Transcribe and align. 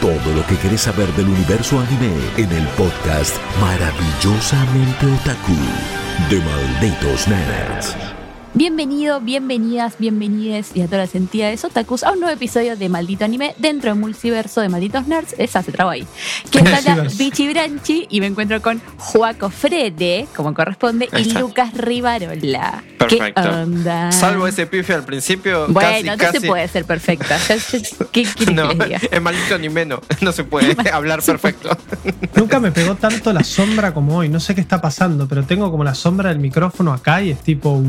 Todo 0.00 0.34
lo 0.34 0.46
que 0.46 0.56
querés 0.58 0.82
saber 0.82 1.08
del 1.14 1.28
universo 1.28 1.80
anime 1.80 2.14
en 2.36 2.52
el 2.52 2.66
podcast 2.68 3.34
Maravillosamente 3.60 5.06
Otaku 5.06 5.56
de 6.30 6.40
Malditos 6.40 7.26
Nerds. 7.28 8.15
Bienvenido, 8.56 9.20
bienvenidas, 9.20 9.96
bienvenides 9.98 10.70
y 10.74 10.80
a 10.80 10.86
todas 10.86 11.08
las 11.08 11.14
entidades 11.14 11.62
otakus 11.62 12.02
a 12.02 12.12
un 12.12 12.20
nuevo 12.20 12.34
episodio 12.34 12.74
de 12.74 12.88
Maldito 12.88 13.26
Anime 13.26 13.54
dentro 13.58 13.90
del 13.90 14.00
multiverso 14.00 14.62
de 14.62 14.70
Malditos 14.70 15.06
Nerds. 15.06 15.34
Esa 15.36 15.62
se 15.62 15.72
trabó 15.72 15.90
ahí. 15.90 16.06
Que 16.50 16.60
habla 16.60 17.06
Bichi 17.18 17.50
Branchi 17.50 18.06
y 18.08 18.18
me 18.20 18.28
encuentro 18.28 18.62
con 18.62 18.80
Joaco 18.96 19.50
Frede, 19.50 20.26
como 20.34 20.54
corresponde, 20.54 21.06
y 21.18 21.34
Lucas 21.34 21.74
Rivarola. 21.74 22.82
Perfecto. 22.96 23.42
¿Qué 23.42 23.48
onda? 23.48 24.10
Salvo 24.10 24.46
ese 24.46 24.66
pife 24.66 24.94
al 24.94 25.04
principio. 25.04 25.66
Bueno, 25.68 26.16
no 26.16 26.32
se 26.32 26.40
puede 26.40 26.66
ser 26.68 26.86
perfecta. 26.86 27.38
¿Qué 28.10 28.24
quieres 28.24 28.54
no, 28.54 28.70
que 28.70 28.84
diga? 28.84 29.00
En 29.10 29.22
Maldito 29.22 29.54
Anime 29.54 29.84
no, 29.84 30.00
no 30.22 30.32
se 30.32 30.44
puede 30.44 30.74
hablar 30.90 31.22
perfecto. 31.22 31.76
Nunca 32.34 32.58
me 32.58 32.72
pegó 32.72 32.94
tanto 32.94 33.34
la 33.34 33.44
sombra 33.44 33.92
como 33.92 34.16
hoy. 34.16 34.30
No 34.30 34.40
sé 34.40 34.54
qué 34.54 34.62
está 34.62 34.80
pasando, 34.80 35.28
pero 35.28 35.44
tengo 35.44 35.70
como 35.70 35.84
la 35.84 35.94
sombra 35.94 36.30
del 36.30 36.38
micrófono 36.38 36.94
acá 36.94 37.20
y 37.20 37.32
es 37.32 37.40
tipo 37.40 37.82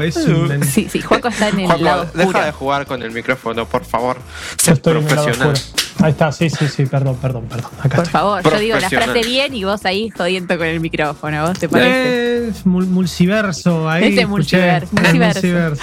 es 0.00 0.16
un... 0.16 0.64
Sí, 0.64 0.88
sí, 0.90 1.00
Juaco 1.00 1.28
está 1.28 1.48
en 1.48 1.60
el 1.60 1.84
lado 1.84 2.02
oscuro. 2.02 2.26
Deja 2.26 2.46
de 2.46 2.52
jugar 2.52 2.86
con 2.86 3.02
el 3.02 3.10
micrófono, 3.10 3.66
por 3.66 3.84
favor. 3.84 4.18
Sé 4.56 4.76
profesional. 4.76 5.54
Ahí 6.00 6.10
está, 6.10 6.32
sí, 6.32 6.50
sí, 6.50 6.66
sí, 6.68 6.86
perdón, 6.86 7.16
perdón, 7.16 7.46
perdón. 7.46 7.70
por 7.94 8.08
favor, 8.08 8.42
yo 8.42 8.58
digo 8.58 8.76
la 8.78 8.88
frase 8.88 9.22
bien 9.22 9.54
y 9.54 9.62
vos 9.64 9.84
ahí 9.84 10.10
jodiendo 10.10 10.58
con 10.58 10.66
el 10.66 10.80
micrófono, 10.80 11.46
¿vos 11.46 11.58
te 11.58 11.68
parece? 11.68 12.48
Es 12.48 12.66
multiverso, 12.66 13.88
ahí. 13.88 14.08
Este 14.08 14.26
multiverso. 14.26 14.88
multiverso. 14.92 15.42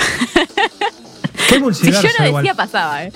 ¿Qué 1.49 1.59
multiverso? 1.59 2.01
Si 2.01 2.07
yo 2.07 2.31
no 2.31 2.37
decía 2.37 2.53
pasaba, 2.53 3.03
¿eh? 3.05 3.13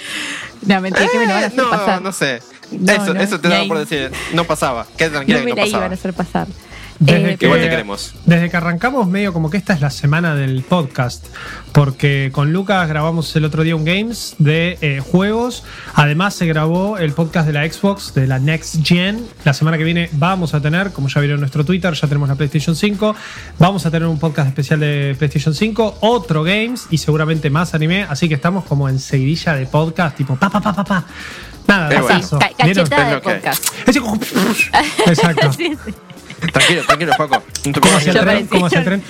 No, 0.61 0.81
mentira, 0.81 1.07
que 1.11 1.17
me 1.17 1.27
lo 1.27 1.33
van 1.33 1.43
a 1.43 1.47
hacer 1.47 1.63
no, 1.63 1.69
pasar. 1.69 2.01
No, 2.01 2.11
sé. 2.11 2.41
eso, 2.71 3.15
eso 3.15 3.39
te 3.39 3.49
daba 3.49 3.67
por 3.67 3.79
decir. 3.79 4.11
No 4.33 4.45
pasaba. 4.45 4.87
Quédate 4.97 5.15
tranquila 5.15 5.39
no 5.39 5.45
me 5.45 5.51
que 5.51 5.55
no 5.55 5.55
la 5.57 5.63
pasaba. 5.63 5.83
iban 5.83 5.91
a 5.91 5.95
hacer 5.95 6.13
pasar. 6.13 6.47
Desde, 6.99 7.31
eh, 7.31 7.37
que, 7.37 7.47
te 7.47 7.69
queremos. 7.69 8.13
desde 8.25 8.49
que 8.49 8.57
arrancamos, 8.57 9.07
medio 9.07 9.33
como 9.33 9.49
que 9.49 9.57
esta 9.57 9.73
es 9.73 9.81
la 9.81 9.89
semana 9.89 10.35
del 10.35 10.63
podcast. 10.63 11.25
Porque 11.71 12.29
con 12.31 12.53
Lucas 12.53 12.87
grabamos 12.87 13.35
el 13.35 13.45
otro 13.45 13.63
día 13.63 13.75
un 13.75 13.83
Games 13.83 14.35
de 14.37 14.77
eh, 14.81 14.99
juegos. 14.99 15.63
Además, 15.95 16.35
se 16.35 16.45
grabó 16.45 16.97
el 16.97 17.13
podcast 17.13 17.47
de 17.47 17.53
la 17.53 17.69
Xbox, 17.69 18.13
de 18.13 18.27
la 18.27 18.39
Next 18.39 18.85
Gen. 18.85 19.25
La 19.43 19.53
semana 19.53 19.77
que 19.77 19.83
viene 19.83 20.09
vamos 20.13 20.53
a 20.53 20.61
tener, 20.61 20.91
como 20.91 21.07
ya 21.07 21.19
vieron 21.19 21.37
en 21.37 21.41
nuestro 21.41 21.65
Twitter, 21.65 21.93
ya 21.93 22.07
tenemos 22.07 22.29
la 22.29 22.35
PlayStation 22.35 22.75
5. 22.75 23.15
Vamos 23.59 23.85
a 23.85 23.91
tener 23.91 24.07
un 24.07 24.19
podcast 24.19 24.49
especial 24.49 24.79
de 24.79 25.15
PlayStation 25.17 25.53
5, 25.53 25.97
otro 26.01 26.43
Games 26.43 26.87
y 26.91 26.97
seguramente 26.97 27.49
más 27.49 27.73
anime. 27.73 28.03
Así 28.03 28.27
que 28.27 28.35
estamos 28.35 28.65
como 28.65 28.87
en 28.87 28.99
seguidilla 28.99 29.55
de 29.55 29.65
podcast, 29.65 30.15
tipo 30.15 30.35
pa, 30.35 30.49
pa, 30.49 30.61
pa, 30.61 30.73
pa, 30.73 30.83
pa. 30.83 31.05
Nada, 31.67 31.89
de 31.89 32.01
bueno. 32.01 32.39
cachetada 32.57 33.15
de 33.15 33.21
podcast. 33.21 33.65
Exacto. 35.07 35.53
sí, 35.57 35.77
sí. 35.85 35.93
Tranquilo, 36.51 36.83
tranquilo, 36.85 37.13
Paco. 37.17 37.43
¿Cómo 37.79 37.97
hacia 37.97 38.11
el 38.11 38.19
tren? 38.19 38.47
¿Cómo 38.47 38.65
hacia 38.65 38.79
el 38.79 38.85
tren? 38.85 39.03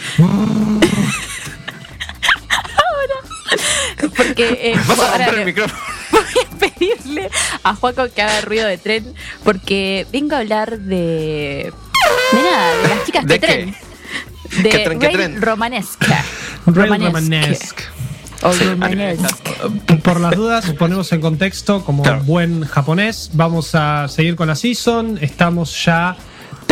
Ahora. 2.49 4.11
Porque 4.15 4.59
eh, 4.61 4.79
Vas 4.87 4.99
a 4.99 5.17
romper 5.17 5.39
el 5.39 5.45
micrófono. 5.45 5.79
Voy 6.11 6.21
a 6.21 6.57
pedirle 6.57 7.29
a 7.63 7.75
Juaco 7.75 8.07
que 8.13 8.21
haga 8.21 8.41
ruido 8.41 8.67
de 8.67 8.77
tren 8.77 9.13
porque 9.43 10.05
vengo 10.11 10.35
a 10.35 10.39
hablar 10.39 10.79
de. 10.79 11.73
De 12.31 12.41
nada, 12.41 12.77
de 12.81 12.87
las 12.89 13.05
chicas 13.05 13.25
¿De 13.25 13.39
que 13.39 13.47
tren. 13.47 13.75
De 14.63 14.69
¿Qué 14.69 14.79
tren, 14.79 14.99
qué 14.99 15.05
Rail 15.07 15.17
tren? 15.17 15.41
Romanesca. 15.41 16.23
Rail 16.65 16.89
Romanesque. 17.03 17.83
Romanesque. 18.41 19.53
Por 20.03 20.19
las 20.19 20.35
dudas, 20.35 20.69
ponemos 20.77 21.11
en 21.13 21.21
contexto, 21.21 21.83
como 21.85 22.03
Claro. 22.03 22.21
buen 22.23 22.65
japonés, 22.65 23.29
vamos 23.33 23.73
a 23.73 24.07
seguir 24.09 24.35
con 24.35 24.47
la 24.49 24.55
season. 24.55 25.17
Estamos 25.21 25.85
ya 25.85 26.17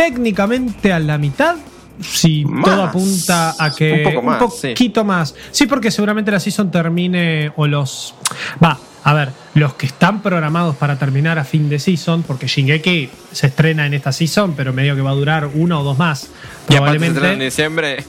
técnicamente 0.01 0.91
a 0.91 0.99
la 0.99 1.17
mitad. 1.17 1.55
Si 2.01 2.43
Más. 2.45 2.65
todo 2.65 2.83
apunta 2.83 3.53
a 3.59 3.71
que 3.71 3.91
Un 3.93 4.03
poco 4.13 4.25
más, 4.25 4.37
poquito 4.39 5.03
más. 5.03 5.35
Sí, 5.51 5.67
porque 5.67 5.91
seguramente 5.91 6.31
la 6.31 6.39
season 6.39 6.71
termine 6.71 7.51
o 7.55 7.67
los 7.67 8.15
va, 8.63 8.79
a 9.03 9.13
ver, 9.13 9.29
los 9.53 9.75
que 9.75 9.85
están 9.85 10.23
programados 10.23 10.75
para 10.77 10.97
terminar 10.97 11.37
a 11.37 11.43
fin 11.43 11.69
de 11.69 11.77
season, 11.77 12.23
porque 12.23 12.47
Shingeki 12.47 13.09
se 13.31 13.47
estrena 13.47 13.85
en 13.85 13.93
esta 13.93 14.11
season, 14.11 14.55
pero 14.57 14.73
medio 14.73 14.95
que 14.95 15.01
va 15.03 15.11
a 15.11 15.13
durar 15.13 15.47
una 15.53 15.79
o 15.79 15.83
dos 15.83 15.99
más. 15.99 16.23
Y 16.23 16.25
aparte 16.27 16.69
se 16.69 16.77
Probablemente. 16.77 17.13
estrena 17.19 17.33
en 17.33 17.39
diciembre. 17.39 18.03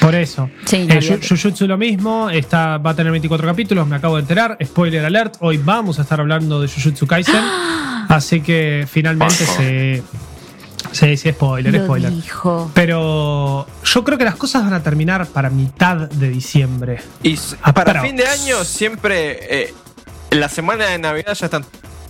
Por 0.00 0.14
eso. 0.14 0.48
Sí, 0.64 0.86
Eh. 0.88 1.20
Jujutsu 1.28 1.66
lo 1.66 1.76
mismo, 1.76 2.30
está, 2.30 2.78
va 2.78 2.90
a 2.92 2.96
tener 2.96 3.12
24 3.12 3.46
capítulos, 3.46 3.86
me 3.86 3.96
acabo 3.96 4.14
de 4.16 4.22
enterar. 4.22 4.56
Spoiler 4.64 5.04
alert, 5.04 5.36
hoy 5.40 5.58
vamos 5.58 5.98
a 5.98 6.02
estar 6.02 6.18
hablando 6.20 6.62
de 6.62 6.68
Jujutsu 6.68 7.06
Kaisen. 7.06 7.44
Así 8.08 8.40
que 8.40 8.86
finalmente 8.90 9.44
se. 9.44 10.02
Sí, 10.96 11.16
sí, 11.16 11.30
spoiler, 11.32 11.72
Lo 11.74 11.84
spoiler. 11.84 12.10
dijo. 12.10 12.70
Pero 12.74 13.66
yo 13.84 14.04
creo 14.04 14.18
que 14.18 14.24
las 14.24 14.36
cosas 14.36 14.64
van 14.64 14.72
a 14.74 14.82
terminar 14.82 15.26
para 15.26 15.50
mitad 15.50 15.96
de 16.08 16.28
diciembre. 16.28 17.00
Y 17.22 17.38
Ah, 17.62 17.72
para 17.72 17.92
pero- 17.92 18.04
fin 18.04 18.16
de 18.16 18.26
año 18.26 18.64
siempre. 18.64 19.62
eh, 19.62 19.74
en 20.30 20.40
la 20.40 20.48
semana 20.48 20.86
de 20.86 20.98
Navidad 20.98 21.34
ya 21.34 21.46
están 21.46 21.64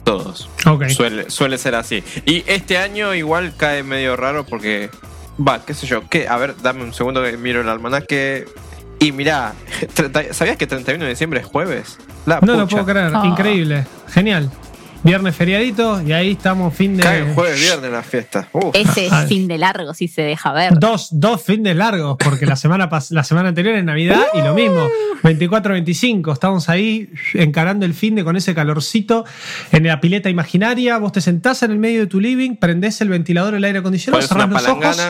todos. 0.04 0.48
Ok. 0.66 0.88
Suele, 0.88 1.30
suele 1.30 1.58
ser 1.58 1.74
así. 1.74 2.02
Y 2.24 2.44
este 2.46 2.78
año 2.78 3.12
igual 3.14 3.54
cae 3.56 3.82
medio 3.82 4.16
raro 4.16 4.44
porque. 4.46 4.90
Va, 5.38 5.64
qué 5.66 5.74
sé 5.74 5.86
yo. 5.86 6.08
¿qué? 6.08 6.28
A 6.28 6.36
ver, 6.38 6.54
dame 6.62 6.82
un 6.82 6.94
segundo 6.94 7.22
que 7.22 7.36
miro 7.36 7.60
el 7.60 7.68
almanaque. 7.68 8.46
Y 8.98 9.12
mirá, 9.12 9.52
30 9.94 10.32
¿sabías 10.32 10.56
que 10.56 10.66
31 10.66 11.04
de 11.04 11.10
diciembre 11.10 11.40
es 11.40 11.46
jueves? 11.46 11.98
La 12.24 12.40
No 12.40 12.54
lo 12.56 12.66
puedo 12.66 12.84
creer, 12.86 13.12
Ah. 13.14 13.22
increíble, 13.26 13.86
genial. 14.08 14.50
Viernes 15.06 15.36
feriadito 15.36 16.02
y 16.02 16.12
ahí 16.12 16.32
estamos 16.32 16.74
fin 16.74 16.96
de. 16.96 17.02
Cae 17.04 17.32
jueves, 17.32 17.60
viernes 17.60 17.92
la 17.92 18.02
fiesta. 18.02 18.48
Uf. 18.52 18.74
Ese 18.74 19.08
Ah. 19.08 19.22
es 19.22 19.28
fin 19.28 19.46
de 19.46 19.56
largo 19.56 19.94
si 19.94 20.08
se 20.08 20.22
deja 20.22 20.52
ver. 20.52 20.80
Dos, 20.80 21.10
dos 21.12 21.40
fines 21.40 21.76
largos, 21.76 22.16
porque 22.18 22.44
la 22.44 22.56
semana, 22.56 22.90
pas- 22.90 23.10
la 23.12 23.22
semana 23.22 23.50
anterior 23.50 23.76
es 23.76 23.84
Navidad 23.84 24.20
y 24.34 24.38
lo 24.42 24.52
mismo, 24.52 24.88
24-25, 25.22 26.32
estamos 26.32 26.68
ahí 26.68 27.08
encarando 27.34 27.86
el 27.86 27.94
fin 27.94 28.16
de 28.16 28.24
con 28.24 28.36
ese 28.36 28.52
calorcito 28.52 29.24
en 29.70 29.86
la 29.86 30.00
pileta 30.00 30.28
imaginaria, 30.28 30.98
vos 30.98 31.12
te 31.12 31.20
sentás 31.20 31.62
en 31.62 31.70
el 31.70 31.78
medio 31.78 32.00
de 32.00 32.06
tu 32.08 32.18
living, 32.18 32.56
prendés 32.56 33.00
el 33.00 33.08
ventilador, 33.08 33.54
el 33.54 33.62
aire 33.62 33.78
acondicionado, 33.78 34.26
cerrás 34.26 34.50
los 34.50 34.66
ojos. 34.66 35.02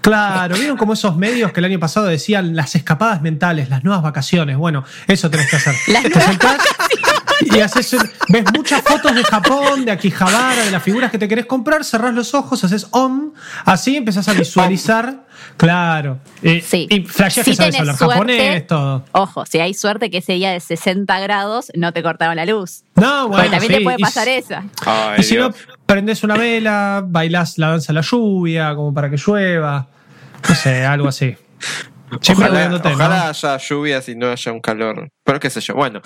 Claro, 0.00 0.54
¿vieron 0.56 0.76
como 0.78 0.94
esos 0.94 1.16
medios 1.16 1.52
que 1.52 1.60
el 1.60 1.66
año 1.66 1.78
pasado 1.80 2.06
decían 2.06 2.56
las 2.56 2.74
escapadas 2.74 3.20
mentales, 3.20 3.68
las 3.68 3.84
nuevas 3.84 4.02
vacaciones? 4.02 4.56
Bueno, 4.56 4.82
eso 5.08 5.28
tenés 5.30 5.50
que 5.50 5.56
hacer. 5.56 5.74
Las 5.88 6.04
Te 6.04 6.20
sentás 6.20 6.58
y 7.56 7.60
haces 7.60 7.92
un- 7.94 8.10
ves 8.28 8.44
muchas 8.54 8.82
fotos 8.82 9.14
de 9.14 9.22
Japón, 9.24 9.84
de 9.84 9.90
Akihabara, 9.92 10.64
de 10.64 10.70
las 10.70 10.82
figuras 10.82 11.10
que 11.10 11.18
te 11.18 11.28
querés 11.28 11.46
comprar, 11.46 11.84
cerrás 11.84 12.14
los 12.14 12.34
ojos, 12.34 12.62
haces 12.64 12.86
om, 12.90 13.32
así 13.64 13.96
empezás 13.96 14.28
a 14.28 14.32
visualizar. 14.32 15.24
Claro. 15.56 16.18
Eh, 16.42 16.62
Sí. 16.66 16.86
Y 16.90 17.02
flasheas 17.04 17.44
Si 17.44 17.50
que 17.52 17.56
sabes 17.56 17.78
hablar 17.80 17.96
suerte, 17.96 18.14
japonés, 18.14 18.66
todo. 18.66 19.04
Ojo, 19.12 19.46
si 19.46 19.58
hay 19.58 19.74
suerte 19.74 20.10
que 20.10 20.18
ese 20.18 20.32
día 20.34 20.50
de 20.50 20.60
60 20.60 21.18
grados 21.20 21.70
no 21.74 21.92
te 21.92 22.02
cortaron 22.02 22.36
la 22.36 22.46
luz. 22.46 22.82
No, 22.94 23.28
Porque 23.28 23.36
bueno, 23.36 23.50
también 23.50 23.72
sí, 23.72 23.78
te 23.78 23.84
puede 23.84 23.96
y 23.98 24.02
pasar 24.02 24.24
si- 24.24 24.30
esa. 24.30 24.64
Ay, 24.84 25.20
Y 25.20 25.22
si 25.22 25.34
no, 25.36 25.50
Dios. 25.50 25.56
prendés 25.86 26.22
una 26.24 26.36
vela, 26.36 27.02
bailás 27.06 27.58
la 27.58 27.68
danza 27.68 27.92
de 27.92 27.94
la 27.94 28.00
lluvia, 28.02 28.74
como 28.74 28.92
para 28.92 29.08
que 29.10 29.16
llueva. 29.16 29.86
No 30.48 30.54
sé, 30.54 30.84
algo 30.84 31.08
así. 31.08 31.36
Siempre 32.20 32.46
Ojalá, 32.46 32.50
cuidándote, 32.50 32.88
¿no? 32.90 32.94
ojalá 32.94 33.28
haya 33.30 33.56
lluvias 33.58 34.08
y 34.08 34.14
no 34.14 34.30
haya 34.30 34.52
un 34.52 34.60
calor. 34.60 35.08
Pero 35.24 35.40
qué 35.40 35.50
sé 35.50 35.60
yo. 35.60 35.74
Bueno, 35.74 36.00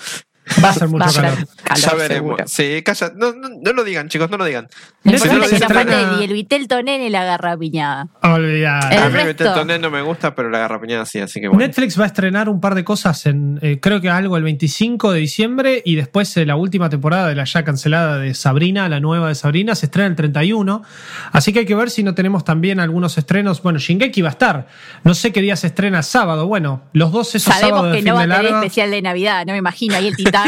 Va 0.63 0.69
a 0.69 0.73
ser 0.73 0.87
mucho 0.87 1.05
a 1.05 1.09
ser 1.09 1.21
calor. 1.23 1.47
calor, 1.63 1.79
ya 1.81 1.93
veremos. 1.93 2.37
seguro. 2.37 2.43
Sí, 2.47 2.81
calla. 2.83 3.11
No, 3.15 3.33
no, 3.33 3.49
no 3.61 3.73
lo 3.73 3.83
digan, 3.83 4.09
chicos, 4.09 4.29
no 4.29 4.37
lo 4.37 4.45
digan. 4.45 4.67
Lo 5.03 5.11
que 5.13 5.17
la 5.27 5.45
estrena- 5.45 5.67
parte 5.67 5.95
del 5.95 6.21
y 6.21 6.23
el 6.25 6.33
Vitel 6.33 6.67
Tonene 6.67 7.09
la 7.09 7.21
agarra 7.21 7.57
piñada. 7.57 8.07
Olvidar. 8.21 8.91
El 8.91 8.99
a 8.99 9.09
mí 9.09 9.19
el 9.19 9.35
toné 9.35 9.79
no 9.79 9.89
me 9.89 10.01
gusta, 10.01 10.35
pero 10.35 10.49
la 10.49 10.59
garrapiñada 10.59 11.05
sí, 11.05 11.19
así 11.19 11.41
que 11.41 11.47
bueno. 11.47 11.65
Netflix 11.65 11.99
va 11.99 12.03
a 12.03 12.07
estrenar 12.07 12.49
un 12.49 12.59
par 12.59 12.75
de 12.75 12.83
cosas 12.83 13.25
en, 13.25 13.59
eh, 13.61 13.79
creo 13.79 14.01
que 14.01 14.09
algo 14.09 14.37
el 14.37 14.43
25 14.43 15.11
de 15.11 15.19
diciembre 15.19 15.81
y 15.85 15.95
después 15.95 16.35
eh, 16.37 16.45
la 16.45 16.55
última 16.55 16.89
temporada 16.89 17.27
de 17.27 17.35
la 17.35 17.43
ya 17.45 17.63
cancelada 17.63 18.17
de 18.17 18.33
Sabrina, 18.33 18.89
la 18.89 18.99
nueva 18.99 19.29
de 19.29 19.35
Sabrina, 19.35 19.75
se 19.75 19.85
estrena 19.87 20.07
el 20.09 20.15
31. 20.15 20.83
Así 21.31 21.53
que 21.53 21.59
hay 21.59 21.65
que 21.65 21.75
ver 21.75 21.89
si 21.89 22.03
no 22.03 22.13
tenemos 22.13 22.43
también 22.43 22.79
algunos 22.79 23.17
estrenos. 23.17 23.61
Bueno, 23.63 23.79
Shingeki 23.79 24.21
va 24.21 24.29
a 24.29 24.31
estar. 24.31 24.67
No 25.03 25.13
sé 25.13 25.31
qué 25.31 25.41
día 25.41 25.55
se 25.55 25.67
estrena 25.67 26.03
sábado. 26.03 26.47
Bueno, 26.47 26.83
los 26.93 27.11
dos 27.11 27.33
esos 27.35 27.53
Sabemos 27.53 27.69
sábados 27.69 27.91
de 27.91 27.97
que 27.97 28.03
fin 28.03 28.09
no 28.09 28.15
va 28.15 28.21
a 28.21 28.27
de 28.27 28.35
tener 28.35 28.53
especial 28.55 28.91
de 28.91 29.01
Navidad, 29.01 29.45
no 29.45 29.53
me 29.53 29.59
imagino 29.59 29.95
ahí 29.95 30.07
el 30.07 30.15
titán. 30.15 30.40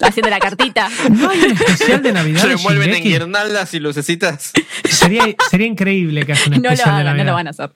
Haciendo 0.00 0.30
la 0.30 0.38
cartita. 0.38 0.88
No 1.10 1.30
hay 1.30 1.38
un 1.40 1.52
especial 1.52 2.02
de 2.02 2.12
Navidad. 2.12 2.40
Se 2.42 2.48
de 2.48 2.54
envuelven 2.54 2.94
en 2.94 3.02
guirnaldas 3.04 3.72
y 3.74 3.80
lucecitas. 3.80 4.52
Sería, 4.88 5.24
sería 5.50 5.66
increíble 5.66 6.24
que 6.26 6.32
haya 6.32 6.42
un 6.46 6.52
No 6.52 6.58
lo 6.60 6.68
especial 6.70 6.94
de 6.96 7.00
hagan, 7.00 7.04
no 7.04 7.10
Navidad. 7.24 7.26
lo 7.26 7.32
van 7.34 7.46
a 7.46 7.50
hacer. 7.50 7.70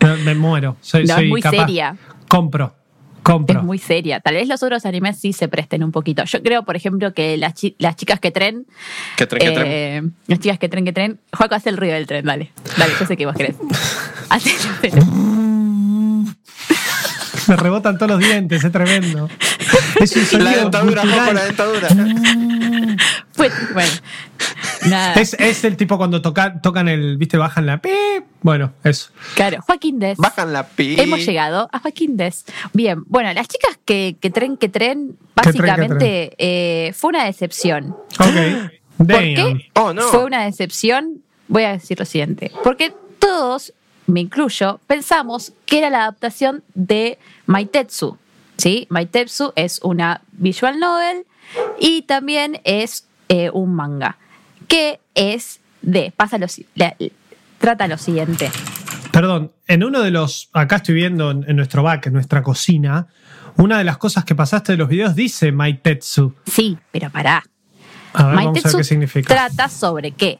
No, 0.00 0.16
me 0.24 0.34
muero. 0.34 0.76
Soy, 0.80 1.04
No, 1.04 1.14
es 1.14 1.16
soy 1.16 1.28
muy 1.28 1.40
capaz. 1.42 1.58
seria. 1.66 1.96
Compro. 2.28 2.74
Compro. 3.22 3.58
Es 3.58 3.64
muy 3.64 3.76
seria. 3.78 4.20
Tal 4.20 4.34
vez 4.34 4.48
los 4.48 4.62
otros 4.62 4.86
animes 4.86 5.18
sí 5.20 5.34
se 5.34 5.46
presten 5.46 5.84
un 5.84 5.92
poquito. 5.92 6.24
Yo 6.24 6.42
creo, 6.42 6.64
por 6.64 6.74
ejemplo, 6.74 7.12
que 7.12 7.36
las, 7.36 7.52
chi- 7.52 7.76
las 7.78 7.94
chicas 7.96 8.18
que 8.18 8.30
tren, 8.30 8.66
Que 9.18 9.26
tren, 9.26 9.40
que 9.40 9.50
tren. 9.50 9.66
eh, 9.66 10.02
las 10.26 10.38
chicas 10.40 10.58
que 10.58 10.70
tren, 10.70 10.86
que 10.86 10.92
tren, 10.94 11.20
Juaco 11.36 11.54
hace 11.54 11.68
el 11.68 11.76
ruido 11.76 11.94
del 11.94 12.06
tren, 12.06 12.24
dale. 12.24 12.50
Dale, 12.78 12.94
yo 12.98 13.04
sé 13.04 13.18
que 13.18 13.26
vos 13.26 13.34
querés. 13.36 13.56
Hacelo, 14.30 14.56
hacelo. 14.78 15.04
Me 17.48 17.56
rebotan 17.56 17.98
todos 17.98 18.12
los 18.12 18.20
dientes, 18.20 18.62
es 18.64 18.72
tremendo. 18.72 19.28
Es 20.00 20.16
un 20.16 20.22
La 20.22 20.28
sonido 20.28 20.60
dentadura, 20.62 21.02
gutural. 21.02 21.18
Juanjo, 21.18 21.32
la 21.32 21.44
dentadura. 21.44 21.88
Pues, 23.36 23.52
bueno. 23.72 23.90
Nada. 24.86 25.14
Es, 25.14 25.32
es 25.34 25.64
el 25.64 25.76
tipo 25.76 25.96
cuando 25.96 26.20
toca- 26.20 26.60
tocan 26.60 26.88
el, 26.88 27.16
viste, 27.16 27.38
bajan 27.38 27.64
la 27.64 27.78
pi. 27.80 27.88
Bueno, 28.42 28.72
eso. 28.84 29.10
Claro, 29.34 29.62
Joaquín 29.62 29.98
Des. 29.98 30.18
Bajan 30.18 30.52
la 30.52 30.66
pi. 30.66 31.00
Hemos 31.00 31.24
llegado 31.24 31.68
a 31.72 31.78
Joaquín 31.78 32.16
Des. 32.18 32.44
Bien, 32.74 33.02
bueno, 33.06 33.32
las 33.32 33.48
chicas 33.48 33.78
que, 33.86 34.16
que 34.20 34.28
tren, 34.30 34.56
que 34.58 34.68
tren, 34.68 35.16
Que 35.36 35.52
tren, 35.52 35.52
que 35.54 35.62
básicamente 35.62 36.32
eh, 36.38 36.92
fue 36.92 37.08
una 37.10 37.24
decepción. 37.24 37.96
Ok. 38.18 38.70
¿Por 38.98 39.06
Damn. 39.06 39.34
qué 39.34 39.70
Oh, 39.74 39.94
no. 39.94 40.02
fue 40.08 40.24
una 40.24 40.44
decepción? 40.44 41.22
Voy 41.48 41.62
a 41.62 41.72
decir 41.72 41.98
lo 41.98 42.04
siguiente. 42.04 42.52
Porque 42.62 42.92
todos, 43.18 43.72
me 44.06 44.20
incluyo, 44.20 44.80
pensamos 44.86 45.52
que 45.64 45.78
era 45.78 45.88
la 45.88 46.00
adaptación 46.02 46.62
de 46.74 47.18
Maitetsu. 47.46 48.18
¿Sí? 48.60 48.86
Maitetsu 48.90 49.52
es 49.56 49.80
una 49.82 50.20
visual 50.32 50.78
novel 50.78 51.24
y 51.80 52.02
también 52.02 52.60
es 52.64 53.06
eh, 53.28 53.50
un 53.52 53.74
manga. 53.74 54.18
Que 54.68 55.00
es 55.14 55.60
de. 55.82 56.12
Pasa 56.16 56.38
lo, 56.38 56.46
si- 56.46 56.66
la- 56.74 56.94
trata 57.58 57.88
lo 57.88 57.96
siguiente. 57.98 58.50
Perdón, 59.12 59.50
en 59.66 59.82
uno 59.82 60.00
de 60.02 60.10
los. 60.10 60.48
Acá 60.52 60.76
estoy 60.76 60.94
viendo 60.94 61.30
en, 61.30 61.44
en 61.48 61.56
nuestro 61.56 61.82
back, 61.82 62.06
en 62.06 62.12
nuestra 62.12 62.42
cocina. 62.42 63.06
Una 63.56 63.78
de 63.78 63.84
las 63.84 63.98
cosas 63.98 64.24
que 64.24 64.34
pasaste 64.34 64.72
de 64.72 64.78
los 64.78 64.88
videos 64.88 65.14
dice 65.16 65.50
Maitetsu. 65.52 66.34
Sí, 66.46 66.78
pero 66.92 67.10
pará. 67.10 67.42
A 68.12 68.26
ver, 68.26 68.36
vamos 68.36 68.64
a 68.64 68.68
ver 68.68 68.76
qué 68.76 68.84
significa. 68.84 69.34
trata 69.34 69.68
sobre 69.68 70.12
que 70.12 70.38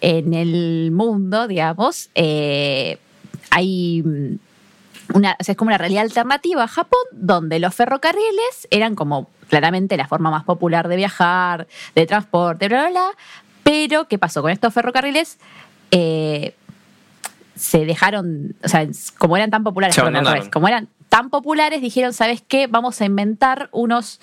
en 0.00 0.34
el 0.34 0.90
mundo, 0.92 1.48
digamos, 1.48 2.10
eh, 2.14 2.98
hay 3.50 4.02
una, 5.14 5.36
o 5.38 5.44
sea, 5.44 5.52
es 5.52 5.56
como 5.56 5.68
una 5.68 5.78
realidad 5.78 6.02
alternativa 6.02 6.64
a 6.64 6.68
Japón, 6.68 7.00
donde 7.12 7.58
los 7.58 7.74
ferrocarriles 7.74 8.68
eran 8.70 8.94
como 8.94 9.28
claramente 9.48 9.96
la 9.96 10.08
forma 10.08 10.30
más 10.30 10.44
popular 10.44 10.88
de 10.88 10.96
viajar, 10.96 11.66
de 11.94 12.06
transporte, 12.06 12.68
bla, 12.68 12.82
bla, 12.82 12.90
bla. 12.90 13.10
Pero, 13.62 14.08
¿qué 14.08 14.18
pasó 14.18 14.42
con 14.42 14.50
estos 14.50 14.72
ferrocarriles? 14.72 15.38
Eh, 15.90 16.54
se 17.54 17.84
dejaron, 17.84 18.54
o 18.64 18.68
sea, 18.68 18.86
como 19.18 19.36
eran 19.36 19.50
tan 19.50 19.62
populares, 19.62 19.96
como 20.50 20.68
eran 20.68 20.88
tan 21.08 21.28
populares, 21.30 21.82
dijeron, 21.82 22.12
¿sabes 22.12 22.42
qué? 22.46 22.66
Vamos 22.66 23.00
a 23.00 23.04
inventar 23.04 23.68
unos 23.72 24.20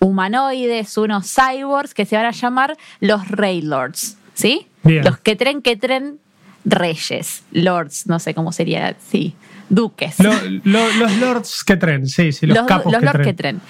humanoides, 0.00 0.98
unos 0.98 1.32
cyborgs 1.32 1.94
que 1.94 2.04
se 2.04 2.16
van 2.16 2.26
a 2.26 2.32
llamar 2.32 2.76
los 2.98 3.28
Raylords, 3.28 4.18
¿sí? 4.34 4.66
Bien. 4.82 5.04
Los 5.04 5.18
que 5.18 5.36
tren, 5.36 5.62
que 5.62 5.76
tren 5.76 6.18
reyes, 6.64 7.44
lords, 7.52 8.08
no 8.08 8.18
sé 8.18 8.34
cómo 8.34 8.50
sería, 8.50 8.96
sí, 9.08 9.36
duques. 9.68 10.18
Lo- 10.20 10.32
lo- 10.64 10.92
los 10.94 11.16
lords 11.18 11.64
que 11.64 11.76
tren, 11.76 12.06
sí, 12.06 12.32
sí, 12.32 12.46
los, 12.46 12.56
los 12.58 12.66
capos 12.66 12.92
los 12.92 13.00
que 13.00 13.06
lords 13.06 13.22
tren. 13.22 13.26
que 13.26 13.34
tren. 13.34 13.60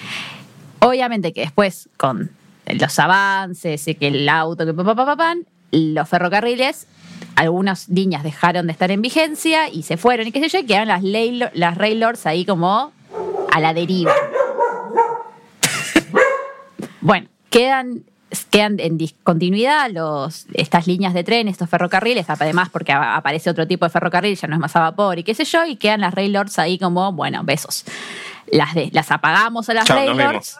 Obviamente 0.80 1.32
que 1.32 1.40
después, 1.42 1.88
con 1.96 2.30
los 2.66 2.98
avances 2.98 3.84
que 3.98 4.08
el 4.08 4.28
auto, 4.28 4.66
que 4.66 4.74
pa, 4.74 4.94
pa, 4.94 5.16
pa, 5.16 5.34
los 5.70 6.08
ferrocarriles, 6.08 6.86
algunas 7.36 7.88
líneas 7.88 8.24
dejaron 8.24 8.66
de 8.66 8.72
estar 8.72 8.90
en 8.90 9.00
vigencia 9.00 9.68
y 9.68 9.84
se 9.84 9.96
fueron 9.96 10.26
y 10.26 10.32
qué 10.32 10.40
sé 10.40 10.48
yo, 10.48 10.58
y 10.58 10.66
quedaron 10.66 10.88
las, 10.88 11.02
Leylo- 11.02 11.50
las 11.54 11.78
Raylords 11.78 12.26
ahí 12.26 12.44
como 12.44 12.92
a 13.52 13.60
la 13.60 13.72
deriva. 13.74 14.12
bueno, 17.00 17.28
quedan, 17.50 18.04
quedan 18.50 18.78
en 18.80 18.98
discontinuidad 18.98 19.90
los, 19.90 20.46
estas 20.54 20.86
líneas 20.86 21.14
de 21.14 21.24
tren, 21.24 21.48
estos 21.48 21.68
ferrocarriles, 21.68 22.28
además 22.28 22.68
porque 22.70 22.92
aparece 22.92 23.50
otro 23.50 23.66
tipo 23.66 23.84
de 23.84 23.90
ferrocarril, 23.90 24.36
ya 24.36 24.48
no 24.48 24.54
es 24.54 24.60
más 24.60 24.74
a 24.76 24.80
vapor 24.80 25.18
y 25.18 25.24
qué 25.24 25.34
sé 25.34 25.44
yo, 25.44 25.64
y 25.66 25.76
quedan 25.76 26.00
las 26.00 26.14
Raylords 26.14 26.58
ahí 26.58 26.78
como, 26.78 27.12
bueno, 27.12 27.42
besos. 27.44 27.84
Las, 28.50 28.74
de- 28.74 28.90
las 28.92 29.10
apagamos 29.10 29.68
a 29.68 29.74
las 29.74 29.84
Chao, 29.86 29.96
nos 30.04 30.16
Raylords. 30.16 30.58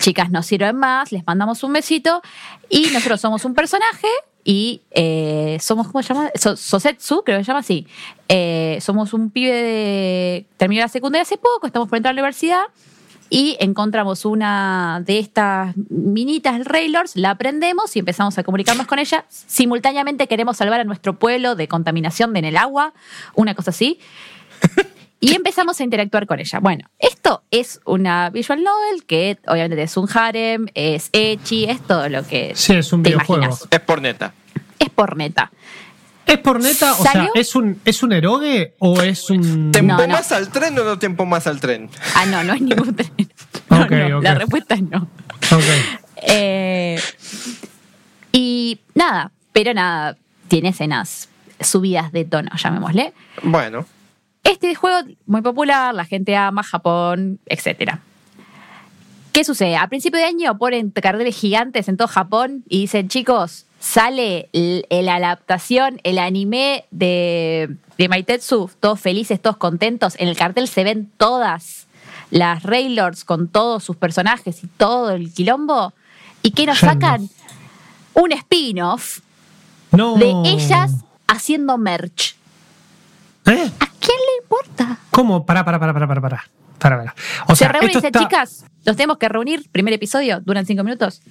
Chicas 0.00 0.30
no 0.30 0.42
sirven 0.42 0.76
más, 0.76 1.12
les 1.12 1.24
mandamos 1.26 1.62
un 1.62 1.72
besito 1.72 2.20
y 2.68 2.86
nosotros 2.92 3.20
somos 3.20 3.44
un 3.44 3.54
personaje 3.54 4.08
y 4.44 4.80
eh, 4.90 5.56
somos, 5.60 5.86
¿cómo 5.86 6.02
se 6.02 6.12
llama? 6.14 6.30
So- 6.34 6.56
Sosetsu, 6.56 7.22
creo 7.24 7.38
que 7.38 7.44
se 7.44 7.48
llama 7.48 7.60
así. 7.60 7.86
Eh, 8.28 8.78
somos 8.80 9.12
un 9.14 9.30
pibe 9.30 9.52
de... 9.52 10.46
Terminó 10.56 10.82
la 10.82 10.88
secundaria 10.88 11.22
hace 11.22 11.36
poco, 11.38 11.66
estamos 11.66 11.88
por 11.88 11.96
entrar 11.96 12.12
a 12.12 12.14
la 12.14 12.22
universidad 12.22 12.62
y 13.30 13.56
encontramos 13.60 14.24
una 14.24 15.02
de 15.04 15.18
estas 15.18 15.74
minitas 15.90 16.64
Raylords, 16.64 17.16
la 17.16 17.30
aprendemos 17.30 17.94
y 17.96 17.98
empezamos 17.98 18.38
a 18.38 18.42
comunicarnos 18.42 18.86
con 18.86 18.98
ella. 18.98 19.24
Simultáneamente 19.28 20.26
queremos 20.28 20.56
salvar 20.56 20.80
a 20.80 20.84
nuestro 20.84 21.18
pueblo 21.18 21.54
de 21.54 21.68
contaminación 21.68 22.32
de 22.32 22.38
en 22.38 22.44
el 22.46 22.56
agua, 22.56 22.94
una 23.34 23.54
cosa 23.54 23.70
así. 23.70 23.98
Y 25.20 25.34
empezamos 25.34 25.80
a 25.80 25.82
interactuar 25.82 26.28
con 26.28 26.38
ella. 26.38 26.60
Bueno, 26.60 26.88
esto 27.00 27.42
es 27.50 27.80
una 27.84 28.30
visual 28.30 28.62
novel 28.62 29.04
que 29.04 29.36
obviamente 29.48 29.82
es 29.82 29.96
un 29.96 30.08
harem, 30.14 30.66
es 30.74 31.10
ecchi, 31.12 31.64
es 31.64 31.80
todo 31.82 32.08
lo 32.08 32.24
que 32.24 32.52
Sí, 32.54 32.74
es 32.74 32.92
un 32.92 33.02
te 33.02 33.08
videojuego. 33.10 33.42
imaginas. 33.42 33.66
Es 33.68 33.80
por 33.80 34.00
neta. 34.00 34.32
Es 34.78 34.90
por 34.90 35.16
neta. 35.16 35.50
¿Es 36.28 36.38
por 36.38 36.60
neta? 36.62 36.92
O 36.94 37.02
sea. 37.02 37.28
¿es 37.34 37.54
un, 37.56 37.80
¿es 37.84 38.02
un 38.02 38.12
erogue 38.12 38.74
o 38.78 39.00
es 39.02 39.30
un. 39.30 39.72
¿Tempo 39.72 39.94
No, 39.94 40.06
no. 40.06 40.12
más 40.12 40.30
al 40.30 40.50
tren 40.50 40.78
o 40.78 40.84
no 40.84 40.98
tempo 40.98 41.24
más 41.26 41.46
al 41.46 41.58
tren? 41.60 41.90
Ah, 42.14 42.26
no, 42.26 42.44
no 42.44 42.52
es 42.52 42.60
ningún 42.60 42.94
tren. 42.94 43.10
No, 43.70 43.82
Ok, 43.82 43.90
no, 43.90 44.18
ok. 44.18 44.24
La 44.24 44.34
respuesta 44.34 44.74
es 44.76 44.82
no. 44.82 45.08
Ok. 45.52 45.64
Eh, 46.26 46.98
y 48.32 48.78
nada, 48.94 49.30
pero 49.52 49.74
nada, 49.74 50.16
tiene 50.48 50.70
escenas 50.70 51.28
subidas 51.60 52.12
de 52.12 52.24
tono, 52.24 52.50
llamémosle. 52.56 53.12
Bueno. 53.42 53.84
Este 54.44 54.74
juego 54.74 55.06
muy 55.26 55.42
popular, 55.42 55.94
la 55.94 56.04
gente 56.06 56.34
ama 56.36 56.62
Japón, 56.62 57.40
etc. 57.46 57.96
¿Qué 59.32 59.44
sucede? 59.44 59.76
A 59.76 59.86
principio 59.88 60.18
de 60.18 60.24
año 60.26 60.56
ponen 60.56 60.90
carteles 60.90 61.36
gigantes 61.36 61.88
en 61.88 61.96
todo 61.98 62.08
Japón 62.08 62.64
y 62.68 62.80
dicen, 62.80 63.08
chicos, 63.08 63.66
sale 63.78 64.48
la 64.52 65.16
adaptación, 65.16 66.00
el 66.04 66.18
anime 66.18 66.84
de, 66.90 67.76
de 67.96 68.08
Maitetsu, 68.08 68.70
todos 68.80 69.00
felices, 69.00 69.40
todos 69.40 69.56
contentos. 69.56 70.14
En 70.18 70.28
el 70.28 70.36
cartel 70.36 70.68
se 70.68 70.84
ven 70.84 71.10
todas 71.16 71.86
las 72.30 72.62
Raylords 72.62 73.24
con 73.24 73.48
todos 73.48 73.84
sus 73.84 73.96
personajes 73.96 74.62
y 74.62 74.66
todo 74.66 75.10
el 75.12 75.32
quilombo. 75.32 75.92
¿Y 76.42 76.50
qué 76.52 76.66
nos 76.66 76.78
sacan? 76.78 77.28
Un 78.14 78.32
spin-off 78.32 79.20
No. 79.92 80.16
de 80.16 80.30
ellas 80.44 80.92
haciendo 81.26 81.78
merch. 81.78 82.34
¿Eh? 83.46 83.70
¿A 83.80 83.86
quién 83.98 84.16
le 84.18 84.42
importa? 84.42 84.98
¿Cómo? 85.10 85.46
Pará, 85.46 85.64
pará, 85.64 85.78
pará, 85.78 85.92
pará, 85.94 86.06
pará, 86.06 86.20
pará. 86.20 86.44
Pará, 86.78 86.96
pará. 86.98 87.14
O 87.48 87.52
Se 87.54 87.60
sea, 87.60 87.68
reúnen 87.72 87.90
y 87.90 87.94
dicen, 87.94 88.06
está- 88.06 88.20
chicas, 88.20 88.64
los 88.84 88.94
tenemos 88.96 89.18
que 89.18 89.28
reunir, 89.28 89.68
primer 89.72 89.94
episodio, 89.94 90.40
duran 90.40 90.64
cinco 90.66 90.84
minutos. 90.84 91.22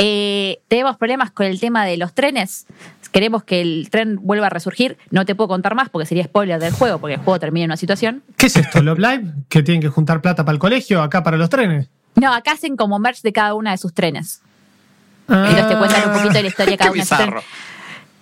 Eh, 0.00 0.60
tenemos 0.68 0.96
problemas 0.96 1.30
con 1.32 1.44
el 1.46 1.58
tema 1.60 1.84
de 1.84 1.96
los 1.96 2.14
trenes. 2.14 2.66
Queremos 3.10 3.42
que 3.42 3.60
el 3.60 3.88
tren 3.90 4.18
vuelva 4.22 4.46
a 4.46 4.50
resurgir. 4.50 4.96
No 5.10 5.24
te 5.26 5.34
puedo 5.34 5.48
contar 5.48 5.74
más 5.74 5.88
porque 5.88 6.06
sería 6.06 6.22
spoiler 6.24 6.60
del 6.60 6.72
juego, 6.72 6.98
porque 7.00 7.14
el 7.14 7.20
juego 7.20 7.40
termina 7.40 7.64
en 7.64 7.70
una 7.70 7.76
situación. 7.76 8.22
¿Qué 8.36 8.46
es 8.46 8.56
esto? 8.56 8.80
¿Love 8.82 8.98
Live? 9.00 9.32
¿Que 9.48 9.62
tienen 9.62 9.80
que 9.82 9.88
juntar 9.88 10.20
plata 10.20 10.44
para 10.44 10.54
el 10.54 10.60
colegio? 10.60 11.02
¿Acá 11.02 11.22
para 11.24 11.36
los 11.36 11.48
trenes? 11.50 11.88
No, 12.14 12.32
acá 12.32 12.52
hacen 12.52 12.76
como 12.76 12.98
merch 12.98 13.22
de 13.22 13.32
cada 13.32 13.54
una 13.54 13.72
de 13.72 13.78
sus 13.78 13.92
trenes. 13.92 14.40
Ah. 15.26 15.46
Entonces 15.50 15.68
te 15.68 15.76
cuentan 15.76 16.06
un 16.08 16.12
poquito 16.16 16.34
de 16.34 16.42
la 16.42 16.48
historia 16.48 16.72
de 16.72 16.78
cada 16.78 16.90
una 16.92 17.00
de 17.02 17.06
sus 17.06 17.18
trenes. 17.18 17.44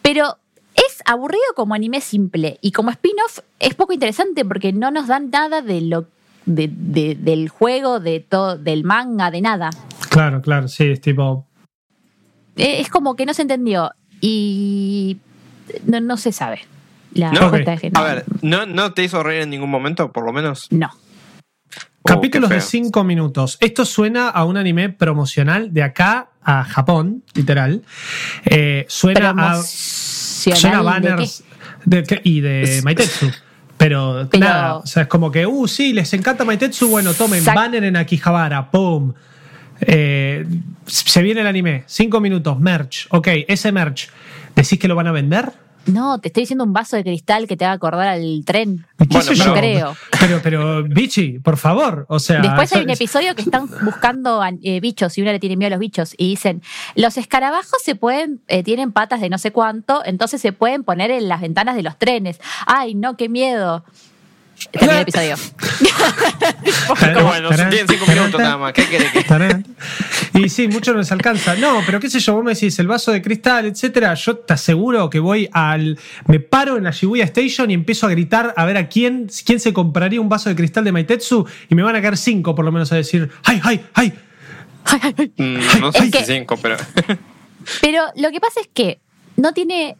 Pero 0.02 0.38
es 0.75 1.02
aburrido 1.04 1.42
como 1.56 1.75
anime 1.75 2.00
simple 2.00 2.59
y 2.62 2.73
como 2.73 2.90
spin-off 2.90 3.40
es 3.59 3.75
poco 3.75 3.92
interesante 3.92 4.45
porque 4.45 4.73
no 4.73 4.90
nos 4.90 5.09
dan 5.09 5.30
nada 5.30 5.61
de 5.62 5.80
lo 5.83 6.06
de- 6.47 6.71
de- 6.73 7.16
del 7.16 7.49
juego, 7.49 7.99
de 8.00 8.21
todo, 8.21 8.56
del 8.56 8.85
manga, 8.85 9.30
de 9.30 9.40
nada. 9.40 9.71
Claro, 10.11 10.40
claro, 10.40 10.68
sí, 10.68 10.85
es 10.85 11.00
tipo. 11.00 11.45
Eh, 12.57 12.81
Es 12.81 12.89
como 12.89 13.17
que 13.17 13.27
no 13.27 13.35
se 13.35 13.43
entendió 13.43 13.91
y 14.21 15.19
no, 15.87 16.01
no 16.01 16.17
se 16.17 16.33
sabe. 16.33 16.61
La 17.13 17.31
No, 17.33 17.41
respuesta 17.51 17.71
ok. 17.73 17.75
es 17.77 17.81
que 17.83 17.91
no. 17.91 18.01
A 18.01 18.05
ver, 18.05 18.25
¿no, 18.43 18.67
¿no 18.67 18.93
te 18.93 19.05
hizo 19.05 19.23
reír 19.23 19.43
en 19.43 19.51
ningún 19.51 19.71
momento, 19.71 20.13
por 20.13 20.25
lo 20.27 20.33
menos? 20.33 20.67
No. 20.71 20.91
Oh, 20.93 22.09
Capítulos 22.09 22.51
de 22.51 22.61
feo. 22.61 22.69
5 22.69 23.05
minutos. 23.05 23.57
Esto 23.61 23.85
suena 23.85 24.29
a 24.29 24.45
un 24.45 24.57
anime 24.57 24.91
promocional 24.91 25.73
de 25.73 25.83
acá 25.83 26.29
a 26.43 26.63
Japón, 26.65 27.25
literal. 27.35 27.83
Eh, 28.45 28.85
suena 28.89 29.31
a. 29.37 29.61
Suena 29.63 30.77
a 30.77 30.81
de 30.81 30.85
banners 30.85 31.43
de 31.85 32.03
qué- 32.05 32.21
y 32.23 32.41
de 32.41 32.81
Maitetsu. 32.85 33.31
Pero, 33.77 34.29
Pero- 34.31 34.45
nada, 34.45 34.77
o 34.77 34.87
sea, 34.87 35.03
es 35.03 35.09
como 35.09 35.31
que, 35.31 35.47
uh, 35.47 35.67
sí, 35.69 35.93
les 35.93 36.13
encanta 36.15 36.45
Maitetsu, 36.45 36.89
bueno, 36.89 37.13
tomen 37.13 37.45
banner 37.45 37.85
en 37.85 37.97
Akihabara, 37.97 38.71
¡pum! 38.71 39.13
Eh, 39.80 40.47
se 40.87 41.23
viene 41.23 41.40
el 41.40 41.47
anime, 41.47 41.85
cinco 41.87 42.21
minutos, 42.21 42.59
merch. 42.59 43.06
Ok, 43.11 43.28
ese 43.49 43.73
merch, 43.73 44.09
¿decís 44.54 44.78
que 44.78 44.88
lo 44.88 44.95
van 44.95 45.06
a 45.06 45.12
vender? 45.12 45.52
No, 45.87 46.18
te 46.18 46.28
estoy 46.28 46.42
diciendo 46.42 46.64
un 46.64 46.73
vaso 46.73 46.97
de 46.97 47.04
cristal 47.04 47.47
que 47.47 47.56
te 47.56 47.64
va 47.64 47.71
a 47.71 47.75
acordar 47.75 48.09
al 48.09 48.42
tren. 48.45 48.87
Bueno, 48.99 49.33
no 49.37 49.54
creo. 49.54 49.97
Pero, 50.18 50.40
pero, 50.42 50.83
Bichi, 50.83 51.38
por 51.38 51.56
favor, 51.56 52.06
o 52.09 52.18
sea. 52.18 52.40
Después 52.40 52.73
hay 52.73 52.83
un 52.83 52.90
episodio 52.90 53.35
que 53.35 53.42
están 53.42 53.68
buscando 53.85 54.42
eh, 54.62 54.80
bichos 54.80 55.16
y 55.16 55.23
una 55.23 55.33
le 55.33 55.38
tiene 55.38 55.56
miedo 55.56 55.68
a 55.68 55.71
los 55.71 55.78
bichos 55.78 56.14
y 56.18 56.28
dicen: 56.28 56.62
Los 56.97 57.16
escarabajos 57.16 57.80
se 57.85 57.95
pueden, 57.95 58.40
eh, 58.49 58.64
tienen 58.64 58.90
patas 58.90 59.21
de 59.21 59.30
no 59.30 59.38
sé 59.38 59.52
cuánto, 59.52 60.02
entonces 60.04 60.40
se 60.40 60.52
pueden 60.52 60.83
poner 60.83 61.11
en 61.11 61.28
las 61.28 61.40
ventanas 61.40 61.76
de 61.76 61.83
los 61.85 61.97
trenes. 61.99 62.40
Ay, 62.66 62.95
no, 62.95 63.16
qué 63.16 63.28
miedo. 63.28 63.85
Termina 64.71 64.97
el 64.97 65.03
episodio. 65.03 65.37
bueno, 67.23 67.51
tienen 67.51 67.89
cinco 67.89 68.07
minutos 68.07 68.41
nada 68.41 68.57
más. 68.57 68.73
¿Qué 68.73 68.85
quiere 68.87 69.11
que.? 69.11 70.41
Y 70.41 70.49
sí, 70.49 70.69
mucho 70.69 70.93
no 70.93 70.99
les 70.99 71.13
alcanza. 71.13 71.57
No, 71.57 71.83
pero 71.85 72.01
qué 72.01 72.09
sé 72.09 72.21
yo, 72.21 72.35
vos 72.35 72.45
me 72.45 72.55
decís 72.55 72.79
el 72.79 72.87
vaso 72.87 73.13
de 73.13 73.21
cristal, 73.21 73.67
etcétera. 73.67 74.15
Yo 74.15 74.37
te 74.37 74.55
aseguro 74.55 75.11
que 75.11 75.19
voy 75.19 75.49
al. 75.53 75.99
Me 76.27 76.41
paro 76.41 76.79
en 76.79 76.85
la 76.85 76.91
Shibuya 76.91 77.25
Station 77.25 77.71
y 77.71 77.75
empiezo 77.75 78.07
a 78.07 78.11
gritar 78.11 78.55
a 78.57 78.65
ver 78.65 78.77
a 78.77 78.89
quién, 78.89 79.29
quién 79.45 79.61
se 79.61 79.73
compraría 79.73 80.21
un 80.21 80.29
vaso 80.29 80.49
de 80.49 80.57
cristal 80.57 80.85
de 80.85 80.93
Maitetsu 80.93 81.47
y 81.69 81.75
me 81.75 81.83
van 81.83 81.97
a 81.97 82.03
caer 82.03 82.17
cinco 82.17 82.55
por 82.55 82.65
lo 82.65 82.73
menos 82.73 82.91
a 82.93 82.97
decir: 82.97 83.31
¡ay, 83.45 83.61
ay, 83.63 83.85
ay! 83.95 84.13
Mm, 85.37 85.81
no 85.81 85.93
sé 85.93 86.11
si 86.11 86.25
cinco, 86.25 86.57
pero. 86.57 86.77
pero 87.83 88.05
lo 88.17 88.31
que 88.31 88.41
pasa 88.41 88.61
es 88.61 88.69
que 88.73 89.01
no 89.37 89.53
tiene. 89.53 89.97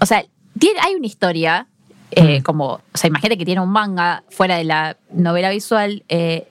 O 0.00 0.06
sea, 0.06 0.24
tiene, 0.58 0.80
hay 0.80 0.94
una 0.94 1.06
historia 1.06 1.66
eh, 2.10 2.42
como, 2.42 2.66
o 2.66 2.80
sea, 2.94 3.08
imagínate 3.08 3.38
que 3.38 3.44
tiene 3.44 3.60
un 3.60 3.70
manga 3.70 4.22
fuera 4.30 4.56
de 4.56 4.64
la 4.64 4.96
novela 5.10 5.50
visual, 5.50 6.04
eh, 6.08 6.48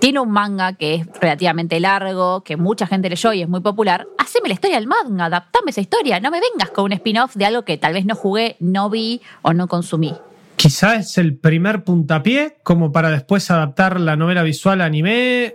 tiene 0.00 0.20
un 0.20 0.30
manga 0.30 0.74
que 0.74 0.96
es 0.96 1.06
relativamente 1.20 1.80
largo, 1.80 2.42
que 2.42 2.56
mucha 2.56 2.86
gente 2.86 3.08
leyó 3.08 3.32
y 3.32 3.42
es 3.42 3.48
muy 3.48 3.60
popular. 3.60 4.06
Haceme 4.18 4.48
la 4.48 4.54
historia 4.54 4.76
del 4.76 4.86
manga, 4.86 5.26
adaptame 5.26 5.70
esa 5.70 5.80
historia, 5.80 6.20
no 6.20 6.30
me 6.30 6.40
vengas 6.40 6.70
con 6.70 6.84
un 6.84 6.92
spin-off 6.92 7.34
de 7.36 7.46
algo 7.46 7.64
que 7.64 7.78
tal 7.78 7.94
vez 7.94 8.04
no 8.04 8.14
jugué, 8.14 8.56
no 8.60 8.90
vi 8.90 9.20
o 9.42 9.52
no 9.52 9.68
consumí. 9.68 10.14
Quizás 10.56 11.10
es 11.10 11.18
el 11.18 11.36
primer 11.36 11.84
puntapié 11.84 12.58
como 12.64 12.90
para 12.90 13.10
después 13.10 13.50
adaptar 13.50 14.00
la 14.00 14.16
novela 14.16 14.42
visual 14.42 14.80
a 14.80 14.86
anime. 14.86 15.54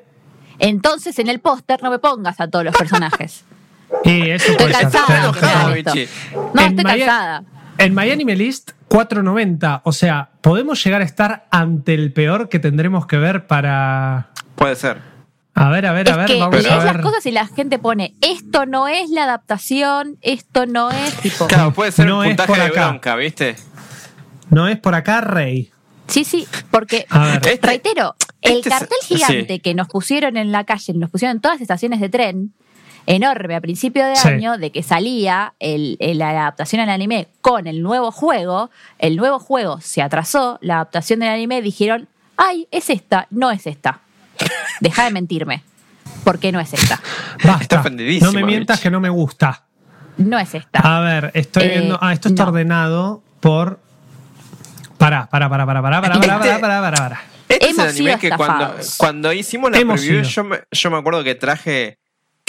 Entonces 0.60 1.20
en 1.20 1.28
el 1.28 1.40
póster 1.40 1.84
no 1.84 1.92
me 1.92 2.00
pongas 2.00 2.40
a 2.40 2.48
todos 2.48 2.64
los 2.64 2.76
personajes. 2.76 3.44
Y 4.06 4.30
eso 4.30 4.52
estoy 4.52 4.72
cansada. 4.72 5.32
No, 6.54 6.62
estoy 6.62 6.84
cansada. 6.86 7.44
En 7.78 7.94
My 7.94 8.10
Anime 8.10 8.36
List 8.36 8.72
490, 8.94 9.82
o 9.86 9.92
sea, 9.92 10.30
¿podemos 10.42 10.84
llegar 10.84 11.02
a 11.02 11.04
estar 11.04 11.48
ante 11.50 11.96
el 11.96 12.14
peor 12.14 12.48
que 12.48 12.60
tendremos 12.60 13.08
que 13.08 13.18
ver 13.18 13.48
para. 13.48 14.30
Puede 14.54 14.76
ser. 14.76 15.00
A 15.56 15.70
ver, 15.70 15.88
a 15.88 15.94
ver, 15.94 16.12
a 16.12 16.16
ver, 16.16 16.30
vamos 16.38 16.64
a 16.64 16.78
ver. 16.78 16.94
las 16.94 17.02
cosas 17.02 17.26
y 17.26 17.32
la 17.32 17.48
gente 17.48 17.80
pone, 17.80 18.14
esto 18.22 18.68
no 18.68 18.88
es 18.88 19.10
la 19.10 19.24
adaptación, 19.24 20.20
esto 20.22 20.68
no 20.68 20.92
es 20.92 21.16
tipo. 21.22 21.48
Claro, 21.48 21.74
puede 21.74 21.92
ser 21.92 22.06
no 22.06 22.20
un 22.20 22.26
puntaje 22.28 22.62
de 22.62 22.70
bronca, 22.70 23.16
¿viste? 23.16 23.56
No 24.52 24.68
es 24.68 24.78
por 24.78 24.94
acá, 24.94 25.22
Rey. 25.22 25.72
Sí, 26.06 26.24
sí, 26.24 26.48
porque, 26.70 27.08
este- 27.42 27.60
reitero, 27.64 28.16
el 28.42 28.58
este 28.58 28.70
cartel 28.70 28.98
gigante 29.08 29.60
que 29.60 29.74
nos 29.74 29.88
pusieron 29.88 30.38
en 30.38 30.52
la 30.52 30.66
calle, 30.66 30.94
nos 30.94 31.10
pusieron 31.10 31.38
en 31.38 31.42
todas 31.42 31.56
las 31.56 31.62
estaciones 31.64 32.00
de 32.00 32.10
tren, 32.10 32.54
enorme 33.06 33.56
a 33.56 33.62
principio 33.62 34.06
de 34.06 34.14
año 34.14 34.58
de 34.58 34.72
que 34.72 34.84
salía 34.84 35.54
la 35.60 36.30
adaptación 36.30 36.82
al 36.82 36.90
anime 36.90 37.28
con 37.42 37.68
el 37.68 37.82
nuevo 37.82 38.12
juego. 38.12 38.70
El 39.00 39.16
nuevo 39.16 39.40
juego 39.40 39.80
se 39.82 40.02
atrasó, 40.02 40.60
la 40.62 40.76
adaptación 40.76 41.20
del 41.20 41.30
anime 41.30 41.62
dijeron, 41.62 42.08
ay, 42.38 42.68
es 42.72 42.90
esta, 42.90 43.28
no 43.30 43.52
es 43.52 43.68
esta. 43.68 44.02
Deja 44.80 45.06
de 45.06 45.12
mentirme. 45.12 45.64
¿Por 46.24 46.40
qué 46.40 46.52
no 46.52 46.60
es 46.60 46.74
esta? 46.74 47.02
Basta. 47.44 47.84
no 48.22 48.32
me 48.32 48.44
mientas 48.44 48.80
que 48.80 48.90
no 48.90 49.00
me 49.00 49.10
gusta. 49.10 49.64
No 50.18 50.38
es 50.40 50.54
esta. 50.54 50.80
A 50.80 51.00
ver, 51.02 51.32
estoy 51.34 51.64
eh, 51.64 51.68
viendo. 51.70 51.98
Ah, 52.02 52.14
esto 52.14 52.30
está 52.30 52.44
ordenado 52.44 53.22
por. 53.40 53.80
Pará, 54.98 55.28
pará, 55.30 55.50
pará, 55.50 55.66
pará, 55.66 55.82
pará, 55.82 56.02
pará, 56.02 56.20
pará, 56.20 56.40
pará, 56.40 56.60
pará, 56.60 56.82
pará, 56.82 56.98
pará. 56.98 57.22
Este 57.50 57.70
es 57.70 57.78
el 57.78 57.90
anime 57.90 58.20
que 58.20 58.30
cuando, 58.32 58.76
cuando 58.98 59.34
hicimos 59.34 59.72
la 59.72 59.78
preview, 59.78 60.24
yo 60.24 60.44
me, 60.44 60.62
yo 60.72 60.92
me 60.92 60.98
acuerdo 60.98 61.24
que 61.24 61.36
traje 61.36 62.00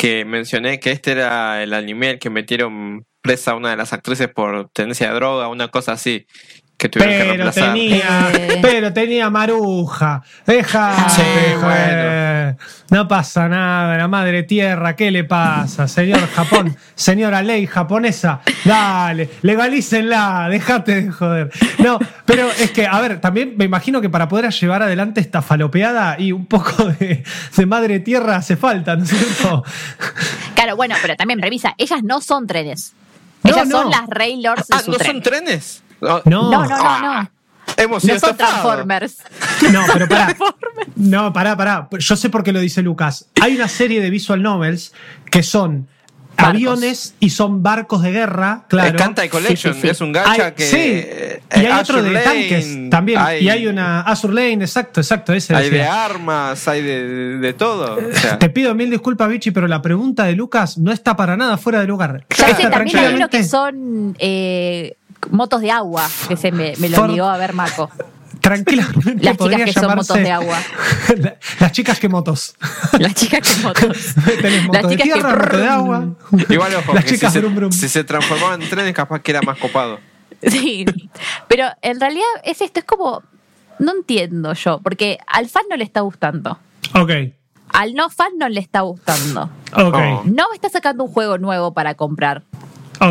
que 0.04 0.26
mencioné 0.26 0.80
que 0.80 0.90
este 0.90 1.12
era 1.12 1.62
el 1.62 1.72
anime 1.72 2.10
el 2.10 2.18
que 2.18 2.28
metieron 2.28 3.06
presa 3.22 3.52
a 3.52 3.54
una 3.54 3.70
de 3.70 3.78
las 3.78 3.94
actrices 3.94 4.28
por 4.28 4.68
tenencia 4.68 5.08
de 5.08 5.14
droga, 5.14 5.48
una 5.48 5.68
cosa 5.68 5.92
así 5.92 6.26
que 6.76 6.88
tuvieron 6.88 7.14
pero 7.14 7.24
que 7.24 7.36
reemplazar. 7.36 7.72
Tenía, 7.74 8.32
eh. 8.34 8.58
Pero 8.60 8.92
tenía 8.92 9.30
maruja. 9.30 10.22
Deja. 10.46 11.08
Sí, 11.08 11.22
bueno. 11.60 12.56
No 12.90 13.08
pasa 13.08 13.48
nada, 13.48 13.96
la 13.96 14.08
madre 14.08 14.42
tierra, 14.42 14.94
¿qué 14.94 15.10
le 15.10 15.24
pasa? 15.24 15.88
Señor 15.88 16.28
Japón, 16.28 16.76
señora 16.94 17.42
ley 17.42 17.66
japonesa, 17.66 18.40
dale, 18.64 19.30
legalícenla, 19.42 20.48
déjate 20.50 21.02
de 21.02 21.10
joder. 21.10 21.50
No, 21.78 21.98
pero 22.24 22.48
es 22.50 22.70
que, 22.70 22.86
a 22.86 23.00
ver, 23.00 23.20
también 23.20 23.54
me 23.56 23.64
imagino 23.64 24.00
que 24.00 24.10
para 24.10 24.28
poder 24.28 24.50
llevar 24.52 24.82
adelante 24.82 25.20
esta 25.20 25.42
falopeada 25.42 26.20
y 26.20 26.32
un 26.32 26.46
poco 26.46 26.84
de, 26.84 27.24
madre 27.66 28.00
tierra 28.00 28.36
hace 28.36 28.56
falta, 28.56 28.96
¿no 28.96 29.04
es 29.04 29.10
cierto? 29.10 29.64
Claro, 30.54 30.76
bueno, 30.76 30.94
pero 31.02 31.16
también 31.16 31.40
revisa, 31.40 31.74
ellas 31.78 32.02
no 32.02 32.20
son 32.20 32.46
trenes. 32.46 32.94
Ellas 33.42 33.68
son 33.68 33.90
las 33.90 34.06
Rey 34.08 34.40
Lords 34.40 34.68
ah, 34.70 34.80
¿no 34.86 34.94
son 34.94 35.20
trenes? 35.20 35.82
No, 36.04 36.22
no, 36.24 36.50
no, 36.50 36.66
no. 36.66 36.76
Ah, 36.78 37.30
hemos 37.76 38.04
no 38.04 38.18
son 38.18 38.36
Transformers. 38.36 39.16
No, 39.72 39.84
pero 39.92 40.08
pará. 40.08 40.36
No, 40.96 41.32
pará, 41.32 41.56
pará. 41.56 41.88
Yo 41.98 42.16
sé 42.16 42.30
por 42.30 42.42
qué 42.42 42.52
lo 42.52 42.60
dice 42.60 42.82
Lucas. 42.82 43.26
Hay 43.40 43.54
una 43.56 43.68
serie 43.68 44.00
de 44.00 44.10
visual 44.10 44.42
novels 44.42 44.92
que 45.30 45.42
son 45.42 45.88
aviones 46.36 47.14
y 47.20 47.30
son 47.30 47.62
barcos 47.62 48.02
de 48.02 48.12
guerra, 48.12 48.64
claro. 48.68 48.96
Canta 48.96 49.28
Collection, 49.28 49.76
es 49.82 50.00
un 50.00 50.12
gacha 50.12 50.54
que. 50.54 50.64
Sí. 50.64 51.60
Y 51.60 51.64
hay 51.64 51.80
otro 51.80 52.02
de 52.02 52.18
tanques 52.18 52.90
también. 52.90 53.20
y 53.40 53.48
hay 53.48 53.66
una 53.66 54.00
Azur 54.02 54.32
Lane, 54.32 54.64
exacto, 54.64 55.00
exacto. 55.00 55.32
Ese 55.32 55.54
hay 55.54 55.70
de 55.70 55.82
armas, 55.82 56.66
hay 56.68 56.82
de, 56.82 57.54
todo. 57.56 57.98
Te 58.38 58.50
pido 58.50 58.74
mil 58.74 58.90
disculpas, 58.90 59.28
Vichy, 59.28 59.50
pero 59.50 59.68
la 59.68 59.82
pregunta 59.82 60.24
de 60.24 60.32
Lucas 60.32 60.78
no 60.78 60.92
está 60.92 61.16
para 61.16 61.36
nada 61.36 61.56
fuera 61.56 61.80
de 61.80 61.86
lugar. 61.86 62.26
también 62.70 62.98
hay 62.98 63.14
uno 63.14 63.28
que 63.28 63.44
son. 63.44 64.16
Eh, 64.18 64.96
motos 65.30 65.60
de 65.60 65.70
agua, 65.70 66.08
que 66.28 66.36
se 66.36 66.52
me, 66.52 66.74
lo 66.76 67.02
obligó 67.02 67.26
a 67.26 67.36
ver 67.36 67.52
Marco. 67.52 67.90
Tranquilamente. 68.40 69.24
Las 69.24 69.38
chicas 69.38 69.64
que 69.64 69.72
son 69.72 69.94
motos 69.94 70.16
de 70.16 70.30
agua. 70.30 70.58
Las 71.60 71.72
chicas 71.72 71.98
que 71.98 72.08
motos. 72.10 72.54
Las 72.98 73.14
chicas 73.14 73.40
que 73.40 73.62
motos. 73.62 74.14
Tenés 74.42 74.66
moto 74.66 74.88
de 74.88 74.96
tierra, 74.98 75.30
que... 75.30 75.44
moto 75.44 75.56
de 75.56 75.68
agua. 75.68 76.08
Igual, 76.50 76.74
ojo, 76.74 76.92
Las 76.92 77.04
chicas 77.06 77.32
si, 77.32 77.40
se, 77.40 77.72
si 77.72 77.88
se 77.88 78.04
transformaban 78.04 78.60
en 78.60 78.68
trenes, 78.68 78.92
capaz 78.92 79.20
que 79.22 79.30
era 79.30 79.42
más 79.42 79.58
copado. 79.58 79.98
Sí, 80.42 80.84
pero 81.48 81.68
en 81.80 82.00
realidad 82.00 82.26
es 82.42 82.60
esto, 82.60 82.80
es 82.80 82.84
como. 82.84 83.22
No 83.78 83.92
entiendo 83.92 84.52
yo, 84.52 84.78
porque 84.82 85.18
al 85.26 85.48
fan 85.48 85.62
no 85.70 85.76
le 85.76 85.84
está 85.84 86.00
gustando. 86.00 86.58
Ok. 86.94 87.10
Al 87.70 87.94
no 87.94 88.10
fan 88.10 88.32
no 88.38 88.48
le 88.48 88.60
está 88.60 88.82
gustando. 88.82 89.48
Ok. 89.74 90.26
No 90.26 90.52
está 90.52 90.68
sacando 90.68 91.04
un 91.04 91.10
juego 91.10 91.38
nuevo 91.38 91.72
para 91.72 91.94
comprar. 91.94 92.42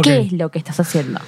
¿Qué 0.04 0.22
es 0.22 0.32
lo 0.32 0.50
que 0.50 0.60
estás 0.60 0.80
haciendo? 0.80 1.20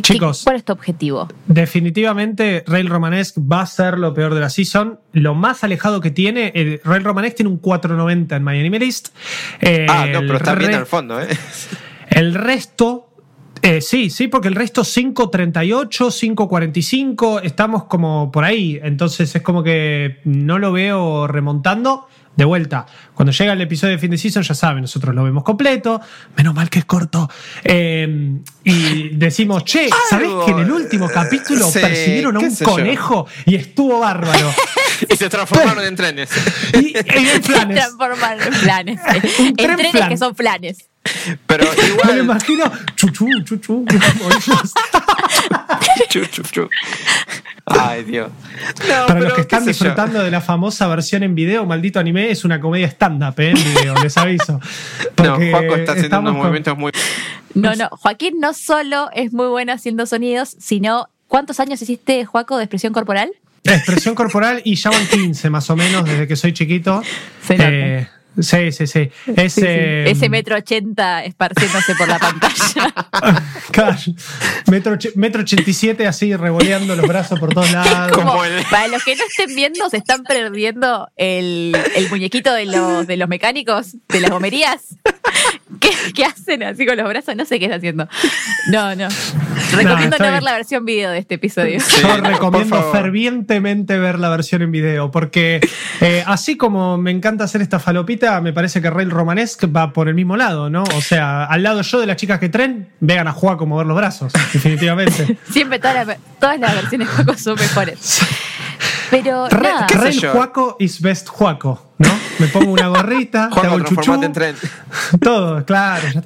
Chicos, 0.00 0.42
¿cuál 0.44 0.56
es 0.56 0.64
tu 0.64 0.72
objetivo? 0.72 1.28
Definitivamente, 1.46 2.64
Rail 2.66 2.88
Romanesque 2.88 3.40
va 3.40 3.62
a 3.62 3.66
ser 3.66 3.98
lo 3.98 4.14
peor 4.14 4.34
de 4.34 4.40
la 4.40 4.50
season. 4.50 5.00
Lo 5.12 5.34
más 5.34 5.64
alejado 5.64 6.00
que 6.00 6.10
tiene, 6.10 6.52
el 6.54 6.80
Rail 6.84 7.04
Romanesque 7.04 7.38
tiene 7.38 7.50
un 7.50 7.58
490 7.58 8.36
en 8.36 8.44
My 8.44 8.58
Anime 8.58 8.78
List. 8.78 9.08
ah, 9.88 10.06
no, 10.12 10.20
pero 10.20 10.36
está 10.36 10.54
bien 10.54 10.74
al 10.74 10.86
fondo, 10.86 11.20
¿eh? 11.20 11.28
El 12.10 12.34
resto 12.34 13.10
eh, 13.62 13.82
sí, 13.82 14.08
sí, 14.08 14.28
porque 14.28 14.48
el 14.48 14.54
resto 14.54 14.82
5.38, 14.82 16.34
5.45, 16.34 17.40
estamos 17.42 17.84
como 17.84 18.32
por 18.32 18.44
ahí. 18.44 18.80
Entonces 18.82 19.34
es 19.34 19.42
como 19.42 19.62
que 19.62 20.20
no 20.24 20.58
lo 20.58 20.72
veo 20.72 21.26
remontando. 21.26 22.08
De 22.36 22.44
vuelta, 22.44 22.86
cuando 23.14 23.32
llega 23.32 23.52
el 23.52 23.60
episodio 23.60 23.94
de 23.94 23.98
fin 23.98 24.10
de 24.10 24.16
season, 24.16 24.42
ya 24.42 24.54
saben, 24.54 24.82
nosotros 24.82 25.14
lo 25.14 25.24
vemos 25.24 25.44
completo, 25.44 26.00
menos 26.36 26.54
mal 26.54 26.70
que 26.70 26.78
es 26.78 26.84
corto. 26.84 27.28
Eh, 27.64 28.38
y 28.64 29.08
decimos, 29.10 29.64
che, 29.64 29.90
¿sabés 30.08 30.30
que 30.46 30.52
en 30.52 30.60
el 30.60 30.70
último 30.70 31.08
capítulo 31.08 31.70
persiguieron 31.70 32.36
a 32.36 32.40
un 32.40 32.56
conejo 32.56 33.26
y 33.44 33.56
estuvo 33.56 34.00
bárbaro? 34.00 34.54
y 35.08 35.16
se 35.16 35.28
transformaron 35.28 35.84
en 35.84 35.96
trenes. 35.96 36.30
Y, 36.72 36.96
en 36.96 37.42
planes. 37.42 37.42
Se 37.42 37.74
transformaron 37.74 38.42
en 38.42 38.60
planes. 38.60 39.00
en 39.38 39.54
trenes 39.54 40.08
que 40.08 40.16
son 40.16 40.34
planes. 40.34 40.89
Pero 41.46 41.64
igual. 41.64 42.06
Me 42.06 42.14
lo 42.14 42.22
imagino. 42.24 42.64
Chuchu, 42.94 43.26
chuchu. 43.44 43.84
chuchu, 46.08 46.68
Ay, 47.66 48.04
Dios. 48.04 48.30
Para 49.06 49.20
los 49.20 49.32
que 49.34 49.42
están 49.42 49.64
disfrutando 49.64 50.22
de 50.22 50.30
la 50.30 50.40
famosa 50.40 50.88
versión 50.88 51.22
en 51.22 51.34
video, 51.34 51.64
maldito 51.66 52.00
anime, 52.00 52.30
es 52.30 52.44
una 52.44 52.60
comedia 52.60 52.86
stand-up, 52.88 53.34
¿eh? 53.38 53.50
En 53.50 53.74
video, 53.74 53.94
les 54.02 54.16
aviso. 54.16 54.60
no, 55.22 55.36
Juaco 55.36 55.76
está 55.76 55.92
haciendo 55.92 56.18
unos 56.20 56.34
movimientos 56.34 56.76
muy. 56.76 56.92
No, 57.54 57.74
no. 57.74 57.88
Joaquín 57.90 58.40
no 58.40 58.52
solo 58.52 59.10
es 59.12 59.32
muy 59.32 59.46
bueno 59.46 59.72
haciendo 59.72 60.06
sonidos, 60.06 60.56
sino. 60.58 61.08
¿Cuántos 61.28 61.60
años 61.60 61.80
hiciste, 61.80 62.24
Joaco, 62.24 62.56
de 62.56 62.64
expresión 62.64 62.92
corporal? 62.92 63.30
Expresión 63.62 64.16
corporal 64.16 64.62
y 64.64 64.74
ya 64.74 64.90
van 64.90 65.06
15 65.06 65.48
más 65.48 65.70
o 65.70 65.76
menos 65.76 66.04
desde 66.04 66.26
que 66.26 66.34
soy 66.34 66.52
chiquito. 66.52 67.02
Eh, 67.50 68.08
Sí, 68.38 68.72
sí, 68.72 68.86
sí. 68.86 69.10
Ese, 69.36 70.08
Ese 70.08 70.28
metro 70.28 70.56
ochenta 70.56 71.24
esparciéndose 71.24 71.94
por 71.96 72.08
la 72.08 72.18
pantalla. 72.18 72.94
claro. 73.72 73.96
Metro, 74.68 74.96
metro 75.16 75.42
ochenta 75.42 75.68
y 75.68 75.74
siete 75.74 76.06
así 76.06 76.34
revoleando 76.36 76.94
los 76.94 77.06
brazos 77.06 77.40
por 77.40 77.52
todos 77.52 77.70
lados. 77.72 78.16
Para 78.70 78.88
los 78.88 79.04
que 79.04 79.16
no 79.16 79.24
estén 79.24 79.54
viendo, 79.54 79.88
se 79.90 79.96
están 79.96 80.22
perdiendo 80.22 81.10
el, 81.16 81.76
el 81.96 82.08
muñequito 82.08 82.52
de 82.52 82.66
los, 82.66 83.06
de 83.06 83.16
los 83.16 83.28
mecánicos, 83.28 83.96
de 84.08 84.20
las 84.20 84.30
gomerías. 84.30 84.96
¿Qué, 86.14 86.24
hacen 86.24 86.62
así 86.62 86.86
con 86.86 86.96
los 86.96 87.08
brazos? 87.08 87.36
No 87.36 87.44
sé 87.44 87.58
qué 87.58 87.66
está 87.66 87.76
haciendo. 87.76 88.08
No, 88.70 88.94
no. 88.94 89.08
Recomiendo 89.72 90.16
no, 90.18 90.24
ver 90.24 90.42
la 90.42 90.52
versión 90.52 90.84
video 90.84 91.10
de 91.10 91.18
este 91.18 91.34
episodio. 91.36 91.78
Yo 92.02 92.16
recomiendo 92.18 92.90
fervientemente 92.92 93.98
ver 93.98 94.18
la 94.18 94.28
versión 94.28 94.62
en 94.62 94.72
video, 94.72 95.10
porque 95.10 95.60
eh, 96.00 96.24
así 96.26 96.56
como 96.56 96.98
me 96.98 97.10
encanta 97.10 97.44
hacer 97.44 97.62
esta 97.62 97.78
falopita, 97.78 98.40
me 98.40 98.52
parece 98.52 98.82
que 98.82 98.90
Rail 98.90 99.10
Romanesque 99.10 99.66
va 99.66 99.92
por 99.92 100.08
el 100.08 100.14
mismo 100.14 100.36
lado, 100.36 100.70
¿no? 100.70 100.84
O 100.94 101.00
sea, 101.00 101.44
al 101.44 101.62
lado 101.62 101.82
yo 101.82 102.00
de 102.00 102.06
las 102.06 102.16
chicas 102.16 102.38
que 102.38 102.48
tren, 102.48 102.88
vean 103.00 103.28
a 103.28 103.32
Juaco 103.32 103.66
mover 103.66 103.86
los 103.86 103.96
brazos, 103.96 104.32
definitivamente. 104.52 105.38
Siempre 105.50 105.78
todas 105.78 106.06
las, 106.06 106.18
todas 106.38 106.58
las 106.58 106.74
versiones 106.74 107.08
de 107.08 107.14
Juaco 107.14 107.38
son 107.38 107.54
mejores. 107.56 108.20
Pero 109.10 109.48
nada. 109.48 109.86
Rail 109.88 110.26
Juaco 110.28 110.76
is 110.78 111.00
best 111.00 111.28
Juaco, 111.28 111.94
¿no? 111.98 112.08
Me 112.38 112.46
pongo 112.46 112.72
una 112.72 112.88
gorrita, 112.88 113.50
te 113.52 113.66
hago 113.66 113.76
el 113.76 113.84
chuchú. 113.84 114.22
En 114.22 114.32
tren. 114.32 114.56
Todo, 115.20 115.64
claro. 115.64 116.22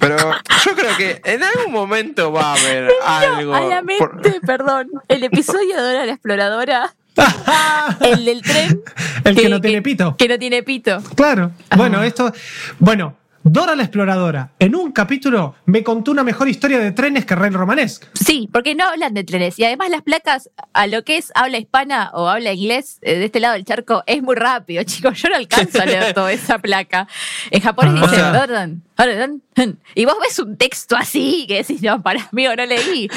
Pero 0.00 0.16
yo 0.64 0.74
creo 0.74 0.96
que 0.96 1.20
en 1.24 1.42
algún 1.42 1.72
momento 1.72 2.32
va 2.32 2.52
a 2.52 2.54
haber 2.54 2.90
algo. 3.04 3.54
A 3.54 3.60
la 3.62 3.82
mente, 3.82 4.40
perdón. 4.46 4.88
El 5.08 5.24
episodio 5.24 5.76
de 5.76 5.82
Dora 5.82 6.06
la 6.06 6.12
Exploradora. 6.12 6.94
el 8.00 8.24
del 8.24 8.42
tren. 8.42 8.82
El 9.24 9.36
que, 9.36 9.48
no 9.48 9.60
tiene 9.60 9.82
pito. 9.82 10.16
Que 10.16 10.28
no 10.28 10.38
tiene 10.38 10.62
pito. 10.62 11.02
Claro. 11.14 11.52
Bueno, 11.76 12.02
esto. 12.02 12.32
Bueno, 12.78 13.16
Dora 13.44 13.74
la 13.74 13.82
exploradora, 13.82 14.52
en 14.60 14.76
un 14.76 14.92
capítulo 14.92 15.56
me 15.66 15.82
contó 15.82 16.12
una 16.12 16.22
mejor 16.22 16.48
historia 16.48 16.78
de 16.78 16.92
trenes 16.92 17.26
que 17.26 17.34
Rail 17.34 17.54
Romanesque. 17.54 18.06
Sí, 18.14 18.48
porque 18.52 18.76
no 18.76 18.84
hablan 18.84 19.14
de 19.14 19.24
trenes. 19.24 19.58
Y 19.58 19.64
además 19.64 19.90
las 19.90 20.02
placas, 20.02 20.48
a 20.72 20.86
lo 20.86 21.02
que 21.02 21.16
es 21.16 21.32
habla 21.34 21.58
hispana 21.58 22.12
o 22.14 22.28
habla 22.28 22.52
inglés, 22.52 22.98
eh, 23.02 23.18
de 23.18 23.24
este 23.24 23.40
lado 23.40 23.54
del 23.54 23.64
charco, 23.64 24.04
es 24.06 24.22
muy 24.22 24.36
rápido, 24.36 24.82
chicos. 24.84 25.20
Yo 25.20 25.28
no 25.28 25.36
alcanzo 25.36 25.82
a 25.82 25.86
leer 25.86 26.14
toda 26.14 26.32
esa 26.32 26.60
placa. 26.60 27.08
En 27.50 27.60
japonés 27.60 28.00
dice 28.00 28.22
Doran, 28.22 28.82
y 29.94 30.04
vos 30.04 30.14
ves 30.20 30.38
un 30.38 30.56
texto 30.56 30.96
así 30.96 31.44
que 31.48 31.56
decís, 31.56 31.82
no, 31.82 32.00
para 32.00 32.28
mí 32.30 32.44
no 32.44 32.54
leí. 32.54 33.08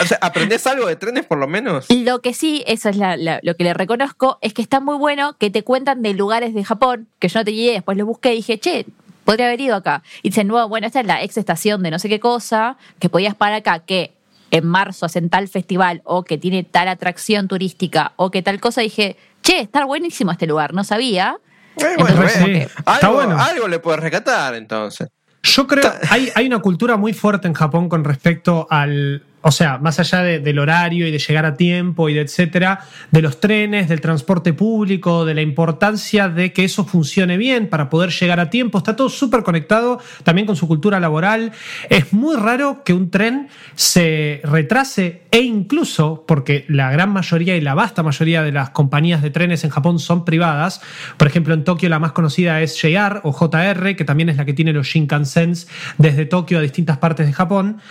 O 0.00 0.06
sea, 0.06 0.18
¿aprendés 0.22 0.66
algo 0.66 0.86
de 0.86 0.96
trenes 0.96 1.26
por 1.26 1.38
lo 1.38 1.46
menos? 1.46 1.86
Lo 1.90 2.20
que 2.20 2.32
sí, 2.32 2.64
eso 2.66 2.88
es 2.88 2.96
lo 2.96 3.56
que 3.56 3.64
le 3.64 3.74
reconozco, 3.74 4.38
es 4.40 4.54
que 4.54 4.62
está 4.62 4.80
muy 4.80 4.96
bueno 4.96 5.36
que 5.38 5.50
te 5.50 5.62
cuentan 5.62 6.00
de 6.02 6.14
lugares 6.14 6.54
de 6.54 6.64
Japón, 6.64 7.08
que 7.18 7.28
yo 7.28 7.40
no 7.40 7.44
te 7.44 7.52
llegué, 7.52 7.72
después 7.72 7.98
lo 7.98 8.06
busqué 8.06 8.32
y 8.32 8.36
dije, 8.36 8.58
che, 8.58 8.86
podría 9.24 9.46
haber 9.46 9.60
ido 9.60 9.76
acá. 9.76 10.02
Y 10.22 10.30
dicen, 10.30 10.48
no, 10.48 10.68
bueno, 10.68 10.86
esta 10.86 11.00
es 11.00 11.06
la 11.06 11.22
ex 11.22 11.36
estación 11.36 11.82
de 11.82 11.90
no 11.90 11.98
sé 11.98 12.08
qué 12.08 12.20
cosa, 12.20 12.76
que 12.98 13.08
podías 13.08 13.34
parar 13.34 13.58
acá, 13.58 13.80
que 13.80 14.12
en 14.50 14.66
marzo 14.66 15.06
hacen 15.06 15.30
tal 15.30 15.48
festival 15.48 16.00
o 16.04 16.24
que 16.24 16.38
tiene 16.38 16.62
tal 16.62 16.88
atracción 16.88 17.48
turística 17.48 18.12
o 18.16 18.30
que 18.30 18.42
tal 18.42 18.60
cosa. 18.60 18.80
dije, 18.80 19.16
che, 19.42 19.60
está 19.60 19.84
buenísimo 19.84 20.30
este 20.30 20.46
lugar, 20.46 20.74
no 20.74 20.84
sabía. 20.84 21.38
Eh, 21.76 21.96
bueno, 21.98 22.22
algo, 22.84 23.14
bueno. 23.14 23.38
algo 23.38 23.68
le 23.68 23.80
puedes 23.80 24.00
rescatar 24.00 24.54
entonces. 24.54 25.08
Yo 25.42 25.66
creo, 25.66 25.92
hay, 26.08 26.30
hay 26.34 26.46
una 26.46 26.60
cultura 26.60 26.96
muy 26.96 27.12
fuerte 27.12 27.48
en 27.48 27.54
Japón 27.54 27.88
con 27.88 28.04
respecto 28.04 28.66
al, 28.70 29.22
o 29.46 29.52
sea, 29.52 29.76
más 29.76 30.00
allá 30.00 30.22
del 30.22 30.58
horario 30.58 31.06
y 31.06 31.10
de 31.10 31.18
llegar 31.18 31.44
a 31.44 31.54
tiempo 31.54 32.08
y 32.08 32.14
de 32.14 32.22
etcétera, 32.22 32.80
de 33.10 33.20
los 33.20 33.40
trenes, 33.40 33.90
del 33.90 34.00
transporte 34.00 34.54
público, 34.54 35.26
de 35.26 35.34
la 35.34 35.42
importancia 35.42 36.30
de 36.30 36.54
que 36.54 36.64
eso 36.64 36.86
funcione 36.86 37.36
bien 37.36 37.68
para 37.68 37.90
poder 37.90 38.08
llegar 38.08 38.40
a 38.40 38.48
tiempo, 38.48 38.78
está 38.78 38.96
todo 38.96 39.10
súper 39.10 39.42
conectado 39.42 40.00
también 40.22 40.46
con 40.46 40.56
su 40.56 40.66
cultura 40.66 40.98
laboral. 40.98 41.52
Es 41.90 42.14
muy 42.14 42.36
raro 42.36 42.84
que 42.84 42.94
un 42.94 43.10
tren 43.10 43.48
se 43.74 44.40
retrase 44.44 45.24
e 45.30 45.42
incluso, 45.42 46.24
porque 46.26 46.64
la 46.68 46.90
gran 46.90 47.10
mayoría 47.10 47.54
y 47.54 47.60
la 47.60 47.74
vasta 47.74 48.02
mayoría 48.02 48.42
de 48.42 48.52
las 48.52 48.70
compañías 48.70 49.20
de 49.20 49.28
trenes 49.28 49.62
en 49.62 49.70
Japón 49.70 49.98
son 49.98 50.24
privadas, 50.24 50.80
por 51.18 51.28
ejemplo 51.28 51.52
en 51.52 51.64
Tokio 51.64 51.90
la 51.90 51.98
más 51.98 52.12
conocida 52.12 52.62
es 52.62 52.80
JR 52.80 53.20
o 53.24 53.32
JR, 53.32 53.94
que 53.94 54.04
también 54.06 54.30
es 54.30 54.38
la 54.38 54.46
que 54.46 54.54
tiene 54.54 54.72
los 54.72 54.86
Shinkansen 54.86 55.52
desde 55.98 56.24
Tokio 56.24 56.58
a 56.58 56.62
distintas 56.62 56.96
partes 56.96 57.26
de 57.26 57.34
Japón 57.34 57.82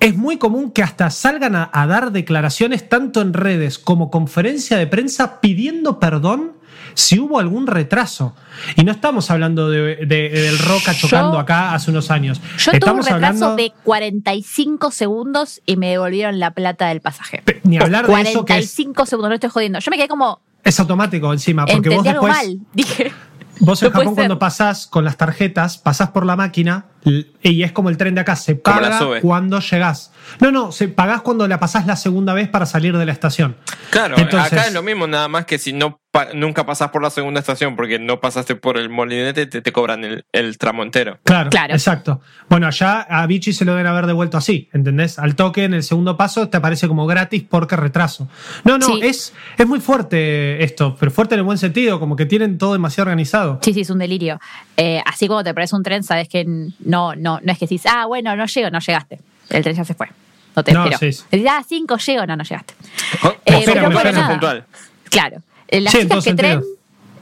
es 0.00 0.16
muy 0.16 0.38
común 0.38 0.70
que 0.70 0.82
hasta 0.82 1.10
salgan 1.10 1.54
a, 1.54 1.86
dar 1.86 2.10
declaraciones 2.10 2.88
tanto 2.88 3.20
en 3.20 3.34
redes 3.34 3.78
como 3.78 4.10
conferencia 4.10 4.78
de 4.78 4.86
prensa 4.86 5.40
pidiendo 5.40 6.00
perdón 6.00 6.52
si 6.94 7.18
hubo 7.18 7.38
algún 7.38 7.66
retraso. 7.66 8.34
Y 8.76 8.84
no 8.84 8.92
estamos 8.92 9.30
hablando 9.30 9.70
de, 9.70 9.96
del 10.06 10.58
Roca 10.58 10.94
chocando 10.94 11.38
acá 11.38 11.74
hace 11.74 11.90
unos 11.90 12.10
años. 12.10 12.40
Yo 12.58 12.72
estamos 12.72 13.06
tuve 13.06 13.14
un 13.14 13.20
retraso 13.20 13.56
de 13.56 13.72
45 13.84 14.90
segundos 14.90 15.60
y 15.66 15.76
me 15.76 15.90
devolvieron 15.90 16.40
la 16.40 16.52
plata 16.52 16.88
del 16.88 17.00
pasaje. 17.00 17.42
Ni 17.62 17.78
hablar 17.78 18.06
de 18.06 18.12
eso 18.22 18.44
que 18.44 18.54
45 18.54 19.06
segundos, 19.06 19.28
no 19.28 19.34
estoy 19.34 19.50
jodiendo. 19.50 19.78
Yo 19.78 19.90
me 19.90 19.96
quedé 19.98 20.08
como... 20.08 20.40
Es 20.64 20.80
automático 20.80 21.32
encima, 21.32 21.64
porque 21.66 21.90
vos 21.90 22.04
después... 22.04 22.32
mal, 22.32 22.58
dije. 22.72 23.12
Vos 23.60 23.82
en 23.82 23.90
Japón 23.90 24.14
cuando 24.14 24.38
pasás 24.38 24.86
con 24.86 25.04
las 25.04 25.16
tarjetas, 25.18 25.76
pasás 25.76 26.10
por 26.10 26.24
la 26.24 26.34
máquina 26.34 26.86
y 27.04 27.62
es 27.62 27.72
como 27.72 27.88
el 27.88 27.96
tren 27.96 28.14
de 28.14 28.20
acá, 28.20 28.36
se 28.36 28.54
paga 28.54 29.20
cuando 29.20 29.60
llegás. 29.60 30.12
No, 30.40 30.52
no, 30.52 30.72
se 30.72 30.88
pagás 30.88 31.22
cuando 31.22 31.48
la 31.48 31.58
pasás 31.58 31.86
la 31.86 31.96
segunda 31.96 32.34
vez 32.34 32.48
para 32.48 32.66
salir 32.66 32.96
de 32.96 33.06
la 33.06 33.12
estación. 33.12 33.56
Claro, 33.90 34.16
acá 34.16 34.66
es 34.66 34.74
lo 34.74 34.82
mismo, 34.82 35.06
nada 35.06 35.28
más 35.28 35.46
que 35.46 35.58
si 35.58 35.72
no 35.72 36.00
nunca 36.34 36.66
pasás 36.66 36.90
por 36.90 37.02
la 37.02 37.10
segunda 37.10 37.38
estación 37.38 37.76
porque 37.76 37.98
no 37.98 38.20
pasaste 38.20 38.56
por 38.56 38.76
el 38.76 38.88
molinete, 38.88 39.46
te, 39.46 39.72
cobran 39.72 40.24
el, 40.32 40.58
tramo 40.58 40.82
entero. 40.82 41.18
Claro, 41.22 41.50
claro, 41.50 41.72
exacto. 41.72 42.20
Bueno, 42.48 42.66
allá 42.66 43.02
a 43.02 43.26
Vichy 43.26 43.52
se 43.52 43.64
lo 43.64 43.72
deben 43.72 43.86
haber 43.86 44.06
devuelto 44.06 44.36
así, 44.36 44.68
¿entendés? 44.72 45.18
Al 45.18 45.36
toque, 45.36 45.64
en 45.64 45.74
el 45.74 45.84
segundo 45.84 46.16
paso, 46.16 46.48
te 46.48 46.56
aparece 46.56 46.88
como 46.88 47.06
gratis 47.06 47.44
porque 47.48 47.76
retraso. 47.76 48.28
No, 48.64 48.76
no, 48.76 48.98
es, 49.00 49.32
es 49.56 49.66
muy 49.66 49.80
fuerte 49.80 50.62
esto, 50.64 50.96
pero 50.98 51.12
fuerte 51.12 51.34
en 51.34 51.40
el 51.40 51.44
buen 51.44 51.58
sentido, 51.58 52.00
como 52.00 52.16
que 52.16 52.26
tienen 52.26 52.58
todo 52.58 52.72
demasiado 52.72 53.08
organizado. 53.08 53.60
Sí, 53.62 53.72
sí, 53.72 53.82
es 53.82 53.90
un 53.90 53.98
delirio. 53.98 54.40
Eh, 54.76 55.00
así 55.06 55.28
como 55.28 55.44
te 55.44 55.54
parece 55.54 55.76
un 55.76 55.84
tren, 55.84 56.02
sabes 56.02 56.28
que 56.28 56.44
no, 56.90 57.14
no, 57.14 57.40
no 57.42 57.52
es 57.52 57.58
que 57.58 57.66
decís, 57.66 57.84
ah, 57.86 58.06
bueno, 58.06 58.34
no 58.36 58.46
llego, 58.46 58.70
no 58.70 58.80
llegaste. 58.80 59.20
El 59.48 59.62
tren 59.62 59.76
ya 59.76 59.84
se 59.84 59.94
fue. 59.94 60.08
No 60.56 60.64
te 60.64 60.72
espero. 60.72 60.98
Sí, 60.98 61.46
ah, 61.48 61.62
cinco 61.66 61.96
llego, 61.96 62.26
no, 62.26 62.36
no 62.36 62.44
llegaste. 62.44 62.74
Oh, 63.22 63.34
eh, 63.44 63.62
pero, 63.64 63.90
puntual. 64.28 64.64
Claro. 65.08 65.42
Eh, 65.68 65.80
las 65.80 65.92
chicas 65.92 66.24
que 66.24 66.34
tren. 66.34 66.62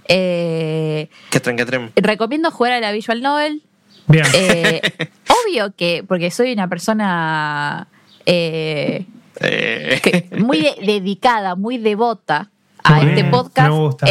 Eh, 0.08 1.10
¿Qué 1.30 1.40
tren, 1.40 1.56
qué 1.56 1.66
tren? 1.66 1.92
Recomiendo 1.96 2.50
jugar 2.50 2.72
a 2.72 2.80
la 2.80 2.92
Visual 2.92 3.20
Novel. 3.20 3.62
Bien. 4.06 4.24
Eh, 4.34 4.80
obvio 5.46 5.74
que, 5.76 6.02
porque 6.06 6.30
soy 6.30 6.52
una 6.52 6.68
persona 6.68 7.86
eh, 8.24 9.04
eh. 9.40 10.28
muy 10.38 10.66
dedicada, 10.82 11.54
muy 11.56 11.76
devota 11.76 12.50
a 12.82 13.02
este 13.02 13.24
podcast. 13.24 13.68
Me 13.68 13.78
gusta. 13.78 14.06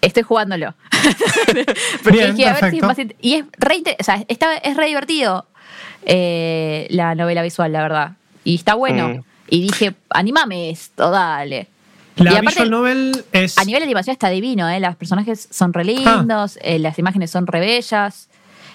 Estoy 0.00 0.22
jugándolo. 0.22 0.74
Porque 2.02 2.32
dije, 2.32 2.46
a 2.46 2.54
ver 2.54 2.70
si 2.70 2.78
es 2.78 2.82
más. 2.82 2.96
Y 3.20 3.34
es 3.34 3.44
re, 3.58 3.82
o 3.98 4.04
sea, 4.04 4.24
está, 4.28 4.56
es 4.56 4.76
re 4.76 4.86
divertido 4.86 5.46
la 6.06 7.14
novela 7.14 7.42
visual, 7.42 7.72
la 7.72 7.82
verdad. 7.82 8.12
Y 8.44 8.54
está 8.54 8.74
bueno. 8.74 9.08
Mm. 9.08 9.24
Y 9.48 9.62
dije, 9.62 9.94
animame 10.10 10.70
esto, 10.70 11.10
dale. 11.10 11.68
La 12.16 12.40
visual 12.40 12.70
novel 12.70 13.24
es. 13.32 13.58
A 13.58 13.64
nivel 13.64 13.80
de 13.80 13.84
animación 13.84 14.12
está 14.12 14.28
divino, 14.28 14.68
¿eh? 14.68 14.80
Los 14.80 14.96
personajes 14.96 15.48
son 15.50 15.72
re 15.72 15.84
lindos, 15.84 16.56
ah. 16.56 16.60
eh, 16.62 16.78
las 16.78 16.98
imágenes 16.98 17.30
son 17.30 17.46
re 17.46 17.60
bellas. 17.60 18.28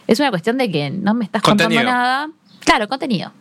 Es 0.08 0.20
una 0.20 0.30
cuestión 0.30 0.58
de 0.58 0.72
que 0.72 0.90
no 0.90 1.14
me 1.14 1.26
estás 1.26 1.42
contando 1.42 1.82
nada. 1.84 2.30
Claro, 2.64 2.88
contenido. 2.88 3.32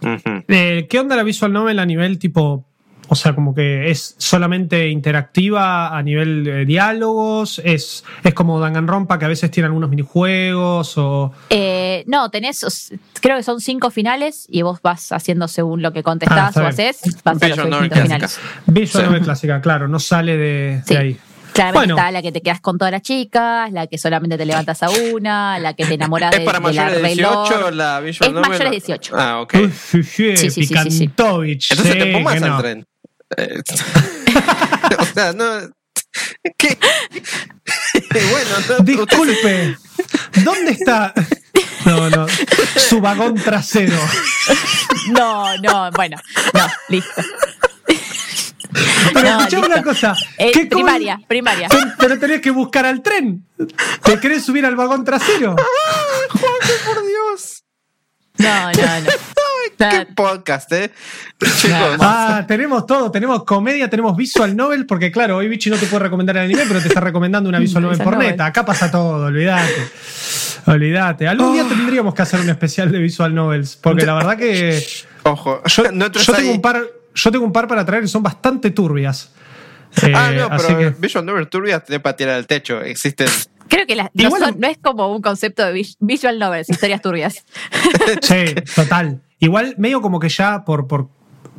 Eh, 0.49 0.87
¿Qué 0.89 0.99
onda 0.99 1.17
la 1.17 1.23
visual 1.23 1.53
novel 1.53 1.79
a 1.79 1.87
nivel 1.87 2.19
tipo 2.19 2.65
o 3.09 3.15
sea, 3.15 3.35
como 3.35 3.55
que 3.55 3.91
es 3.91 4.15
solamente 4.19 4.89
interactiva 4.89 5.97
a 5.97 6.03
nivel 6.03 6.45
de 6.45 6.65
diálogos, 6.65 7.61
es, 7.65 8.05
es 8.23 8.35
como 8.35 8.61
Danganronpa 8.61 9.19
que 9.19 9.25
a 9.25 9.29
veces 9.29 9.51
tiene 9.51 9.67
algunos 9.67 9.91
minijuegos 9.91 10.97
o... 10.97 11.33
Eh, 11.51 12.05
no, 12.07 12.31
tenés, 12.31 12.93
creo 13.21 13.37
que 13.37 13.43
son 13.43 13.61
cinco 13.61 13.91
finales 13.91 14.47
y 14.49 14.63
vos 14.63 14.81
vas 14.83 15.13
haciendo 15.13 15.49
según 15.49 15.83
lo 15.83 15.93
que 15.93 16.03
contestás 16.03 16.57
ah, 16.57 16.63
o 16.63 16.67
haces, 16.67 17.01
vas 17.25 17.43
a 17.43 17.49
los 17.49 17.59
distintos 17.59 18.01
finales. 18.01 18.41
Visual 18.67 19.21
clásica, 19.21 19.61
claro, 19.61 19.89
no 19.89 19.99
sale 19.99 20.37
de, 20.37 20.83
ahí. 20.97 21.19
Claramente 21.53 21.93
está 21.93 22.11
la 22.11 22.21
que 22.21 22.33
te 22.33 22.41
quedas 22.41 22.61
con 22.61 22.79
todas 22.79 22.91
las 22.91 23.03
chicas, 23.03 23.71
la 23.71 23.87
que 23.87 23.97
solamente 23.97 24.37
te 24.37 24.45
levantas 24.45 24.83
a 24.83 24.91
una, 24.91 25.59
la 25.61 25.75
que 25.75 25.87
te 25.87 25.95
enamoras 25.95 26.33
de, 26.33 26.39
¿Es 26.39 26.45
para 26.45 26.59
mayores 26.59 27.01
de 27.01 27.09
18 27.09 27.71
la 27.71 28.01
Visual 28.01 28.31
Es 28.31 28.49
mayores 28.49 28.59
de 28.59 28.71
18. 28.71 29.15
Ah, 29.17 29.41
ok. 29.41 29.55
sí, 29.73 30.03
sí, 30.03 30.37
sí, 30.37 30.51
sí, 30.51 30.67
sí, 30.67 31.05
Entonces 31.05 31.99
te 31.99 32.13
pongas 32.13 32.43
al 32.43 32.59
tren. 32.59 32.87
Eh, 33.37 33.63
o 34.99 35.05
sea, 35.07 35.33
no. 35.33 35.45
¿Qué? 36.57 36.79
bueno, 38.31 38.83
disculpe. 38.85 39.77
¿Dónde 40.45 40.73
está? 40.73 41.13
No, 41.85 42.09
no. 42.11 42.27
Su 42.77 43.01
vagón 43.01 43.35
trasero. 43.35 43.99
No, 45.09 45.57
no, 45.59 45.91
bueno, 45.93 46.17
no, 46.53 46.67
listo. 46.89 47.23
Pero 49.13 49.21
No, 49.31 49.39
escuchame 49.39 49.63
listo. 49.67 49.67
una 49.67 49.83
cosa. 49.83 50.17
Eh, 50.39 50.51
¿qué 50.53 50.61
coño- 50.69 50.69
primaria, 50.71 51.21
primaria. 51.29 51.69
Te- 51.69 51.77
Pero 51.99 52.19
tenés 52.19 52.41
que 52.41 52.51
buscar 52.51 52.87
al 52.87 53.03
tren. 53.03 53.47
¿Te 54.03 54.19
querés 54.19 54.45
subir 54.45 54.65
al 54.67 54.77
vagón 54.77 55.05
trasero? 55.05 55.55
por 55.57 57.07
Dios. 57.07 57.63
No, 58.39 58.73
no, 58.73 59.01
no. 59.01 59.11
Qué 59.79 60.07
podcast, 60.15 60.73
eh. 60.73 60.91
Chicos. 61.41 61.97
Ah, 62.01 62.45
tenemos 62.47 62.87
todo. 62.87 63.11
Tenemos 63.11 63.45
comedia, 63.45 63.89
tenemos 63.91 64.17
visual 64.17 64.57
novel. 64.57 64.87
Porque, 64.87 65.11
claro, 65.11 65.37
hoy 65.39 65.49
Vichy 65.49 65.71
no 65.71 65.77
te 65.77 65.87
puede 65.87 66.05
recomendar 66.05 66.37
el 66.37 66.45
anime, 66.45 66.63
pero 66.69 66.81
te 66.81 66.89
está 66.89 67.01
recomendando 67.01 67.49
una 67.49 67.59
visual 67.59 67.83
novel 67.85 67.99
por 67.99 68.17
neta. 68.17 68.47
Acá 68.47 68.65
pasa 68.65 68.91
todo, 68.91 69.27
olvídate. 69.27 69.73
Olvídate. 70.67 71.29
Algún 71.29 71.53
día 71.53 71.65
tendríamos 71.69 72.15
que 72.15 72.23
hacer 72.23 72.41
un 72.41 72.49
especial 72.51 72.91
de 72.91 72.99
visual 72.99 73.35
novels. 73.35 73.77
Porque 73.77 74.07
la 74.07 74.15
verdad 74.15 74.37
que. 74.37 74.85
Ojo. 75.25 75.63
Yo, 75.67 75.85
no 75.93 76.11
tengo 76.11 76.51
un 76.51 76.63
par. 76.63 76.83
Yo 77.15 77.31
tengo 77.31 77.45
un 77.45 77.53
par 77.53 77.69
para 77.69 77.85
traer 77.85 78.03
que 78.03 78.09
son 78.09 78.23
bastante 78.23 78.71
turbias. 78.71 79.31
Eh, 80.03 80.13
Ah, 80.15 80.31
no, 80.35 80.49
así 80.51 80.67
pero 80.67 80.79
que. 80.79 80.91
Visual 81.01 81.25
Novel 81.25 81.49
Turbia 81.49 81.79
tiene 81.81 82.01
para 82.01 82.17
tirar 82.17 82.35
al 82.35 82.47
techo. 82.49 82.81
Existen. 82.81 83.29
Creo 83.69 83.87
que 83.87 83.95
no, 83.97 84.31
son- 84.31 84.59
no 84.61 84.67
es 84.69 84.79
como 84.79 85.15
un 85.15 85.23
concepto 85.23 85.65
de 85.65 85.73
vis- 85.73 85.97
visual 86.01 86.39
novels, 86.39 86.69
historias 86.69 87.01
turbias. 87.01 87.45
Sí, 88.21 88.55
total. 88.75 89.21
Igual, 89.39 89.75
medio 89.79 90.01
como 90.01 90.21
que 90.21 90.29
ya 90.29 90.65
por, 90.65 90.87
por, 90.87 91.09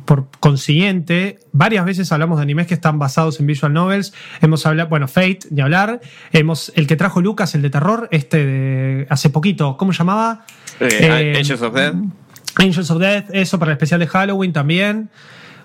por 0.04 0.28
consiguiente, 0.40 1.38
varias 1.52 1.84
veces 1.84 2.10
hablamos 2.12 2.38
de 2.38 2.42
animes 2.42 2.66
que 2.66 2.74
están 2.74 2.98
basados 2.98 3.38
en 3.40 3.46
visual 3.46 3.72
novels. 3.72 4.12
Hemos 4.40 4.64
hablado, 4.66 4.88
bueno, 4.88 5.08
Fate, 5.08 5.40
ni 5.50 5.60
hablar. 5.60 6.00
Hemos, 6.32 6.72
el 6.74 6.86
que 6.86 6.96
trajo 6.96 7.20
Lucas, 7.20 7.54
el 7.54 7.62
de 7.62 7.70
terror, 7.70 8.08
este 8.12 8.44
de 8.46 9.06
hace 9.10 9.30
poquito, 9.30 9.76
¿cómo 9.76 9.92
se 9.92 9.98
llamaba? 9.98 10.44
Eh, 10.80 10.88
Eh, 11.00 11.34
Angels 11.38 11.62
of 11.62 11.74
Death. 11.74 11.94
Angels 12.58 12.90
of 12.90 12.98
Death, 12.98 13.26
eso 13.32 13.58
para 13.58 13.72
el 13.72 13.76
especial 13.76 14.00
de 14.00 14.06
Halloween 14.06 14.52
también. 14.52 15.10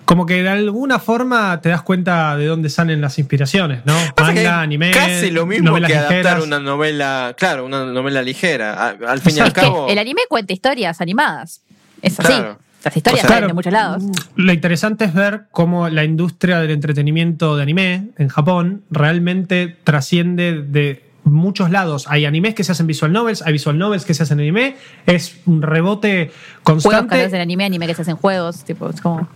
Como 0.04 0.26
que 0.26 0.42
de 0.42 0.48
alguna 0.48 0.98
forma 0.98 1.60
te 1.60 1.68
das 1.68 1.82
cuenta 1.82 2.36
de 2.36 2.46
dónde 2.46 2.68
salen 2.68 3.00
las 3.00 3.18
inspiraciones, 3.20 3.86
¿no? 3.86 3.94
Manga, 4.20 4.60
anime. 4.60 4.90
Casi 4.90 5.30
lo 5.30 5.46
mismo 5.46 5.70
novelas 5.70 5.90
que 5.90 5.96
adaptar 5.96 6.16
ligeras. 6.18 6.44
una 6.44 6.58
novela, 6.58 7.34
claro, 7.38 7.64
una 7.64 7.84
novela 7.86 8.20
ligera. 8.20 8.88
Al 9.06 9.20
fin 9.20 9.36
y 9.36 9.40
al 9.40 9.52
cabo. 9.52 9.86
el 9.88 9.98
anime 9.98 10.22
cuenta 10.28 10.52
historias 10.52 11.00
animadas. 11.00 11.62
Es 12.02 12.18
así. 12.20 12.26
Claro. 12.28 12.58
Las 12.84 12.96
historias 12.96 13.24
O 13.24 13.28
sea, 13.28 13.28
salen 13.28 13.38
Claro. 13.38 13.46
de 13.48 13.54
muchos 13.54 13.72
lados. 13.72 14.02
Lo 14.34 14.52
interesante 14.52 15.04
es 15.04 15.14
ver 15.14 15.44
cómo 15.52 15.88
la 15.88 16.02
industria 16.04 16.58
del 16.58 16.72
entretenimiento 16.72 17.56
de 17.56 17.62
anime 17.62 18.08
en 18.18 18.28
Japón 18.28 18.82
realmente 18.90 19.76
trasciende 19.84 20.62
de 20.62 21.04
muchos 21.24 21.70
lados. 21.70 22.06
Hay 22.08 22.24
animes 22.24 22.54
que 22.56 22.64
se 22.64 22.72
hacen 22.72 22.88
visual 22.88 23.12
novels, 23.12 23.42
hay 23.42 23.52
visual 23.52 23.78
novels 23.78 24.04
que 24.04 24.14
se 24.14 24.24
hacen 24.24 24.40
anime. 24.40 24.74
Es 25.06 25.36
un 25.46 25.62
rebote 25.62 26.32
Juegos 26.32 26.56
que 26.56 26.62
constante. 26.64 27.16
se 27.20 27.24
hacen 27.26 27.40
anime, 27.40 27.64
anime 27.64 27.86
que 27.86 27.94
se 27.94 28.02
hacen 28.02 28.16
juegos. 28.16 28.64
Tipo, 28.64 28.90
es 28.90 29.00
como. 29.00 29.28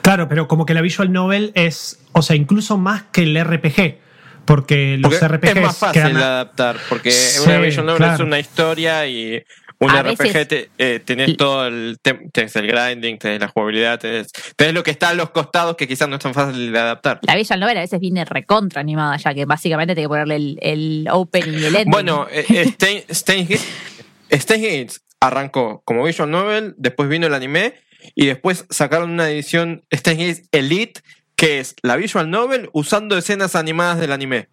Claro, 0.00 0.26
pero 0.26 0.48
como 0.48 0.64
que 0.64 0.72
la 0.72 0.80
visual 0.80 1.12
novel 1.12 1.52
es, 1.54 2.00
o 2.12 2.22
sea, 2.22 2.36
incluso 2.36 2.78
más 2.78 3.02
que 3.12 3.24
el 3.24 3.36
RPG. 3.44 3.98
Porque 4.46 4.96
los 4.98 5.14
porque 5.14 5.28
RPGs 5.28 5.56
es 5.56 5.62
más 5.62 5.76
fácil 5.78 6.02
quedan- 6.02 6.14
de 6.16 6.22
adaptar, 6.24 6.76
porque 6.88 7.10
Sí, 7.10 7.40
una 7.46 7.58
visual 7.58 7.86
novel 7.86 7.98
claro. 7.98 8.14
es 8.14 8.20
una 8.20 8.38
historia 8.38 9.06
y 9.06 9.42
un 9.80 9.90
A 9.90 10.02
RPG 10.02 10.18
veces- 10.18 10.48
te- 10.48 10.70
eh, 10.78 11.00
tenés 11.04 11.36
todo 11.36 11.66
el 11.66 11.98
tenés 12.02 12.56
el 12.56 12.66
grinding, 12.66 13.18
tenés 13.18 13.40
la 13.40 13.48
jugabilidad, 13.48 13.98
tenés, 13.98 14.28
tenés 14.56 14.74
lo 14.74 14.82
que 14.82 14.90
está 14.90 15.10
a 15.10 15.14
los 15.14 15.30
costados 15.30 15.76
que 15.76 15.86
quizás 15.88 16.08
no 16.08 16.16
es 16.16 16.22
tan 16.22 16.32
fácil 16.34 16.72
de 16.72 16.78
adaptar. 16.78 17.20
La 17.22 17.34
visual 17.36 17.60
novel 17.60 17.76
a 17.76 17.80
veces 17.80 18.00
viene 18.00 18.24
recontra 18.24 18.80
animada, 18.80 19.16
ya 19.16 19.34
que 19.34 19.44
básicamente 19.44 19.94
tiene 19.94 20.04
que 20.04 20.08
ponerle 20.08 20.36
el, 20.36 20.58
el 20.62 21.08
opening 21.10 21.52
y 21.58 21.64
el 21.64 21.76
ending. 21.76 21.90
Bueno, 21.90 22.26
eh, 22.30 22.44
eh, 22.48 22.64
Stein- 22.66 23.04
Steins 23.10 23.48
Gate- 23.48 24.38
Steins 24.40 24.62
Gate 24.62 25.00
arrancó 25.20 25.82
como 25.84 26.04
visual 26.04 26.30
novel, 26.30 26.74
después 26.76 27.08
vino 27.08 27.26
el 27.26 27.34
anime 27.34 27.74
y 28.14 28.26
después 28.26 28.66
sacaron 28.70 29.10
una 29.10 29.28
edición 29.30 29.82
Steins 29.92 30.38
Gate 30.38 30.48
Elite 30.52 31.00
que 31.36 31.58
es 31.58 31.74
la 31.82 31.96
visual 31.96 32.30
novel 32.30 32.70
usando 32.72 33.16
escenas 33.18 33.56
animadas 33.56 33.98
del 33.98 34.12
anime. 34.12 34.48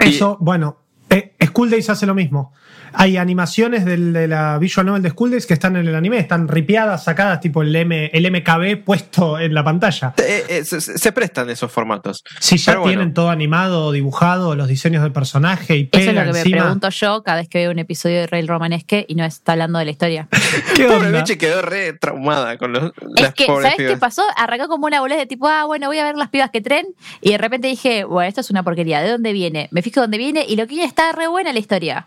Y- 0.00 0.08
Eso, 0.10 0.36
bueno, 0.40 0.78
eh, 1.08 1.32
School 1.46 1.70
Days 1.70 1.88
hace 1.88 2.04
lo 2.04 2.14
mismo. 2.14 2.52
Hay 2.98 3.16
animaciones 3.18 3.84
del- 3.84 4.12
de 4.12 4.26
la 4.26 4.58
visual 4.58 4.86
novel 4.86 5.02
de 5.02 5.10
School 5.10 5.30
Days 5.30 5.46
que 5.46 5.54
están 5.54 5.76
en 5.76 5.86
el 5.86 5.94
anime, 5.94 6.18
están 6.18 6.48
ripiadas, 6.48 7.04
sacadas, 7.04 7.40
tipo 7.40 7.62
el, 7.62 7.74
M, 7.76 8.10
el 8.12 8.30
MKB 8.30 8.82
puesto 8.84 9.38
en 9.38 9.52
la 9.54 9.62
pantalla. 9.62 10.14
eh, 10.18 10.44
eh, 10.48 10.64
se, 10.64 10.80
se 10.80 11.12
prestan 11.12 11.50
esos 11.50 11.70
formatos. 11.70 12.24
Si 12.40 12.56
ya 12.56 12.72
Pero 12.72 12.80
bueno. 12.82 12.98
tienen 12.98 13.14
todo 13.14 13.30
animado, 13.30 13.92
dibujado, 13.92 14.54
los 14.56 14.66
diseños 14.68 15.02
del 15.02 15.12
personaje 15.12 15.76
y 15.76 15.80
Eso 15.82 15.90
pega 15.92 16.22
es 16.22 16.26
lo 16.28 16.32
que 16.32 16.44
me 16.44 16.50
pregunto 16.50 16.88
yo 16.90 17.22
cada 17.22 17.38
vez 17.38 17.48
que 17.48 17.58
veo 17.58 17.70
un 17.70 17.78
episodio 17.78 18.20
de 18.20 18.26
Rail 18.26 18.48
Romanesque 18.48 19.04
y 19.08 19.14
no 19.14 19.24
está 19.24 19.52
hablando 19.52 19.78
de 19.78 19.84
la 19.84 19.90
historia. 19.90 20.28
¿Qué 20.74 20.84
Pobre 20.86 21.24
quedó 21.38 21.60
re 21.62 21.92
traumada 21.92 22.56
con 22.56 22.72
los, 22.72 22.84
Es 23.16 23.20
las 23.22 23.34
que, 23.34 23.46
¿sabes 23.46 23.74
qué 23.76 23.84
pibas. 23.84 23.98
pasó? 23.98 24.22
Arrancó 24.36 24.68
como 24.68 24.86
una 24.86 25.00
boleta 25.00 25.20
de 25.20 25.26
tipo, 25.26 25.46
ah, 25.48 25.64
bueno, 25.66 25.88
voy 25.88 25.98
a 25.98 26.04
ver 26.04 26.16
las 26.16 26.30
pibas 26.30 26.50
que 26.50 26.60
tren. 26.60 26.86
Y 27.20 27.32
de 27.32 27.38
repente 27.38 27.68
dije, 27.68 28.04
bueno, 28.04 28.28
esto 28.28 28.40
es 28.40 28.50
una 28.50 28.62
porquería. 28.62 29.02
¿De 29.02 29.10
dónde 29.10 29.32
viene? 29.32 29.68
Me 29.70 29.82
fijo 29.82 30.00
dónde 30.00 30.18
viene 30.18 30.44
y 30.48 30.56
lo 30.56 30.62
que 30.66 30.70
viene 30.74 30.84
está 30.86 31.12
re 31.12 31.26
buena 31.26 31.52
la 31.52 31.58
historia. 31.58 32.06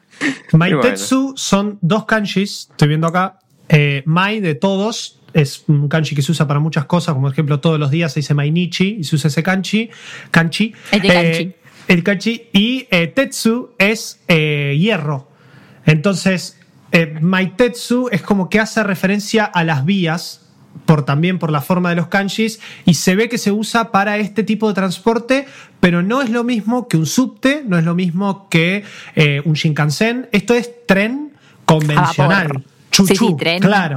Maitetsu 0.81 1.33
son 1.35 1.77
dos 1.81 2.05
kanjis, 2.05 2.67
estoy 2.71 2.87
viendo 2.87 3.07
acá. 3.07 3.39
Eh, 3.67 4.03
Mai 4.05 4.39
de 4.39 4.55
todos 4.55 5.19
es 5.33 5.63
un 5.67 5.87
kanji 5.87 6.15
que 6.15 6.21
se 6.21 6.31
usa 6.31 6.47
para 6.47 6.59
muchas 6.59 6.85
cosas, 6.85 7.13
como 7.13 7.27
por 7.27 7.33
ejemplo 7.33 7.59
todos 7.59 7.79
los 7.79 7.91
días 7.91 8.13
se 8.13 8.21
dice 8.21 8.33
Mainichi 8.33 8.97
y 8.99 9.03
se 9.03 9.15
usa 9.15 9.27
ese 9.27 9.43
kanji. 9.43 9.89
kanji. 10.31 10.73
El 10.91 11.01
de 11.01 11.07
kanji. 11.07 11.43
Eh, 11.43 11.59
el 11.87 12.03
kanji. 12.03 12.49
Y 12.53 12.87
eh, 12.89 13.07
Tetsu 13.07 13.71
es 13.77 14.19
eh, 14.27 14.75
hierro. 14.79 15.29
Entonces, 15.85 16.59
eh, 16.91 17.17
Maitetsu 17.19 18.09
es 18.11 18.21
como 18.21 18.49
que 18.49 18.59
hace 18.59 18.83
referencia 18.83 19.45
a 19.45 19.63
las 19.63 19.85
vías. 19.85 20.48
Por, 20.85 21.05
también 21.05 21.37
por 21.37 21.51
la 21.51 21.61
forma 21.61 21.89
de 21.91 21.95
los 21.95 22.07
kanjis 22.07 22.59
y 22.85 22.95
se 22.95 23.15
ve 23.15 23.29
que 23.29 23.37
se 23.37 23.51
usa 23.51 23.91
para 23.91 24.17
este 24.17 24.43
tipo 24.43 24.67
de 24.67 24.73
transporte 24.73 25.45
pero 25.79 26.01
no 26.01 26.21
es 26.23 26.29
lo 26.31 26.43
mismo 26.43 26.87
que 26.87 26.97
un 26.97 27.05
subte 27.05 27.63
no 27.65 27.77
es 27.77 27.83
lo 27.85 27.93
mismo 27.93 28.47
que 28.49 28.83
eh, 29.15 29.41
un 29.45 29.53
Shinkansen 29.53 30.29
esto 30.31 30.55
es 30.55 30.71
tren 30.87 31.33
convencional 31.65 32.47
vapor. 32.47 32.63
Chuchú, 32.91 33.07
sí, 33.13 33.15
sí, 33.15 33.35
tren. 33.37 33.59
claro. 33.61 33.95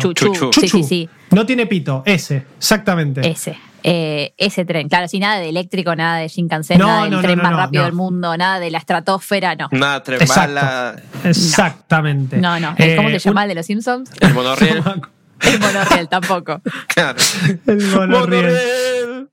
Sí, 0.53 0.69
sí, 0.69 0.83
sí. 0.83 1.09
no 1.31 1.47
tiene 1.47 1.65
pito 1.67 2.03
ese 2.05 2.45
exactamente 2.59 3.27
Ese. 3.27 3.57
Eh, 3.85 4.33
ese 4.37 4.65
tren. 4.65 4.89
Claro, 4.89 5.09
sí, 5.09 5.19
nada 5.19 5.41
de 5.41 5.49
eléctrico, 5.49 5.97
nada 5.97 6.19
de 6.19 6.29
Shinkansen, 6.29 6.79
No, 6.79 6.87
nada 6.87 7.03
del 7.03 7.11
no, 7.11 7.21
tren 7.21 7.37
no, 7.39 7.43
más 7.43 7.57
rápido 7.57 7.83
no. 7.83 7.87
del 7.87 7.95
mundo, 7.97 8.37
nada 8.37 8.61
de 8.61 8.71
la 8.71 8.79
estratosfera, 8.79 9.57
no. 9.57 9.69
Nada, 9.73 10.03
tres 10.05 10.21
Exacto. 10.21 11.01
exactamente 11.25 12.37
No, 12.37 12.61
no. 12.61 12.75
Eh, 12.79 12.95
¿Cómo 12.97 13.09
se 13.09 13.19
llama 13.19 13.41
un- 13.41 13.45
el 13.45 13.49
de 13.49 13.55
los 13.57 13.67
Simpsons? 13.67 14.11
el 14.21 14.35
monorriel. 14.35 14.83
El 15.43 15.61
monorriel 15.61 16.09
tampoco. 16.09 16.61
claro. 16.89 17.19
el 17.67 17.87
monorriel. 17.89 19.29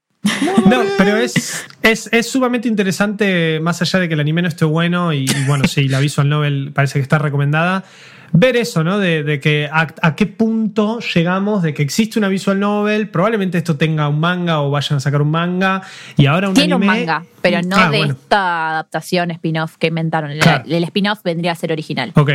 No, 0.65 0.84
pero 0.98 1.17
es, 1.17 1.65
es, 1.82 2.10
es 2.12 2.30
sumamente 2.30 2.67
interesante, 2.67 3.60
más 3.62 3.82
allá 3.82 4.00
de 4.00 4.08
que 4.08 4.15
el 4.15 4.19
anime 4.19 4.41
no 4.41 4.48
esté 4.48 4.65
bueno, 4.65 5.13
y, 5.13 5.26
y 5.26 5.43
bueno, 5.48 5.65
sí, 5.67 5.88
la 5.88 6.00
visual 6.00 6.28
novel 6.28 6.72
parece 6.74 7.00
que 7.00 7.04
está 7.04 7.19
recomendada, 7.19 7.86
ver 8.31 8.55
eso, 8.57 8.83
¿no? 8.83 8.99
De, 8.99 9.23
de 9.23 9.39
que 9.39 9.69
a, 9.71 9.87
a 10.01 10.15
qué 10.15 10.25
punto 10.27 10.99
llegamos, 10.99 11.63
de 11.63 11.73
que 11.73 11.81
existe 11.83 12.19
una 12.19 12.27
visual 12.27 12.59
novel, 12.59 13.09
probablemente 13.09 13.57
esto 13.57 13.75
tenga 13.77 14.07
un 14.07 14.19
manga 14.19 14.61
o 14.61 14.69
vayan 14.71 14.97
a 14.97 14.99
sacar 14.99 15.21
un 15.21 15.31
manga, 15.31 15.81
y 16.17 16.25
ahora 16.25 16.49
un 16.49 16.53
Tiene 16.55 16.75
un 16.75 16.83
anime- 16.83 17.05
manga, 17.05 17.23
pero 17.41 17.61
no 17.61 17.75
Ah, 17.77 17.89
de 17.89 17.97
bueno. 17.99 18.13
esta 18.13 18.69
adaptación 18.71 19.31
spin-off 19.31 19.77
que 19.77 19.87
inventaron. 19.87 20.31
El- 20.31 20.39
Claro. 20.39 20.63
El, 20.67 20.83
spin-off 20.83 21.19
vendría 21.23 21.51
a 21.53 21.55
ser 21.55 21.71
original. 21.71 22.11
Ok, 22.15 22.31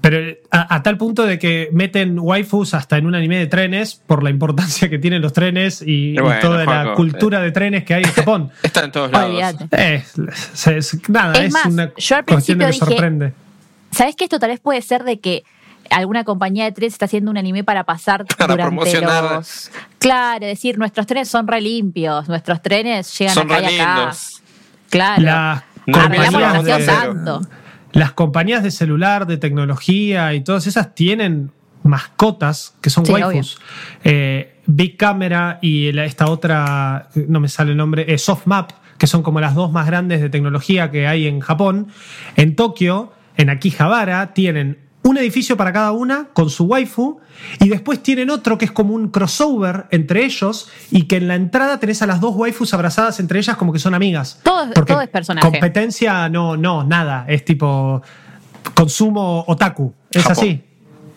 pero 0.00 0.18
a, 0.50 0.74
a 0.74 0.82
tal 0.82 0.96
punto 0.98 1.24
de 1.24 1.38
que 1.38 1.68
meten 1.72 2.18
waifus 2.18 2.74
hasta 2.74 2.98
en 2.98 3.06
un 3.06 3.14
anime 3.14 3.38
de 3.38 3.46
trenes 3.46 3.94
por 4.06 4.22
la 4.22 4.30
importancia 4.30 4.88
que 4.90 4.98
tienen 4.98 5.22
los 5.22 5.32
trenes 5.32 5.82
y, 5.82 6.12
y 6.12 6.18
Bueno, 6.18 6.40
toda 6.40 6.64
la 6.64 6.94
cultura 6.94 7.40
de 7.40 7.50
trenes 7.52 7.84
que 7.84 7.94
hay 7.94 8.02
en 8.04 8.10
Japón. 8.12 8.50
Está 8.62 8.84
en 8.84 8.92
todos 8.92 9.10
lados. 9.12 9.30
Olvídate. 9.30 9.94
Es, 9.94 10.14
es- 10.66 10.66
es- 10.94 11.08
nada, 11.08 11.32
Es 11.34 11.46
es, 11.46 11.52
más, 11.52 11.66
una 11.66 11.92
yo 11.96 12.16
al 12.16 12.24
cuestión 12.24 12.58
que 12.58 12.66
dije- 12.66 12.78
sorprende. 12.78 13.32
¿Sabes 13.92 14.16
que 14.16 14.24
esto 14.24 14.38
tal 14.38 14.50
vez 14.50 14.60
puede 14.60 14.82
ser 14.82 15.04
de 15.04 15.20
que 15.20 15.44
alguna 15.90 16.24
compañía 16.24 16.64
de 16.64 16.72
trenes 16.72 16.94
está 16.94 17.04
haciendo 17.04 17.30
un 17.30 17.36
anime 17.38 17.64
para 17.64 17.84
pasar 17.84 18.24
Para 18.38 18.54
durante 18.54 18.74
promocionar. 18.76 19.24
los... 19.36 19.70
Claro, 19.98 20.46
decir, 20.46 20.78
nuestros 20.78 21.06
trenes 21.06 21.28
son 21.28 21.46
re 21.46 21.60
limpios, 21.60 22.28
nuestros 22.28 22.62
trenes 22.62 23.16
llegan 23.18 23.34
Son 23.34 23.50
acá 23.50 23.60
re 23.60 23.72
y 23.72 23.78
acá. 23.80 24.12
Claro. 24.90 25.22
Las 25.22 25.62
la 25.86 26.62
de- 26.78 26.84
tanto. 26.86 27.40
Las 27.92 28.12
compañías 28.12 28.62
de 28.62 28.70
celular, 28.70 29.26
de 29.26 29.36
tecnología 29.36 30.32
y 30.34 30.40
todas 30.42 30.66
esas 30.66 30.94
tienen 30.94 31.50
mascotas 31.82 32.74
que 32.80 32.88
son 32.90 33.04
Sí, 33.04 33.12
waifus. 33.12 33.58
Eh, 34.04 34.60
Big 34.66 34.96
Camera 34.96 35.58
y 35.60 35.92
la- 35.92 36.04
esta 36.04 36.30
otra, 36.30 37.08
no 37.28 37.40
me 37.40 37.48
sale 37.48 37.72
el 37.72 37.76
nombre, 37.76 38.06
eh, 38.12 38.16
Softmap, 38.18 38.70
que 38.96 39.06
son 39.06 39.22
como 39.22 39.40
las 39.40 39.54
dos 39.54 39.72
más 39.72 39.86
grandes 39.86 40.20
de 40.20 40.30
tecnología 40.30 40.90
que 40.90 41.06
hay 41.06 41.26
en 41.26 41.40
Japón. 41.40 41.88
En 42.36 42.54
Tokio, 42.56 43.12
en 43.36 43.50
Akihabara, 43.50 44.34
tienen 44.34 44.78
un 45.04 45.18
edificio 45.18 45.56
para 45.56 45.72
cada 45.72 45.90
una 45.90 46.28
con 46.32 46.48
su 46.48 46.64
waifu 46.64 47.18
y 47.58 47.68
después 47.68 48.00
tienen 48.04 48.30
otro 48.30 48.56
que 48.56 48.66
es 48.66 48.70
como 48.70 48.94
un 48.94 49.08
crossover 49.08 49.86
entre 49.90 50.24
ellos 50.24 50.68
y 50.92 51.08
que 51.08 51.16
en 51.16 51.26
la 51.26 51.34
entrada 51.34 51.80
tenés 51.80 52.02
a 52.02 52.06
las 52.06 52.20
dos 52.20 52.36
waifus 52.36 52.72
abrazadas 52.72 53.18
entre 53.18 53.40
ellas 53.40 53.56
como 53.56 53.72
que 53.72 53.80
son 53.80 53.94
amigas. 53.94 54.38
Todo- 54.44 54.70
Porque 54.72 54.92
todo 54.92 55.02
es 55.02 55.08
personaje. 55.08 55.44
Competencia 55.50 56.28
no, 56.28 56.56
no, 56.56 56.84
nada. 56.84 57.24
Es 57.28 57.44
tipo 57.44 58.00
consumo 58.74 59.44
otaku. 59.48 59.92
Es 60.10 60.22
Japón. 60.22 60.32
así. 60.38 60.64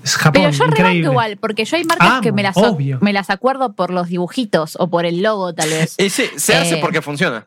Es 0.03 0.15
Japón. 0.17 0.41
Pero 0.41 0.49
yo 0.51 0.65
rebanco 0.65 0.97
igual, 1.11 1.37
porque 1.37 1.65
yo 1.65 1.77
hay 1.77 1.83
marcas 1.83 2.09
Amo, 2.09 2.21
que 2.21 2.31
me 2.31 2.43
las, 2.43 2.55
me 3.01 3.13
las 3.13 3.29
acuerdo 3.29 3.73
por 3.73 3.91
los 3.91 4.07
dibujitos 4.07 4.77
o 4.79 4.89
por 4.89 5.05
el 5.05 5.21
logo, 5.21 5.53
tal 5.53 5.69
vez. 5.69 5.95
Y 5.99 6.09
sí, 6.09 6.23
se 6.37 6.55
hace 6.55 6.75
Eh. 6.75 6.81
porque 6.81 7.01
funciona. 7.01 7.45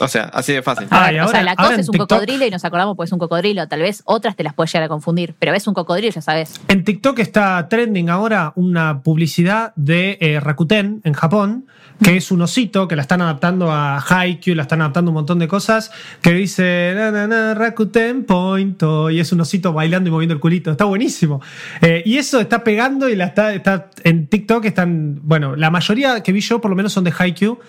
O 0.00 0.08
sea, 0.08 0.24
así 0.32 0.52
de 0.52 0.60
fácil. 0.60 0.88
Ah, 0.90 1.12
o 1.24 1.28
sea, 1.28 1.44
la 1.44 1.54
cosa 1.54 1.76
es 1.76 1.88
un 1.88 1.94
TikTok- 1.94 2.08
cocodrilo 2.08 2.44
y 2.44 2.50
nos 2.50 2.64
acordamos 2.64 2.96
porque 2.96 3.06
es 3.06 3.12
un 3.12 3.20
cocodrilo. 3.20 3.68
Tal 3.68 3.80
vez 3.80 4.02
otras 4.06 4.34
te 4.34 4.42
las 4.42 4.52
puedes 4.52 4.72
llegar 4.72 4.86
a 4.86 4.88
confundir, 4.88 5.34
pero 5.38 5.52
ves 5.52 5.68
un 5.68 5.74
cocodrilo, 5.74 6.10
ya 6.12 6.20
sabes. 6.20 6.60
En 6.66 6.82
TikTok 6.82 7.20
está 7.20 7.68
trending 7.68 8.10
ahora 8.10 8.52
una 8.56 9.02
publicidad 9.02 9.72
de 9.76 10.18
eh, 10.20 10.40
Rakuten 10.40 11.00
en 11.04 11.12
Japón, 11.12 11.66
que 12.02 12.16
es 12.16 12.32
un 12.32 12.42
osito 12.42 12.88
que 12.88 12.96
la 12.96 13.02
están 13.02 13.22
adaptando 13.22 13.70
a 13.70 13.98
Haikyuu, 14.04 14.56
la 14.56 14.62
están 14.62 14.80
adaptando 14.80 15.10
a 15.10 15.12
un 15.12 15.14
montón 15.14 15.38
de 15.38 15.46
cosas, 15.46 15.92
que 16.20 16.32
dice 16.32 16.92
na, 16.96 17.12
na, 17.12 17.28
na, 17.28 17.54
Rakuten 17.54 18.24
Point, 18.24 18.82
oh", 18.82 19.10
y 19.10 19.20
es 19.20 19.30
un 19.30 19.40
osito 19.42 19.72
bailando 19.72 20.08
y 20.08 20.12
moviendo 20.12 20.34
el 20.34 20.40
culito. 20.40 20.72
Está 20.72 20.86
buenísimo. 20.86 21.40
Eh, 21.80 22.02
y 22.04 22.18
eso 22.18 22.40
está 22.40 22.64
pegando 22.64 23.08
y 23.08 23.14
la 23.14 23.26
está, 23.26 23.54
está 23.54 23.90
en 24.02 24.26
TikTok 24.26 24.64
están, 24.64 25.20
bueno, 25.22 25.54
la 25.54 25.70
mayoría 25.70 26.20
que 26.24 26.32
vi 26.32 26.40
yo 26.40 26.60
por 26.60 26.68
lo 26.70 26.76
menos 26.76 26.92
son 26.92 27.04
de 27.04 27.12
Haikyuu. 27.16 27.60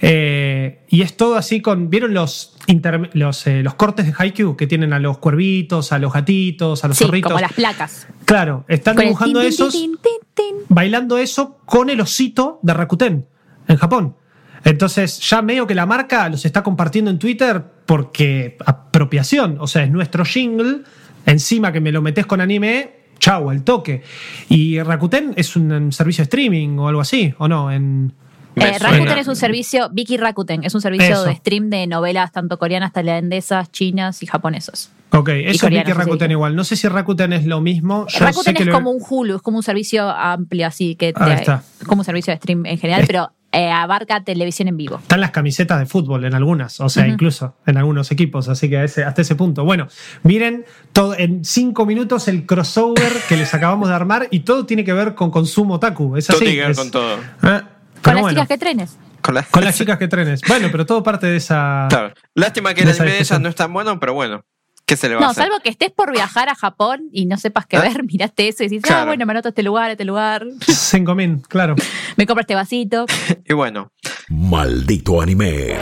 eh, 0.00 0.80
y 0.88 1.02
es 1.02 1.16
todo 1.16 1.36
así 1.36 1.60
con, 1.66 1.90
¿vieron 1.90 2.14
los, 2.14 2.54
inter- 2.68 3.10
los, 3.14 3.44
eh, 3.48 3.60
los 3.64 3.74
cortes 3.74 4.06
de 4.06 4.14
Haikyuu 4.16 4.56
que 4.56 4.68
tienen 4.68 4.92
a 4.92 5.00
los 5.00 5.18
cuervitos, 5.18 5.90
a 5.90 5.98
los 5.98 6.12
gatitos, 6.12 6.84
a 6.84 6.88
los 6.88 6.96
Sí, 6.96 7.04
zorritos? 7.04 7.32
como 7.32 7.40
las 7.40 7.52
placas. 7.52 8.06
Claro, 8.24 8.64
están 8.68 8.94
Con 8.94 9.04
dibujando 9.06 9.40
tin, 9.40 9.48
esos, 9.48 9.72
tin, 9.72 9.96
tin, 10.00 10.12
tin. 10.32 10.56
bailando 10.68 11.18
eso 11.18 11.58
con 11.64 11.90
el 11.90 12.00
osito 12.00 12.60
de 12.62 12.72
Rakuten 12.72 13.26
en 13.66 13.76
Japón. 13.76 14.16
Entonces, 14.64 15.18
ya 15.28 15.42
medio 15.42 15.66
que 15.66 15.74
la 15.74 15.86
marca 15.86 16.28
los 16.28 16.44
está 16.44 16.62
compartiendo 16.62 17.10
en 17.10 17.18
Twitter 17.18 17.64
porque 17.84 18.56
apropiación, 18.64 19.56
o 19.60 19.66
sea, 19.66 19.82
es 19.82 19.90
nuestro 19.90 20.24
jingle, 20.24 20.82
encima 21.26 21.72
que 21.72 21.80
me 21.80 21.90
lo 21.90 22.00
metes 22.00 22.26
con 22.26 22.40
anime, 22.40 22.94
chau, 23.18 23.50
al 23.50 23.64
toque. 23.64 24.02
Y 24.48 24.80
Rakuten 24.80 25.32
es 25.36 25.56
un, 25.56 25.72
un 25.72 25.90
servicio 25.92 26.22
de 26.22 26.26
streaming 26.26 26.78
o 26.78 26.88
algo 26.88 27.00
así, 27.00 27.34
¿o 27.38 27.48
no? 27.48 27.70
En, 27.72 28.12
Eh. 28.56 28.78
Rakuten 28.78 29.18
es 29.18 29.28
un 29.28 29.36
servicio, 29.36 29.90
Viki 29.92 30.16
Rakuten, 30.16 30.64
es 30.64 30.74
un 30.74 30.80
servicio 30.80 31.12
Eso. 31.14 31.24
de 31.24 31.34
stream 31.36 31.68
de 31.70 31.86
novelas 31.86 32.32
tanto 32.32 32.58
coreanas, 32.58 32.92
tailandesas, 32.92 33.70
chinas 33.70 34.22
y 34.22 34.26
japonesas. 34.26 34.90
ok, 35.12 35.28
eso 35.28 35.68
es 35.68 35.74
sí, 35.84 35.92
Rakuten 35.92 36.30
igual. 36.30 36.56
No 36.56 36.64
sé 36.64 36.76
si 36.76 36.88
Rakuten 36.88 37.32
es 37.34 37.44
lo 37.46 37.60
mismo. 37.60 38.06
Yo 38.08 38.18
sé 38.18 38.24
Rakuten 38.24 38.54
que 38.54 38.62
es 38.62 38.66
lo- 38.68 38.72
como 38.72 38.90
un 38.90 39.02
Hulu, 39.06 39.36
es 39.36 39.42
como 39.42 39.58
un 39.58 39.62
servicio 39.62 40.08
amplio, 40.08 40.66
así 40.66 40.94
que 40.96 41.12
te- 41.12 41.32
está. 41.34 41.62
como 41.86 42.00
un 42.00 42.04
servicio 42.04 42.32
de 42.32 42.38
stream 42.38 42.64
en 42.66 42.78
general, 42.78 43.02
Es- 43.02 43.06
pero 43.06 43.30
eh, 43.52 43.70
abarca 43.70 44.22
televisión 44.22 44.68
en 44.68 44.76
vivo. 44.76 44.96
Están 44.96 45.20
las 45.20 45.30
camisetas 45.30 45.78
de 45.78 45.86
fútbol 45.86 46.24
en 46.26 46.34
algunas, 46.34 46.78
o 46.80 46.88
sea, 46.90 47.06
incluso 47.06 47.54
en 47.66 47.78
algunos 47.78 48.10
equipos, 48.10 48.48
así 48.48 48.68
que 48.68 48.76
a 48.78 48.84
ese- 48.84 49.04
hasta 49.04 49.22
ese 49.22 49.34
punto. 49.34 49.64
Bueno, 49.64 49.86
miren, 50.24 50.64
todo, 50.92 51.14
en 51.16 51.42
cinco 51.44 51.86
minutos 51.86 52.28
el 52.28 52.44
crossover 52.44 53.12
que 53.28 53.36
les 53.36 53.54
acabamos 53.54 53.88
de 53.88 53.94
armar 53.94 54.28
y 54.30 54.40
todo 54.40 54.66
tiene 54.66 54.84
que 54.84 54.92
ver 54.92 55.14
con 55.14 55.30
consumo 55.30 55.74
otaku. 55.74 56.16
Es 56.16 56.26
Todo 56.26 56.38
tiene 56.38 56.54
que 56.54 56.60
ver 56.62 56.70
es- 56.72 56.76
con 56.78 56.90
todo. 56.90 57.16
Ah, 57.40 57.62
Con 57.96 58.02
pero 58.02 58.14
las 58.14 58.22
bueno, 58.22 58.34
chicas 58.36 58.48
que 58.48 58.58
trenes. 58.58 58.96
Con, 59.20 59.34
la- 59.34 59.42
con 59.42 59.64
las 59.64 59.76
chicas 59.76 59.98
que 59.98 60.08
trenes. 60.08 60.40
Bueno, 60.46 60.68
pero 60.70 60.86
todo 60.86 61.02
parte 61.02 61.26
de 61.26 61.36
esa. 61.36 61.86
Claro. 61.88 62.14
Lástima 62.34 62.74
que 62.74 62.84
de 62.84 62.90
el 62.92 62.96
anime 63.00 63.12
de 63.16 63.20
ellas 63.22 63.40
no 63.40 63.48
es 63.48 63.54
tan 63.56 63.72
bueno, 63.72 63.98
pero 63.98 64.14
bueno. 64.14 64.44
¿Qué 64.84 64.96
se 64.96 65.08
le 65.08 65.16
va 65.16 65.20
a 65.20 65.24
No, 65.24 65.30
hacer? 65.30 65.42
salvo 65.44 65.58
que 65.64 65.68
estés 65.68 65.90
por 65.90 66.12
viajar 66.12 66.48
a 66.48 66.54
Japón 66.54 67.08
y 67.10 67.26
no 67.26 67.36
sepas 67.38 67.66
qué 67.66 67.76
¿Ah? 67.76 67.80
ver, 67.80 68.04
miraste 68.08 68.46
eso 68.46 68.62
y 68.62 68.68
dices, 68.68 68.88
ah, 68.92 69.04
bueno, 69.04 69.26
me 69.26 69.32
anoto 69.32 69.48
este 69.48 69.64
lugar, 69.64 69.90
este 69.90 70.04
lugar, 70.04 70.46
Cinco 70.60 71.16
min, 71.16 71.40
claro. 71.40 71.74
me 72.16 72.24
compro 72.26 72.42
este 72.42 72.54
vasito. 72.54 73.04
Y 73.48 73.52
bueno, 73.52 73.90
Maldito 74.28 75.20
anime. 75.20 75.76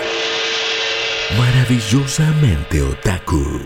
Maravillosamente 1.39 2.81
otaku. 2.81 3.61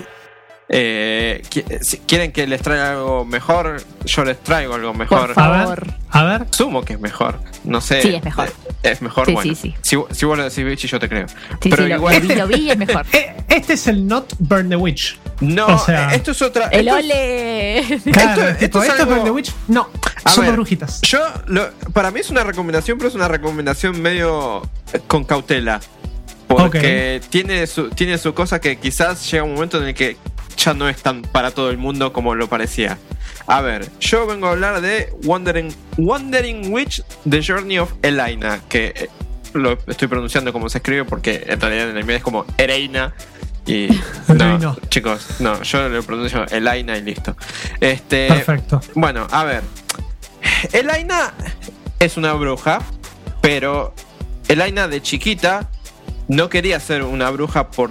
Eh, 0.70 1.42
si 1.80 1.98
quieren 1.98 2.30
que 2.32 2.46
les 2.46 2.60
traiga 2.62 2.90
algo 2.92 3.24
mejor, 3.24 3.82
yo 4.04 4.24
les 4.24 4.38
traigo 4.42 4.74
algo 4.74 4.92
mejor. 4.94 5.26
Por 5.26 5.34
favor. 5.34 5.86
A 6.10 6.24
ver. 6.24 6.46
Sumo 6.50 6.84
que 6.84 6.94
es 6.94 7.00
mejor. 7.00 7.40
No 7.64 7.80
sé. 7.80 8.02
Sí, 8.02 8.14
es 8.14 8.24
mejor. 8.24 8.48
Eh, 8.48 8.52
Es 8.82 9.02
mejor, 9.02 9.26
Sí, 9.26 9.32
bueno. 9.32 9.54
sí, 9.54 9.60
sí. 9.60 9.74
Si, 9.82 9.96
si 10.14 10.24
vos 10.26 10.38
lo 10.38 10.44
decís, 10.44 10.64
Vichy, 10.64 10.86
yo 10.86 11.00
te 11.00 11.08
creo. 11.08 11.26
Sí, 11.60 11.68
pero 11.68 11.86
igual. 11.88 12.14
lo, 12.14 12.20
vi, 12.28 12.34
lo 12.36 12.46
vi 12.46 12.54
y 12.66 12.70
es 12.70 12.78
mejor. 12.78 13.04
Eh, 13.12 13.34
Este 13.48 13.72
es 13.74 13.86
el 13.88 14.06
Not 14.06 14.34
Burn 14.38 14.68
the 14.68 14.76
Witch. 14.76 15.18
No, 15.40 15.66
O 15.66 15.78
sea- 15.78 16.14
esto 16.14 16.30
es 16.30 16.42
otra. 16.42 16.66
El 16.68 16.86
esto 16.88 16.98
es- 16.98 17.04
ole. 17.04 18.00
Claro, 18.12 18.42
Esto- 18.48 18.58
tipo, 18.58 18.82
esto 18.82 18.82
es 18.82 18.84
¿esto 18.84 18.84
es 18.84 19.00
algo- 19.00 19.12
Burn 19.14 19.24
the 19.24 19.30
Witch? 19.30 19.52
No, 19.68 19.88
A 20.24 20.30
son 20.30 20.44
ver, 20.44 20.52
brujitas. 20.54 21.00
Yo, 21.02 21.18
lo- 21.46 21.70
para 21.92 22.10
mí 22.10 22.20
es 22.20 22.30
una 22.30 22.44
recomendación, 22.44 22.98
pero 22.98 23.08
es 23.08 23.14
una 23.14 23.26
recomendación 23.28 24.00
medio 24.00 24.62
eh, 24.92 25.00
con 25.06 25.24
cautela. 25.24 25.80
Porque 26.46 27.20
tiene, 27.28 27.66
su, 27.66 27.90
tiene 27.90 28.16
su 28.16 28.32
cosa 28.32 28.60
que 28.60 28.78
quizás 28.78 29.30
llega 29.30 29.42
un 29.44 29.54
momento 29.54 29.78
en 29.82 29.88
el 29.88 29.94
que 29.94 30.16
ya 30.58 30.74
no 30.74 30.88
es 30.88 31.02
tan 31.02 31.22
para 31.22 31.52
todo 31.52 31.70
el 31.70 31.78
mundo 31.78 32.12
como 32.12 32.34
lo 32.34 32.48
parecía. 32.48 32.98
A 33.46 33.60
ver, 33.60 33.88
yo 34.00 34.26
vengo 34.26 34.48
a 34.48 34.50
hablar 34.50 34.80
de 34.80 35.10
Wandering, 35.24 35.74
Wandering 35.96 36.72
Witch, 36.72 37.02
The 37.28 37.42
Journey 37.42 37.78
of 37.78 37.92
Elena, 38.02 38.60
que 38.68 38.92
eh, 38.94 39.08
lo 39.54 39.78
estoy 39.86 40.08
pronunciando 40.08 40.52
como 40.52 40.68
se 40.68 40.78
escribe 40.78 41.04
porque 41.04 41.44
en 41.46 41.60
realidad 41.60 41.84
en 41.84 41.90
el 41.90 41.96
anime 41.98 42.16
es 42.16 42.22
como 42.22 42.44
Ereina. 42.58 43.14
Y 43.66 43.88
no, 44.28 44.76
chicos, 44.88 45.40
no, 45.40 45.62
yo 45.62 45.88
lo 45.88 46.02
pronuncio 46.02 46.46
Elaina 46.48 46.96
y 46.96 47.02
listo. 47.02 47.36
Este, 47.80 48.28
Perfecto. 48.28 48.80
bueno, 48.94 49.26
a 49.30 49.44
ver. 49.44 49.62
Elaina 50.72 51.34
es 51.98 52.16
una 52.16 52.32
bruja, 52.32 52.80
pero 53.42 53.94
Elaina 54.48 54.88
de 54.88 55.02
chiquita 55.02 55.70
no 56.28 56.48
quería 56.48 56.80
ser 56.80 57.02
una 57.02 57.30
bruja 57.30 57.70
por, 57.70 57.90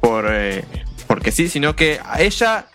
por 0.00 0.26
eh, 0.28 0.64
porque 1.26 1.34
sí, 1.42 1.48
sino 1.48 1.74
que 1.74 1.98
a 2.04 2.22
ella 2.22 2.68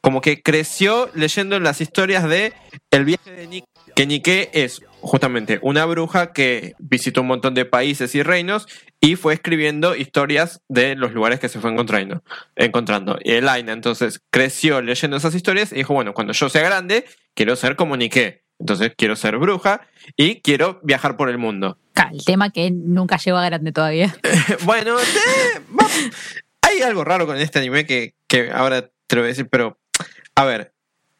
como 0.00 0.20
que 0.20 0.40
creció 0.40 1.10
leyendo 1.14 1.58
las 1.58 1.80
historias 1.80 2.22
de 2.28 2.52
el 2.92 3.04
viaje 3.04 3.32
de 3.32 3.48
Nick, 3.48 3.64
que 3.96 4.06
Nike 4.06 4.48
es 4.52 4.80
justamente 5.00 5.58
una 5.60 5.84
bruja 5.86 6.32
que 6.32 6.76
visitó 6.78 7.22
un 7.22 7.26
montón 7.26 7.54
de 7.54 7.64
países 7.64 8.14
y 8.14 8.22
reinos 8.22 8.68
y 9.00 9.16
fue 9.16 9.34
escribiendo 9.34 9.96
historias 9.96 10.60
de 10.68 10.94
los 10.94 11.14
lugares 11.14 11.40
que 11.40 11.48
se 11.48 11.58
fue 11.58 11.72
encontrando. 11.72 12.22
encontrando. 12.54 13.18
Y 13.24 13.32
Elaina 13.32 13.72
entonces 13.72 14.20
creció 14.30 14.82
leyendo 14.82 15.16
esas 15.16 15.34
historias 15.34 15.72
y 15.72 15.78
dijo, 15.78 15.92
bueno, 15.92 16.14
cuando 16.14 16.32
yo 16.32 16.48
sea 16.48 16.62
grande, 16.62 17.06
quiero 17.34 17.56
ser 17.56 17.74
como 17.74 17.96
Nike. 17.96 18.44
Entonces 18.60 18.92
quiero 18.96 19.16
ser 19.16 19.36
bruja 19.36 19.80
y 20.16 20.42
quiero 20.42 20.78
viajar 20.84 21.16
por 21.16 21.28
el 21.28 21.38
mundo. 21.38 21.76
El 22.12 22.24
tema 22.24 22.50
que 22.50 22.70
nunca 22.70 23.16
llegó 23.16 23.38
a 23.38 23.46
grande 23.46 23.72
todavía. 23.72 24.14
bueno, 24.64 24.96
eh, 24.98 25.60
hay 26.66 26.82
algo 26.82 27.04
raro 27.04 27.26
con 27.26 27.36
este 27.38 27.58
anime 27.58 27.86
que, 27.86 28.14
que 28.28 28.50
ahora 28.50 28.90
te 29.06 29.16
lo 29.16 29.22
voy 29.22 29.28
a 29.28 29.32
decir, 29.32 29.48
pero 29.48 29.78
a 30.34 30.44
ver, 30.44 30.72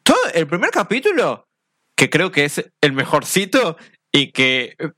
todo 0.03 0.17
el 0.33 0.47
primer 0.47 0.71
capítulo, 0.71 1.47
que 1.95 2.09
creo 2.09 2.31
que 2.31 2.45
es 2.45 2.63
el 2.81 2.93
mejorcito 2.93 3.77
y 4.11 4.31
que 4.31 4.75
eh, 4.77 4.91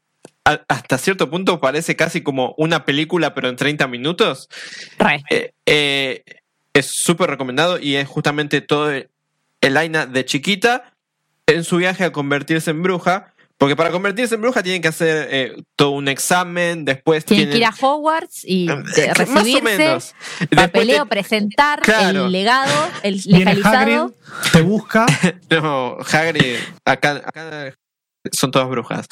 a- 0.45 0.61
hasta 0.67 0.97
cierto 0.97 1.29
punto 1.29 1.59
parece 1.59 1.95
casi 1.95 2.21
como 2.21 2.53
una 2.57 2.83
película, 2.85 3.33
pero 3.33 3.47
en 3.49 3.55
30 3.55 3.87
minutos, 3.87 4.49
eh, 5.29 5.53
eh, 5.65 6.23
es 6.73 6.87
súper 6.87 7.29
recomendado 7.29 7.79
y 7.79 7.95
es 7.95 8.07
justamente 8.07 8.61
todo 8.61 8.91
el 8.91 9.77
Aina 9.77 10.05
de 10.05 10.25
chiquita 10.25 10.93
en 11.47 11.63
su 11.63 11.77
viaje 11.77 12.03
a 12.05 12.11
convertirse 12.11 12.71
en 12.71 12.81
bruja. 12.83 13.33
Porque 13.59 13.75
para 13.75 13.91
convertirse 13.91 14.35
en 14.35 14.41
bruja 14.41 14.63
tienen 14.63 14.81
que 14.81 14.87
hacer 14.87 15.27
eh, 15.29 15.63
todo 15.75 15.89
un 15.91 16.07
examen, 16.07 16.85
después 16.85 17.25
Tienen 17.25 17.49
tienen... 17.49 17.69
que 17.69 17.77
ir 17.77 17.83
a 17.83 17.87
Hogwarts 17.87 18.41
y 18.45 18.69
Eh, 18.69 18.75
de- 18.95 19.07
más 19.09 19.19
o 19.19 19.23
recibirse, 19.35 19.61
menos. 19.61 20.15
Después 20.39 20.61
papeleo, 20.61 21.03
te- 21.03 21.09
presentar 21.09 21.81
Claro. 21.81 22.25
el 22.27 22.31
legado, 22.31 22.73
el 23.03 23.21
legalizado. 23.25 23.77
Hagrid, 23.77 24.51
te 24.53 24.61
busca. 24.61 25.05
No, 25.49 25.97
Hagrid, 26.09 26.55
acá, 26.85 27.21
acá 27.25 27.73
son 28.31 28.49
todas 28.51 28.69
brujas. 28.69 29.07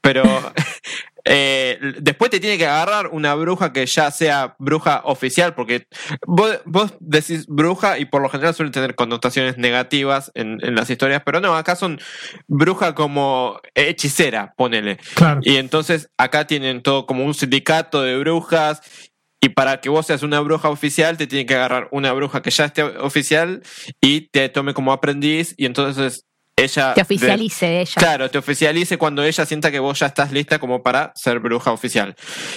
Pero 0.00 0.22
eh, 1.24 1.78
después 1.98 2.30
te 2.30 2.40
tiene 2.40 2.58
que 2.58 2.66
agarrar 2.66 3.08
una 3.08 3.34
bruja 3.34 3.72
que 3.72 3.84
ya 3.86 4.10
sea 4.10 4.54
bruja 4.58 5.02
oficial, 5.04 5.54
porque 5.54 5.86
vos, 6.26 6.60
vos 6.64 6.94
decís 7.00 7.46
bruja 7.46 7.98
y 7.98 8.06
por 8.06 8.22
lo 8.22 8.28
general 8.28 8.54
suelen 8.54 8.72
tener 8.72 8.94
connotaciones 8.94 9.58
negativas 9.58 10.30
en, 10.34 10.58
en 10.62 10.74
las 10.74 10.88
historias, 10.90 11.22
pero 11.24 11.40
no, 11.40 11.54
acá 11.54 11.76
son 11.76 12.00
bruja 12.48 12.94
como 12.94 13.60
hechicera, 13.74 14.54
ponele. 14.56 14.98
Claro. 15.14 15.40
Y 15.42 15.56
entonces 15.56 16.10
acá 16.16 16.46
tienen 16.46 16.82
todo 16.82 17.06
como 17.06 17.24
un 17.24 17.34
sindicato 17.34 18.02
de 18.02 18.18
brujas. 18.18 18.82
Y 19.42 19.48
para 19.48 19.80
que 19.80 19.88
vos 19.88 20.06
seas 20.06 20.22
una 20.22 20.40
bruja 20.40 20.68
oficial, 20.68 21.16
te 21.16 21.26
tiene 21.26 21.46
que 21.46 21.54
agarrar 21.54 21.88
una 21.92 22.12
bruja 22.12 22.42
que 22.42 22.50
ya 22.50 22.66
esté 22.66 22.82
oficial 22.82 23.62
y 23.98 24.28
te 24.28 24.50
tome 24.50 24.74
como 24.74 24.92
aprendiz. 24.92 25.54
Y 25.56 25.64
entonces 25.64 26.26
ella. 26.64 26.94
Te 26.94 27.02
oficialice 27.02 27.66
de 27.66 27.80
ella. 27.82 27.92
Claro, 27.96 28.30
te 28.30 28.38
oficialice 28.38 28.98
cuando 28.98 29.22
ella 29.22 29.44
sienta 29.46 29.70
que 29.70 29.78
vos 29.78 29.98
ya 29.98 30.06
estás 30.06 30.32
lista 30.32 30.58
como 30.58 30.82
para 30.82 31.12
ser 31.14 31.38
bruja 31.40 31.72
oficial. 31.72 32.14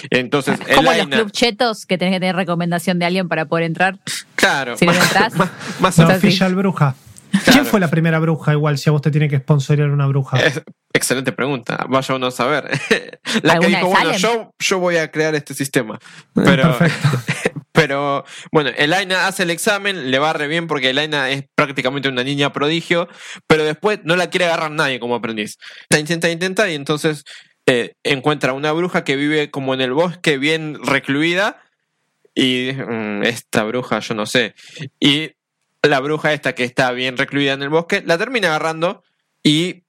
Entonces, 0.10 0.60
Como 0.76 0.92
los 0.94 1.08
club 1.08 1.32
chetos 1.32 1.86
que 1.86 1.98
tenés 1.98 2.16
que 2.16 2.20
tener 2.20 2.36
recomendación 2.36 3.00
de 3.00 3.06
alguien 3.06 3.28
para 3.28 3.46
poder 3.46 3.66
entrar. 3.66 3.98
Claro, 4.36 4.78
si 4.78 4.86
no 4.86 4.94
entras, 4.94 5.34
más, 5.38 5.50
más 5.80 6.00
o 6.00 6.02
No, 6.04 6.08
Entonces, 6.10 6.22
sí. 6.22 6.28
Official 6.28 6.56
bruja. 6.56 6.96
Claro. 7.32 7.52
¿Quién 7.52 7.66
fue 7.66 7.80
la 7.80 7.88
primera 7.90 8.20
bruja 8.20 8.52
igual 8.54 8.78
si 8.78 8.90
a 8.90 8.92
vos 8.92 9.02
te 9.02 9.10
tiene 9.10 9.28
que 9.28 9.40
sponsorear 9.40 9.90
una 9.90 10.06
bruja? 10.06 10.38
Es- 10.40 10.62
excelente 10.94 11.32
pregunta. 11.32 11.84
Vaya 11.90 12.14
uno 12.14 12.28
a 12.28 12.32
saber. 12.32 12.66
La 13.42 13.54
que 13.58 13.66
¿Alguna 13.66 13.78
dijo, 13.80 13.88
bueno, 13.90 14.12
yo, 14.18 14.52
yo 14.60 14.78
voy 14.80 14.98
a 14.98 15.10
crear 15.10 15.34
este 15.34 15.56
sistema. 15.56 15.98
Pero, 16.36 16.78
Perfecto. 16.78 17.20
¿Alguna 17.84 18.24
Pero 18.24 18.26
bueno, 18.52 18.72
Elaina 18.78 19.28
hace 19.28 19.44
el 19.44 19.50
examen, 19.50 20.10
le 20.10 20.20
va 20.20 20.34
re 20.34 20.48
bien 20.48 20.68
porque 20.68 20.90
Elaina 20.92 21.30
es 21.30 21.46
prácticamente 21.56 22.10
una 22.10 22.24
niña 22.24 22.54
prodigio, 22.54 23.10
pero 23.48 23.64
después 23.64 24.00
no 24.04 24.16
la 24.16 24.30
quiere 24.30 24.46
agarrar 24.46 24.72
nadie 24.72 25.00
como 25.00 25.16
aprendiz. 25.16 25.58
Intenta, 25.90 26.30
intenta 26.30 26.70
y 26.70 26.76
entonces 26.76 27.24
eh, 27.66 27.94
encuentra 28.04 28.54
una 28.54 28.72
bruja 28.72 29.04
que 29.04 29.16
vive 29.16 29.52
como 29.52 29.74
en 29.74 29.82
el 29.82 29.94
bosque 29.94 30.38
bien 30.38 30.78
recluida 30.84 31.62
y 32.36 32.72
mm, 32.74 33.24
esta 33.24 33.64
bruja 33.64 34.00
yo 34.00 34.14
no 34.16 34.26
sé. 34.26 34.56
Y 35.00 35.32
la 35.82 36.00
bruja 36.00 36.34
esta 36.34 36.56
que 36.56 36.64
está 36.64 36.92
bien 36.92 37.18
recluida 37.18 37.54
en 37.54 37.62
el 37.62 37.70
bosque 37.70 38.04
la 38.06 38.18
termina 38.18 38.48
agarrando 38.50 39.04
y 39.44 39.84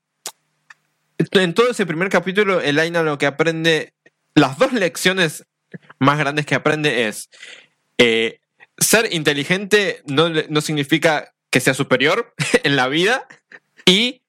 en 1.18 1.54
todo 1.54 1.70
ese 1.70 1.87
primer 1.87 2.09
capítulo 2.09 2.61
Elaina 2.61 3.02
lo 3.02 3.18
que 3.18 3.26
aprende, 3.26 3.94
las 4.35 4.59
dos 4.59 4.72
lecciones 4.72 5.46
más 5.98 6.18
grandes 6.18 6.46
que 6.46 6.54
aprende 6.54 7.09
es 7.09 7.30
eh, 7.98 8.40
ser 8.78 9.12
inteligente 9.12 10.02
no, 10.07 10.28
no 10.28 10.61
significa 10.61 11.35
que 11.50 11.61
sea 11.61 11.74
superior 11.74 12.35
en 12.64 12.76
la 12.76 12.88
vida 12.88 13.26
y 13.87 14.22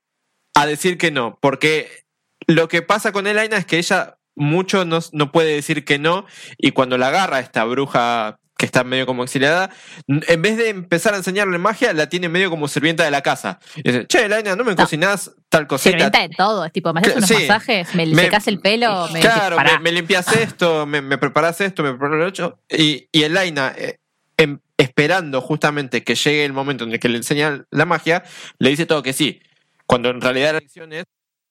a 0.53 0.65
decir 0.65 0.97
que 0.97 1.11
no, 1.11 1.37
porque 1.41 2.05
lo 2.47 2.67
que 2.67 2.81
pasa 2.81 3.11
con 3.11 3.27
Elaina 3.27 3.57
es 3.57 3.65
que 3.65 3.77
ella 3.77 4.17
mucho 4.35 4.85
no, 4.85 4.99
no, 5.13 5.31
puede 5.31 5.53
decir 5.55 5.85
que 5.85 5.97
no 5.97 6.25
y 6.57 6.71
cuando 6.71 6.97
la 6.97 7.07
agarra 7.07 7.39
esta 7.39 7.63
bruja 7.63 8.39
que 8.57 8.65
está 8.65 8.83
medio 8.83 9.05
como 9.05 9.23
exiliada, 9.23 9.69
en 10.07 10.41
vez 10.41 10.57
de 10.57 10.69
empezar 10.69 11.13
a 11.13 11.17
enseñarle 11.17 11.57
magia, 11.57 11.93
la 11.93 12.07
tiene 12.07 12.29
medio 12.29 12.49
como 12.49 12.67
sirvienta 12.67 13.03
de 13.03 13.11
la 13.11 13.21
casa. 13.21 13.59
Y 13.75 13.83
dice, 13.83 14.07
che, 14.07 14.25
Elaina, 14.25 14.55
¿no 14.55 14.63
me 14.63 14.75
cocinás 14.75 15.31
tal 15.49 15.67
cosita? 15.67 15.89
Sirvienta 15.91 16.21
de 16.21 16.29
todo, 16.29 16.69
tipo, 16.69 16.93
me 16.93 17.01
haces 17.01 17.17
unos 17.17 17.31
masajes, 17.31 17.93
me, 17.95 18.05
me, 18.05 18.29
el 18.45 18.59
pelo, 18.59 19.09
me 19.11 19.19
Claro, 19.19 19.57
me, 19.81 19.91
limpias 19.91 20.31
esto, 20.33 20.85
me, 20.85 21.01
me 21.01 21.17
preparas 21.17 21.59
esto, 21.59 21.83
me 21.83 21.91
preparas 21.91 22.17
lo 22.17 22.27
otro. 22.27 22.59
Y, 22.69 23.07
y 23.11 23.23
Elaina, 23.23 23.73
eh, 23.77 23.99
em, 24.37 24.59
esperando 24.77 25.41
justamente 25.41 26.03
que 26.03 26.15
llegue 26.15 26.45
el 26.45 26.53
momento 26.53 26.85
en 26.85 26.93
el 26.93 26.99
que 26.99 27.09
le 27.09 27.17
enseña 27.17 27.65
la 27.71 27.85
magia, 27.85 28.23
le 28.57 28.69
dice 28.69 28.85
todo 28.85 29.03
que 29.03 29.13
sí. 29.13 29.41
Cuando 29.85 30.09
en 30.09 30.21
realidad 30.21 30.53
la 30.53 30.59
lección 30.59 30.93
es, 30.93 31.05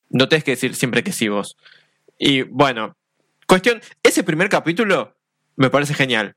no 0.09 0.29
tenés 0.29 0.45
que 0.45 0.53
decir 0.53 0.75
siempre 0.75 1.05
que 1.05 1.12
sí 1.12 1.29
vos. 1.29 1.57
Y 2.19 2.43
bueno, 2.43 2.97
cuestión, 3.47 3.81
ese 4.03 4.25
primer 4.25 4.49
capítulo 4.49 5.17
me 5.57 5.71
parece 5.71 5.95
genial. 5.95 6.35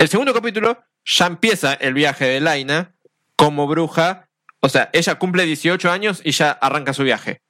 El 0.00 0.08
segundo 0.08 0.32
capítulo 0.32 0.82
ya 1.04 1.26
empieza 1.26 1.74
el 1.74 1.92
viaje 1.92 2.24
de 2.24 2.40
Laina 2.40 2.94
como 3.36 3.66
bruja. 3.66 4.30
O 4.60 4.70
sea, 4.70 4.88
ella 4.94 5.16
cumple 5.16 5.44
18 5.44 5.90
años 5.90 6.22
y 6.24 6.30
ya 6.30 6.52
arranca 6.52 6.94
su 6.94 7.04
viaje. 7.04 7.42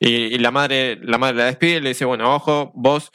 Y, 0.00 0.38
la 0.38 0.50
madre, 0.50 0.98
la 1.02 1.18
madre 1.18 1.36
la 1.36 1.44
despide 1.44 1.76
y 1.76 1.80
le 1.82 1.90
dice, 1.90 2.06
bueno, 2.06 2.34
ojo, 2.34 2.72
vos 2.74 3.12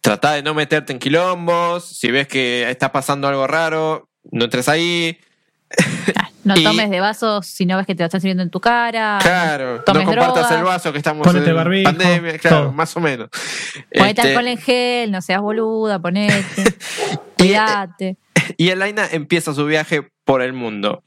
tratá 0.00 0.34
de 0.34 0.44
no 0.44 0.54
meterte 0.54 0.92
en 0.92 1.00
quilombos. 1.00 1.84
Si 1.98 2.12
ves 2.12 2.28
que 2.28 2.70
está 2.70 2.92
pasando 2.92 3.26
algo 3.26 3.48
raro, 3.48 4.08
no 4.30 4.44
entres 4.44 4.68
ahí. 4.68 5.18
No 6.48 6.62
tomes 6.62 6.90
de 6.90 7.00
vasos 7.00 7.46
si 7.46 7.66
no 7.66 7.76
ves 7.76 7.86
que 7.86 7.94
te 7.94 8.02
lo 8.02 8.06
están 8.06 8.20
sirviendo 8.20 8.42
en 8.42 8.50
tu 8.50 8.60
cara. 8.60 9.18
Claro, 9.20 9.84
no 9.86 10.04
compartas 10.04 10.50
el 10.52 10.64
vaso 10.64 10.92
que 10.92 10.98
estamos 10.98 11.26
ponete 11.26 11.50
en 11.50 11.82
pandemia, 11.84 12.38
claro, 12.38 12.72
más 12.72 12.96
o 12.96 13.00
menos. 13.00 13.28
Ponete 13.92 14.20
este... 14.20 14.28
alcohol 14.28 14.48
en 14.48 14.58
gel, 14.58 15.12
no 15.12 15.20
seas 15.20 15.40
boluda, 15.40 15.98
ponete. 16.00 16.44
cuídate. 17.38 18.16
Y 18.56 18.70
Elaina 18.70 19.06
empieza 19.10 19.52
su 19.52 19.66
viaje 19.66 20.08
por 20.24 20.42
el 20.42 20.52
mundo. 20.52 21.04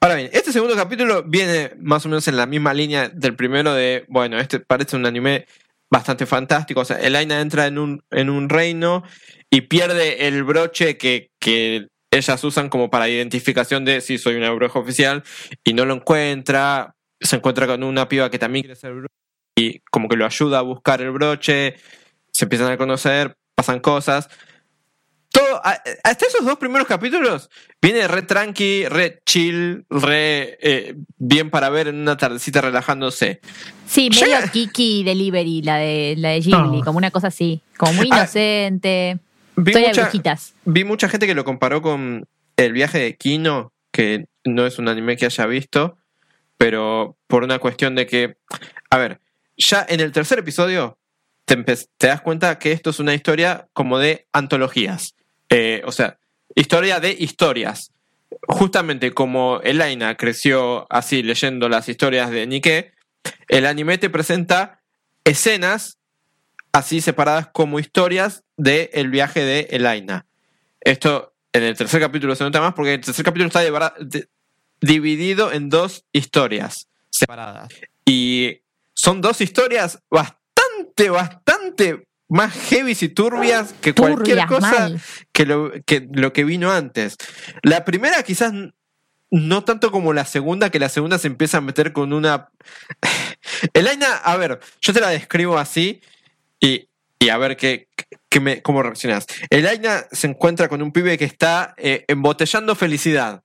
Ahora 0.00 0.16
bien, 0.16 0.28
este 0.32 0.52
segundo 0.52 0.76
capítulo 0.76 1.22
viene 1.22 1.70
más 1.78 2.04
o 2.04 2.08
menos 2.08 2.28
en 2.28 2.36
la 2.36 2.46
misma 2.46 2.74
línea 2.74 3.08
del 3.08 3.36
primero 3.36 3.72
de, 3.72 4.04
bueno, 4.08 4.38
este 4.38 4.60
parece 4.60 4.96
un 4.96 5.06
anime 5.06 5.46
bastante 5.90 6.26
fantástico. 6.26 6.80
O 6.80 6.84
sea, 6.84 6.98
Elaina 6.98 7.40
entra 7.40 7.66
en 7.66 7.78
un, 7.78 8.02
en 8.10 8.28
un 8.28 8.48
reino 8.48 9.04
y 9.48 9.62
pierde 9.62 10.26
el 10.26 10.42
broche 10.42 10.98
que, 10.98 11.30
que 11.38 11.86
ellas 12.14 12.44
usan 12.44 12.68
como 12.68 12.90
para 12.90 13.08
identificación 13.08 13.84
de 13.84 14.00
si 14.00 14.18
soy 14.18 14.36
una 14.36 14.50
bruja 14.50 14.78
oficial 14.78 15.22
y 15.64 15.74
no 15.74 15.84
lo 15.84 15.94
encuentra. 15.94 16.94
Se 17.20 17.36
encuentra 17.36 17.66
con 17.66 17.82
una 17.82 18.08
piba 18.08 18.30
que 18.30 18.38
también 18.38 18.62
quiere 18.64 18.78
ser 18.78 18.92
bruja 18.92 19.08
y 19.56 19.80
como 19.90 20.08
que 20.08 20.16
lo 20.16 20.26
ayuda 20.26 20.58
a 20.58 20.62
buscar 20.62 21.00
el 21.00 21.10
broche. 21.10 21.76
Se 22.30 22.44
empiezan 22.44 22.72
a 22.72 22.76
conocer, 22.76 23.36
pasan 23.54 23.80
cosas. 23.80 24.28
Todo, 25.30 25.60
hasta 25.64 26.26
esos 26.26 26.44
dos 26.44 26.58
primeros 26.58 26.86
capítulos 26.86 27.50
viene 27.82 28.06
re 28.06 28.22
tranqui, 28.22 28.86
re 28.86 29.20
chill, 29.26 29.84
re 29.90 30.56
eh, 30.60 30.94
bien 31.16 31.50
para 31.50 31.70
ver 31.70 31.88
en 31.88 31.96
una 31.96 32.16
tardecita 32.16 32.60
relajándose. 32.60 33.40
Sí, 33.84 34.10
medio 34.10 34.26
Llega... 34.26 34.48
Kiki 34.48 35.02
Delivery, 35.02 35.62
la 35.62 35.78
de, 35.78 36.14
la 36.16 36.28
de 36.30 36.40
Ghibli, 36.40 36.82
como 36.82 36.98
una 36.98 37.10
cosa 37.10 37.28
así, 37.28 37.60
como 37.76 37.94
muy 37.94 38.06
inocente. 38.06 39.18
Ah, 39.18 39.33
Vi 39.56 39.72
mucha, 39.74 40.10
vi 40.64 40.84
mucha, 40.84 41.08
gente 41.08 41.26
que 41.26 41.34
lo 41.34 41.44
comparó 41.44 41.80
con 41.80 42.26
el 42.56 42.72
viaje 42.72 42.98
de 42.98 43.16
Kino, 43.16 43.72
que 43.92 44.26
no 44.44 44.66
es 44.66 44.78
un 44.78 44.88
anime 44.88 45.16
que 45.16 45.26
haya 45.26 45.46
visto, 45.46 45.96
pero 46.56 47.16
por 47.26 47.44
una 47.44 47.58
cuestión 47.58 47.94
de 47.94 48.06
que, 48.06 48.36
a 48.90 48.98
ver, 48.98 49.20
ya 49.56 49.84
en 49.88 50.00
el 50.00 50.12
tercer 50.12 50.38
episodio 50.38 50.98
te, 51.44 51.56
te 51.56 52.06
das 52.06 52.20
cuenta 52.20 52.58
que 52.58 52.72
esto 52.72 52.90
es 52.90 52.98
una 52.98 53.14
historia 53.14 53.68
como 53.72 53.98
de 53.98 54.26
antologías, 54.32 55.14
eh, 55.48 55.82
o 55.84 55.92
sea, 55.92 56.18
historia 56.54 57.00
de 57.00 57.16
historias. 57.18 57.90
Justamente 58.48 59.12
como 59.12 59.60
Elaina 59.62 60.16
creció 60.16 60.86
así 60.90 61.22
leyendo 61.22 61.68
las 61.68 61.88
historias 61.88 62.30
de 62.30 62.46
Nike, 62.46 62.92
el 63.48 63.66
anime 63.66 63.98
te 63.98 64.10
presenta 64.10 64.80
escenas 65.24 65.98
así 66.72 67.00
separadas 67.00 67.48
como 67.52 67.78
historias 67.78 68.43
del 68.56 68.90
el 68.92 69.10
viaje 69.10 69.40
de 69.40 69.60
Elaina. 69.70 70.26
Esto 70.80 71.34
en 71.52 71.62
el 71.62 71.76
tercer 71.76 72.00
capítulo 72.00 72.34
se 72.34 72.44
nota 72.44 72.60
más 72.60 72.74
porque 72.74 72.94
el 72.94 73.00
tercer 73.00 73.24
capítulo 73.24 73.46
está 73.46 73.60
de, 73.60 73.70
de, 74.00 74.28
dividido 74.80 75.52
en 75.52 75.70
dos 75.70 76.04
historias 76.12 76.88
separadas. 77.10 77.68
Y 78.04 78.60
son 78.92 79.20
dos 79.20 79.40
historias 79.40 80.00
bastante, 80.10 81.10
bastante 81.10 82.06
más 82.28 82.52
heavy 82.68 82.96
y 83.00 83.08
turbias 83.08 83.74
que 83.80 83.92
turbias, 83.92 84.16
cualquier 84.16 84.46
cosa 84.46 84.90
que 85.32 85.46
lo, 85.46 85.72
que 85.86 86.08
lo 86.12 86.32
que 86.32 86.44
vino 86.44 86.72
antes. 86.72 87.16
La 87.62 87.84
primera 87.84 88.22
quizás 88.22 88.52
no 89.30 89.64
tanto 89.64 89.90
como 89.90 90.12
la 90.12 90.24
segunda, 90.24 90.70
que 90.70 90.78
la 90.78 90.88
segunda 90.88 91.18
se 91.18 91.26
empieza 91.26 91.58
a 91.58 91.60
meter 91.60 91.92
con 91.92 92.12
una... 92.12 92.50
Elaina, 93.74 94.16
a 94.16 94.36
ver, 94.36 94.60
yo 94.80 94.92
te 94.92 95.00
la 95.00 95.08
describo 95.08 95.58
así 95.58 96.00
y, 96.60 96.88
y 97.18 97.28
a 97.28 97.38
ver 97.38 97.56
qué, 97.56 97.88
me, 98.40 98.62
cómo 98.62 98.82
reaccionas. 98.82 99.26
Elaina 99.50 100.04
se 100.12 100.26
encuentra 100.26 100.68
con 100.68 100.82
un 100.82 100.92
pibe 100.92 101.16
que 101.18 101.24
está 101.24 101.74
eh, 101.76 102.04
embotellando 102.08 102.74
felicidad 102.74 103.42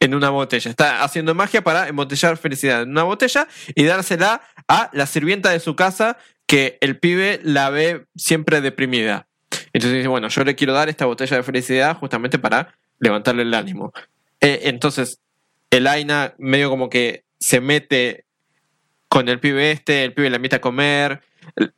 en 0.00 0.14
una 0.14 0.30
botella. 0.30 0.70
Está 0.70 1.04
haciendo 1.04 1.34
magia 1.34 1.62
para 1.62 1.88
embotellar 1.88 2.36
felicidad 2.36 2.82
en 2.82 2.90
una 2.90 3.04
botella 3.04 3.46
y 3.74 3.84
dársela 3.84 4.42
a 4.66 4.90
la 4.92 5.06
sirvienta 5.06 5.50
de 5.50 5.60
su 5.60 5.76
casa 5.76 6.18
que 6.46 6.78
el 6.80 6.98
pibe 6.98 7.40
la 7.44 7.70
ve 7.70 8.06
siempre 8.16 8.60
deprimida. 8.60 9.28
Entonces 9.72 9.98
dice, 9.98 10.08
bueno, 10.08 10.28
yo 10.28 10.44
le 10.44 10.54
quiero 10.54 10.72
dar 10.72 10.88
esta 10.88 11.06
botella 11.06 11.36
de 11.36 11.42
felicidad 11.42 11.96
justamente 11.96 12.38
para 12.38 12.74
levantarle 12.98 13.42
el 13.42 13.54
ánimo. 13.54 13.92
Eh, 14.40 14.62
entonces, 14.64 15.20
Elaina 15.70 16.34
medio 16.38 16.68
como 16.68 16.90
que 16.90 17.24
se 17.38 17.60
mete 17.60 18.24
con 19.08 19.28
el 19.28 19.40
pibe 19.40 19.70
este, 19.70 20.04
el 20.04 20.14
pibe 20.14 20.30
la 20.30 20.36
invita 20.36 20.56
a 20.56 20.60
comer, 20.60 21.22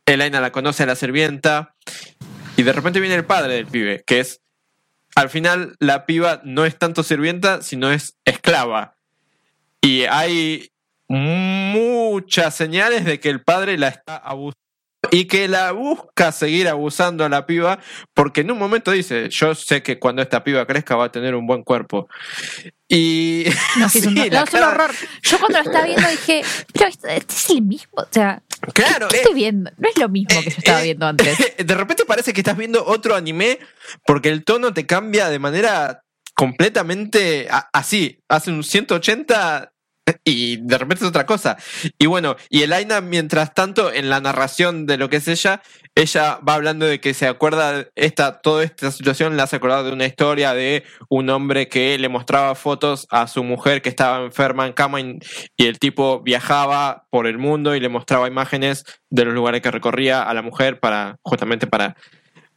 Elaina 0.05 0.41
la 0.41 0.51
conoce 0.51 0.83
a 0.83 0.85
la 0.85 0.95
sirvienta 0.95 1.75
y 2.57 2.63
de 2.63 2.73
repente 2.73 2.99
viene 2.99 3.15
el 3.15 3.25
padre 3.25 3.55
del 3.55 3.67
pibe, 3.67 4.03
que 4.05 4.19
es, 4.19 4.41
al 5.15 5.29
final 5.29 5.75
la 5.79 6.05
piba 6.05 6.41
no 6.43 6.65
es 6.65 6.77
tanto 6.77 7.03
sirvienta, 7.03 7.61
sino 7.61 7.91
es 7.91 8.17
esclava. 8.25 8.95
Y 9.81 10.03
hay 10.03 10.71
muchas 11.07 12.55
señales 12.55 13.05
de 13.05 13.19
que 13.19 13.29
el 13.29 13.43
padre 13.43 13.77
la 13.77 13.89
está 13.89 14.17
abusando 14.17 14.64
y 15.11 15.25
que 15.25 15.47
la 15.47 15.71
busca 15.71 16.31
seguir 16.31 16.67
abusando 16.67 17.25
a 17.25 17.29
la 17.29 17.45
piba 17.45 17.79
porque 18.13 18.41
en 18.41 18.51
un 18.51 18.57
momento 18.57 18.91
dice, 18.91 19.29
yo 19.29 19.55
sé 19.55 19.83
que 19.83 19.99
cuando 19.99 20.21
esta 20.21 20.43
piba 20.43 20.65
crezca 20.65 20.95
va 20.95 21.05
a 21.05 21.11
tener 21.11 21.35
un 21.35 21.47
buen 21.47 21.63
cuerpo. 21.63 22.07
Y... 22.87 23.45
No, 23.77 23.89
sí, 23.89 24.01
sí, 24.01 24.07
un, 24.07 24.15
no, 24.15 24.21
cara... 24.29 24.43
es 24.43 24.53
un 24.53 24.63
horror. 24.63 24.91
Yo 25.21 25.39
cuando 25.39 25.57
lo 25.59 25.65
estaba 25.65 25.85
viendo 25.85 26.09
dije, 26.09 26.41
pero 26.73 26.87
este, 26.87 27.17
este 27.17 27.33
es 27.33 27.49
el 27.49 27.61
mismo, 27.61 27.93
o 27.93 28.07
sea... 28.09 28.41
Claro, 28.73 29.07
¿qué, 29.07 29.15
qué 29.15 29.21
estoy 29.21 29.33
viendo? 29.35 29.71
No 29.77 29.89
es 29.89 29.97
lo 29.97 30.09
mismo 30.09 30.41
que 30.41 30.49
yo 30.49 30.57
estaba 30.57 30.81
eh, 30.81 30.85
viendo 30.85 31.05
antes. 31.05 31.37
De 31.57 31.75
repente 31.75 32.05
parece 32.05 32.33
que 32.33 32.41
estás 32.41 32.57
viendo 32.57 32.83
otro 32.85 33.15
anime 33.15 33.59
porque 34.05 34.29
el 34.29 34.43
tono 34.43 34.73
te 34.73 34.85
cambia 34.85 35.29
de 35.29 35.39
manera 35.39 36.01
completamente 36.35 37.47
así. 37.73 38.19
Hace 38.27 38.51
un 38.51 38.63
180 38.63 39.71
y 40.23 40.57
de 40.57 40.77
repente 40.77 41.03
es 41.03 41.09
otra 41.09 41.25
cosa. 41.25 41.57
Y 41.97 42.05
bueno, 42.05 42.35
y 42.49 42.63
Elaina, 42.63 43.01
mientras 43.01 43.53
tanto, 43.53 43.91
en 43.91 44.09
la 44.09 44.19
narración 44.19 44.85
de 44.85 44.97
lo 44.97 45.09
que 45.09 45.17
es 45.17 45.27
ella, 45.27 45.61
ella 45.95 46.39
va 46.47 46.55
hablando 46.55 46.85
de 46.85 46.99
que 46.99 47.13
se 47.13 47.27
acuerda, 47.27 47.87
esta, 47.95 48.41
toda 48.41 48.63
esta 48.63 48.91
situación 48.91 49.37
la 49.37 49.43
hace 49.43 49.55
acordar 49.55 49.83
de 49.83 49.93
una 49.93 50.05
historia 50.05 50.53
de 50.53 50.83
un 51.09 51.29
hombre 51.29 51.67
que 51.67 51.97
le 51.97 52.09
mostraba 52.09 52.55
fotos 52.55 53.07
a 53.09 53.27
su 53.27 53.43
mujer 53.43 53.81
que 53.81 53.89
estaba 53.89 54.25
enferma 54.25 54.67
en 54.67 54.73
cama 54.73 54.99
y, 55.01 55.19
el 55.57 55.79
tipo 55.79 56.21
viajaba 56.21 57.07
por 57.09 57.25
el 57.27 57.37
mundo 57.37 57.75
y 57.75 57.79
le 57.79 57.89
mostraba 57.89 58.27
imágenes 58.27 58.85
de 59.09 59.25
los 59.25 59.33
lugares 59.33 59.61
que 59.61 59.71
recorría 59.71 60.21
a 60.21 60.33
la 60.33 60.41
mujer 60.41 60.79
para, 60.79 61.17
justamente 61.23 61.65
para, 61.65 61.95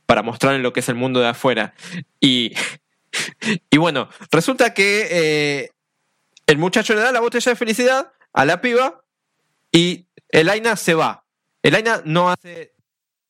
para 0.05 0.23
mostrarle 0.23 0.61
lo 0.61 0.73
que 0.73 0.81
es 0.81 0.89
el 0.89 0.95
mundo 0.95 1.21
de 1.21 1.29
afuera. 1.29 1.75
Y 2.21 2.53
Y 3.71 3.79
bueno, 3.79 4.09
resulta 4.31 4.75
que 4.75 5.09
eh, 5.11 5.71
el 6.49 6.57
muchacho 6.57 6.95
le 6.95 7.01
da 7.01 7.13
la 7.13 7.21
botella 7.21 7.53
de 7.53 7.57
felicidad 7.57 8.11
a 8.33 8.45
la 8.47 8.61
piba 8.61 9.05
y 9.71 10.07
Elaina 10.31 10.77
se 10.77 10.95
va. 10.95 11.25
Elaina 11.63 12.01
no 12.07 12.31
hace 12.31 12.75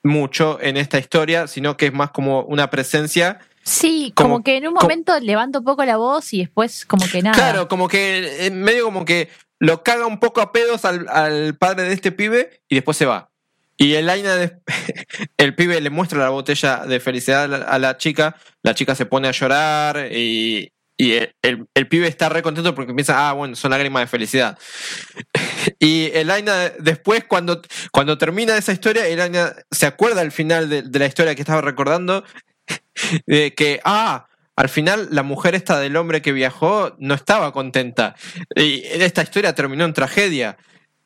mucho 0.05 0.59
en 0.63 0.77
esta 0.77 1.01
historia, 1.01 1.49
sino 1.49 1.77
que 1.77 1.87
es 1.87 1.93
más 1.93 2.13
como 2.13 2.43
una 2.43 2.71
presencia. 2.71 3.41
Sí, 3.65 4.13
como, 4.15 4.45
que 4.45 4.57
en 4.57 4.69
un 4.69 4.75
momento 4.75 5.19
levanta 5.19 5.59
un 5.59 5.65
poco 5.65 5.85
la 5.85 5.97
voz 5.97 6.33
y 6.33 6.39
después 6.39 6.87
como 6.87 7.07
que 7.11 7.21
nada. 7.21 7.35
Claro, 7.35 7.67
como 7.67 7.89
que 7.89 8.47
en 8.47 8.63
medio 8.63 8.85
como 8.85 9.05
que 9.05 9.29
lo 9.59 9.83
caga 9.83 10.07
un 10.07 10.21
poco 10.21 10.41
a 10.41 10.53
pedos 10.53 10.85
al, 10.85 11.57
padre 11.57 11.89
de 11.89 11.95
este 11.95 12.13
pibe 12.13 12.63
y 12.69 12.77
después 12.77 12.97
se 12.97 13.05
va. 13.05 13.31
Y 13.77 13.95
Elaina, 13.95 14.61
el 15.37 15.55
pibe 15.57 15.81
le 15.81 15.91
muestra 15.91 16.21
la 16.21 16.31
botella 16.31 16.85
de 16.87 17.01
felicidad 17.01 17.53
a 17.53 17.79
la, 17.81 17.97
chica, 17.97 18.37
la 18.63 18.75
chica 18.75 18.95
se 18.95 19.07
pone 19.07 19.27
a 19.27 19.33
llorar 19.33 20.07
y, 20.13 20.73
el, 20.99 21.89
pibe 21.89 22.09
está 22.09 22.29
re 22.29 22.43
contento 22.43 22.75
porque 22.75 22.93
piensa, 22.93 23.29
ah, 23.29 23.33
bueno, 23.33 23.55
son 23.55 23.71
lágrimas 23.71 24.03
de 24.03 24.07
felicidad. 24.07 24.59
Y 25.81 26.11
Elaina 26.15 26.71
después, 26.79 27.25
cuando, 27.25 27.61
cuando 27.93 28.17
termina 28.17 28.57
esa 28.57 28.73
historia, 28.73 29.07
Elaina 29.07 29.55
se 29.71 29.87
acuerda 29.87 30.23
al 30.23 30.33
final 30.33 30.69
de, 30.69 30.83
de 30.83 30.99
la 30.99 31.07
historia 31.07 31.35
que 31.35 31.43
estaba 31.43 31.61
recordando, 31.61 32.25
de 33.27 33.55
que, 33.55 33.81
ah, 33.85 34.29
al 34.59 34.69
final 34.69 35.09
la 35.13 35.23
mujer 35.23 35.55
esta 35.55 35.79
del 35.79 35.97
hombre 35.97 36.21
que 36.21 36.33
viajó 36.33 36.97
no 36.99 37.15
estaba 37.15 37.53
contenta. 37.53 38.17
Y 38.57 38.83
esta 38.87 39.23
historia 39.23 39.55
terminó 39.55 39.85
en 39.85 39.93
tragedia. 39.93 40.57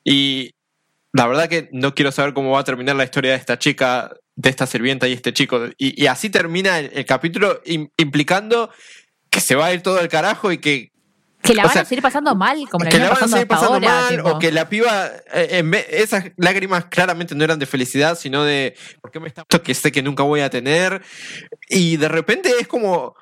Y 0.03 0.55
la 1.11 1.27
verdad 1.27 1.47
que 1.47 1.69
no 1.71 1.93
quiero 1.93 2.11
saber 2.11 2.33
cómo 2.33 2.49
va 2.49 2.61
a 2.61 2.63
terminar 2.63 2.95
la 2.95 3.03
historia 3.03 3.31
de 3.31 3.37
esta 3.37 3.59
chica, 3.59 4.11
de 4.35 4.49
esta 4.49 4.65
sirvienta 4.65 5.07
y 5.07 5.13
este 5.13 5.33
chico. 5.33 5.67
Y, 5.77 6.07
así 6.07 6.31
termina 6.31 6.79
el, 6.79 7.05
capítulo 7.05 7.61
implicando 7.97 8.71
que 9.33 9.41
se 9.41 9.55
va 9.55 9.65
a 9.65 9.73
ir 9.73 9.81
todo 9.81 9.99
el 9.99 10.07
carajo 10.07 10.51
y 10.51 10.59
que 10.59 10.93
que 11.41 11.53
la 11.53 11.65
van 11.65 11.77
a 11.77 11.83
seguir 11.83 12.01
pasando 12.01 12.35
mal, 12.35 12.57
como 12.69 12.85
la 12.85 12.89
que 12.89 12.99
la 12.99 13.09
van 13.09 13.23
a 13.23 13.27
seguir 13.27 13.47
pasando 13.47 13.79
mal, 13.81 14.21
o 14.21 14.39
que 14.39 14.49
la 14.51 14.69
piba, 14.69 15.11
eh, 15.33 15.85
esas 15.89 16.31
lágrimas 16.37 16.85
claramente 16.85 17.35
no 17.35 17.43
eran 17.43 17.59
de 17.59 17.65
felicidad, 17.65 18.17
sino 18.17 18.45
de 18.45 18.75
¿por 19.01 19.11
qué 19.11 19.19
me 19.19 19.27
está 19.27 19.43
que 19.43 19.73
sé 19.73 19.91
que 19.91 20.01
nunca 20.01 20.23
voy 20.23 20.39
a 20.39 20.49
tener? 20.49 21.01
Y 21.67 21.97
de 21.97 22.07
repente 22.07 22.49
es 22.61 22.67
como, 22.67 23.15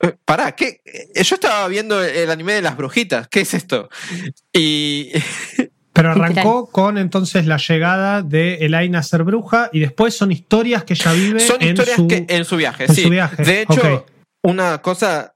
eh, 0.00 0.14
pará, 0.24 0.52
¿qué? 0.54 0.82
Eh, 0.84 1.22
yo 1.22 1.36
estaba 1.36 1.66
viendo 1.68 2.02
el 2.02 2.30
anime 2.30 2.52
de 2.52 2.62
las 2.62 2.76
brujitas, 2.76 3.28
¿qué 3.28 3.40
es 3.40 3.54
esto? 3.54 3.88
Y. 4.52 5.12
Pero 5.94 6.12
arrancó 6.12 6.70
con 6.70 6.96
entonces 6.96 7.46
la 7.46 7.58
llegada 7.58 8.22
de 8.22 8.64
Elaina 8.64 9.00
a 9.00 9.02
ser 9.02 9.24
bruja 9.24 9.68
y 9.74 9.80
después 9.80 10.16
son 10.16 10.32
historias 10.32 10.84
que 10.84 10.94
ella 10.94 11.12
vive 11.12 11.40
son 11.40 11.62
historias 11.62 11.98
en, 11.98 12.04
su, 12.04 12.08
que, 12.08 12.26
en 12.28 12.44
su 12.46 12.56
viaje. 12.56 12.88
sí. 12.88 13.10
De 13.10 13.62
hecho, 13.62 14.06
una 14.42 14.80
cosa. 14.80 15.32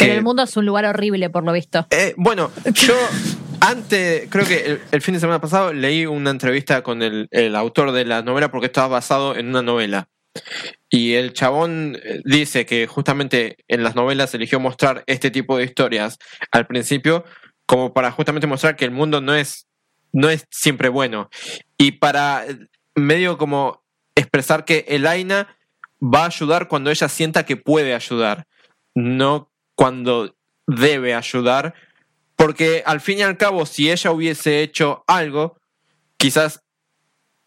Pero 0.00 0.14
el 0.14 0.22
mundo 0.22 0.42
es 0.42 0.56
un 0.56 0.66
lugar 0.66 0.84
horrible, 0.84 1.30
por 1.30 1.44
lo 1.44 1.52
visto. 1.52 1.86
Eh, 1.90 2.14
bueno, 2.16 2.50
yo 2.72 2.94
antes, 3.60 4.28
creo 4.28 4.46
que 4.46 4.80
el, 4.90 5.02
fin 5.02 5.14
de 5.14 5.20
semana 5.20 5.40
pasado 5.40 5.72
leí 5.72 6.06
una 6.06 6.30
entrevista 6.30 6.82
con 6.82 7.02
el, 7.02 7.28
el 7.30 7.54
autor 7.54 7.92
de 7.92 8.04
la 8.04 8.22
novela 8.22 8.50
porque 8.50 8.66
estaba 8.66 8.88
basado 8.88 9.36
en 9.36 9.48
una 9.48 9.62
novela. 9.62 10.08
Y 10.88 11.14
el 11.14 11.32
chabón 11.32 11.98
eh, 12.02 12.20
dice 12.24 12.66
que 12.66 12.86
justamente 12.86 13.58
en 13.68 13.82
las 13.82 13.94
novelas 13.94 14.34
eligió 14.34 14.60
mostrar 14.60 15.04
este 15.06 15.30
tipo 15.30 15.56
de 15.56 15.64
historias 15.64 16.18
al 16.50 16.66
principio 16.66 17.24
como 17.66 17.92
para 17.92 18.10
justamente 18.10 18.46
mostrar 18.46 18.76
que 18.76 18.84
el 18.84 18.90
mundo 18.90 19.20
no 19.20 19.34
es, 19.34 19.68
no 20.12 20.28
es 20.28 20.46
siempre 20.50 20.88
bueno. 20.88 21.30
Y 21.78 21.92
para 21.92 22.44
eh, 22.46 22.58
medio 22.96 23.38
como 23.38 23.82
expresar 24.14 24.64
que 24.64 24.84
Elaina 24.88 25.56
va 26.02 26.24
a 26.24 26.26
ayudar 26.26 26.68
cuando 26.68 26.90
ella 26.90 27.08
sienta 27.08 27.44
que 27.44 27.56
puede 27.56 27.94
ayudar, 27.94 28.46
no 28.94 29.49
cuando 29.80 30.36
debe 30.66 31.14
ayudar, 31.14 31.72
porque 32.36 32.82
al 32.84 33.00
fin 33.00 33.16
y 33.16 33.22
al 33.22 33.38
cabo, 33.38 33.64
si 33.64 33.90
ella 33.90 34.10
hubiese 34.10 34.60
hecho 34.60 35.04
algo, 35.06 35.56
quizás 36.18 36.60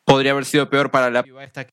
podría 0.04 0.32
haber 0.32 0.46
sido 0.46 0.68
peor 0.68 0.90
para 0.90 1.12
la 1.12 1.22
piba 1.22 1.44
esta 1.44 1.68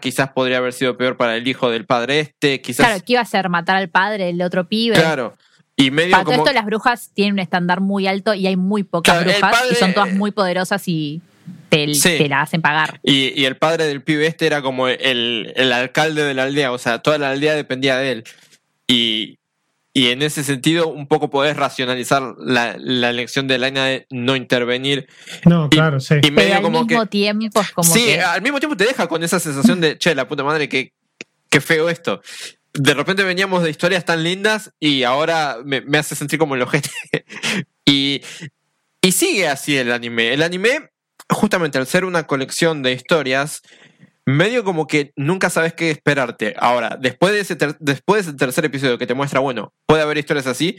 quizás 0.00 0.30
podría 0.32 0.58
haber 0.58 0.72
sido 0.72 0.96
peor 0.96 1.16
para 1.16 1.36
el 1.36 1.46
hijo 1.46 1.70
del 1.70 1.86
padre 1.86 2.18
este, 2.18 2.60
quizás... 2.60 2.84
Claro, 2.84 3.04
¿qué 3.06 3.12
iba 3.12 3.20
a 3.20 3.22
hacer? 3.22 3.48
¿Matar 3.48 3.76
al 3.76 3.88
padre 3.88 4.24
del 4.24 4.42
otro 4.42 4.68
pibe? 4.68 4.96
Claro. 4.96 5.36
Y 5.76 5.92
medio 5.92 6.10
para 6.10 6.24
todo 6.24 6.34
esto 6.34 6.52
las 6.52 6.66
brujas 6.66 7.12
tienen 7.14 7.34
un 7.34 7.38
estándar 7.38 7.80
muy 7.80 8.08
alto 8.08 8.34
y 8.34 8.48
hay 8.48 8.56
muy 8.56 8.82
pocas 8.82 9.22
brujas 9.22 9.66
y 9.70 9.76
son 9.76 9.94
todas 9.94 10.12
muy 10.14 10.32
poderosas 10.32 10.82
y 10.88 11.22
te, 11.68 11.86
la 12.28 12.40
hacen 12.40 12.60
pagar. 12.60 12.98
Y, 13.04 13.44
el 13.44 13.56
padre 13.56 13.84
del 13.84 14.02
pibe 14.02 14.26
este 14.26 14.46
era 14.46 14.62
como 14.62 14.88
el, 14.88 15.52
el 15.54 15.72
alcalde 15.72 16.24
de 16.24 16.34
la 16.34 16.42
aldea, 16.42 16.72
o 16.72 16.78
sea, 16.78 17.02
toda 17.02 17.18
la 17.18 17.30
aldea 17.30 17.54
dependía 17.54 17.98
de 17.98 18.10
él. 18.10 18.24
Y, 18.88 19.38
y 19.96 20.10
en 20.10 20.20
ese 20.20 20.44
sentido, 20.44 20.88
un 20.88 21.06
poco 21.06 21.30
podés 21.30 21.56
racionalizar 21.56 22.34
la, 22.38 22.76
la 22.78 23.08
elección 23.08 23.48
de 23.48 23.56
Laina 23.56 23.86
de 23.86 24.06
no 24.10 24.36
intervenir. 24.36 25.08
No, 25.46 25.70
claro, 25.70 26.00
sí. 26.00 26.16
Y 26.22 26.30
medio 26.30 26.54
al 26.56 26.70
mismo 26.70 27.06
tiempo 27.06 27.62
como 27.74 27.94
Sí, 27.94 28.12
al 28.12 28.42
mismo 28.42 28.58
tiempo 28.58 28.76
te 28.76 28.84
deja 28.84 29.06
con 29.06 29.24
esa 29.24 29.40
sensación 29.40 29.80
de, 29.80 29.96
che, 29.96 30.14
la 30.14 30.28
puta 30.28 30.44
madre, 30.44 30.68
qué, 30.68 30.92
qué 31.48 31.62
feo 31.62 31.88
esto. 31.88 32.20
De 32.74 32.92
repente 32.92 33.24
veníamos 33.24 33.62
de 33.62 33.70
historias 33.70 34.04
tan 34.04 34.22
lindas 34.22 34.70
y 34.78 35.02
ahora 35.02 35.56
me, 35.64 35.80
me 35.80 35.96
hace 35.96 36.14
sentir 36.14 36.38
como 36.38 36.56
el 36.56 36.60
ojete. 36.60 36.90
y, 37.86 38.20
y 39.00 39.12
sigue 39.12 39.48
así 39.48 39.78
el 39.78 39.90
anime. 39.90 40.34
El 40.34 40.42
anime, 40.42 40.90
justamente 41.30 41.78
al 41.78 41.86
ser 41.86 42.04
una 42.04 42.26
colección 42.26 42.82
de 42.82 42.92
historias, 42.92 43.62
medio 44.26 44.64
como 44.64 44.86
que 44.86 45.12
nunca 45.16 45.48
sabes 45.48 45.72
qué 45.72 45.90
esperarte. 45.90 46.54
Ahora, 46.58 46.98
después 47.00 47.32
de, 47.32 47.40
ese 47.40 47.56
después 47.78 48.26
de 48.26 48.30
ese 48.30 48.38
tercer 48.38 48.64
episodio 48.64 48.98
que 48.98 49.06
te 49.06 49.14
muestra, 49.14 49.40
bueno, 49.40 49.72
puede 49.86 50.02
haber 50.02 50.18
historias 50.18 50.46
así, 50.46 50.78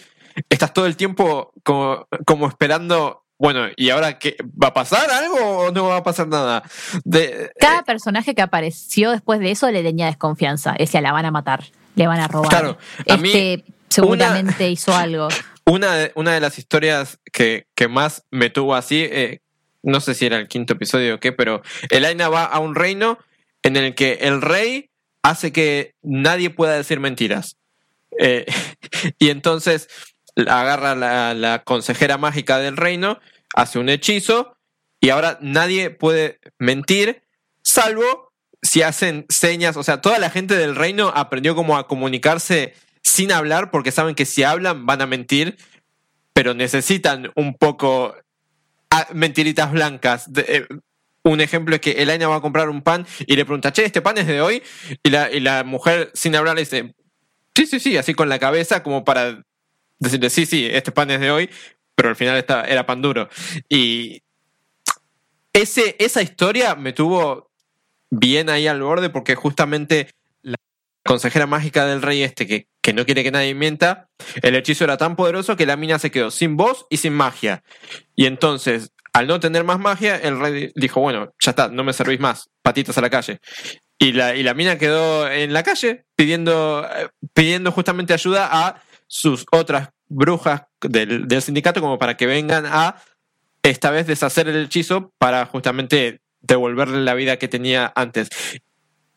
estás 0.49 0.73
todo 0.73 0.85
el 0.85 0.97
tiempo 0.97 1.53
como, 1.63 2.07
como 2.25 2.47
esperando, 2.47 3.23
bueno, 3.39 3.67
¿y 3.77 3.89
ahora 3.89 4.19
qué? 4.19 4.35
¿Va 4.61 4.67
a 4.67 4.73
pasar 4.73 5.09
algo 5.09 5.59
o 5.59 5.71
no 5.71 5.85
va 5.85 5.97
a 5.97 6.03
pasar 6.03 6.27
nada? 6.27 6.63
De, 7.05 7.51
Cada 7.59 7.83
personaje 7.83 8.35
que 8.35 8.41
apareció 8.41 9.11
después 9.11 9.39
de 9.39 9.51
eso 9.51 9.71
le 9.71 9.81
tenía 9.81 10.07
desconfianza. 10.07 10.75
Decía, 10.77 11.01
la 11.01 11.13
van 11.13 11.25
a 11.25 11.31
matar, 11.31 11.63
le 11.95 12.05
van 12.05 12.19
a 12.19 12.27
robar. 12.27 12.49
Claro, 12.49 12.77
a 13.07 13.15
este 13.15 13.63
seguramente 13.87 14.69
hizo 14.69 14.93
algo. 14.93 15.29
Una 15.65 15.95
de, 15.95 16.11
una 16.15 16.31
de 16.31 16.39
las 16.39 16.57
historias 16.59 17.19
que, 17.33 17.67
que 17.75 17.89
más 17.89 18.23
me 18.31 18.49
tuvo 18.49 18.73
así, 18.73 19.01
eh, 19.03 19.41
no 19.83 19.99
sé 19.99 20.13
si 20.13 20.25
era 20.25 20.37
el 20.37 20.47
quinto 20.47 20.71
episodio 20.71 21.15
o 21.15 21.19
qué, 21.19 21.33
pero 21.33 21.61
Elaina 21.89 22.29
va 22.29 22.45
a 22.45 22.59
un 22.59 22.73
reino 22.73 23.17
en 23.67 23.77
el 23.77 23.95
que 23.95 24.13
el 24.21 24.41
rey 24.41 24.89
hace 25.21 25.51
que 25.51 25.93
nadie 26.01 26.49
pueda 26.49 26.75
decir 26.75 26.99
mentiras. 26.99 27.57
Eh, 28.19 28.45
y 29.19 29.29
entonces 29.29 29.87
agarra 30.47 30.95
la, 30.95 31.33
la 31.33 31.63
consejera 31.63 32.17
mágica 32.17 32.59
del 32.59 32.77
reino, 32.77 33.19
hace 33.55 33.79
un 33.79 33.89
hechizo 33.89 34.55
y 34.99 35.09
ahora 35.09 35.37
nadie 35.41 35.89
puede 35.89 36.39
mentir, 36.59 37.23
salvo 37.63 38.27
si 38.61 38.81
hacen 38.81 39.25
señas, 39.29 39.77
o 39.77 39.83
sea, 39.83 40.01
toda 40.01 40.19
la 40.19 40.29
gente 40.29 40.55
del 40.55 40.75
reino 40.75 41.11
aprendió 41.15 41.55
como 41.55 41.77
a 41.77 41.87
comunicarse 41.87 42.73
sin 43.03 43.31
hablar 43.31 43.71
porque 43.71 43.91
saben 43.91 44.15
que 44.15 44.25
si 44.25 44.43
hablan 44.43 44.85
van 44.85 45.01
a 45.01 45.07
mentir, 45.07 45.57
pero 46.33 46.53
necesitan 46.53 47.31
un 47.35 47.55
poco 47.55 48.15
ah, 48.89 49.07
mentiritas 49.13 49.71
blancas. 49.71 50.29
Eh, 50.35 50.67
un 51.27 51.41
ejemplo 51.41 51.75
es 51.75 51.81
que 51.81 51.91
Elaina 51.91 52.27
va 52.27 52.37
a 52.37 52.41
comprar 52.41 52.69
un 52.69 52.81
pan 52.81 53.05
y 53.25 53.35
le 53.35 53.45
pregunta, 53.45 53.71
che, 53.71 53.85
¿este 53.85 54.01
pan 54.01 54.17
es 54.17 54.27
de 54.27 54.41
hoy? 54.41 54.63
Y 55.03 55.09
la, 55.09 55.31
y 55.31 55.39
la 55.39 55.63
mujer, 55.63 56.11
sin 56.13 56.35
hablar, 56.35 56.55
le 56.55 56.61
dice, 56.61 56.95
sí, 57.55 57.65
sí, 57.65 57.79
sí, 57.79 57.97
así 57.97 58.13
con 58.13 58.29
la 58.29 58.39
cabeza, 58.39 58.83
como 58.83 59.03
para 59.03 59.43
decirle, 59.99 60.29
sí, 60.29 60.45
sí, 60.45 60.67
este 60.71 60.91
pan 60.91 61.11
es 61.11 61.19
de 61.19 61.31
hoy, 61.31 61.49
pero 61.95 62.09
al 62.09 62.15
final 62.15 62.45
era 62.67 62.85
pan 62.85 63.01
duro. 63.01 63.29
Y 63.69 64.21
ese, 65.53 65.95
esa 65.99 66.21
historia 66.21 66.75
me 66.75 66.93
tuvo 66.93 67.49
bien 68.09 68.49
ahí 68.49 68.67
al 68.67 68.81
borde 68.81 69.09
porque 69.09 69.35
justamente 69.35 70.11
la 70.41 70.55
consejera 71.03 71.47
mágica 71.47 71.85
del 71.85 72.01
rey 72.01 72.23
este, 72.23 72.47
que, 72.47 72.67
que 72.81 72.93
no 72.93 73.05
quiere 73.05 73.23
que 73.23 73.31
nadie 73.31 73.53
mienta, 73.53 74.09
el 74.41 74.55
hechizo 74.55 74.83
era 74.83 74.97
tan 74.97 75.15
poderoso 75.15 75.57
que 75.57 75.65
la 75.65 75.75
mina 75.75 75.99
se 75.99 76.11
quedó 76.11 76.31
sin 76.31 76.55
voz 76.55 76.85
y 76.89 76.97
sin 76.97 77.13
magia. 77.13 77.63
Y 78.15 78.27
entonces 78.27 78.91
al 79.17 79.25
no 79.25 79.39
tener 79.39 79.63
más 79.63 79.79
magia, 79.79 80.15
el 80.15 80.39
rey 80.39 80.71
dijo, 80.75 81.01
bueno, 81.01 81.33
ya 81.39 81.49
está, 81.49 81.69
no 81.69 81.83
me 81.83 81.91
servís 81.91 82.19
más, 82.19 82.51
patitas 82.61 82.99
a 82.99 83.01
la 83.01 83.09
calle. 83.09 83.39
Y 83.97 84.11
la, 84.11 84.35
y 84.35 84.43
la 84.43 84.53
mina 84.53 84.77
quedó 84.77 85.27
en 85.27 85.53
la 85.53 85.63
calle 85.63 86.05
pidiendo, 86.15 86.87
eh, 86.87 87.09
pidiendo 87.33 87.71
justamente 87.71 88.13
ayuda 88.13 88.47
a 88.51 88.79
sus 89.07 89.47
otras 89.51 89.89
brujas 90.07 90.65
del, 90.81 91.27
del 91.27 91.41
sindicato 91.41 91.81
como 91.81 91.97
para 91.97 92.15
que 92.15 92.27
vengan 92.27 92.67
a 92.67 93.01
esta 93.63 93.89
vez 93.89 94.05
deshacer 94.05 94.49
el 94.49 94.65
hechizo 94.65 95.11
para 95.17 95.47
justamente 95.47 96.21
devolverle 96.41 97.03
la 97.03 97.15
vida 97.15 97.37
que 97.37 97.47
tenía 97.47 97.91
antes. 97.95 98.29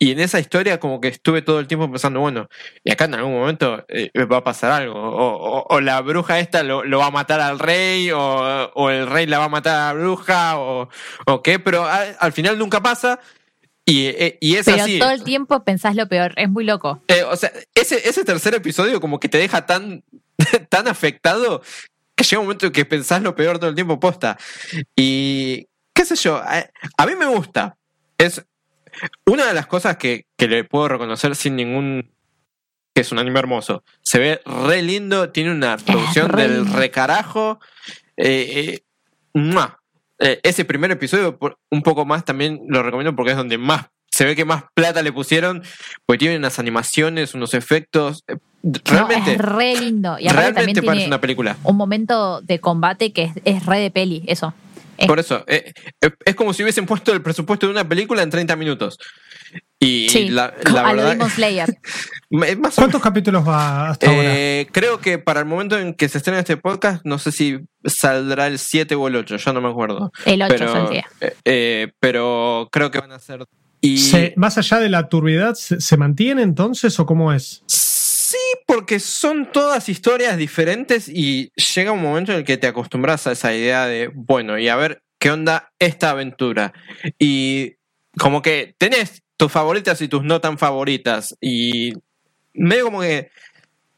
Y 0.01 0.09
en 0.09 0.19
esa 0.19 0.39
historia 0.39 0.79
como 0.79 0.99
que 0.99 1.09
estuve 1.09 1.43
todo 1.43 1.59
el 1.59 1.67
tiempo 1.67 1.87
pensando, 1.87 2.21
bueno, 2.21 2.49
y 2.83 2.91
acá 2.91 3.05
en 3.05 3.13
algún 3.13 3.33
momento 3.33 3.85
eh, 3.87 4.09
va 4.25 4.37
a 4.37 4.43
pasar 4.43 4.71
algo. 4.71 4.95
O, 4.97 5.79
la 5.79 6.01
bruja 6.01 6.39
esta 6.39 6.63
lo, 6.63 6.97
va 6.97 7.05
a 7.05 7.11
matar 7.11 7.39
al 7.39 7.59
rey, 7.59 8.09
o, 8.11 8.89
el 8.89 9.05
rey 9.05 9.27
la 9.27 9.37
va 9.37 9.45
a 9.45 9.49
matar 9.49 9.75
a 9.75 9.93
la 9.93 10.01
bruja, 10.01 10.57
o, 10.57 10.89
qué, 11.43 11.59
pero 11.59 11.85
al, 11.85 12.33
final 12.33 12.57
nunca 12.57 12.81
pasa. 12.81 13.19
Y, 13.85 14.07
eh, 14.07 14.39
y 14.41 14.55
es 14.55 14.65
Pero 14.65 14.81
así. 14.81 14.97
todo 14.97 15.11
el 15.11 15.23
tiempo 15.23 15.63
pensás 15.63 15.95
lo 15.95 16.07
peor. 16.07 16.33
Es 16.35 16.49
muy 16.49 16.63
loco. 16.63 17.03
Eh, 17.07 17.21
o 17.21 17.35
sea, 17.35 17.51
ese, 17.75 18.09
ese 18.09 18.23
tercer 18.23 18.55
episodio 18.55 18.99
como 19.01 19.19
que 19.19 19.29
te 19.29 19.37
deja 19.37 19.67
tan, 19.67 20.03
tan 20.69 20.87
afectado 20.87 21.61
que 22.15 22.23
llega 22.23 22.39
un 22.39 22.47
momento 22.47 22.65
en 22.65 22.71
que 22.71 22.85
pensás 22.85 23.21
lo 23.21 23.35
peor 23.35 23.59
todo 23.59 23.69
el 23.69 23.75
tiempo 23.75 23.99
posta. 23.99 24.39
Y 24.95 25.67
qué 25.93 26.05
sé 26.05 26.15
yo, 26.15 26.37
a, 26.37 26.65
a 26.97 27.05
mí 27.05 27.13
me 27.15 27.27
gusta. 27.27 27.77
Es 28.17 28.43
una 29.25 29.47
de 29.47 29.53
las 29.53 29.67
cosas 29.67 29.97
que, 29.97 30.25
que 30.37 30.47
le 30.47 30.63
puedo 30.63 30.87
reconocer 30.87 31.35
sin 31.35 31.55
ningún... 31.55 32.11
que 32.93 33.01
es 33.01 33.11
un 33.11 33.19
anime 33.19 33.39
hermoso. 33.39 33.83
Se 34.01 34.19
ve 34.19 34.41
re 34.45 34.81
lindo, 34.81 35.29
tiene 35.29 35.51
una 35.51 35.77
producción 35.77 36.29
re 36.29 36.47
del 36.47 36.71
recarajo. 36.71 37.59
Eh, 38.17 38.79
eh. 38.79 38.83
Eh, 40.19 40.39
ese 40.43 40.65
primer 40.65 40.91
episodio, 40.91 41.39
un 41.71 41.81
poco 41.81 42.05
más 42.05 42.23
también 42.25 42.61
lo 42.67 42.83
recomiendo 42.83 43.15
porque 43.15 43.31
es 43.31 43.37
donde 43.37 43.57
más 43.57 43.87
se 44.11 44.25
ve 44.25 44.35
que 44.35 44.43
más 44.45 44.65
plata 44.75 45.01
le 45.01 45.13
pusieron, 45.13 45.63
porque 46.05 46.19
tiene 46.19 46.35
unas 46.35 46.59
animaciones, 46.59 47.33
unos 47.33 47.53
efectos. 47.53 48.23
eh, 48.27 48.35
No, 48.61 48.79
Realmente, 48.83 49.31
es 49.31 49.37
re 49.39 49.75
lindo. 49.79 50.19
Y 50.19 50.27
aparte 50.27 50.35
también 50.35 50.55
realmente 50.55 50.83
parece 50.83 50.99
tiene 50.99 51.07
una 51.07 51.21
película. 51.21 51.57
un 51.63 51.77
momento 51.77 52.41
de 52.41 52.59
combate 52.59 53.13
que 53.13 53.23
es, 53.23 53.31
es 53.45 53.65
re 53.65 53.79
de 53.79 53.89
peli, 53.89 54.23
eso. 54.27 54.53
Es- 55.01 55.07
Por 55.07 55.19
eso, 55.19 55.43
eh, 55.47 55.73
eh, 56.01 56.09
es 56.25 56.35
como 56.35 56.53
si 56.53 56.63
hubiesen 56.63 56.85
puesto 56.85 57.11
el 57.13 57.21
presupuesto 57.21 57.65
de 57.67 57.71
una 57.73 57.87
película 57.87 58.21
en 58.23 58.29
30 58.29 58.55
minutos. 58.55 58.97
Y 59.79 60.07
sí, 60.09 60.29
la, 60.29 60.53
como 60.63 60.75
la 60.75 60.87
a 60.87 60.93
lo 60.93 60.97
verdad, 61.03 61.11
es 61.13 61.17
más 62.59 62.75
¿Cuántos 62.75 63.01
capítulos 63.01 63.47
va 63.47 63.89
hasta 63.89 64.07
ahora? 64.09 64.21
Eh, 64.35 64.67
creo 64.71 64.99
que 64.99 65.17
para 65.17 65.39
el 65.41 65.45
momento 65.47 65.77
en 65.77 65.93
que 65.95 66.07
se 66.07 66.19
estrena 66.19 66.39
este 66.39 66.55
podcast, 66.57 67.01
no 67.03 67.17
sé 67.19 67.31
si 67.31 67.59
saldrá 67.83 68.47
el 68.47 68.59
7 68.59 68.95
o 68.95 69.07
el 69.07 69.15
8, 69.15 69.37
ya 69.37 69.53
no 69.53 69.59
me 69.61 69.69
acuerdo. 69.69 70.11
El 70.25 70.41
8 70.43 70.55
pero, 70.55 70.71
saldría. 70.71 71.05
eh, 71.19 71.33
eh, 71.45 71.91
pero 71.99 72.69
creo 72.71 72.91
que 72.91 72.99
van 72.99 73.11
a 73.11 73.19
ser. 73.19 73.43
Y 73.81 73.97
Se- 73.97 74.33
más 74.37 74.57
allá 74.59 74.79
de 74.79 74.89
la 74.89 75.09
turbidez, 75.09 75.57
¿se, 75.59 75.81
se 75.81 75.97
mantiene 75.97 76.43
entonces 76.43 76.99
o 76.99 77.05
cómo 77.05 77.33
es? 77.33 77.63
sí, 77.67 77.77
porque 78.67 78.99
son 78.99 79.51
todas 79.51 79.89
historias 79.89 80.37
diferentes 80.37 81.07
y 81.09 81.51
llega 81.75 81.91
un 81.91 82.01
momento 82.01 82.31
en 82.31 82.39
el 82.39 82.43
que 82.43 82.57
te 82.57 82.67
acostumbras 82.67 83.27
a 83.27 83.31
esa 83.33 83.53
idea 83.53 83.85
de, 83.85 84.09
bueno, 84.13 84.57
y 84.57 84.67
a 84.69 84.75
ver 84.75 85.03
qué 85.19 85.31
onda 85.31 85.71
esta 85.79 86.09
aventura. 86.11 86.73
Y 87.19 87.75
como 88.17 88.41
que 88.41 88.75
tenés 88.77 89.21
tus 89.37 89.51
favoritas 89.51 90.01
y 90.01 90.07
tus 90.07 90.23
no 90.23 90.41
tan 90.41 90.57
favoritas. 90.57 91.35
Y 91.41 91.93
medio 92.53 92.85
como 92.85 93.01
que 93.01 93.29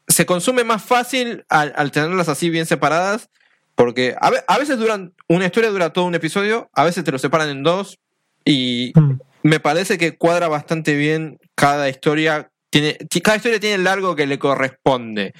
se 0.08 0.26
consume 0.26 0.64
más 0.64 0.82
fácil 0.84 1.44
al, 1.48 1.72
al 1.76 1.90
tenerlas 1.90 2.28
así 2.28 2.50
bien 2.50 2.66
separadas. 2.66 3.30
Porque 3.74 4.14
a, 4.20 4.30
a 4.46 4.58
veces 4.58 4.78
duran, 4.78 5.14
una 5.28 5.46
historia 5.46 5.70
dura 5.70 5.92
todo 5.92 6.04
un 6.04 6.14
episodio, 6.14 6.70
a 6.74 6.84
veces 6.84 7.02
te 7.02 7.10
lo 7.10 7.18
separan 7.18 7.48
en 7.48 7.62
dos. 7.62 7.98
Y 8.44 8.92
Mm. 8.94 9.18
me 9.42 9.58
parece 9.60 9.98
que 9.98 10.16
cuadra 10.16 10.48
bastante 10.48 10.94
bien 10.94 11.38
cada 11.54 11.88
historia. 11.88 12.50
Tiene, 12.80 12.98
cada 13.22 13.36
historia 13.36 13.60
tiene 13.60 13.76
el 13.76 13.84
largo 13.84 14.16
que 14.16 14.26
le 14.26 14.38
corresponde 14.38 15.32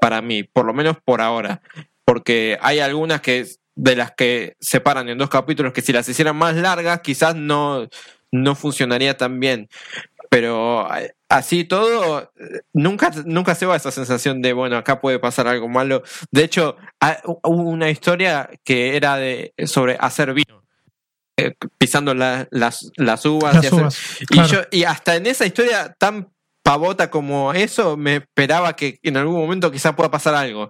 para 0.00 0.22
mí, 0.22 0.42
por 0.42 0.64
lo 0.64 0.72
menos 0.72 0.96
por 1.04 1.20
ahora. 1.20 1.60
Porque 2.04 2.56
hay 2.62 2.78
algunas 2.80 3.20
que 3.20 3.46
de 3.74 3.94
las 3.94 4.12
que 4.12 4.56
separan 4.58 5.08
en 5.10 5.18
dos 5.18 5.28
capítulos 5.28 5.72
que 5.74 5.82
si 5.82 5.92
las 5.92 6.08
hicieran 6.08 6.34
más 6.36 6.56
largas 6.56 7.00
quizás 7.00 7.36
no, 7.36 7.86
no 8.32 8.54
funcionaría 8.54 9.16
tan 9.18 9.38
bien. 9.38 9.68
Pero 10.30 10.88
eh, 10.96 11.12
así 11.28 11.64
todo, 11.64 12.32
nunca, 12.72 13.10
nunca 13.26 13.54
se 13.54 13.66
va 13.66 13.76
esa 13.76 13.90
sensación 13.90 14.40
de, 14.40 14.54
bueno, 14.54 14.76
acá 14.78 15.00
puede 15.00 15.18
pasar 15.18 15.46
algo 15.46 15.68
malo. 15.68 16.02
De 16.30 16.42
hecho, 16.44 16.76
hubo 17.44 17.62
una 17.68 17.90
historia 17.90 18.48
que 18.64 18.96
era 18.96 19.16
de, 19.16 19.52
sobre 19.66 19.96
hacer 20.00 20.32
vino. 20.32 20.62
eh, 21.36 21.54
pisando 21.78 22.14
la- 22.14 22.48
las, 22.50 22.90
las 22.96 23.24
uvas. 23.26 23.54
Las 23.56 23.64
y 23.64 23.66
hacer- 23.68 23.80
uvas, 23.80 23.98
y, 24.20 24.26
claro. 24.26 24.48
yo, 24.48 24.60
y 24.70 24.84
hasta 24.84 25.16
en 25.16 25.26
esa 25.26 25.44
historia 25.46 25.94
tan 25.98 26.30
pavota 26.68 27.08
como 27.08 27.54
eso, 27.54 27.96
me 27.96 28.16
esperaba 28.16 28.76
que 28.76 29.00
en 29.02 29.16
algún 29.16 29.40
momento 29.40 29.72
quizá 29.72 29.96
pueda 29.96 30.10
pasar 30.10 30.34
algo. 30.34 30.68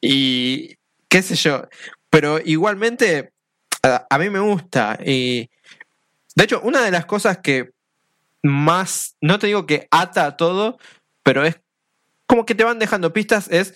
Y 0.00 0.76
qué 1.08 1.22
sé 1.22 1.34
yo. 1.34 1.66
Pero 2.08 2.38
igualmente, 2.38 3.32
a, 3.82 4.18
mí 4.20 4.30
me 4.30 4.38
gusta. 4.38 4.96
Y 5.04 5.50
de 6.36 6.44
hecho, 6.44 6.60
una 6.62 6.82
de 6.82 6.92
las 6.92 7.06
cosas 7.06 7.38
que 7.38 7.72
más, 8.44 9.16
no 9.20 9.40
te 9.40 9.48
digo 9.48 9.66
que 9.66 9.88
ata 9.90 10.24
a 10.24 10.36
todo, 10.36 10.78
pero 11.24 11.44
es 11.44 11.58
como 12.26 12.46
que 12.46 12.54
te 12.54 12.62
van 12.62 12.78
dejando 12.78 13.12
pistas, 13.12 13.48
es 13.50 13.74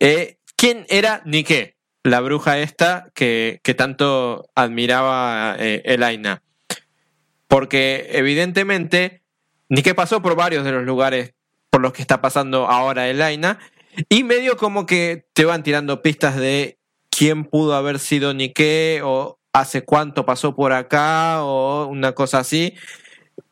eh, 0.00 0.38
quién 0.56 0.84
era 0.88 1.22
Nike, 1.24 1.76
la 2.02 2.18
bruja 2.18 2.58
esta 2.58 3.12
que, 3.14 3.60
que 3.62 3.74
tanto 3.74 4.50
admiraba 4.56 5.54
eh, 5.60 5.80
Elaina. 5.84 6.42
Porque 7.46 8.08
evidentemente 8.14 9.22
Nike 9.68 9.94
pasó 9.94 10.22
por 10.22 10.34
varios 10.36 10.64
de 10.64 10.72
los 10.72 10.84
lugares 10.84 11.34
por 11.70 11.80
los 11.80 11.92
que 11.92 12.02
está 12.02 12.20
pasando 12.20 12.66
ahora 12.66 13.08
Elaina. 13.08 13.58
Y 14.08 14.22
medio 14.22 14.56
como 14.56 14.86
que 14.86 15.26
te 15.32 15.44
van 15.44 15.62
tirando 15.62 16.02
pistas 16.02 16.36
de 16.36 16.78
quién 17.10 17.44
pudo 17.44 17.74
haber 17.74 17.98
sido 17.98 18.32
Nike 18.32 19.00
o 19.02 19.38
hace 19.52 19.82
cuánto 19.82 20.24
pasó 20.24 20.54
por 20.54 20.72
acá 20.72 21.42
o 21.42 21.86
una 21.86 22.12
cosa 22.12 22.38
así. 22.38 22.74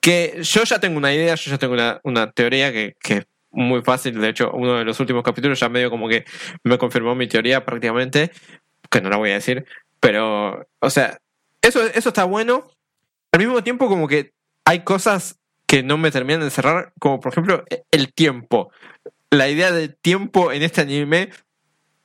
Que 0.00 0.38
yo 0.42 0.64
ya 0.64 0.78
tengo 0.78 0.98
una 0.98 1.12
idea, 1.12 1.34
yo 1.34 1.50
ya 1.50 1.58
tengo 1.58 1.74
una, 1.74 2.00
una 2.04 2.30
teoría 2.30 2.72
que, 2.72 2.94
que 3.00 3.14
es 3.14 3.26
muy 3.50 3.82
fácil. 3.82 4.20
De 4.20 4.28
hecho, 4.28 4.50
uno 4.52 4.78
de 4.78 4.84
los 4.84 4.98
últimos 5.00 5.22
capítulos 5.22 5.58
ya 5.58 5.68
medio 5.68 5.90
como 5.90 6.08
que 6.08 6.24
me 6.62 6.78
confirmó 6.78 7.14
mi 7.14 7.26
teoría 7.26 7.64
prácticamente, 7.64 8.30
que 8.90 9.00
no 9.00 9.10
la 9.10 9.16
voy 9.16 9.30
a 9.30 9.34
decir. 9.34 9.66
Pero, 10.00 10.66
o 10.78 10.90
sea, 10.90 11.18
eso, 11.60 11.82
eso 11.82 12.08
está 12.10 12.24
bueno. 12.24 12.68
Al 13.32 13.40
mismo 13.40 13.62
tiempo 13.62 13.88
como 13.88 14.06
que 14.06 14.32
hay 14.64 14.80
cosas 14.80 15.40
que 15.66 15.82
no 15.82 15.98
me 15.98 16.10
terminan 16.10 16.40
de 16.42 16.50
cerrar, 16.50 16.92
como 16.98 17.20
por 17.20 17.32
ejemplo 17.32 17.64
el 17.90 18.12
tiempo. 18.12 18.70
La 19.30 19.48
idea 19.48 19.72
del 19.72 19.96
tiempo 19.96 20.52
en 20.52 20.62
este 20.62 20.82
anime 20.82 21.30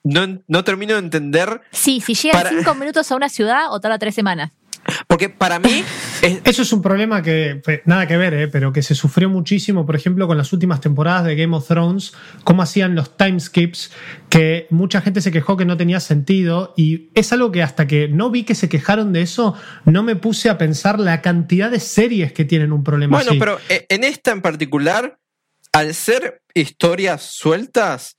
no, 0.03 0.39
no 0.47 0.63
termino 0.63 0.93
de 0.93 0.99
entender, 0.99 1.61
Sí, 1.71 2.01
si 2.01 2.15
llegan 2.15 2.41
Para- 2.43 2.49
cinco 2.57 2.73
minutos 2.75 3.11
a 3.11 3.15
una 3.15 3.29
ciudad 3.29 3.71
o 3.71 3.79
tarda 3.79 3.99
tres 3.99 4.15
semanas. 4.15 4.51
Porque 5.07 5.29
para 5.29 5.59
mí 5.59 5.83
es, 6.21 6.41
Eso 6.43 6.61
es 6.61 6.73
un 6.73 6.81
problema 6.81 7.21
que, 7.21 7.61
pues, 7.63 7.81
nada 7.85 8.07
que 8.07 8.17
ver, 8.17 8.33
¿eh? 8.33 8.47
pero 8.47 8.73
que 8.73 8.81
se 8.81 8.95
sufrió 8.95 9.29
muchísimo, 9.29 9.85
por 9.85 9.95
ejemplo, 9.95 10.27
con 10.27 10.37
las 10.37 10.51
últimas 10.53 10.81
temporadas 10.81 11.25
de 11.25 11.35
Game 11.35 11.55
of 11.55 11.67
Thrones, 11.67 12.13
cómo 12.43 12.61
hacían 12.61 12.95
los 12.95 13.17
time 13.17 13.39
skips, 13.39 13.91
que 14.29 14.67
mucha 14.69 15.01
gente 15.01 15.21
se 15.21 15.31
quejó 15.31 15.57
que 15.57 15.65
no 15.65 15.77
tenía 15.77 15.99
sentido, 15.99 16.73
y 16.77 17.09
es 17.13 17.31
algo 17.33 17.51
que 17.51 17.63
hasta 17.63 17.87
que 17.87 18.07
no 18.07 18.29
vi 18.29 18.43
que 18.43 18.55
se 18.55 18.69
quejaron 18.69 19.13
de 19.13 19.21
eso, 19.21 19.55
no 19.85 20.03
me 20.03 20.15
puse 20.15 20.49
a 20.49 20.57
pensar 20.57 20.99
la 20.99 21.21
cantidad 21.21 21.69
de 21.71 21.79
series 21.79 22.33
que 22.33 22.45
tienen 22.45 22.71
un 22.71 22.83
problema 22.83 23.17
Bueno, 23.17 23.31
así. 23.31 23.39
pero 23.39 23.59
eh, 23.69 23.85
en 23.89 24.03
esta 24.03 24.31
en 24.31 24.41
particular, 24.41 25.19
al 25.73 25.93
ser 25.93 26.41
historias 26.53 27.21
sueltas, 27.21 28.17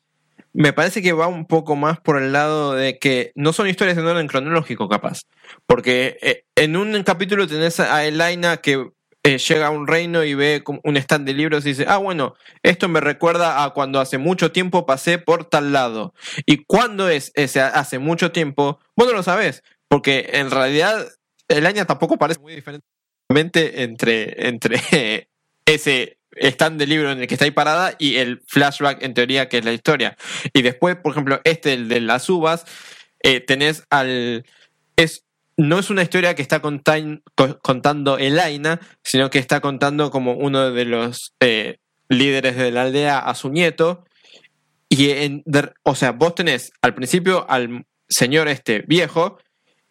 me 0.53 0.73
parece 0.73 1.03
que 1.03 1.13
va 1.13 1.29
un 1.29 1.47
poco 1.47 1.77
más 1.77 2.01
por 2.01 2.21
el 2.21 2.33
lado 2.33 2.75
de 2.75 2.99
que 2.99 3.33
no 3.35 3.53
son 3.53 3.69
historias 3.69 3.97
en 3.99 4.07
orden 4.07 4.27
cronológico, 4.27 4.89
capaz. 4.89 5.23
Porque 5.67 6.19
eh, 6.23 6.45
en 6.57 6.77
un 6.77 7.03
capítulo 7.03 7.47
tenés 7.47 7.81
a 7.81 8.05
Elaina 8.05 8.59
que 8.59 8.91
eh, 9.25 9.39
llega 9.39 9.69
a 9.69 9.71
un 9.71 9.87
reino 9.87 10.25
y 10.25 10.35
ve 10.35 10.65
un 10.85 10.97
stand 10.97 11.27
de 11.27 11.35
libros 11.35 11.65
y 11.65 11.71
dice, 11.71 11.87
ah, 11.89 11.99
bueno, 11.99 12.35
esto 12.63 12.89
me 12.89 13.01
recuerda 13.01 13.65
a 13.65 13.71
cuando 13.71 14.01
hace 14.01 14.19
mucho 14.19 14.53
tiempo 14.53 14.85
pasé 14.85 15.19
por 15.19 15.45
tal 15.45 15.73
lado. 15.73 16.13
¿Y 16.45 16.65
cuándo 16.65 17.09
es 17.09 17.31
ese 17.35 17.61
hace 17.61 17.99
mucho 17.99 18.33
tiempo? 18.33 18.81
Vos 18.97 19.07
no 19.07 19.15
lo 19.15 19.23
sabés, 19.23 19.63
porque 19.89 20.31
en 20.35 20.51
realidad 20.51 21.07
Elaina 21.49 21.85
tampoco 21.85 22.19
parece 22.19 22.41
muy 22.41 22.55
diferente 22.55 22.85
entre, 23.83 24.49
entre 24.49 25.29
ese 25.67 26.19
stand 26.37 26.79
de 26.79 26.87
libro 26.87 27.11
en 27.11 27.21
el 27.21 27.27
que 27.27 27.35
está 27.35 27.45
ahí 27.45 27.51
parada 27.51 27.95
y 27.99 28.17
el 28.17 28.43
flashback 28.47 29.03
en 29.03 29.15
teoría 29.15 29.49
que 29.49 29.59
es 29.59 29.65
la 29.65 29.73
historia. 29.73 30.17
Y 30.53 30.63
después, 30.63 30.97
por 30.97 31.13
ejemplo, 31.13 31.41
este, 31.45 31.73
el 31.75 31.89
de 31.89 32.01
las 32.01 32.29
uvas, 32.29 32.65
eh, 33.23 33.41
tenés 33.41 33.85
al... 33.91 34.45
Es, 34.97 35.25
no 35.57 35.79
es 35.79 35.91
una 35.91 36.03
historia 36.03 36.35
que 36.35 36.43
está 36.43 36.63
contain- 36.63 37.23
co- 37.35 37.59
contando 37.59 38.19
Elaina, 38.19 38.81
sino 39.03 39.31
que 39.31 39.39
está 39.39 39.61
contando 39.61 40.11
como 40.11 40.33
uno 40.33 40.71
de 40.71 40.85
los 40.85 41.35
eh, 41.41 41.79
líderes 42.09 42.57
de 42.57 42.71
la 42.71 42.83
aldea 42.83 43.19
a 43.19 43.35
su 43.35 43.51
nieto. 43.51 44.05
Y 44.89 45.11
en, 45.11 45.43
o 45.83 45.95
sea, 45.95 46.13
vos 46.13 46.35
tenés 46.35 46.73
al 46.83 46.95
principio 46.95 47.47
al 47.49 47.85
señor 48.09 48.49
este 48.49 48.85
viejo, 48.87 49.39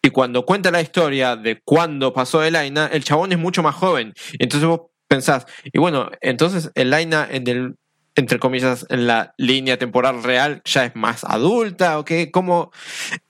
y 0.04 0.10
cuando 0.10 0.44
cuenta 0.44 0.72
la 0.72 0.80
historia 0.80 1.36
de 1.36 1.60
cuándo 1.64 2.12
pasó 2.12 2.42
Elaina, 2.42 2.88
el 2.92 3.04
chabón 3.04 3.30
es 3.32 3.38
mucho 3.38 3.62
más 3.62 3.74
joven. 3.76 4.14
Entonces 4.38 4.68
vos 4.68 4.91
pensás, 5.12 5.46
y 5.64 5.78
bueno, 5.78 6.10
entonces 6.22 6.70
Elaina 6.74 7.28
en 7.30 7.46
el, 7.46 7.76
entre 8.14 8.38
comillas, 8.38 8.86
en 8.88 9.06
la 9.06 9.34
línea 9.36 9.76
temporal 9.76 10.22
real 10.22 10.62
ya 10.64 10.86
es 10.86 10.96
más 10.96 11.22
adulta, 11.24 11.98
¿o 11.98 12.04
qué? 12.04 12.30
Como... 12.30 12.72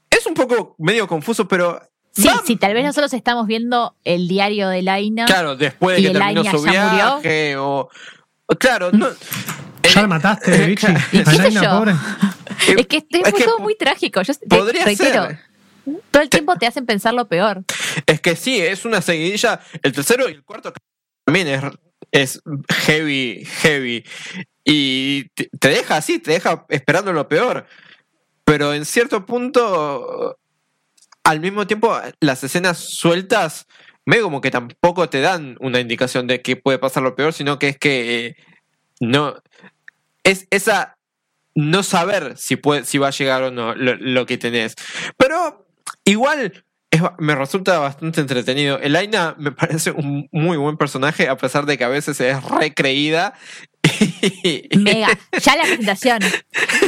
Es 0.09 0.27
un 0.27 0.35
poco 0.35 0.77
medio 0.79 1.09
confuso, 1.09 1.49
pero... 1.49 1.81
Sí, 2.13 2.29
sí, 2.45 2.57
tal 2.57 2.75
vez 2.75 2.85
nosotros 2.85 3.13
estamos 3.15 3.47
viendo 3.47 3.97
el 4.05 4.29
diario 4.29 4.69
de 4.69 4.83
Laina. 4.83 5.25
Claro, 5.25 5.57
después 5.57 5.97
de 5.97 6.03
¿Y 6.03 6.07
que 6.07 6.13
terminó 6.13 6.45
su 6.45 6.51
ya 6.51 6.57
murió? 6.57 6.95
viaje, 6.95 7.57
o... 7.57 7.89
o 8.47 8.55
Claro, 8.57 8.93
no... 8.93 9.09
¿Ya 9.83 10.03
la 10.03 10.09
mataste, 10.09 10.77
pobre. 11.69 11.95
Es 12.79 12.87
que 12.87 12.99
es, 12.99 13.05
Es 13.11 13.45
todo 13.45 13.59
muy 13.59 13.75
trágico. 13.75 14.23
Yo 14.23 14.33
te 14.35 14.47
Podría 14.47 14.85
ser. 14.95 15.41
todo 16.13 16.23
el 16.23 16.29
tiempo 16.29 16.55
te 16.57 16.67
hacen 16.67 16.87
pensar 16.87 17.13
lo 17.13 17.27
peor. 17.27 17.65
Es 18.07 18.21
que 18.21 18.37
sí, 18.37 18.61
es 18.61 18.85
una 18.85 19.03
seguidilla. 19.03 19.61
El 19.83 19.93
tercero 19.93 20.29
y 20.29 20.33
el 20.35 20.45
cuarto 20.45 20.73
también 21.25 21.73
es, 22.11 22.43
heavy, 22.69 23.45
heavy. 23.45 24.05
Y 24.65 25.29
te, 25.35 25.49
te 25.59 25.69
deja 25.69 25.97
así, 25.97 26.19
te 26.19 26.33
deja 26.33 26.65
esperando 26.69 27.13
lo 27.13 27.29
peor. 27.29 27.67
Pero 28.45 28.75
en 28.75 28.85
cierto 28.85 29.25
punto, 29.25 30.39
al 31.25 31.41
mismo 31.41 31.67
tiempo, 31.67 31.97
las 32.21 32.43
escenas 32.45 32.79
sueltas, 32.79 33.67
medio 34.05 34.25
como 34.25 34.41
que 34.41 34.51
tampoco 34.51 35.09
te 35.09 35.21
dan 35.21 35.57
una 35.61 35.81
indicación 35.81 36.27
de 36.27 36.43
que 36.43 36.57
puede 36.57 36.79
pasar 36.79 37.03
lo 37.03 37.15
peor, 37.15 37.33
sino 37.33 37.59
que 37.59 37.69
es 37.69 37.79
que 37.79 38.27
eh, 38.27 38.37
no. 39.01 39.37
Es 40.25 40.47
esa 40.51 40.99
no 41.55 41.83
saber 41.83 42.37
si, 42.37 42.57
puede, 42.57 42.85
si 42.85 42.99
va 42.99 43.09
a 43.09 43.13
llegar 43.13 43.43
o 43.43 43.51
no 43.51 43.75
lo, 43.75 43.95
lo 43.97 44.27
que 44.27 44.39
tenés. 44.39 44.75
Pero 45.17 45.67
igual 46.05 46.65
es- 46.93 47.03
me 47.19 47.35
resulta 47.35 47.79
bastante 47.81 48.21
entretenido. 48.21 48.79
Elaina 48.79 49.35
me 49.39 49.51
parece 49.53 49.91
un 49.91 50.29
muy 50.33 50.57
buen 50.57 50.77
personaje, 50.77 51.29
a 51.29 51.37
pesar 51.37 51.67
de 51.67 51.77
que 51.79 51.85
a 51.85 51.89
veces 51.89 52.21
es 52.21 52.43
recreída. 52.45 53.35
Mega. 54.79 55.09
Ya 55.43 55.57
la 55.57 55.63
presentación. 55.63 56.19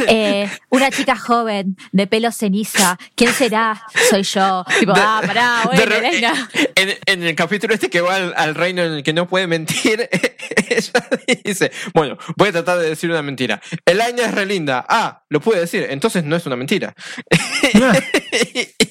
Eh, 0.08 0.48
una 0.70 0.90
chica 0.90 1.16
joven, 1.16 1.76
de 1.92 2.06
pelo 2.06 2.30
ceniza. 2.30 2.98
¿Quién 3.16 3.32
será? 3.32 3.82
Soy 4.10 4.22
yo. 4.22 4.64
Tipo, 4.78 4.92
De- 4.92 5.00
ah, 5.00 5.22
pará, 5.26 5.60
bueno, 5.64 5.94
en, 6.74 6.94
en 7.06 7.22
el 7.22 7.34
capítulo 7.34 7.74
este 7.74 7.88
que 7.90 8.00
va 8.00 8.16
al, 8.16 8.34
al 8.36 8.54
reino 8.54 8.82
en 8.82 8.92
el 8.92 9.02
que 9.02 9.12
no 9.12 9.26
puede 9.26 9.46
mentir, 9.46 10.08
ella 10.68 10.92
dice, 11.44 11.72
bueno, 11.94 12.16
voy 12.36 12.48
a 12.50 12.52
tratar 12.52 12.78
de 12.78 12.90
decir 12.90 13.10
una 13.10 13.22
mentira. 13.22 13.60
Elaina 13.86 14.24
es 14.26 14.34
re 14.34 14.46
linda. 14.46 14.84
Ah, 14.88 15.22
lo 15.30 15.40
puede 15.40 15.60
decir, 15.60 15.86
entonces 15.90 16.24
no 16.24 16.36
es 16.36 16.46
una 16.46 16.56
mentira. 16.56 16.94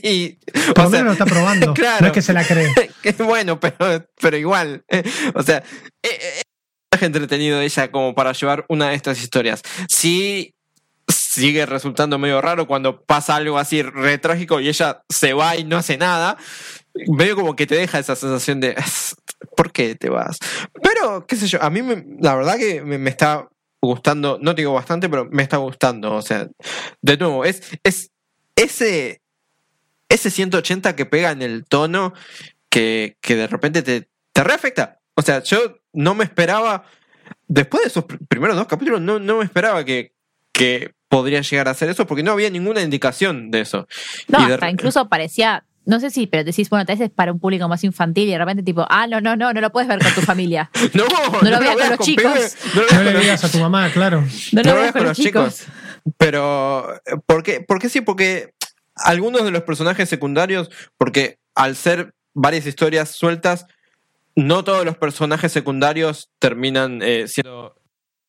y, 0.02 0.30
Por 0.74 0.80
o 0.80 0.84
lo 0.84 0.90
sea, 0.90 1.00
menos 1.04 1.06
lo 1.06 1.12
está 1.14 1.26
probando. 1.26 1.74
claro. 1.74 2.02
No 2.02 2.08
es 2.08 2.14
que 2.14 2.22
se 2.22 2.34
la 2.34 2.44
cree. 2.46 2.74
que 3.02 3.12
bueno, 3.24 3.60
pero, 3.60 4.06
pero 4.20 4.38
igual. 4.38 4.84
eh, 4.90 5.04
O 5.36 5.44
sea, 5.44 5.58
eh, 5.58 6.10
eh, 6.10 6.42
es 7.04 7.08
entretenido 7.08 7.60
ella 7.62 7.92
como 7.92 8.16
para 8.16 8.34
llevar 8.34 8.66
una 8.70 8.90
de 8.90 8.96
estas 8.96 9.22
historias. 9.22 9.62
Sí 9.88 10.54
sigue 11.08 11.66
resultando 11.66 12.18
medio 12.18 12.42
raro 12.42 12.68
cuando 12.68 13.02
pasa 13.02 13.36
algo 13.36 13.58
así 13.58 13.82
re 13.82 14.18
trágico 14.18 14.60
y 14.60 14.70
ella 14.70 15.04
se 15.10 15.34
va 15.34 15.58
y 15.58 15.64
no 15.64 15.78
hace 15.78 15.98
nada. 15.98 16.38
Medio 17.08 17.36
como 17.36 17.56
que 17.56 17.68
te 17.68 17.76
deja 17.76 18.00
esa 18.00 18.16
sensación 18.16 18.60
de 18.60 18.76
¿por 19.58 19.72
qué 19.72 19.96
te 19.96 20.10
vas? 20.10 20.38
Pero, 20.82 21.26
qué 21.28 21.36
sé 21.36 21.48
yo, 21.48 21.62
a 21.62 21.70
mí 21.70 21.82
la 22.20 22.36
verdad 22.36 22.58
que 22.58 22.82
me, 22.82 22.98
me 22.98 23.10
está 23.10 23.50
gustando, 23.82 24.40
no 24.42 24.54
digo 24.54 24.74
bastante, 24.74 25.10
pero 25.10 25.26
me 25.26 25.44
está 25.44 25.58
gustando. 25.58 26.14
O 26.16 26.22
sea, 26.22 26.48
de 27.02 27.18
nuevo, 27.18 27.44
es, 27.46 27.64
es 27.84 28.12
ese, 28.56 29.22
ese 30.08 30.30
180 30.30 30.96
que 30.96 31.06
pega 31.06 31.32
en 31.32 31.42
el 31.42 31.66
tono 31.66 32.14
que, 32.70 33.18
que 33.22 33.36
de 33.36 33.48
repente 33.48 33.82
te, 33.82 34.08
te 34.32 34.44
reafecta. 34.44 35.00
O 35.16 35.22
sea, 35.22 35.44
yo 35.44 35.78
no 35.94 36.16
me 36.16 36.24
esperaba, 36.24 36.84
después 37.48 37.84
de 37.84 37.88
esos 37.90 38.06
pr- 38.06 38.20
primeros 38.28 38.56
dos 38.58 38.68
capítulos, 38.68 39.00
no, 39.02 39.20
no 39.20 39.38
me 39.40 39.46
esperaba 39.46 39.86
que, 39.86 40.14
que 40.52 40.94
podría 41.08 41.42
llegar 41.42 41.68
a 41.68 41.72
hacer 41.72 41.90
eso 41.90 42.06
porque 42.08 42.24
no 42.24 42.32
había 42.32 42.50
ninguna 42.50 42.82
indicación 42.82 43.52
de 43.52 43.62
eso. 43.62 43.88
No, 44.28 44.46
de 44.48 44.54
hasta 44.56 44.70
incluso 44.70 45.08
parecía, 45.10 45.66
no 45.86 46.00
sé 46.00 46.10
si, 46.10 46.26
pero 46.28 46.44
decís, 46.44 46.70
bueno, 46.70 46.86
tal 46.86 46.98
vez 46.98 47.06
es 47.10 47.12
para 47.14 47.32
un 47.32 47.40
público 47.40 47.68
más 47.68 47.84
infantil 47.84 48.28
y 48.28 48.32
de 48.32 48.38
repente 48.40 48.64
tipo, 48.64 48.86
ah, 48.90 49.06
no, 49.08 49.22
no, 49.22 49.36
no, 49.36 49.54
no 49.54 49.62
lo 49.62 49.72
puedes 49.72 49.88
ver 49.88 50.00
con 50.00 50.12
tu 50.14 50.22
familia. 50.22 50.70
No, 50.94 51.06
No 51.42 51.50
lo 51.50 51.60
veas 51.60 51.76
con 51.78 51.90
los 51.90 52.00
chicos. 52.00 52.24
pibes, 52.34 52.58
no 52.76 52.82
lo 52.82 52.88
No 52.92 53.04
le 53.04 53.20
digas 53.20 53.44
a 53.44 53.50
tu 53.52 53.60
mamá, 53.60 53.90
claro. 53.92 54.22
No 54.52 54.62
No 54.62 54.64
lo 54.64 54.76
lo 54.76 54.82
veas 54.82 54.94
con 54.94 55.04
los 55.04 55.18
chicos. 55.18 55.64
Pero, 56.18 57.00
¿por 57.26 57.44
qué? 57.44 57.62
¿por 57.62 57.80
qué 57.80 57.90
sí? 57.90 58.02
Porque 58.02 58.54
algunos 58.96 59.44
de 59.44 59.52
los 59.52 59.64
personajes 59.64 60.10
secundarios, 60.10 60.70
porque 60.98 61.38
al 61.56 61.76
ser 61.76 62.14
varias 62.34 62.66
historias 62.66 63.10
sueltas, 63.12 63.66
no 64.36 64.64
todos 64.64 64.86
los 64.86 64.98
personajes 64.98 65.52
secundarios 65.52 66.30
terminan 66.40 67.02
eh, 67.02 67.28
siendo. 67.28 67.76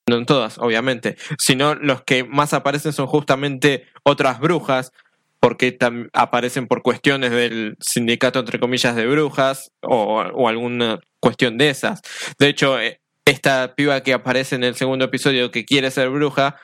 No 0.07 0.16
en 0.18 0.26
todas, 0.26 0.59
obviamente. 0.59 1.16
Sino 1.38 1.74
los 1.76 2.02
que 2.02 2.24
más 2.24 2.52
aparecen 2.52 2.92
son 2.92 3.07
justamente 3.07 3.86
otras 4.02 4.38
brujas, 4.38 4.92
porque 5.40 5.78
aparecen 6.12 6.66
por 6.66 6.82
cuestiones 6.82 7.30
del 7.30 7.76
sindicato, 7.80 8.38
entre 8.38 8.61
comillas, 8.61 8.96
de 8.96 9.07
brujas, 9.07 9.70
o, 9.80 10.20
o 10.20 10.48
alguna 10.48 11.00
cuestión 11.20 11.57
de 11.57 11.70
esas. 11.70 12.02
De 12.38 12.48
hecho, 12.48 12.78
eh, 12.78 13.00
esta 13.24 13.74
piba 13.74 14.02
que 14.02 14.12
aparece 14.12 14.57
en 14.57 14.64
el 14.64 14.74
segundo 14.74 15.07
episodio 15.07 15.50
que 15.50 15.64
quiere 15.64 15.90
ser 15.90 16.11
bruja, 16.11 16.57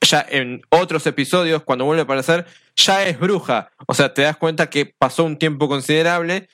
ya 0.00 0.24
en 0.28 0.62
otros 0.70 1.06
episodios, 1.06 1.62
cuando 1.62 1.84
vuelve 1.84 2.00
a 2.00 2.04
aparecer, 2.04 2.46
ya 2.76 3.04
es 3.04 3.18
bruja. 3.18 3.70
O 3.86 3.94
sea, 3.94 4.14
te 4.14 4.22
das 4.22 4.36
cuenta 4.36 4.70
que 4.70 4.86
pasó 4.86 5.24
un 5.24 5.38
tiempo 5.38 5.68
considerable. 5.68 6.48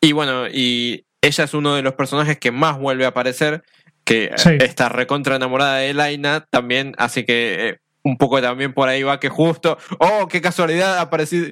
Y 0.00 0.12
bueno, 0.12 0.48
y 0.48 1.05
ella 1.26 1.44
es 1.44 1.54
uno 1.54 1.74
de 1.74 1.82
los 1.82 1.94
personajes 1.94 2.38
que 2.38 2.50
más 2.50 2.78
vuelve 2.78 3.04
a 3.04 3.08
aparecer, 3.08 3.62
que 4.04 4.24
eh, 4.24 4.32
Sí. 4.36 4.50
está 4.60 4.88
recontra 4.88 5.36
enamorada 5.36 5.76
de 5.78 5.90
Elaina 5.90 6.46
también, 6.50 6.94
así 6.98 7.24
que 7.24 7.68
eh, 7.68 7.78
un 8.02 8.16
poco 8.18 8.40
también 8.40 8.72
por 8.72 8.88
ahí 8.88 9.02
va 9.02 9.18
que 9.18 9.28
justo, 9.28 9.78
oh, 9.98 10.28
qué 10.28 10.40
casualidad 10.40 10.98
apareció, 10.98 11.46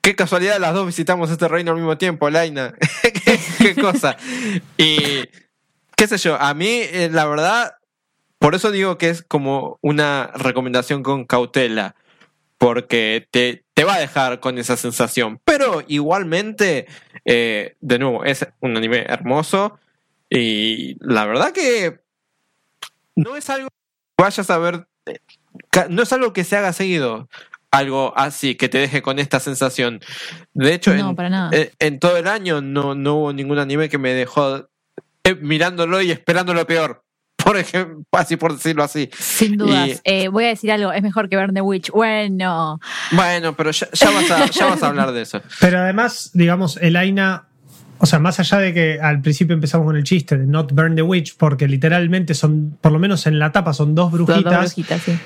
qué 0.00 0.14
casualidad 0.14 0.60
las 0.60 0.74
dos 0.74 0.86
visitamos 0.86 1.28
este 1.30 1.48
reino 1.48 1.72
al 1.72 1.76
mismo 1.78 1.98
tiempo, 1.98 2.28
Elaina, 2.28 2.72
qué, 3.24 3.38
qué 3.58 3.74
cosa. 3.74 4.16
Y 4.78 5.24
qué 5.96 6.06
sé 6.06 6.18
yo, 6.18 6.36
a 6.40 6.54
mí 6.54 6.68
eh, 6.68 7.08
la 7.12 7.26
verdad, 7.26 7.72
por 8.38 8.54
eso 8.54 8.70
digo 8.70 8.96
que 8.98 9.08
es 9.10 9.22
como 9.22 9.78
una 9.82 10.30
recomendación 10.36 11.02
con 11.02 11.24
cautela, 11.26 11.96
porque 12.58 13.26
te, 13.32 13.64
te 13.74 13.82
va 13.82 13.94
a 13.94 14.00
dejar 14.00 14.38
con 14.38 14.58
esa 14.58 14.76
sensación, 14.76 15.40
pero 15.44 15.82
igualmente, 15.88 16.86
eh, 17.24 17.76
de 17.80 17.98
nuevo, 17.98 18.24
es 18.24 18.46
un 18.60 18.76
anime 18.76 19.04
hermoso 19.08 19.78
y 20.30 20.96
la 21.00 21.24
verdad 21.26 21.52
que 21.52 22.00
no 23.16 23.36
es 23.36 23.48
algo 23.50 23.68
que 23.68 24.22
vayas 24.22 24.50
a 24.50 24.58
ver, 24.58 24.86
eh, 25.06 25.18
no 25.90 26.02
es 26.02 26.12
algo 26.12 26.32
que 26.32 26.44
se 26.44 26.56
haga 26.56 26.72
seguido, 26.72 27.28
algo 27.70 28.12
así, 28.16 28.54
que 28.54 28.68
te 28.68 28.78
deje 28.78 29.02
con 29.02 29.18
esta 29.18 29.40
sensación. 29.40 30.00
De 30.54 30.74
hecho, 30.74 30.92
No, 30.94 31.10
en, 31.10 31.16
para 31.16 31.28
nada. 31.30 31.50
en- 31.56 31.70
en 31.78 31.98
todo 31.98 32.16
el 32.16 32.26
año 32.28 32.60
no, 32.60 32.94
no 32.94 33.14
hubo 33.16 33.32
ningún 33.32 33.58
anime 33.58 33.88
que 33.88 33.98
me 33.98 34.12
dejó 34.14 34.68
eh, 35.24 35.34
mirándolo 35.36 36.00
y 36.02 36.10
esperando 36.10 36.52
lo 36.54 36.66
peor. 36.66 37.04
Por 37.44 37.56
ejemplo, 37.56 38.04
así 38.12 38.36
por 38.36 38.52
decirlo 38.54 38.82
así. 38.82 39.08
Sin 39.18 39.56
dudas. 39.56 39.88
Y- 39.88 40.00
Eh, 40.04 40.28
voy 40.28 40.44
a 40.44 40.48
decir 40.48 40.70
algo, 40.72 40.92
es 40.92 41.02
mejor 41.02 41.28
que 41.28 41.36
ver 41.36 41.52
The 41.52 41.60
Witch. 41.60 41.90
Bueno, 41.90 42.80
Bueno, 43.12 43.54
pero 43.56 43.70
ya, 43.70 43.88
ya 43.92 44.10
vas, 44.10 44.30
a, 44.30 44.46
ya 44.46 44.66
vas 44.66 44.82
a 44.82 44.86
hablar 44.88 45.12
de 45.12 45.22
eso. 45.22 45.40
Pero 45.60 45.78
además, 45.80 46.30
digamos, 46.34 46.76
Elaina, 46.78 47.44
o 47.98 48.06
sea, 48.06 48.18
más 48.18 48.38
allá 48.40 48.58
de 48.58 48.72
que 48.74 49.00
al 49.00 49.20
principio 49.22 49.54
empezamos 49.54 49.86
con 49.86 49.96
el 49.96 50.04
chiste 50.04 50.36
de 50.36 50.46
Not 50.46 50.72
Burn 50.72 50.94
the 50.96 51.02
Witch, 51.02 51.36
porque 51.36 51.68
literalmente 51.68 52.34
son, 52.34 52.76
por 52.80 52.92
lo 52.92 52.98
menos 52.98 53.26
en 53.26 53.38
la 53.38 53.52
tapa, 53.52 53.72
son 53.72 53.94
dos 53.94 54.10
dos 54.10 54.26
brujitas. 54.26 54.58
brujitas, 54.74 55.02
sí. 55.02 55.18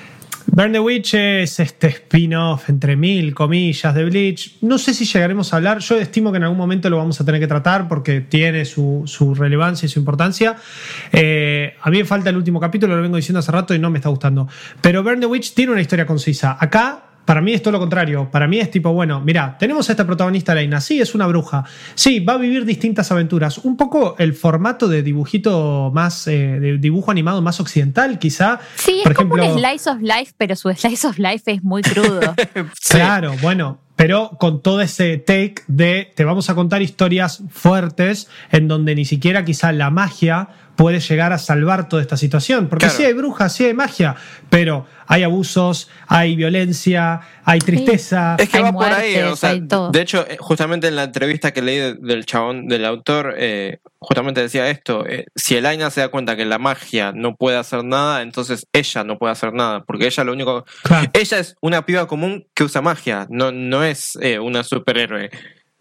Burn 0.49 0.71
the 0.71 0.79
Witch 0.79 1.13
es 1.13 1.59
este 1.59 1.87
spin-off, 1.87 2.69
entre 2.69 2.95
mil 2.95 3.35
comillas, 3.35 3.93
de 3.93 4.05
Bleach. 4.05 4.57
No 4.61 4.77
sé 4.77 4.93
si 4.93 5.05
llegaremos 5.05 5.53
a 5.53 5.57
hablar. 5.57 5.79
Yo 5.79 5.97
estimo 5.97 6.31
que 6.31 6.37
en 6.37 6.43
algún 6.43 6.57
momento 6.57 6.89
lo 6.89 6.97
vamos 6.97 7.19
a 7.19 7.25
tener 7.25 7.41
que 7.41 7.47
tratar 7.47 7.87
porque 7.87 8.21
tiene 8.21 8.65
su, 8.65 9.03
relevancia 9.37 9.85
y 9.85 9.89
su 9.89 9.99
importancia. 9.99 10.55
Eh, 11.11 11.75
a 11.81 11.89
mí 11.89 11.97
me 11.97 12.05
falta 12.05 12.29
el 12.29 12.37
último 12.37 12.59
capítulo, 12.59 12.95
lo 12.95 13.01
vengo 13.01 13.17
diciendo 13.17 13.39
hace 13.39 13.51
rato 13.51 13.75
y 13.75 13.79
no 13.79 13.89
me 13.89 13.99
está 13.99 14.09
gustando. 14.09 14.47
Pero 14.81 15.03
Burn 15.03 15.19
the 15.19 15.25
Witch 15.25 15.53
tiene 15.53 15.73
una 15.73 15.81
historia 15.81 16.05
concisa. 16.05 16.57
Acá. 16.59 17.03
Para 17.27 17.41
mí 17.41 17.51
es 17.51 17.61
todo 17.61 17.73
lo 17.73 17.79
contrario. 17.79 18.31
Para 18.31 18.47
mí 18.47 18.57
es 18.57 18.71
tipo, 18.71 18.93
bueno, 18.93 19.19
mira, 19.19 19.57
tenemos 19.59 19.89
a 19.89 19.91
esta 19.91 20.05
protagonista, 20.05 20.55
Leina. 20.55 20.79
Sí, 20.79 21.01
es 21.01 21.13
una 21.13 21.27
bruja. 21.27 21.65
Sí, 21.93 22.21
va 22.21 22.35
a 22.35 22.37
vivir 22.37 22.63
distintas 22.63 23.11
aventuras. 23.11 23.57
Un 23.57 23.75
poco 23.75 24.15
el 24.17 24.33
formato 24.33 24.87
de 24.87 25.03
dibujito 25.03 25.91
más, 25.93 26.25
eh, 26.27 26.57
de 26.57 26.77
dibujo 26.77 27.11
animado 27.11 27.41
más 27.41 27.59
occidental, 27.59 28.17
quizá. 28.17 28.61
Sí, 28.75 29.01
Por 29.03 29.11
es 29.11 29.17
como 29.17 29.33
un 29.33 29.59
slice 29.59 29.89
of 29.89 29.99
life, 29.99 30.31
pero 30.37 30.55
su 30.55 30.69
slice 30.71 31.05
of 31.05 31.19
life 31.19 31.51
es 31.51 31.61
muy 31.61 31.81
crudo. 31.81 32.21
Sí. 32.79 32.95
Claro, 32.95 33.33
bueno, 33.41 33.79
pero 33.97 34.29
con 34.39 34.61
todo 34.61 34.79
ese 34.79 35.17
take 35.17 35.55
de 35.67 36.13
te 36.15 36.23
vamos 36.23 36.49
a 36.49 36.55
contar 36.55 36.81
historias 36.81 37.43
fuertes 37.49 38.29
en 38.51 38.69
donde 38.69 38.95
ni 38.95 39.03
siquiera 39.03 39.43
quizá 39.43 39.73
la 39.73 39.89
magia 39.89 40.47
puede 40.77 40.99
llegar 40.99 41.33
a 41.33 41.39
salvar 41.39 41.89
toda 41.89 42.03
esta 42.03 42.15
situación. 42.15 42.67
Porque 42.67 42.85
Claro. 42.85 42.97
sí 42.97 43.03
hay 43.03 43.13
brujas, 43.13 43.51
sí 43.51 43.65
hay 43.65 43.73
magia, 43.73 44.15
pero 44.51 44.85
hay 45.07 45.23
abusos, 45.23 45.89
hay 46.07 46.35
violencia, 46.35 47.21
hay 47.49 47.59
tristeza. 47.59 48.35
Es 48.37 48.49
que 48.49 48.57
Hay 48.57 48.63
va 48.63 48.71
por 48.73 48.85
ahí, 48.91 49.15
o 49.21 49.35
sea, 49.35 49.51
hay 49.51 49.61
todo. 49.67 49.89
de 49.89 50.01
hecho, 50.01 50.25
eh, 50.27 50.35
justamente 50.37 50.87
en 50.89 50.95
la 50.97 51.03
entrevista 51.03 51.53
que 51.53 51.61
leí 51.61 51.77
de- 51.77 51.93
del 51.95 52.25
chabón, 52.25 52.67
del 52.67 52.83
autor, 52.85 53.35
eh, 53.37 53.79
justamente 53.99 54.41
decía 54.41 54.69
esto, 54.69 55.05
eh, 55.07 55.25
si 55.35 55.55
Elaina 55.55 55.89
se 55.89 56.01
da 56.01 56.09
cuenta 56.09 56.35
que 56.35 56.45
la 56.45 56.59
magia 56.59 57.13
no 57.15 57.35
puede 57.35 57.55
hacer 57.57 57.83
nada, 57.85 58.21
entonces 58.21 58.67
ella 58.73 59.03
no 59.05 59.17
puede 59.17 59.31
hacer 59.31 59.53
nada, 59.53 59.83
porque 59.85 60.05
ella 60.07 60.23
lo 60.25 60.33
único... 60.33 60.65
Claro. 60.83 61.09
Ella 61.13 61.39
es 61.39 61.55
una 61.61 61.85
piba 61.85 62.05
común 62.07 62.45
que 62.53 62.63
usa 62.65 62.81
magia, 62.81 63.25
no, 63.29 63.51
no 63.53 63.83
es 63.83 64.17
eh, 64.21 64.39
una 64.39 64.63
superhéroe 64.63 65.29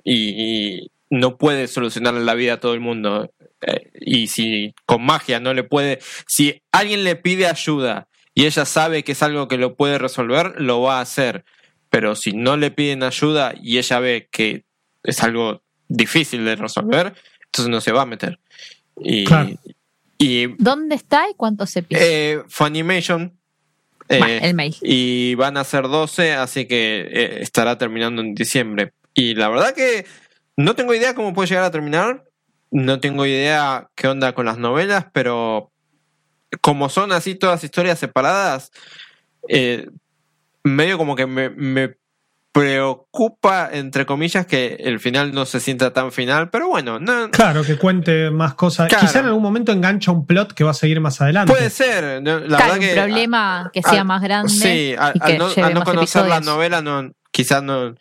y, 0.05 0.15
y 0.85 0.91
no 1.11 1.37
puede 1.37 1.67
solucionarle 1.67 2.25
la 2.25 2.35
vida 2.35 2.55
a 2.55 2.61
todo 2.61 2.75
el 2.75 2.81
mundo. 2.81 3.31
Eh, 3.67 3.91
y 4.01 4.29
si 4.29 4.73
con 4.87 5.03
magia 5.03 5.41
no 5.41 5.53
le 5.53 5.65
puede, 5.65 5.99
si 6.29 6.63
alguien 6.71 7.03
le 7.05 7.17
pide 7.17 7.47
ayuda 7.49 8.07
y 8.35 8.45
ella 8.45 8.67
sabe 8.67 9.03
que 9.03 9.13
es 9.13 9.23
algo 9.23 9.49
que 9.49 9.57
lo 9.57 9.75
puede 9.77 9.99
resolver, 9.99 10.55
lo 10.59 10.83
va 10.83 10.99
a 10.99 11.01
hacer. 11.01 11.45
Pero 11.97 12.15
si 12.15 12.33
no 12.35 12.59
le 12.59 12.71
piden 12.71 13.03
ayuda 13.03 13.55
y 13.59 13.79
ella 13.79 13.99
ve 14.01 14.29
que 14.31 14.67
es 15.03 15.23
algo 15.23 15.63
difícil 15.89 16.45
de 16.45 16.55
resolver, 16.55 17.15
entonces 17.47 17.71
no 17.71 17.81
se 17.81 17.91
va 17.91 18.03
a 18.03 18.05
meter. 18.05 18.39
Y, 19.01 19.25
Claro. 19.25 19.49
y 20.19 20.49
¿Dónde 20.63 20.95
está 20.95 21.25
y 21.31 21.33
cuántos 21.33 21.71
se 21.71 21.83
pide? 21.83 21.99
eh, 22.35 22.43
Funimation. 22.49 23.33
eh, 24.11 24.41
el 24.43 24.53
mail. 24.53 24.77
y 24.83 25.37
van 25.37 25.57
a 25.57 25.65
ser 25.65 25.85
12, 25.89 26.35
así 26.35 26.67
que 26.67 27.09
eh, 27.11 27.39
estará 27.41 27.79
terminando 27.79 28.21
en 28.21 28.35
diciembre. 28.35 28.93
Y 29.15 29.35
la 29.35 29.49
verdad 29.49 29.75
que 29.75 30.05
no 30.59 30.77
tengo 30.77 30.93
idea 30.93 31.15
cómo 31.15 31.33
puede 31.33 31.49
llegar 31.49 31.65
a 31.65 31.71
terminar. 31.71 32.25
No 32.71 33.01
tengo 33.01 33.25
idea 33.25 33.89
qué 33.95 34.09
onda 34.09 34.35
con 34.35 34.45
las 34.45 34.59
novelas, 34.59 35.07
pero 35.15 35.73
como 36.61 36.91
son 36.91 37.13
así 37.13 37.37
todas 37.37 37.65
historias 37.65 37.99
separadas, 37.99 38.71
eh, 39.49 39.89
medio 40.71 40.99
como 40.99 41.17
que 41.17 41.27
me, 41.27 41.51
me 41.51 41.97
preocupa, 42.53 43.69
entre 43.73 44.07
comillas, 44.07 44.47
que 44.47 44.77
el 44.81 44.99
final 44.99 45.33
no 45.35 45.45
se 45.47 45.61
sienta 45.61 45.93
tan 45.93 46.11
final, 46.11 46.49
pero 46.51 46.69
bueno, 46.69 46.99
no, 46.99 47.31
Claro, 47.31 47.63
que 47.63 47.77
cuente 47.77 48.31
más 48.31 48.55
cosas. 48.55 48.89
Claro. 48.89 49.07
Quizá 49.07 49.19
en 49.21 49.27
algún 49.27 49.43
momento 49.43 49.73
engancha 49.73 50.11
un 50.11 50.27
plot 50.27 50.53
que 50.55 50.65
va 50.65 50.71
a 50.71 50.75
seguir 50.75 51.01
más 51.01 51.21
adelante. 51.21 51.53
puede 51.53 51.69
ser. 51.71 52.23
no, 52.23 52.41
La 52.41 52.57
claro, 52.57 52.63
verdad 52.65 52.75
un 52.75 52.81
que, 52.81 52.95
problema 52.95 53.71
que 53.75 53.83
sea 53.83 54.05
más 54.05 54.23
grande 54.23 54.49
Sí, 54.51 54.95
a- 54.99 55.13
y 55.15 55.21
que 55.21 55.33
al 55.33 55.39
no, 55.39 55.49
lleve 55.51 55.63
al 55.67 55.75
no 55.75 55.81
más 55.81 55.89
conocer 55.89 56.23
la 56.23 56.37
episodios. 56.37 56.47
novela, 56.57 56.83
no, 56.83 57.13
quizás 57.31 57.63
no 57.63 57.95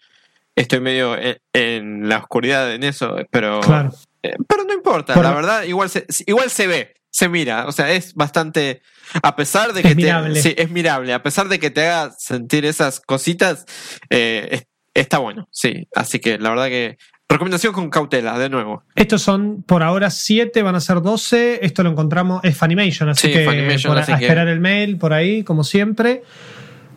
estoy 0.56 0.80
medio 0.80 1.18
en, 1.18 1.38
en 1.54 2.08
la 2.10 2.18
oscuridad 2.20 2.74
en 2.74 2.84
eso, 2.84 3.18
pero, 3.30 3.60
Claro. 3.60 3.92
eh, 4.24 4.36
pero 4.48 4.64
no 4.64 4.74
importa, 4.74 5.14
Por- 5.14 5.24
la 5.26 5.34
verdad, 5.34 5.64
igual 5.64 5.90
se, 5.90 6.06
igual 6.28 6.50
se 6.50 6.68
ve, 6.68 6.94
se 7.10 7.28
mira, 7.28 7.68
o 7.68 7.72
sea, 7.74 7.92
es 7.92 8.14
bastante, 8.14 8.82
a 9.22 9.36
pesar 9.36 9.74
de 9.74 9.82
Es 9.82 9.88
que 9.88 9.96
mirable. 9.96 10.34
te, 10.36 10.42
sí, 10.42 10.56
es 10.58 10.70
mirable, 10.70 11.14
a 11.14 11.22
pesar 11.24 11.48
de 11.50 11.60
que 11.60 11.70
te 11.72 11.88
haga 11.88 12.12
sentir 12.18 12.66
esas 12.66 13.00
cositas, 13.00 13.66
eh, 14.10 14.48
es- 14.52 14.68
está 14.94 15.18
bueno, 15.20 15.48
sí, 15.52 15.88
así 15.96 16.20
que 16.20 16.38
la 16.40 16.50
verdad 16.50 16.68
que 16.68 16.98
recomendación 17.28 17.74
con 17.74 17.90
cautela, 17.90 18.38
de 18.38 18.50
nuevo. 18.50 18.84
Estos 18.96 19.22
son 19.22 19.64
por 19.64 19.82
ahora 19.84 20.10
7, 20.12 20.62
van 20.62 20.76
a 20.76 20.80
ser 20.80 21.02
12. 21.02 21.60
Esto 21.66 21.82
lo 21.84 21.90
encontramos, 21.90 22.40
es 22.44 22.56
Funimation, 22.58 23.10
así 23.10 23.28
Sí, 23.28 23.34
que 23.34 23.44
Funimation, 23.46 23.92
por- 23.94 24.02
así 24.02 24.12
a 24.12 24.18
que- 24.18 24.26
esperar 24.26 24.48
el 24.48 24.60
mail 24.60 24.98
por 24.98 25.12
ahí, 25.14 25.44
como 25.44 25.64
siempre. 25.64 26.22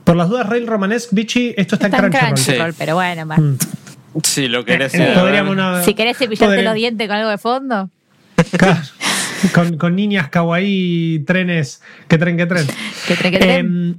Por 0.05 0.17
las 0.17 0.29
dudas, 0.29 0.49
Rail 0.49 0.67
Romanesque, 0.67 1.11
Bichi, 1.15 1.55
esto 1.57 1.75
está, 1.77 1.87
Está 1.89 1.99
en 1.99 2.03
Crunchyroll. 2.11 2.35
Crunchyroll, 2.35 2.73
Sí. 2.73 2.77
pero 2.79 2.95
bueno, 2.95 3.27
va. 3.27 3.37
Mm. 3.37 3.59
Si 4.25 4.49
lo 4.49 4.65
querés 4.65 4.95
Eh, 4.95 5.13
podríamos 5.15 5.53
una- 5.53 5.83
si 5.83 5.95
querés 5.95 6.17
cepillarte 6.17 6.47
podría- 6.47 6.65
los 6.65 6.75
dientes 6.75 7.07
con 7.09 7.17
algo 7.17 7.31
de 7.31 7.39
fondo, 7.39 7.91
Claro. 8.57 8.81
con, 9.55 9.77
con 9.77 9.97
niñas 9.97 10.29
kawaii, 10.29 11.21
trenes, 11.21 11.83
que 12.09 12.19
tren, 12.19 12.37
que 12.37 12.47
tren. 12.47 12.67
que 13.07 13.15
tren, 13.17 13.33
que 13.33 13.39
tren. 13.39 13.67
Em, 13.67 13.97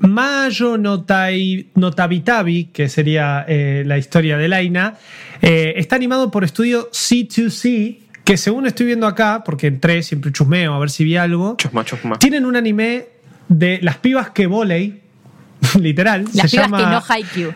Mayo 0.00 0.78
Notai, 0.78 1.68
Notabitabi, 1.74 2.66
que 2.72 2.88
sería 2.88 3.44
eh, 3.46 3.82
la 3.86 3.98
historia 3.98 4.38
de 4.38 4.48
Laina, 4.48 4.94
eh, 5.42 5.74
está 5.76 5.96
animado 5.96 6.30
por 6.30 6.42
estudio 6.42 6.90
C2C, 6.90 7.98
que 8.24 8.36
según 8.36 8.66
estoy 8.66 8.86
viendo 8.86 9.06
acá, 9.06 9.42
porque 9.44 9.66
entré, 9.66 10.02
siempre 10.02 10.32
chusmeo 10.32 10.72
a 10.72 10.78
ver 10.78 10.90
si 10.90 11.04
vi 11.04 11.16
algo, 11.16 11.56
Chusma, 11.58 11.84
chusma. 11.84 12.18
tienen 12.18 12.46
un 12.46 12.56
anime 12.56 13.08
de 13.48 13.78
las 13.82 13.98
pibas 13.98 14.30
que 14.30 14.46
volei, 14.46 15.02
literal. 15.78 16.24
Las 16.32 16.50
se 16.50 16.56
pibas 16.56 16.66
llama, 16.66 16.78
que 16.78 16.86
no 16.86 17.02
Haikyuu. 17.06 17.54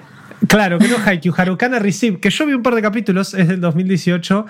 Claro, 0.49 0.79
que 0.79 0.89
no 0.89 0.97
Haikyuu, 1.05 1.35
Harukana 1.37 1.79
Receive, 1.79 2.21
que 2.21 2.31
yo 2.31 2.47
vi 2.47 2.55
un 2.55 2.63
par 2.63 2.75
de 2.75 2.83
capítulos, 2.83 3.35
es 3.35 3.49
del 3.49 3.61
2018, 3.61 4.47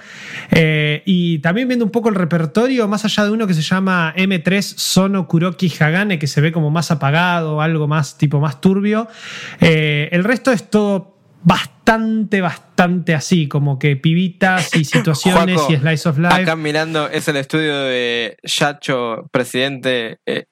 eh, 0.50 1.02
y 1.04 1.38
también 1.40 1.68
viendo 1.68 1.84
un 1.84 1.90
poco 1.90 2.08
el 2.08 2.14
repertorio, 2.14 2.88
más 2.88 3.04
allá 3.04 3.24
de 3.24 3.30
uno 3.30 3.46
que 3.46 3.54
se 3.54 3.62
llama 3.62 4.12
M3 4.16 4.62
Sono 4.62 5.26
Kuroki 5.26 5.72
Hagane, 5.78 6.18
que 6.18 6.26
se 6.26 6.40
ve 6.40 6.52
como 6.52 6.70
más 6.70 6.90
apagado, 6.90 7.60
algo 7.60 7.86
más 7.86 8.18
tipo 8.18 8.40
más 8.40 8.60
turbio, 8.60 9.08
eh, 9.60 10.08
el 10.12 10.24
resto 10.24 10.52
es 10.52 10.70
todo 10.70 11.14
bastante, 11.44 12.40
bastante 12.40 13.14
así, 13.14 13.48
como 13.48 13.78
que 13.78 13.96
pibitas 13.96 14.74
y 14.74 14.84
situaciones 14.84 15.56
Joaco, 15.56 15.72
y 15.72 15.76
slice 15.76 16.08
of 16.08 16.18
life. 16.18 16.34
Acá 16.34 16.56
mirando 16.56 17.08
es 17.08 17.28
el 17.28 17.36
estudio 17.36 17.76
de 17.76 18.38
Yacho, 18.42 19.28
presidente 19.30 20.18
eh. 20.26 20.46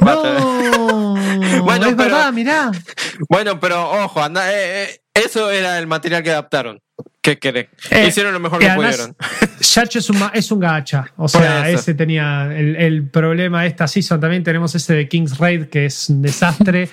No, 0.00 1.07
Bueno, 1.62 1.86
es 1.86 1.94
pero- 1.94 2.10
verdad, 2.16 2.32
mirá. 2.32 2.70
Bueno, 3.28 3.58
pero 3.60 3.90
ojo, 4.04 4.22
anda, 4.22 4.52
eh, 4.52 4.84
eh, 4.84 5.00
eso 5.14 5.50
era 5.50 5.78
el 5.78 5.86
material 5.86 6.22
que 6.22 6.30
adaptaron. 6.30 6.80
¿Qué 7.20 7.38
querés? 7.38 7.66
Eh, 7.90 8.06
Hicieron 8.08 8.32
lo 8.32 8.40
mejor 8.40 8.58
que 8.60 8.68
además, 8.70 8.96
pudieron. 8.96 9.16
Yacho 9.60 9.98
es 9.98 10.08
un, 10.08 10.18
es 10.32 10.50
un 10.52 10.60
gacha. 10.60 11.12
O 11.16 11.28
sea, 11.28 11.68
ese 11.68 11.92
tenía 11.94 12.48
el, 12.56 12.76
el 12.76 13.10
problema 13.10 13.62
de 13.62 13.68
esta 13.68 13.86
season. 13.88 14.18
También 14.20 14.42
tenemos 14.44 14.74
ese 14.74 14.94
de 14.94 15.08
King's 15.08 15.36
Raid, 15.36 15.64
que 15.66 15.86
es 15.86 16.08
un 16.08 16.22
desastre. 16.22 16.88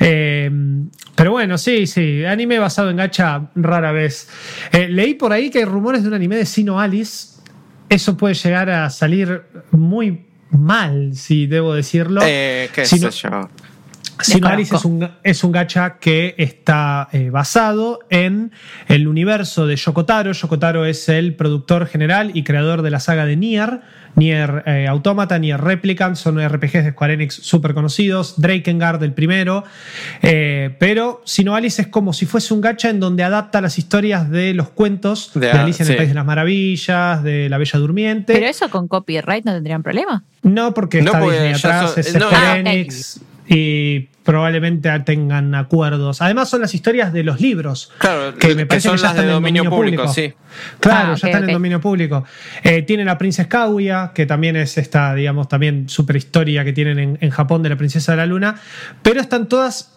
Eh, 0.00 0.50
pero 1.14 1.32
bueno, 1.32 1.58
sí, 1.58 1.86
sí. 1.86 2.24
Anime 2.24 2.58
basado 2.58 2.90
en 2.90 2.96
gacha, 2.96 3.50
rara 3.54 3.92
vez. 3.92 4.28
Eh, 4.72 4.88
leí 4.88 5.14
por 5.14 5.32
ahí 5.32 5.50
que 5.50 5.58
hay 5.58 5.64
rumores 5.64 6.02
de 6.02 6.08
un 6.08 6.14
anime 6.14 6.36
de 6.36 6.46
Sino 6.46 6.80
Alice. 6.80 7.36
Eso 7.88 8.16
puede 8.16 8.34
llegar 8.34 8.70
a 8.70 8.90
salir 8.90 9.42
muy 9.70 10.26
mal, 10.50 11.10
si 11.14 11.46
debo 11.46 11.74
decirlo. 11.74 12.20
Eh, 12.24 12.68
¿Qué 12.74 12.84
Si 12.84 12.98
no- 12.98 13.10
yo? 13.10 13.48
Sino 14.20 14.48
Alice 14.48 14.74
es 14.74 14.84
un, 14.84 15.08
es 15.22 15.44
un 15.44 15.52
gacha 15.52 15.98
que 15.98 16.34
está 16.38 17.08
eh, 17.12 17.30
basado 17.30 18.00
en 18.10 18.52
el 18.88 19.06
universo 19.08 19.66
de 19.66 19.76
Yokotaro. 19.76 20.32
Yokotaro 20.32 20.84
es 20.84 21.08
el 21.08 21.34
productor 21.34 21.86
general 21.86 22.30
y 22.34 22.42
creador 22.44 22.82
de 22.82 22.90
la 22.90 23.00
saga 23.00 23.24
de 23.26 23.36
Nier. 23.36 23.80
Nier 24.16 24.64
eh, 24.66 24.86
Automata, 24.88 25.38
Nier 25.38 25.60
Replicant, 25.60 26.16
son 26.16 26.40
RPGs 26.44 26.84
de 26.84 26.90
Square 26.90 27.12
Enix 27.14 27.34
súper 27.34 27.72
conocidos. 27.74 28.40
Drakengard, 28.40 29.00
el 29.04 29.12
primero. 29.12 29.62
Eh, 30.22 30.74
pero 30.80 31.22
Sino 31.24 31.54
Alice 31.54 31.82
es 31.82 31.88
como 31.88 32.12
si 32.12 32.26
fuese 32.26 32.52
un 32.54 32.60
gacha 32.60 32.90
en 32.90 32.98
donde 33.00 33.22
adapta 33.22 33.60
las 33.60 33.78
historias 33.78 34.28
de 34.30 34.54
los 34.54 34.70
cuentos 34.70 35.30
de, 35.34 35.40
De- 35.40 35.50
Alicia 35.52 35.84
en 35.84 35.90
el. 35.92 35.96
País 35.98 36.08
de 36.08 36.14
las 36.14 36.26
Maravillas, 36.26 37.22
de 37.22 37.48
La 37.48 37.58
Bella 37.58 37.78
Durmiente. 37.78 38.32
Pero 38.32 38.46
eso 38.46 38.68
con 38.70 38.88
copyright 38.88 39.44
no 39.44 39.52
tendrían 39.52 39.82
problema. 39.82 40.24
No, 40.42 40.74
porque 40.74 41.00
No, 41.02 41.06
está 41.12 41.20
porque 41.20 41.34
Disney 41.36 41.52
atrás, 41.54 41.90
son- 41.92 42.00
es 42.00 42.14
no, 42.14 42.26
Square 42.26 42.46
Ah. 42.46 42.58
Enix, 42.58 43.20
y 43.48 44.08
probablemente 44.24 44.90
tengan 45.00 45.54
acuerdos. 45.54 46.20
Además, 46.20 46.50
son 46.50 46.60
las 46.60 46.74
historias 46.74 47.12
de 47.14 47.22
los 47.24 47.40
libros. 47.40 47.90
Claro, 47.98 48.34
que 48.36 48.54
me 48.54 48.66
parece 48.66 48.88
son 48.88 48.96
que 48.96 49.02
ya 49.02 49.08
están 49.08 49.24
en 49.24 49.30
dominio 49.32 49.62
dominio 49.64 49.70
público, 49.70 50.02
público. 50.04 50.12
sí. 50.14 50.34
Claro, 50.80 51.12
Ah, 51.12 51.16
ya 51.16 51.28
están 51.28 51.44
en 51.48 51.52
dominio 51.54 51.80
público. 51.80 52.24
Eh, 52.62 52.82
tiene 52.82 53.04
la 53.06 53.16
princesa 53.16 53.48
Kaguya, 53.48 54.12
que 54.14 54.26
también 54.26 54.56
es 54.56 54.76
esta, 54.76 55.14
digamos, 55.14 55.48
también 55.48 55.88
super 55.88 56.16
historia 56.16 56.62
que 56.64 56.74
tienen 56.74 56.98
en, 56.98 57.18
en 57.22 57.30
Japón 57.30 57.62
de 57.62 57.70
la 57.70 57.76
princesa 57.76 58.12
de 58.12 58.18
la 58.18 58.26
luna, 58.26 58.56
pero 59.02 59.18
están 59.20 59.48
todas 59.48 59.94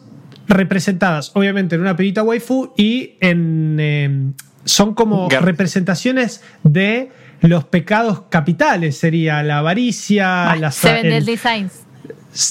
representadas, 0.47 1.31
obviamente, 1.35 1.75
en 1.75 1.81
una 1.81 1.95
pibita 1.95 2.23
waifu 2.23 2.73
y 2.77 3.15
en. 3.19 3.77
eh, 3.79 4.31
son 4.63 4.93
como 4.93 5.27
Gar- 5.27 5.41
representaciones 5.41 6.43
de 6.63 7.09
los 7.41 7.63
pecados 7.65 8.23
capitales, 8.29 8.97
sería 8.97 9.41
la 9.43 9.57
avaricia, 9.57 10.55
la 10.55 10.71
sa- 10.71 10.89
Seven 10.89 11.05
el- 11.07 11.11
Deadly 11.25 11.37
Signs. 11.37 11.73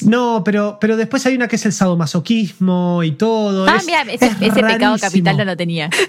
No, 0.03 0.43
pero, 0.45 0.78
pero 0.81 0.97
después 0.97 1.24
hay 1.26 1.35
una 1.37 1.49
que 1.49 1.57
es 1.57 1.64
el 1.66 1.72
sadomasoquismo 1.72 3.03
y 3.03 3.12
todo. 3.12 3.66
Ah, 3.68 3.76
Es- 3.78 3.87
mira, 3.87 4.03
ese, 4.03 4.26
es 4.26 4.33
ese 4.41 4.62
pecado 4.62 4.97
capital 4.99 5.37
no 5.37 5.45
lo 5.45 5.57
tenía. 5.57 5.91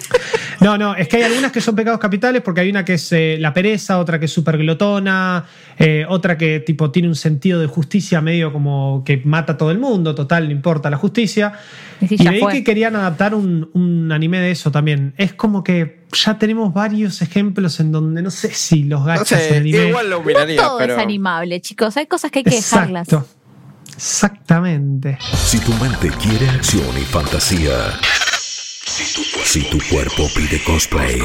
No, 0.62 0.78
no, 0.78 0.96
es 0.96 1.08
que 1.08 1.18
hay 1.18 1.24
algunas 1.24 1.52
que 1.52 1.60
son 1.60 1.76
pecados 1.76 2.00
capitales 2.00 2.44
porque 2.44 2.62
hay 2.62 2.70
una 2.70 2.86
que 2.86 2.94
es 2.94 3.12
eh, 3.14 3.38
la 3.40 3.52
pereza, 3.52 3.98
otra 3.98 4.20
que 4.20 4.26
es 4.26 4.32
súper 4.32 4.60
glotona, 4.60 5.44
eh, 5.80 6.06
otra 6.08 6.38
que 6.38 6.60
tipo 6.60 6.92
tiene 6.92 7.08
un 7.08 7.16
sentido 7.16 7.60
de 7.60 7.66
justicia 7.66 8.22
medio 8.22 8.54
como 8.54 9.02
que 9.04 9.24
mata 9.26 9.54
a 9.54 9.58
todo 9.58 9.72
el 9.72 9.80
mundo, 9.80 10.14
total, 10.14 10.46
no 10.46 10.52
importa 10.52 10.92
la 10.92 10.98
justicia. 10.98 11.54
Y 12.00 12.08
sí, 12.10 12.14
y 12.20 12.24
ya 12.26 12.30
veí 12.30 12.42
fue. 12.42 12.54
que 12.54 12.64
querían 12.64 12.96
adaptar 12.96 13.34
un, 13.34 13.72
un 13.74 14.12
anime 14.12 14.40
de 14.40 14.52
eso 14.52 14.70
también. 14.70 15.16
Es 15.18 15.34
como 15.34 15.64
que 15.64 16.02
ya 16.14 16.38
tenemos 16.38 16.72
varios 16.72 17.24
ejemplos 17.24 17.80
en 17.80 17.92
donde 17.92 18.22
no 18.22 18.30
sé 18.30 18.54
si 18.54 18.84
los 18.84 19.00
No 19.00 19.06
gachas 19.08 19.42
en 19.42 19.50
sé, 19.50 19.58
anime. 19.58 19.88
igual 19.88 20.12
lo 20.12 20.20
No 20.20 20.26
miraría, 20.28 20.62
todo 20.62 20.78
pero. 20.78 20.94
es 20.94 21.00
animable, 21.00 21.60
chicos. 21.62 21.98
Hay 21.98 22.06
cosas 22.06 22.30
que 22.30 22.38
hay 22.40 22.44
que 22.44 22.52
dejarlas. 22.58 23.08
Exactamente. 24.02 25.20
Si 25.22 25.60
tu 25.60 25.72
mente 25.74 26.10
quiere 26.18 26.49
acción 26.49 26.97
y 26.97 27.06
fantasía. 27.06 27.99
Si 28.84 29.70
tu 29.70 29.78
cuerpo 29.91 30.28
pide 30.36 30.60
cosplay. 30.64 31.22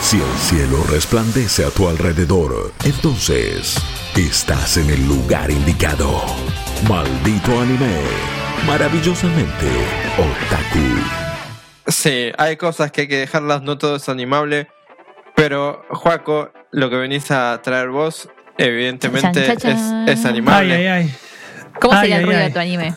Si 0.00 0.16
el 0.16 0.38
cielo 0.38 0.82
resplandece 0.90 1.66
a 1.66 1.70
tu 1.70 1.86
alrededor. 1.86 2.72
Entonces, 2.82 3.76
estás 4.16 4.78
en 4.78 4.88
el 4.88 5.06
lugar 5.06 5.50
indicado. 5.50 6.22
Maldito 6.88 7.60
anime. 7.60 8.00
Maravillosamente 8.66 9.66
otaku. 10.16 11.02
Sí, 11.86 12.32
hay 12.38 12.56
cosas 12.56 12.90
que 12.90 13.02
hay 13.02 13.08
que 13.08 13.18
dejarlas, 13.18 13.60
no 13.60 13.76
todo 13.76 13.96
es 13.96 14.08
animable. 14.08 14.68
Pero, 15.36 15.84
Juaco, 15.90 16.50
lo 16.70 16.88
que 16.88 16.96
venís 16.96 17.30
a 17.30 17.60
traer 17.62 17.90
vos, 17.90 18.30
evidentemente, 18.56 19.44
Chan, 19.44 19.58
chan, 19.58 19.76
chan. 19.76 20.08
Es, 20.08 20.20
es 20.20 20.24
animable. 20.24 20.74
Ay, 20.74 20.86
ay, 20.86 20.86
ay. 20.86 21.14
¿Cómo 21.80 21.94
Ay, 21.94 22.00
sería 22.00 22.16
el 22.18 22.24
ruido 22.26 22.38
ay. 22.40 22.46
de 22.46 22.50
tu 22.52 22.58
anime? 22.58 22.94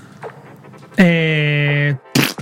Eh, 0.97 1.95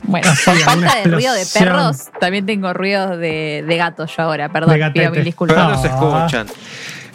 Bueno, 0.04 0.30
Así, 0.32 0.44
por 0.46 0.60
falta 0.60 0.96
de 0.96 1.04
ruido 1.06 1.34
de 1.34 1.46
perros, 1.46 1.98
también 2.20 2.46
tengo 2.46 2.74
ruidos 2.74 3.18
de, 3.18 3.64
de 3.68 3.78
gatos 3.78 4.12
yo 4.16 4.24
ahora. 4.24 4.50
Perdón, 4.50 4.74
pido 4.94 5.06
mil 5.06 5.12
Pero 5.12 5.24
disculpas. 5.26 5.70
no 5.70 5.82
se 5.82 5.88
Ah. 5.90 6.26
escuchan. 6.26 6.48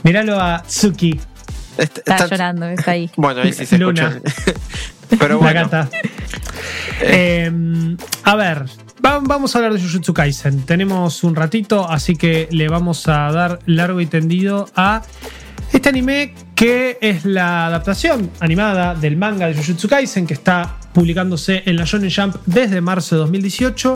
míralo 0.02 0.40
a 0.40 0.62
Tsuki, 0.62 1.20
Est- 1.78 1.98
Está 1.98 2.26
llorando, 2.26 2.66
está 2.66 2.90
ahí. 2.92 3.10
Bueno, 3.16 3.42
ahí 3.42 3.52
sí 3.52 3.64
se 3.66 3.78
Luna. 3.78 4.08
escuchan. 4.08 4.54
Pero 5.18 5.28
la 5.28 5.36
bueno, 5.36 5.60
gata. 5.62 5.88
Eh, 7.00 7.50
a 8.24 8.36
ver, 8.36 8.64
va- 9.04 9.20
vamos 9.20 9.54
a 9.54 9.58
hablar 9.58 9.72
de 9.74 9.80
Jujutsu 9.80 10.12
Kaisen. 10.14 10.62
Tenemos 10.66 11.24
un 11.24 11.34
ratito, 11.34 11.88
así 11.90 12.16
que 12.16 12.48
le 12.50 12.68
vamos 12.68 13.08
a 13.08 13.30
dar 13.32 13.58
largo 13.66 14.00
y 14.00 14.06
tendido 14.06 14.68
a 14.76 15.02
Este 15.72 15.88
anime 15.88 16.34
que 16.56 16.98
es 17.00 17.24
la 17.24 17.66
adaptación 17.66 18.30
animada 18.40 18.94
del 18.94 19.16
manga 19.16 19.46
de 19.46 19.54
Jujutsu 19.54 19.88
Kaisen 19.88 20.26
que 20.26 20.34
está 20.34 20.78
publicándose 20.92 21.62
en 21.64 21.76
la 21.76 21.84
Shonen 21.84 22.10
Jump 22.10 22.36
desde 22.44 22.80
marzo 22.80 23.14
de 23.14 23.20
2018 23.20 23.94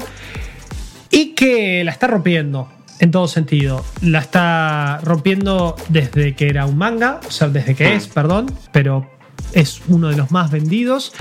y 1.10 1.34
que 1.34 1.82
la 1.82 1.90
está 1.90 2.06
rompiendo 2.06 2.68
en 3.00 3.10
todo 3.10 3.26
sentido. 3.26 3.84
La 4.02 4.20
está 4.20 5.00
rompiendo 5.02 5.74
desde 5.88 6.36
que 6.36 6.48
era 6.48 6.64
un 6.64 6.78
manga, 6.78 7.20
o 7.26 7.30
sea, 7.30 7.48
desde 7.48 7.74
que 7.74 7.94
es, 7.94 8.06
perdón, 8.06 8.46
pero 8.72 9.10
es 9.52 9.82
uno 9.88 10.08
de 10.08 10.16
los 10.16 10.30
más 10.30 10.52
vendidos 10.52 11.12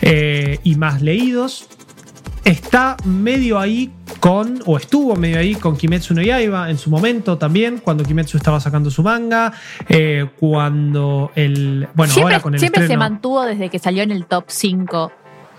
eh, 0.00 0.58
y 0.64 0.76
más 0.76 1.02
leídos. 1.02 1.68
Está 2.44 2.96
medio 3.04 3.58
ahí 3.60 3.90
con, 4.18 4.60
o 4.66 4.76
estuvo 4.76 5.14
medio 5.14 5.38
ahí 5.38 5.54
con 5.54 5.76
Kimetsu 5.76 6.12
no 6.12 6.22
Yaiba 6.22 6.70
en 6.70 6.76
su 6.76 6.90
momento 6.90 7.38
también, 7.38 7.78
cuando 7.78 8.02
Kimetsu 8.04 8.36
estaba 8.36 8.58
sacando 8.58 8.90
su 8.90 9.02
manga, 9.04 9.52
eh, 9.88 10.28
cuando 10.40 11.30
el. 11.36 11.88
Bueno, 11.94 12.12
siempre, 12.12 12.34
ahora 12.34 12.42
con 12.42 12.54
el 12.54 12.60
Siempre 12.60 12.86
se 12.88 12.96
mantuvo 12.96 13.44
desde 13.44 13.68
que 13.68 13.78
salió 13.78 14.02
en 14.02 14.10
el 14.10 14.26
top 14.26 14.44
5. 14.48 15.12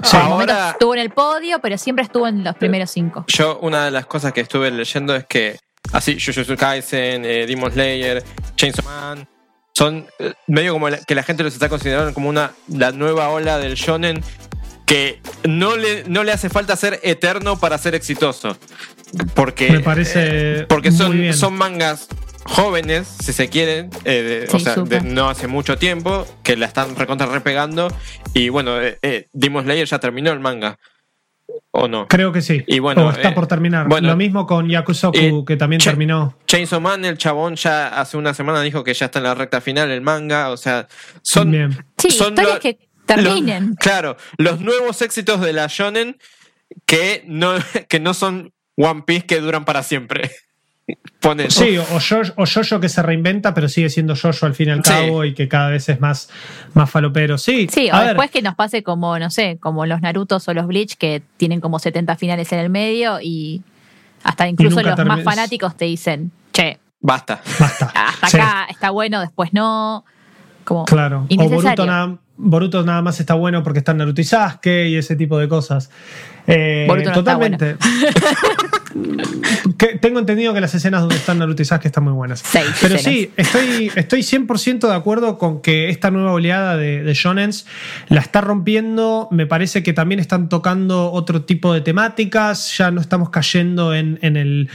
Sí. 0.03 0.17
Ahora- 0.17 0.71
estuvo 0.71 0.93
en 0.93 0.99
el 1.01 1.11
podio, 1.11 1.59
pero 1.59 1.77
siempre 1.77 2.03
estuvo 2.03 2.27
en 2.27 2.43
los 2.43 2.55
primeros 2.55 2.91
5. 2.91 3.25
Yo, 3.27 3.59
una 3.61 3.85
de 3.85 3.91
las 3.91 4.05
cosas 4.05 4.33
que 4.33 4.41
estuve 4.41 4.69
leyendo 4.69 5.15
es 5.15 5.23
que, 5.25 5.57
así, 5.93 6.17
Jujutsu 6.19 6.57
Kaisen, 6.57 7.23
eh, 7.23 7.45
Demon 7.47 7.71
Slayer, 7.71 8.21
Chainsaw 8.57 8.83
Man, 8.83 9.27
son 9.73 10.05
eh, 10.19 10.33
medio 10.47 10.73
como 10.73 10.89
la- 10.89 10.97
que 10.97 11.15
la 11.15 11.23
gente 11.23 11.43
los 11.43 11.53
está 11.53 11.69
considerando 11.69 12.13
como 12.13 12.27
una 12.27 12.51
la 12.67 12.91
nueva 12.91 13.29
ola 13.29 13.57
del 13.57 13.75
shonen 13.75 14.21
que 14.85 15.21
no 15.47 15.75
le, 15.77 16.03
no 16.07 16.23
le 16.23 16.31
hace 16.31 16.49
falta 16.49 16.75
ser 16.75 16.99
eterno 17.03 17.59
para 17.59 17.77
ser 17.77 17.95
exitoso. 17.95 18.57
Porque, 19.35 19.69
Me 19.71 19.79
parece 19.79 20.61
eh, 20.61 20.65
porque 20.67 20.91
son, 20.91 21.33
son 21.33 21.53
mangas 21.53 22.07
jóvenes, 22.45 23.07
si 23.23 23.31
se 23.31 23.47
quieren, 23.49 23.89
eh, 24.05 24.21
de- 24.21 24.47
Sí, 24.47 24.57
o 24.57 24.59
sea, 24.59 24.75
de 24.75 25.01
no 25.01 25.29
hace 25.29 25.47
mucho 25.47 25.77
tiempo, 25.77 26.25
que 26.43 26.57
la 26.57 26.65
están 26.65 26.95
recontra 26.95 27.27
repegando. 27.27 27.87
Y 28.33 28.49
bueno, 28.49 28.81
eh, 28.81 28.97
eh, 29.01 29.27
Demon 29.33 29.63
Slayer 29.63 29.87
ya 29.87 29.99
terminó 29.99 30.31
el 30.31 30.39
manga. 30.39 30.77
¿O 31.71 31.87
no? 31.87 32.07
Creo 32.07 32.31
que 32.31 32.41
sí. 32.41 32.63
Y 32.67 32.79
bueno, 32.79 33.07
o 33.07 33.11
está 33.11 33.29
eh, 33.29 33.33
por 33.33 33.47
terminar. 33.47 33.87
bueno, 33.87 34.07
Lo 34.09 34.15
mismo 34.15 34.45
con 34.47 34.69
Yakusoku, 34.69 35.17
eh, 35.17 35.43
que 35.45 35.57
también 35.57 35.81
terminó. 35.81 36.37
Chainsaw 36.47 36.79
Man, 36.79 37.03
el 37.05 37.17
chabón 37.17 37.55
ya 37.55 37.87
hace 37.99 38.15
una 38.17 38.33
semana 38.33 38.61
dijo 38.61 38.83
que 38.83 38.93
ya 38.93 39.07
está 39.07 39.19
en 39.19 39.23
la 39.23 39.35
recta 39.35 39.59
final 39.61 39.91
el 39.91 40.01
manga, 40.01 40.49
o 40.49 40.57
sea, 40.57 40.87
son, 41.21 41.51
Bien. 41.51 41.71
Sí, 41.97 42.11
son 42.11 42.29
historias 42.29 42.55
lo- 42.55 42.59
que 42.61 42.79
terminen. 43.15 43.67
los- 43.69 43.77
claro, 43.77 44.17
los 44.37 44.59
nuevos 44.61 45.01
éxitos 45.01 45.41
de 45.41 45.53
la 45.53 45.67
shonen 45.67 46.17
que 46.85 47.23
no, 47.27 47.53
que 47.89 47.99
no 47.99 48.13
son 48.13 48.51
One 48.75 49.03
Piece 49.05 49.25
que 49.25 49.39
duran 49.41 49.65
para 49.65 49.83
siempre. 49.83 50.31
Pone 51.21 51.49
Sí, 51.49 51.77
o, 51.77 51.83
o 52.35 52.45
Jojo 52.45 52.79
que 52.81 52.89
se 52.89 53.01
reinventa, 53.01 53.53
pero 53.53 53.69
sigue 53.69 53.89
siendo 53.89 54.15
Jojo 54.17 54.45
al 54.45 54.53
fin 54.53 54.67
y 54.67 54.71
al 54.71 54.83
Sí. 54.83 54.91
cabo 54.91 55.23
y 55.23 55.33
que 55.33 55.47
cada 55.47 55.69
vez 55.69 55.87
es 55.87 56.01
más, 56.01 56.29
más 56.73 56.89
falopero. 56.89 57.37
Sí, 57.37 57.69
Sí, 57.71 57.89
o 57.89 57.95
ver, 57.97 58.07
después 58.07 58.29
que 58.31 58.41
nos 58.41 58.55
pase 58.55 58.83
como, 58.83 59.17
no 59.17 59.29
sé, 59.29 59.57
como 59.61 59.85
los 59.85 60.01
Narutos 60.01 60.45
o 60.49 60.53
los 60.53 60.67
Bleach 60.67 60.95
que 60.97 61.21
tienen 61.37 61.61
como 61.61 61.79
70 61.79 62.17
finales 62.17 62.51
en 62.51 62.59
el 62.59 62.69
medio 62.69 63.19
y 63.21 63.61
hasta 64.23 64.47
incluso 64.49 64.81
los 64.81 65.05
más 65.05 65.23
fanáticos 65.23 65.77
te 65.77 65.85
dicen, 65.85 66.31
che, 66.51 66.79
Basta. 66.99 67.41
basta. 67.59 67.85
hasta 67.95 68.27
Sí, 68.27 68.37
acá 68.37 68.67
está 68.69 68.89
bueno, 68.89 69.21
después 69.21 69.53
no. 69.53 70.03
Como 70.65 70.83
Claro. 70.85 71.27
O. 71.37 71.49
Boruto 71.49 71.85
nada, 71.85 72.17
Boruto 72.35 72.83
nada 72.83 73.01
más 73.01 73.19
está 73.19 73.35
bueno 73.35 73.63
porque 73.63 73.79
están 73.79 73.97
Naruto 73.97 74.21
y 74.21 74.23
Sasuke 74.23 74.87
y 74.87 74.95
ese 74.95 75.15
tipo 75.15 75.37
de 75.37 75.47
cosas. 75.47 75.89
Eh, 76.47 76.85
Boruto 76.87 77.05
no 77.05 77.11
está 77.11 77.19
totalmente. 77.19 77.77
Que 79.77 79.97
tengo 79.97 80.19
entendido 80.19 80.53
que 80.53 80.61
las 80.61 80.75
escenas 80.75 81.01
donde 81.01 81.15
están 81.15 81.39
Naruto 81.39 81.61
y 81.63 81.65
Sasuke 81.65 81.87
están 81.87 82.03
muy 82.03 82.13
buenas. 82.13 82.41
Seis 82.45 82.69
Pero 82.79 82.95
escenas. 82.95 83.19
sí, 83.19 83.31
estoy, 83.35 83.91
estoy 83.95 84.21
100% 84.21 84.87
de 84.87 84.93
acuerdo 84.93 85.37
con 85.39 85.61
que 85.61 85.89
esta 85.89 86.11
nueva 86.11 86.31
oleada 86.31 86.77
de, 86.77 87.03
de 87.03 87.13
shonens 87.15 87.65
la 88.09 88.21
está 88.21 88.41
rompiendo. 88.41 89.27
Me 89.31 89.47
parece 89.47 89.81
que 89.81 89.93
también 89.93 90.19
están 90.19 90.47
tocando 90.47 91.11
otro 91.11 91.41
tipo 91.41 91.73
de 91.73 91.81
temáticas. 91.81 92.77
Ya 92.77 92.91
no 92.91 93.01
estamos 93.01 93.29
cayendo 93.31 93.95
en, 93.95 94.19
en 94.21 94.37
el 94.37 94.69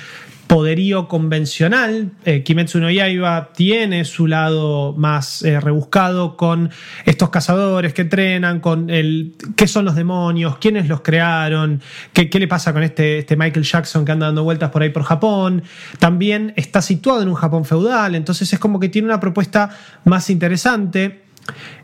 poderío 0.49 1.07
convencional. 1.07 2.12
Eh, 2.24 2.42
Kimetsu 2.42 2.80
no 2.80 2.90
Yaiba 2.90 3.53
tiene 3.53 4.05
su 4.05 4.26
lado 4.26 4.94
más 4.94 5.42
eh, 5.42 5.61
rebuscado 5.61 6.36
con 6.36 6.70
estos 7.05 7.28
cazadores 7.30 7.92
que 7.92 8.03
entrenan, 8.03 8.59
con 8.61 8.90
el 8.90 9.34
qué 9.55 9.68
son 9.68 9.84
los 9.84 9.94
demonios, 9.94 10.57
quiénes 10.59 10.88
los 10.88 11.03
crearon, 11.03 11.80
qué, 12.12 12.28
qué 12.30 12.40
le 12.40 12.49
pasa 12.49 12.72
con 12.72 12.82
este, 12.82 13.18
este 13.18 13.36
Michael 13.36 13.64
Jackson 13.64 14.05
que 14.05 14.12
anda 14.12 14.26
dando 14.26 14.42
vueltas 14.42 14.70
por 14.70 14.82
ahí 14.82 14.88
por 14.88 15.05
Japón. 15.05 15.62
También 15.99 16.55
está 16.57 16.82
situado 16.82 17.22
en 17.22 17.28
un 17.28 17.34
Japón 17.34 17.64
feudal, 17.64 18.14
entonces 18.14 18.51
es 18.53 18.59
como 18.59 18.80
que 18.80 18.88
tiene 18.88 19.07
una 19.07 19.20
propuesta 19.20 19.70
más 20.05 20.30
interesante. 20.30 21.28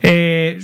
Eh, 0.03 0.59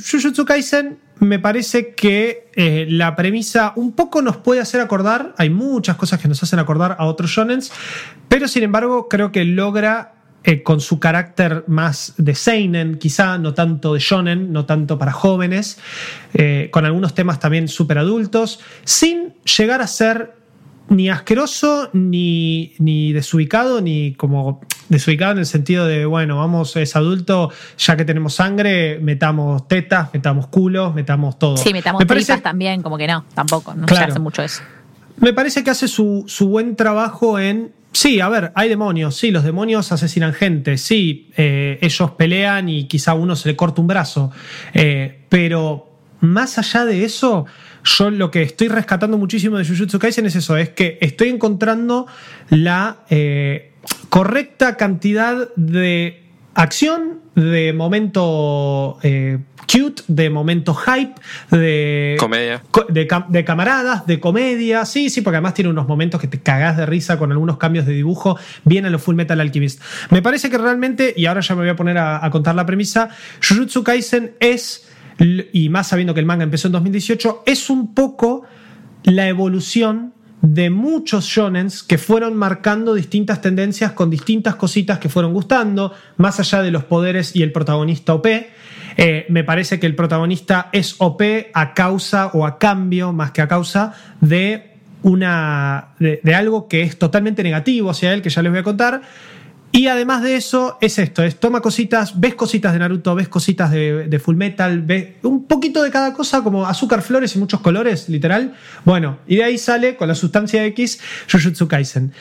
Kaisen 0.47 0.99
me 1.21 1.39
parece 1.39 1.95
que 1.95 2.51
eh, 2.55 2.87
la 2.89 3.15
premisa 3.15 3.73
un 3.77 3.93
poco 3.93 4.23
nos 4.23 4.39
puede 4.39 4.61
hacer 4.61 4.81
acordar, 4.81 5.35
hay 5.39 5.51
muchas 5.51 5.97
cosas 5.97 6.21
que 6.21 6.29
nos 6.29 6.43
hacen 6.43 6.59
acordar 6.59 6.97
a 6.99 7.07
otros 7.07 7.31
shonens, 7.31 7.71
pero 8.29 8.49
sin 8.49 8.63
embargo 8.63 9.09
creo 9.09 9.31
que 9.31 9.45
logra 9.45 10.15
eh, 10.43 10.63
con 10.63 10.81
su 10.81 10.99
carácter 10.99 11.65
más 11.67 12.15
de 12.17 12.35
seinen, 12.35 12.97
quizá 12.97 13.37
no 13.37 13.53
tanto 13.53 13.93
de 13.93 14.01
shonen, 14.01 14.53
no 14.53 14.65
tanto 14.65 14.99
para 14.99 15.13
jóvenes, 15.13 15.79
eh, 16.33 16.71
con 16.73 16.87
algunos 16.87 17.15
temas 17.15 17.39
también 17.39 17.69
súper 17.69 17.99
adultos, 17.99 18.59
sin 18.85 19.35
llegar 19.45 19.83
a 19.83 19.87
ser 19.87 20.35
ni 20.89 21.11
asqueroso, 21.11 21.91
ni, 21.93 22.73
ni 22.79 23.13
desubicado, 23.13 23.83
ni 23.83 24.15
como 24.15 24.63
desubicado 24.91 25.33
en 25.33 25.39
el 25.39 25.47
sentido 25.47 25.87
de, 25.87 26.05
bueno, 26.05 26.37
vamos, 26.37 26.77
es 26.77 26.95
adulto, 26.97 27.51
ya 27.79 27.97
que 27.97 28.05
tenemos 28.05 28.35
sangre, 28.35 28.99
metamos 29.01 29.67
tetas, 29.69 30.11
metamos 30.13 30.49
culos, 30.49 30.95
metamos 30.95 31.39
todo. 31.39 31.57
Sí, 31.57 31.73
metamos 31.73 32.01
Me 32.01 32.05
parece- 32.07 32.37
también, 32.39 32.83
como 32.83 32.99
que 32.99 33.07
no, 33.07 33.25
tampoco, 33.35 33.73
no 33.75 33.89
se 33.89 33.95
Claro. 33.95 34.11
hace 34.11 34.21
mucho 34.21 34.43
eso. 34.43 34.63
me 35.17 35.33
parece 35.33 35.63
que 35.65 35.71
hace 35.71 35.87
su, 35.89 36.25
su 36.27 36.49
buen 36.49 36.77
trabajo 36.77 37.39
en. 37.39 37.73
Sí, 37.93 38.21
a 38.21 38.29
ver, 38.29 38.53
hay 38.55 38.69
demonios, 38.69 39.17
sí, 39.17 39.31
los 39.33 39.43
demonios 39.45 39.91
asesinan 39.93 40.33
gente, 40.33 40.79
sí, 40.79 41.31
eh, 41.37 41.79
ellos 41.83 42.13
pelean 42.13 42.69
y 42.69 42.85
quizá 42.87 43.11
a 43.11 43.15
uno 43.15 43.35
se 43.35 43.49
le 43.49 43.57
corta 43.57 43.81
un 43.81 43.87
brazo, 43.89 44.31
eh, 44.75 45.25
pero 45.29 45.91
más 46.21 46.57
allá 46.59 46.85
de 46.85 47.05
eso, 47.05 47.47
yo 47.83 48.11
lo 48.11 48.31
que 48.31 48.43
estoy 48.43 48.69
rescatando 48.69 49.19
muchísimo 49.19 49.59
de 49.59 49.65
Jujutsu 49.67 49.99
Kaisen 49.99 50.25
es 50.27 50.37
eso, 50.37 50.57
es 50.57 50.69
que 50.71 50.99
estoy 51.01 51.31
encontrando 51.31 52.07
la 52.51 52.99
eh, 53.11 53.70
correcta 54.11 54.77
cantidad 54.77 55.49
de 55.57 56.23
acción, 56.55 57.21
de 57.35 57.73
momento 57.73 58.99
eh, 59.03 59.39
cute, 59.73 60.03
de 60.09 60.29
momento 60.31 60.75
hype, 60.75 61.15
de 61.51 62.17
Comedia. 62.19 62.61
co- 62.73 62.87
de, 62.89 63.07
cam- 63.07 63.29
de 63.29 63.45
camaradas, 63.45 64.05
de 64.07 64.19
comedia, 64.19 64.85
sí, 64.85 65.11
sí, 65.11 65.21
porque 65.23 65.37
además 65.37 65.55
tiene 65.55 65.71
unos 65.71 65.87
momentos 65.87 66.21
que 66.21 66.27
te 66.27 66.41
cagás 66.41 66.77
de 66.77 66.87
risa 66.87 67.19
con 67.19 67.31
algunos 67.31 67.57
cambios 67.57 67.87
de 67.87 67.93
dibujo, 67.93 68.37
bien 68.65 68.85
a 68.85 68.91
lo 68.91 68.99
Full 68.99 69.15
Metal 69.15 69.41
Alchemist. 69.41 69.81
Me 70.11 70.23
parece 70.23 70.51
que 70.51 70.59
realmente, 70.59 71.15
y 71.17 71.27
ahora 71.27 71.41
ya 71.41 71.55
me 71.55 71.63
voy 71.63 71.71
a 71.71 71.77
poner 71.77 71.99
a, 71.99 72.25
a 72.25 72.31
contar 72.31 72.55
la 72.57 72.67
premisa, 72.67 73.11
Jujutsu 73.49 73.85
Kaisen 73.85 74.33
es, 74.41 74.89
y 75.53 75.69
más 75.69 75.87
sabiendo 75.89 76.15
que 76.15 76.21
el 76.21 76.27
manga 76.27 76.43
empezó 76.43 76.67
en 76.67 76.73
2018, 76.73 77.45
es 77.47 77.71
un 77.71 77.95
poco 77.95 78.43
la 79.05 79.29
evolución 79.29 80.13
de 80.43 80.71
muchos 80.71 81.25
shonens 81.27 81.83
que 81.83 81.99
fueron 81.99 82.37
marcando 82.37 82.95
distintas 82.95 83.41
tendencias 83.41 83.93
con 83.93 84.11
distintas 84.11 84.57
cositas 84.57 84.99
que 84.99 85.09
fueron 85.09 85.33
gustando, 85.33 85.93
más 86.17 86.41
allá 86.41 86.63
de 86.63 86.71
los 86.71 86.85
poderes 86.85 87.37
y 87.37 87.43
el 87.43 87.53
protagonista 87.53 88.15
OP. 88.15 88.27
Eh, 88.97 89.27
me 89.29 89.45
parece 89.45 89.79
que 89.79 89.87
el 89.87 89.95
protagonista 89.95 90.69
es 90.73 90.97
OP 90.99 91.23
a 91.53 91.75
causa 91.75 92.29
o 92.29 92.47
a 92.47 92.59
cambio, 92.59 93.13
más 93.13 93.33
que 93.33 93.43
a 93.43 93.49
causa, 93.49 93.95
de, 94.21 94.77
una, 95.03 95.91
de, 95.99 96.21
de 96.23 96.35
algo 96.35 96.69
que 96.69 96.83
es 96.83 96.99
totalmente 96.99 97.43
negativo 97.43 97.91
hacia 97.91 98.13
él, 98.13 98.23
que 98.23 98.31
ya 98.31 98.43
les 98.43 98.51
voy 98.51 98.61
a 98.61 98.65
contar. 98.65 99.03
Y 99.73 99.87
además 99.87 100.23
de 100.23 100.37
eso, 100.37 100.79
es 100.81 100.99
esto: 100.99 101.23
es 101.23 101.39
toma 101.39 101.61
cositas, 101.61 102.19
ves 102.19 102.35
cositas 102.35 102.73
de 102.73 102.81
Naruto, 102.81 103.15
ves 103.15 103.29
cositas 103.29 103.71
de, 103.71 104.21
Full 104.23 104.37
Metal, 104.37 104.83
ves 104.83 105.15
un 105.23 105.45
poquito 105.45 105.83
de 105.83 105.91
cada 105.91 106.13
cosa, 106.13 106.43
como 106.43 106.67
azúcar, 106.67 107.03
flores 107.03 107.37
y 107.37 107.39
muchos 107.39 107.61
colores, 107.61 108.09
literal. 108.09 108.55
Bueno, 108.85 109.19
y 109.27 109.37
de 109.37 109.45
ahí 109.45 109.59
sale 109.59 109.97
con 109.97 110.09
la 110.09 110.15
sustancia 110.15 110.65
X 110.67 111.01
Jujutsu 111.31 111.69
Kaisen. 111.69 112.13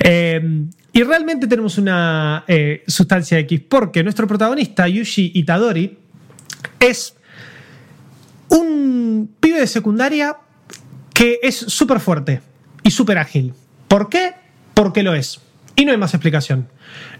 Eh, 0.00 0.66
y 0.92 1.02
realmente 1.04 1.46
tenemos 1.46 1.78
una 1.78 2.44
eh, 2.46 2.84
sustancia 2.86 3.38
X, 3.38 3.62
porque 3.66 4.02
nuestro 4.02 4.26
protagonista, 4.26 4.86
Yuji 4.86 5.32
Itadori, 5.34 5.98
es 6.78 7.16
un 8.48 9.34
pibe 9.40 9.60
de 9.60 9.66
secundaria 9.66 10.36
que 11.14 11.38
es 11.42 11.56
súper 11.56 12.00
fuerte 12.00 12.42
y 12.82 12.90
súper 12.90 13.16
ágil. 13.16 13.54
¿Por 13.88 14.10
qué? 14.10 14.34
Porque 14.74 15.02
lo 15.02 15.14
es. 15.14 15.40
Y 15.74 15.84
no 15.84 15.92
hay 15.92 15.98
más 15.98 16.12
explicación. 16.14 16.68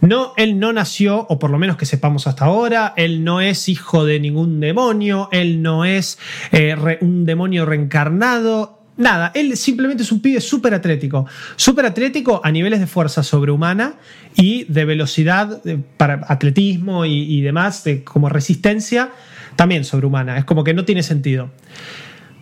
No, 0.00 0.34
él 0.36 0.58
no 0.58 0.72
nació, 0.72 1.26
o 1.28 1.38
por 1.38 1.50
lo 1.50 1.58
menos 1.58 1.76
que 1.76 1.86
sepamos 1.86 2.26
hasta 2.26 2.44
ahora, 2.44 2.92
él 2.96 3.24
no 3.24 3.40
es 3.40 3.68
hijo 3.68 4.04
de 4.04 4.20
ningún 4.20 4.60
demonio, 4.60 5.28
él 5.32 5.62
no 5.62 5.84
es 5.84 6.18
eh, 6.50 6.76
un 7.00 7.24
demonio 7.24 7.64
reencarnado. 7.64 8.80
nada, 8.98 9.32
él 9.34 9.56
simplemente 9.56 10.02
es 10.02 10.12
un 10.12 10.20
pibe 10.20 10.40
súper 10.40 10.74
atlético. 10.74 11.26
Súper 11.56 11.86
atlético 11.86 12.42
a 12.44 12.50
niveles 12.50 12.80
de 12.80 12.86
fuerza 12.86 13.22
sobrehumana 13.22 13.94
y 14.36 14.64
de 14.64 14.84
velocidad 14.84 15.62
para 15.96 16.24
atletismo 16.28 17.06
y, 17.06 17.40
demás, 17.40 17.84
de, 17.84 18.04
como 18.04 18.28
resistencia, 18.28 19.10
también 19.56 19.84
sobrehumana. 19.84 20.36
Es 20.36 20.44
como 20.44 20.62
que 20.62 20.74
no 20.74 20.84
tiene 20.84 21.02
sentido. 21.02 21.50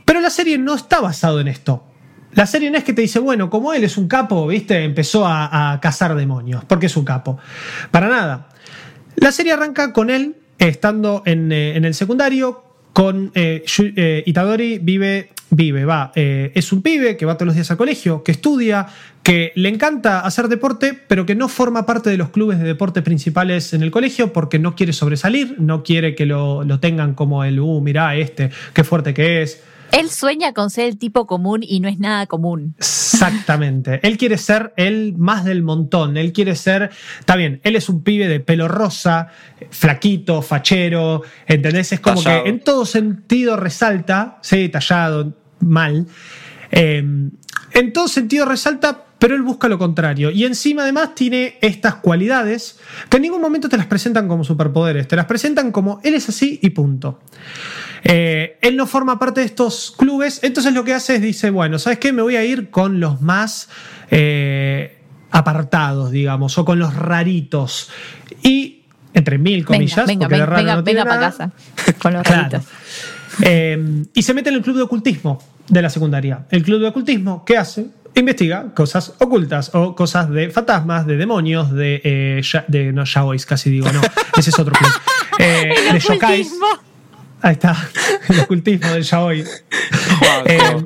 Pero 0.04 0.20
la 0.20 0.30
serie 0.30 0.58
no 0.58 0.74
está 0.74 1.00
basado 1.00 1.40
en 1.40 1.46
esto. 1.46 1.84
La 2.32 2.46
serie 2.46 2.70
no 2.70 2.78
es 2.78 2.84
que 2.84 2.92
te 2.92 3.02
dice, 3.02 3.18
bueno, 3.18 3.50
como 3.50 3.72
él 3.72 3.84
es 3.84 3.96
un 3.96 4.08
capo, 4.08 4.46
¿viste? 4.46 4.84
Empezó 4.84 5.26
a, 5.26 5.78
cazar 5.82 6.14
demonios, 6.14 6.64
porque 6.64 6.86
es 6.86 6.96
un 6.96 7.04
capo. 7.04 7.38
Para 7.90 8.08
nada. 8.08 8.48
La 9.16 9.32
serie 9.32 9.52
arranca 9.52 9.92
con 9.92 10.10
él 10.10 10.36
estando 10.58 11.22
en, 11.26 11.50
eh, 11.52 11.76
el 11.76 11.94
secundario, 11.94 12.62
con 12.92 13.30
eh, 13.34 13.64
eh, 13.96 14.22
Itadori 14.26 14.78
vive, 14.78 15.30
vive, 15.50 15.84
va, 15.84 16.12
eh, 16.14 16.52
es 16.54 16.72
un 16.72 16.82
pibe 16.82 17.16
que 17.16 17.26
va 17.26 17.34
todos 17.34 17.46
los 17.46 17.54
días 17.54 17.70
al 17.70 17.76
colegio, 17.76 18.22
que 18.22 18.32
estudia, 18.32 18.86
que 19.22 19.52
le 19.54 19.68
encanta 19.68 20.20
hacer 20.20 20.48
deporte, 20.48 20.98
pero 21.06 21.26
que 21.26 21.34
no 21.34 21.48
forma 21.48 21.86
parte 21.86 22.10
de 22.10 22.16
los 22.16 22.30
clubes 22.30 22.58
de 22.58 22.64
deporte 22.64 23.02
principales 23.02 23.72
en 23.74 23.82
el 23.82 23.90
colegio 23.90 24.32
porque 24.32 24.58
no 24.58 24.74
quiere 24.74 24.92
sobresalir, 24.92 25.56
no 25.58 25.82
quiere 25.82 26.14
que 26.14 26.26
lo, 26.26 26.64
lo 26.64 26.80
tengan 26.80 27.14
como 27.14 27.44
el, 27.44 27.60
uh, 27.60 27.80
mirá 27.80 28.16
este, 28.16 28.50
qué 28.72 28.84
fuerte 28.84 29.14
que 29.14 29.42
es. 29.42 29.62
Él 29.93 30.11
sueña 30.11 30.53
con 30.53 30.70
ser 30.70 30.86
el 30.86 30.99
tipo 30.99 31.26
común 31.26 31.61
y 31.62 31.80
no 31.80 31.88
es 31.88 31.99
nada 31.99 32.26
común. 32.26 32.74
Exactamente. 32.78 34.01
él 34.03 34.16
quiere 34.16 34.38
ser 34.38 34.72
el 34.76 35.14
más 35.16 35.45
del 35.45 35.62
montón. 35.62 36.16
Él 36.16 36.32
quiere 36.32 36.55
ser. 36.57 36.91
Está 37.18 37.36
bien, 37.36 37.61
él 37.64 37.76
es 37.76 37.88
un 37.88 38.03
pibe 38.03 38.28
de 38.28 38.41
pelo 38.41 38.68
rosa, 38.68 39.28
flaquito, 39.70 40.43
fachero. 40.43 41.22
¿Entendés? 41.47 41.93
Es 41.93 42.01
como 42.01 42.22
que 42.22 42.43
en 42.47 42.61
todo 42.61 42.86
sentido 42.86 43.57
resalta. 43.57 44.38
Sí, 44.43 44.68
tallado, 44.68 45.34
mal. 45.61 46.07
Em, 46.70 47.30
en 47.72 47.93
todo 47.93 48.09
sentido 48.09 48.47
resalta, 48.47 49.05
pero 49.20 49.34
él 49.36 49.42
busca 49.42 49.68
lo 49.68 49.78
contrario. 49.78 50.30
Y 50.30 50.44
encima 50.44 50.82
además 50.82 51.14
tiene 51.14 51.58
estas 51.60 51.96
cualidades 51.96 52.78
que 53.08 53.18
en 53.18 53.22
ningún 53.22 53.42
momento 53.42 53.68
te 53.68 53.76
las 53.76 53.86
presentan 53.86 54.26
como 54.26 54.42
superpoderes, 54.42 55.06
te 55.06 55.14
las 55.14 55.26
presentan 55.26 55.70
como 55.70 56.00
él 56.02 56.14
es 56.14 56.30
así 56.30 56.58
y 56.62 56.70
punto. 56.70 57.20
Eh, 58.02 58.58
él 58.62 58.76
no 58.76 58.86
forma 58.86 59.18
parte 59.18 59.40
de 59.40 59.46
estos 59.46 59.94
clubes, 59.96 60.40
entonces 60.42 60.72
lo 60.72 60.84
que 60.84 60.94
hace 60.94 61.16
es 61.16 61.22
dice, 61.22 61.50
bueno, 61.50 61.78
¿sabes 61.78 61.98
qué? 61.98 62.14
Me 62.14 62.22
voy 62.22 62.36
a 62.36 62.44
ir 62.44 62.70
con 62.70 62.98
los 62.98 63.20
más 63.20 63.68
eh, 64.10 64.98
apartados, 65.30 66.10
digamos, 66.10 66.56
o 66.56 66.64
con 66.64 66.78
los 66.78 66.96
raritos. 66.96 67.90
Y, 68.42 68.84
entre 69.12 69.36
mil 69.36 69.66
comillas, 69.66 70.06
venga, 70.06 70.28
venga, 70.28 70.46
venga, 70.46 70.80
venga 70.80 71.04
para 71.04 71.20
casa 71.20 71.52
con 71.98 72.14
los 72.14 72.26
raritos. 72.26 72.64
Eh, 73.42 74.04
y 74.14 74.22
se 74.22 74.32
mete 74.32 74.48
en 74.48 74.56
el 74.56 74.62
club 74.62 74.76
de 74.76 74.82
ocultismo 74.82 75.42
de 75.68 75.82
la 75.82 75.90
secundaria. 75.90 76.46
El 76.50 76.62
club 76.62 76.80
de 76.80 76.88
ocultismo, 76.88 77.44
¿qué 77.44 77.58
hace? 77.58 77.99
Investiga 78.14 78.74
cosas 78.74 79.14
ocultas 79.18 79.70
o 79.74 79.94
cosas 79.94 80.30
de 80.30 80.50
fantasmas, 80.50 81.06
de 81.06 81.16
demonios, 81.16 81.72
de, 81.72 82.42
de 82.68 82.92
no 82.92 83.04
yaois, 83.04 83.46
casi 83.46 83.70
digo, 83.70 83.90
no, 83.92 84.00
ese 84.36 84.50
es 84.50 84.58
otro 84.58 84.74
club. 84.74 84.90
de 85.38 86.00
yokais. 86.00 86.50
Ahí 87.42 87.52
está, 87.52 87.76
el 88.28 88.40
ocultismo 88.40 88.88
del 88.90 89.02
yaoi. 89.02 89.44
Eh, 90.46 90.84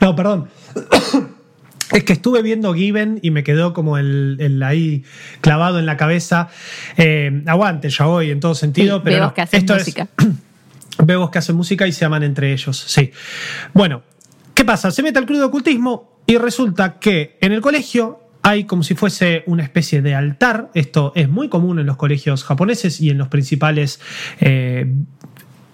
no, 0.00 0.16
perdón. 0.16 0.48
Es 1.92 2.04
que 2.04 2.14
estuve 2.14 2.40
viendo 2.40 2.72
Given 2.72 3.18
y 3.20 3.30
me 3.30 3.44
quedó 3.44 3.74
como 3.74 3.98
el, 3.98 4.62
ahí 4.64 5.04
clavado 5.42 5.78
en 5.78 5.84
la 5.84 5.98
cabeza. 5.98 6.48
Eh, 6.96 7.42
aguante, 7.46 7.90
yaoi 7.90 8.30
en 8.30 8.40
todo 8.40 8.54
sentido, 8.54 9.02
pero 9.02 9.26
no, 9.26 9.34
que 9.34 9.42
hacen 9.42 9.60
esto 9.60 9.74
música. 9.74 10.08
es. 10.18 10.26
Vemos 11.04 11.30
que 11.30 11.38
hacen 11.38 11.54
música 11.54 11.86
y 11.86 11.92
se 11.92 12.06
aman 12.06 12.22
entre 12.22 12.52
ellos, 12.52 12.82
sí. 12.86 13.12
Bueno, 13.74 14.02
¿qué 14.54 14.64
pasa? 14.64 14.90
Se 14.90 15.02
mete 15.02 15.18
al 15.18 15.26
club 15.26 15.38
de 15.38 15.44
ocultismo 15.44 16.20
y 16.26 16.36
resulta 16.36 16.98
que 16.98 17.38
en 17.40 17.52
el 17.52 17.60
colegio 17.60 18.20
hay 18.42 18.64
como 18.64 18.82
si 18.82 18.94
fuese 18.94 19.44
una 19.46 19.62
especie 19.62 20.02
de 20.02 20.14
altar. 20.14 20.70
Esto 20.74 21.12
es 21.14 21.28
muy 21.28 21.48
común 21.48 21.78
en 21.78 21.86
los 21.86 21.96
colegios 21.96 22.44
japoneses 22.44 23.00
y 23.00 23.10
en 23.10 23.18
los 23.18 23.28
principales 23.28 24.00
eh, 24.40 24.92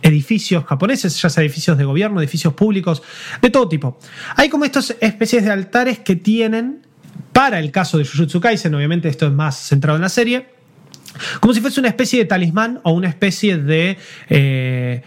edificios 0.03 0.65
japoneses, 0.65 1.21
ya 1.21 1.31
sea 1.31 1.43
edificios 1.43 1.79
de 1.79 1.85
gobierno, 1.85 2.21
edificios 2.21 2.55
públicos, 2.55 3.03
de 3.41 3.51
todo 3.51 3.69
tipo. 3.69 3.99
Hay 4.37 4.49
como 4.49 4.65
estas 4.65 4.97
especies 5.01 5.45
de 5.45 5.51
altares 5.51 5.99
que 5.99 6.17
tienen, 6.17 6.87
para 7.33 7.59
el 7.59 7.71
caso 7.71 7.99
de 7.99 8.05
Jujutsu 8.05 8.41
Kaisen, 8.41 8.75
obviamente 8.75 9.09
esto 9.09 9.27
es 9.27 9.33
más 9.33 9.57
centrado 9.57 9.97
en 9.97 10.03
la 10.03 10.09
serie, 10.09 10.49
como 11.41 11.55
si 11.55 11.61
fuese 11.61 11.81
una 11.81 11.89
especie 11.89 12.19
de 12.19 12.25
talismán 12.27 12.81
o 12.85 12.93
una 12.93 13.09
especie 13.09 13.57
de... 13.57 13.97
Eh, 14.29 15.03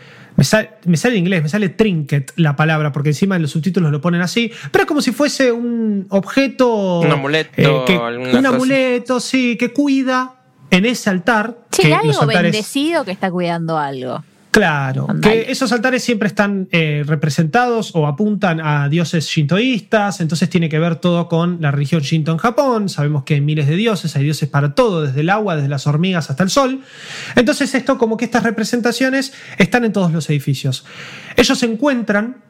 me 0.85 0.97
sale, 0.97 1.15
en 1.15 1.17
inglés, 1.17 1.43
me 1.43 1.49
sale 1.49 1.69
trinket 1.69 2.33
la 2.35 2.55
palabra, 2.55 2.91
porque 2.91 3.09
encima 3.09 3.35
en 3.35 3.43
los 3.43 3.51
subtítulos 3.51 3.91
lo 3.91 4.01
ponen 4.01 4.21
así, 4.21 4.51
pero 4.71 4.83
es 4.83 4.87
como 4.87 5.01
si 5.01 5.11
fuese 5.11 5.51
un 5.51 6.07
objeto. 6.09 6.99
Un 7.01 7.11
amuleto. 7.11 7.51
Eh, 7.87 8.37
un 8.37 8.45
amuleto, 8.45 9.19
sí, 9.19 9.57
que 9.57 9.71
cuida 9.71 10.35
en 10.71 10.85
ese 10.85 11.09
altar. 11.09 11.57
Sí, 11.71 11.91
algo 11.91 12.25
bendecido 12.25 13.05
que 13.05 13.11
está 13.11 13.29
cuidando 13.29 13.77
algo. 13.77 14.23
Claro, 14.51 15.07
que 15.21 15.45
esos 15.49 15.71
altares 15.71 16.03
siempre 16.03 16.27
están 16.27 16.67
eh, 16.71 17.03
representados 17.07 17.95
o 17.95 18.05
apuntan 18.05 18.59
a 18.59 18.89
dioses 18.89 19.25
shintoístas, 19.25 20.19
entonces 20.19 20.49
tiene 20.49 20.67
que 20.67 20.77
ver 20.77 20.97
todo 20.97 21.29
con 21.29 21.61
la 21.61 21.71
religión 21.71 22.01
shinto 22.01 22.33
en 22.33 22.37
Japón, 22.37 22.89
sabemos 22.89 23.23
que 23.23 23.35
hay 23.35 23.41
miles 23.41 23.67
de 23.67 23.77
dioses, 23.77 24.13
hay 24.17 24.25
dioses 24.25 24.49
para 24.49 24.75
todo, 24.75 25.03
desde 25.03 25.21
el 25.21 25.29
agua, 25.29 25.55
desde 25.55 25.69
las 25.69 25.87
hormigas 25.87 26.29
hasta 26.29 26.43
el 26.43 26.49
sol, 26.49 26.81
entonces 27.37 27.73
esto 27.73 27.97
como 27.97 28.17
que 28.17 28.25
estas 28.25 28.43
representaciones 28.43 29.31
están 29.57 29.85
en 29.85 29.93
todos 29.93 30.11
los 30.11 30.29
edificios. 30.29 30.85
Ellos 31.37 31.63
encuentran 31.63 32.43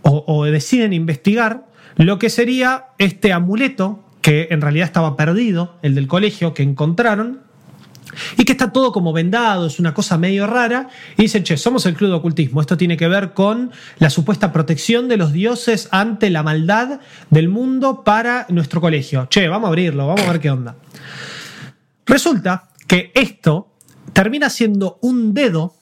o, 0.00 0.24
o 0.26 0.44
deciden 0.44 0.94
investigar 0.94 1.66
lo 1.96 2.18
que 2.18 2.30
sería 2.30 2.86
este 2.96 3.30
amuleto 3.34 4.08
que 4.22 4.48
en 4.50 4.62
realidad 4.62 4.86
estaba 4.86 5.16
perdido, 5.18 5.78
el 5.82 5.94
del 5.94 6.06
colegio, 6.06 6.54
que 6.54 6.62
encontraron, 6.62 7.42
y 8.36 8.44
que 8.44 8.52
está 8.52 8.72
todo 8.72 8.92
como 8.92 9.12
vendado, 9.12 9.66
es 9.66 9.78
una 9.78 9.94
cosa 9.94 10.18
medio 10.18 10.46
rara, 10.46 10.88
y 11.16 11.22
dicen, 11.22 11.44
che, 11.44 11.56
somos 11.56 11.86
el 11.86 11.94
club 11.94 12.10
de 12.10 12.16
ocultismo, 12.16 12.60
esto 12.60 12.76
tiene 12.76 12.96
que 12.96 13.08
ver 13.08 13.32
con 13.34 13.72
la 13.98 14.10
supuesta 14.10 14.52
protección 14.52 15.08
de 15.08 15.16
los 15.16 15.32
dioses 15.32 15.88
ante 15.90 16.30
la 16.30 16.42
maldad 16.42 17.00
del 17.30 17.48
mundo 17.48 18.04
para 18.04 18.46
nuestro 18.48 18.80
colegio. 18.80 19.26
Che, 19.28 19.48
vamos 19.48 19.66
a 19.66 19.68
abrirlo, 19.68 20.06
vamos 20.06 20.22
a 20.22 20.32
ver 20.32 20.40
qué 20.40 20.50
onda. 20.50 20.76
Resulta 22.06 22.70
que 22.86 23.12
esto 23.14 23.68
termina 24.12 24.50
siendo 24.50 24.98
un 25.02 25.34
dedo, 25.34 25.74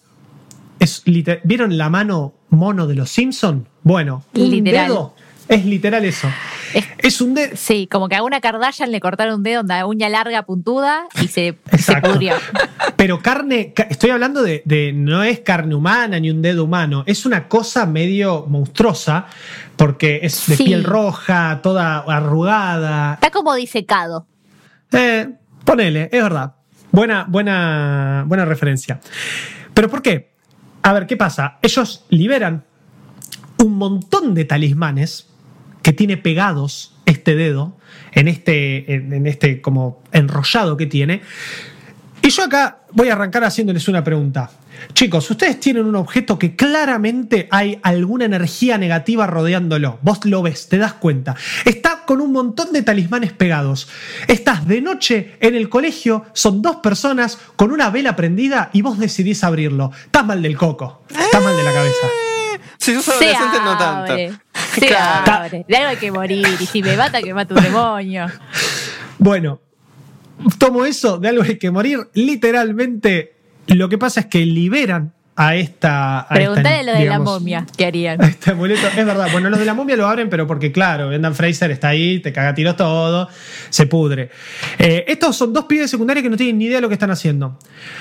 es, 0.78 1.02
¿vieron 1.44 1.76
la 1.76 1.90
mano 1.90 2.34
mono 2.50 2.86
de 2.86 2.94
los 2.94 3.10
Simpson? 3.10 3.66
Bueno, 3.82 4.24
un 4.34 4.64
dedo 4.64 5.14
es 5.50 5.64
literal 5.64 6.04
eso. 6.04 6.28
Es, 6.72 6.84
un 7.20 7.34
dedo. 7.34 7.56
Sí, 7.56 7.88
como 7.90 8.08
que 8.08 8.16
a 8.16 8.22
una 8.22 8.40
Kardashian 8.40 8.90
le 8.90 9.00
cortaron 9.00 9.34
un 9.36 9.42
dedo, 9.42 9.62
una 9.62 9.86
uña 9.86 10.08
larga, 10.08 10.42
puntuda 10.44 11.06
y 11.20 11.28
se, 11.28 11.58
se 11.78 11.96
pudrió. 12.00 12.34
Pero 12.96 13.20
carne, 13.20 13.72
estoy 13.88 14.10
hablando 14.10 14.42
de, 14.42 14.62
de, 14.64 14.92
no 14.92 15.22
es 15.22 15.40
carne 15.40 15.74
humana 15.74 16.20
ni 16.20 16.30
un 16.30 16.42
dedo 16.42 16.64
humano, 16.64 17.02
es 17.06 17.26
una 17.26 17.48
cosa 17.48 17.86
medio 17.86 18.46
monstruosa 18.46 19.26
porque 19.76 20.20
es 20.22 20.46
de 20.46 20.56
piel 20.56 20.84
roja, 20.84 21.60
toda 21.62 22.00
arrugada. 22.00 23.14
Está 23.14 23.30
como 23.30 23.54
disecado. 23.54 24.26
Eh, 24.92 25.28
ponele, 25.64 26.10
es 26.12 26.22
verdad. 26.22 26.54
Buena, 26.92 27.24
buena, 27.28 28.24
buena 28.26 28.44
referencia. 28.44 29.00
¿Pero 29.72 29.88
por 29.88 30.02
qué? 30.02 30.34
A 30.82 30.92
ver, 30.92 31.06
¿qué 31.06 31.16
pasa? 31.16 31.58
Ellos 31.62 32.04
liberan 32.10 32.64
un 33.58 33.76
montón 33.76 34.34
de 34.34 34.44
talismanes 34.44 35.29
que 35.82 35.92
tiene 35.92 36.16
pegados 36.16 36.94
este 37.06 37.34
dedo 37.34 37.76
en 38.12 38.28
este, 38.28 38.94
en 38.94 39.26
este 39.26 39.60
como 39.60 40.02
enrollado 40.12 40.76
que 40.76 40.86
tiene. 40.86 41.22
Y 42.22 42.30
yo 42.30 42.44
acá 42.44 42.80
voy 42.92 43.08
a 43.08 43.14
arrancar 43.14 43.44
haciéndoles 43.44 43.88
una 43.88 44.04
pregunta. 44.04 44.50
Chicos, 44.94 45.30
ustedes 45.30 45.60
tienen 45.60 45.86
un 45.86 45.96
objeto 45.96 46.38
que 46.38 46.56
claramente 46.56 47.48
hay 47.50 47.78
alguna 47.82 48.24
energía 48.24 48.78
negativa 48.78 49.26
rodeándolo. 49.26 49.98
Vos 50.02 50.24
lo 50.24 50.42
ves, 50.42 50.68
te 50.68 50.78
das 50.78 50.94
cuenta. 50.94 51.36
Está 51.64 52.02
con 52.06 52.20
un 52.20 52.32
montón 52.32 52.72
de 52.72 52.82
talismanes 52.82 53.32
pegados. 53.32 53.88
Estás 54.26 54.66
de 54.66 54.80
noche 54.80 55.36
en 55.40 55.54
el 55.54 55.68
colegio, 55.68 56.24
son 56.32 56.62
dos 56.62 56.76
personas 56.76 57.38
con 57.56 57.72
una 57.72 57.90
vela 57.90 58.16
prendida 58.16 58.70
y 58.72 58.82
vos 58.82 58.98
decidís 58.98 59.44
abrirlo. 59.44 59.92
Estás 60.06 60.26
mal 60.26 60.42
del 60.42 60.56
coco. 60.56 61.02
Estás 61.08 61.42
mal 61.42 61.56
de 61.56 61.62
la 61.62 61.72
cabeza. 61.72 62.29
Si 62.80 62.94
sos 62.94 63.08
adolescente, 63.08 63.58
no 63.62 63.76
tanto. 63.76 64.16
Se 64.74 64.96
abre. 64.96 65.64
De 65.68 65.76
algo 65.76 65.90
hay 65.90 65.96
que 65.96 66.10
morir. 66.10 66.46
Y 66.58 66.66
si 66.66 66.82
me 66.82 66.96
mata, 66.96 67.20
que 67.20 67.34
mata 67.34 67.54
un 67.54 67.62
demonio. 67.62 68.26
Bueno, 69.18 69.60
tomo 70.58 70.86
eso, 70.86 71.18
de 71.18 71.28
algo 71.28 71.42
hay 71.42 71.58
que 71.58 71.70
morir. 71.70 72.08
Literalmente, 72.14 73.36
lo 73.66 73.88
que 73.88 73.98
pasa 73.98 74.20
es 74.20 74.26
que 74.26 74.46
liberan 74.46 75.12
a 75.40 75.56
esta. 75.56 76.26
Pregúntale 76.28 76.84
lo 76.84 76.92
de 76.92 77.06
la 77.06 77.18
momia, 77.18 77.66
¿qué 77.74 77.86
harían? 77.86 78.20
Este 78.22 78.50
amuleto, 78.50 78.86
es 78.88 79.06
verdad. 79.06 79.26
Bueno, 79.32 79.48
los 79.48 79.58
de 79.58 79.64
la 79.64 79.72
momia 79.72 79.96
lo 79.96 80.06
abren, 80.06 80.28
pero 80.28 80.46
porque, 80.46 80.70
claro, 80.70 81.08
Brendan 81.08 81.34
Fraser 81.34 81.70
está 81.70 81.88
ahí, 81.88 82.18
te 82.18 82.30
caga 82.30 82.54
tiros 82.54 82.76
todo, 82.76 83.26
se 83.70 83.86
pudre. 83.86 84.28
Eh, 84.78 85.06
estos 85.08 85.34
son 85.34 85.54
dos 85.54 85.64
pibes 85.64 85.90
secundarios 85.90 86.22
que 86.22 86.28
no 86.28 86.36
tienen 86.36 86.58
ni 86.58 86.66
idea 86.66 86.76
de 86.76 86.82
lo 86.82 86.88
que 86.88 86.94
están 86.94 87.10
haciendo. 87.10 87.58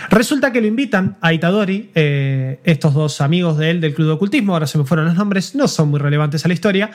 Resulta 0.09 0.51
que 0.51 0.59
lo 0.59 0.67
invitan 0.67 1.17
a 1.21 1.31
Itadori, 1.31 1.91
eh, 1.95 2.59
estos 2.65 2.93
dos 2.93 3.21
amigos 3.21 3.57
de 3.57 3.69
él 3.69 3.79
del 3.79 3.93
club 3.93 4.07
de 4.07 4.13
ocultismo, 4.15 4.51
ahora 4.51 4.67
se 4.67 4.77
me 4.77 4.83
fueron 4.83 5.05
los 5.05 5.15
nombres, 5.15 5.55
no 5.55 5.69
son 5.69 5.91
muy 5.91 5.99
relevantes 6.01 6.43
a 6.43 6.49
la 6.49 6.53
historia, 6.53 6.91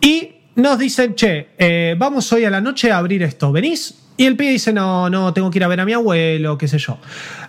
y 0.00 0.32
nos 0.56 0.76
dicen, 0.76 1.14
che, 1.14 1.50
eh, 1.56 1.94
vamos 1.96 2.32
hoy 2.32 2.44
a 2.44 2.50
la 2.50 2.60
noche 2.60 2.90
a 2.90 2.98
abrir 2.98 3.22
esto, 3.22 3.52
¿venís? 3.52 4.07
Y 4.18 4.26
el 4.26 4.36
pibe 4.36 4.50
dice, 4.50 4.72
no, 4.72 5.08
no, 5.08 5.32
tengo 5.32 5.48
que 5.48 5.58
ir 5.58 5.64
a 5.64 5.68
ver 5.68 5.78
a 5.78 5.84
mi 5.84 5.92
abuelo, 5.92 6.58
qué 6.58 6.66
sé 6.66 6.76
yo. 6.76 6.98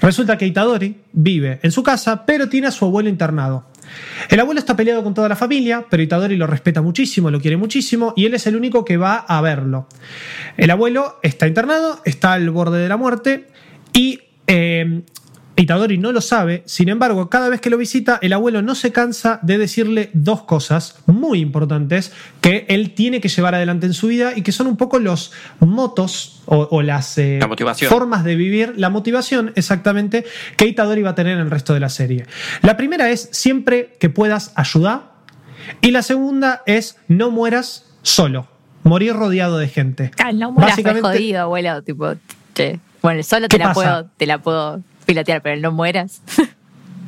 Resulta 0.02 0.38
que 0.38 0.46
Itadori 0.46 0.96
vive 1.12 1.60
en 1.64 1.72
su 1.72 1.82
casa, 1.82 2.28
pero 2.28 2.48
tiene 2.48 2.68
a 2.68 2.72
su 2.72 2.86
abuelo 2.86 3.10
internado. 3.10 3.66
El 4.30 4.40
abuelo 4.40 4.60
está 4.60 4.76
peleado 4.76 5.04
con 5.04 5.16
toda 5.16 5.28
la 5.28 5.36
familia, 5.36 5.84
pero 5.90 6.04
Itadori 6.04 6.38
lo 6.38 6.46
respeta 6.46 6.84
muchísimo, 6.84 7.32
lo 7.32 7.42
quiere 7.42 7.58
muchísimo, 7.58 8.14
y 8.16 8.28
él 8.28 8.36
es 8.36 8.46
el 8.46 8.56
único 8.56 8.86
que 8.86 8.98
va 8.98 9.16
a 9.16 9.42
verlo. 9.42 9.88
El 10.58 10.70
abuelo 10.70 11.18
está 11.24 11.48
internado, 11.48 12.02
está 12.06 12.34
al 12.34 12.48
borde 12.52 12.78
de 12.78 12.88
la 12.88 12.98
muerte, 12.98 13.48
y 13.92 14.20
eh, 14.46 15.02
Itadori 15.60 15.97
no 15.97 16.14
lo 16.14 16.22
sabe, 16.22 16.64
sin 16.66 16.88
embargo, 16.88 17.30
cada 17.30 17.49
vez 17.49 17.60
que 17.60 17.70
lo 17.70 17.78
visita, 17.78 18.18
el 18.22 18.32
abuelo 18.32 18.62
no 18.62 18.76
se 18.76 18.93
cansa 18.93 19.39
de 19.41 19.57
decirle 19.57 20.10
dos 20.14 20.43
cosas 20.43 20.99
muy 21.05 21.39
importantes 21.39 22.14
que 22.39 22.66
él 22.70 22.91
tiene 22.95 23.20
que 23.20 23.28
llevar 23.28 23.55
adelante 23.55 23.86
en 23.86 23.93
su 23.93 24.07
vida 24.07 24.38
y 24.38 24.41
que 24.41 24.53
son 24.53 24.68
un 24.68 24.78
poco 24.78 24.99
los 24.99 25.34
motos 25.60 26.41
o, 26.45 26.82
las 26.82 27.18
eh, 27.18 27.39
formas 27.89 28.24
de 28.24 28.36
vivir, 28.36 28.74
la 28.78 28.89
motivación 28.89 29.51
exactamente 29.55 30.24
que 30.55 30.66
Itadori 30.66 31.01
va 31.01 31.10
a 31.10 31.16
tener 31.16 31.34
en 31.34 31.39
el 31.39 31.51
resto 31.51 31.74
de 31.74 31.82
la 31.82 31.89
serie. 31.89 32.26
La 32.62 32.78
primera 32.78 33.10
es 33.10 33.28
siempre 33.34 33.97
que 33.99 34.10
puedas 34.10 34.53
ayudar. 34.55 35.12
Y 35.82 35.91
la 35.91 36.01
segunda 36.03 36.64
es 36.66 36.97
no 37.10 37.32
mueras 37.32 37.86
solo, 38.01 38.47
morir 38.84 39.14
rodeado 39.14 39.57
de 39.57 39.68
gente. 39.68 40.12
Ah, 40.18 40.32
no 40.32 40.53
mueras 40.53 40.80
jodido, 41.01 41.41
abuelo, 41.41 41.84
tipo, 41.84 42.16
bueno, 43.01 43.24
solo 43.24 43.47
te 43.47 43.57
la, 43.57 43.74
puedo, 43.74 44.10
te 44.18 44.26
la 44.26 44.39
puedo 44.39 44.82
pilotear, 45.10 45.41
pero 45.41 45.60
no 45.60 45.72
mueras. 45.72 46.22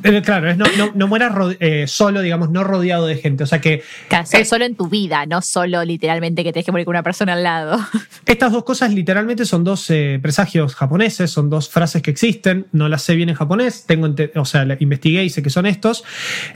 Eh, 0.04 0.20
claro, 0.20 0.50
es 0.50 0.56
no, 0.56 0.64
no, 0.96 1.06
mueras 1.06 1.32
eh, 1.60 1.86
solo, 1.86 2.22
digamos, 2.22 2.50
no 2.50 2.64
rodeado 2.64 3.06
de 3.06 3.14
gente. 3.14 3.44
O 3.44 3.46
sea 3.46 3.60
que. 3.60 3.84
es, 4.32 4.48
solo 4.48 4.64
en 4.64 4.74
tu 4.74 4.88
vida, 4.88 5.26
no 5.26 5.40
solo 5.42 5.84
literalmente 5.84 6.42
que 6.42 6.52
te 6.52 6.64
que 6.64 6.72
morir 6.72 6.84
con 6.84 6.94
una 6.94 7.04
persona 7.04 7.34
al 7.34 7.44
lado. 7.44 7.78
Estas 8.26 8.50
dos 8.50 8.64
cosas 8.64 8.92
literalmente 8.92 9.44
son 9.44 9.62
dos 9.62 9.88
eh, 9.90 10.18
presagios 10.20 10.74
japoneses, 10.74 11.30
son 11.30 11.50
dos 11.50 11.68
frases 11.68 12.02
que 12.02 12.10
existen. 12.10 12.66
No 12.72 12.88
las 12.88 13.02
sé 13.02 13.14
bien 13.14 13.28
en 13.28 13.36
japonés, 13.36 13.84
tengo, 13.86 14.12
o 14.34 14.44
sea, 14.44 14.66
investigué 14.80 15.22
y 15.22 15.30
sé 15.30 15.40
que 15.40 15.50
son 15.50 15.66
estos. 15.66 16.02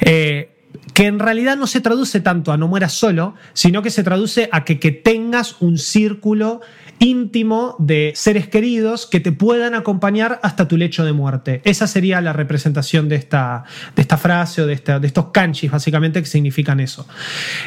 que 0.01 0.51
en 0.97 1.21
realidad 1.21 1.57
no 1.57 1.69
se 1.69 1.81
traduce 1.81 2.19
tanto 2.19 2.51
a 2.51 2.57
no 2.57 2.67
mueras 2.67 2.95
solo, 2.95 3.37
sino 3.53 3.81
que 3.81 3.91
se 3.91 4.03
traduce 4.03 4.49
a 4.51 4.65
que, 4.65 4.81
que 4.81 4.91
tengas 4.91 5.55
un 5.61 5.79
círculo 5.79 6.63
íntimo 6.99 7.77
de 7.79 8.13
seres 8.15 8.49
queridos 8.49 9.07
que 9.07 9.21
te 9.21 9.33
puedan 9.33 9.75
acompañar 9.75 10.41
hasta 10.43 10.69
tu 10.69 10.77
lecho 10.77 11.05
de 11.05 11.13
muerte. 11.13 11.61
Esa 11.65 11.87
sería 11.87 12.21
la 12.21 12.33
representación 12.33 13.09
de 13.09 13.17
esta, 13.17 13.65
de 13.95 14.03
esta 14.03 14.17
frase 14.17 14.63
o 14.63 14.67
de, 14.67 14.75
estos 14.75 15.27
kanjis, 15.27 15.71
básicamente, 15.71 16.21
que 16.21 16.27
significan 16.27 16.81
eso. 16.81 17.07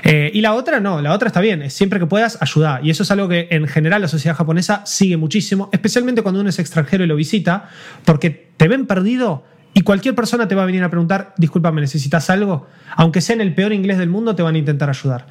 Eh, 0.04 0.32
y 0.34 0.42
la 0.42 0.54
otra 0.54 0.80
no, 0.80 1.02
la 1.02 1.14
otra 1.14 1.28
está 1.28 1.42
bien, 1.42 1.62
es 1.62 1.74
siempre 1.74 2.00
que 2.00 2.06
puedas 2.06 2.42
ayudar. 2.42 2.86
Y 2.86 2.90
eso 2.90 3.04
es 3.04 3.12
algo 3.12 3.28
que 3.28 3.48
en 3.52 3.68
general 3.68 4.02
la 4.02 4.08
sociedad 4.08 4.36
japonesa 4.36 4.86
sigue 4.86 5.18
muchísimo, 5.18 5.70
especialmente 5.72 6.22
cuando 6.22 6.42
uno 6.42 6.50
es 6.50 6.60
extranjero 6.60 7.04
y 7.04 7.08
lo 7.08 7.16
visita, 7.16 7.70
porque 8.06 8.50
te 8.58 8.68
ven 8.68 8.88
perdido 8.88 9.44
y 9.74 9.82
cualquier 9.82 10.16
persona 10.16 10.48
te 10.48 10.56
va 10.56 10.64
a 10.64 10.66
venir 10.66 10.84
a 10.84 10.90
preguntar, 10.90 11.34
discúlpame, 11.38 11.82
¿necesitas 11.82 12.30
algo? 12.30 12.68
Aunque 12.96 13.22
sea 13.22 13.36
en 13.36 13.42
el 13.42 13.54
peor 13.54 13.72
inglés 13.72 13.98
del 13.98 14.10
mundo, 14.10 14.36
te 14.36 14.42
van 14.42 14.56
a 14.56 14.58
intentar 14.58 14.90
ayudar. 14.90 15.28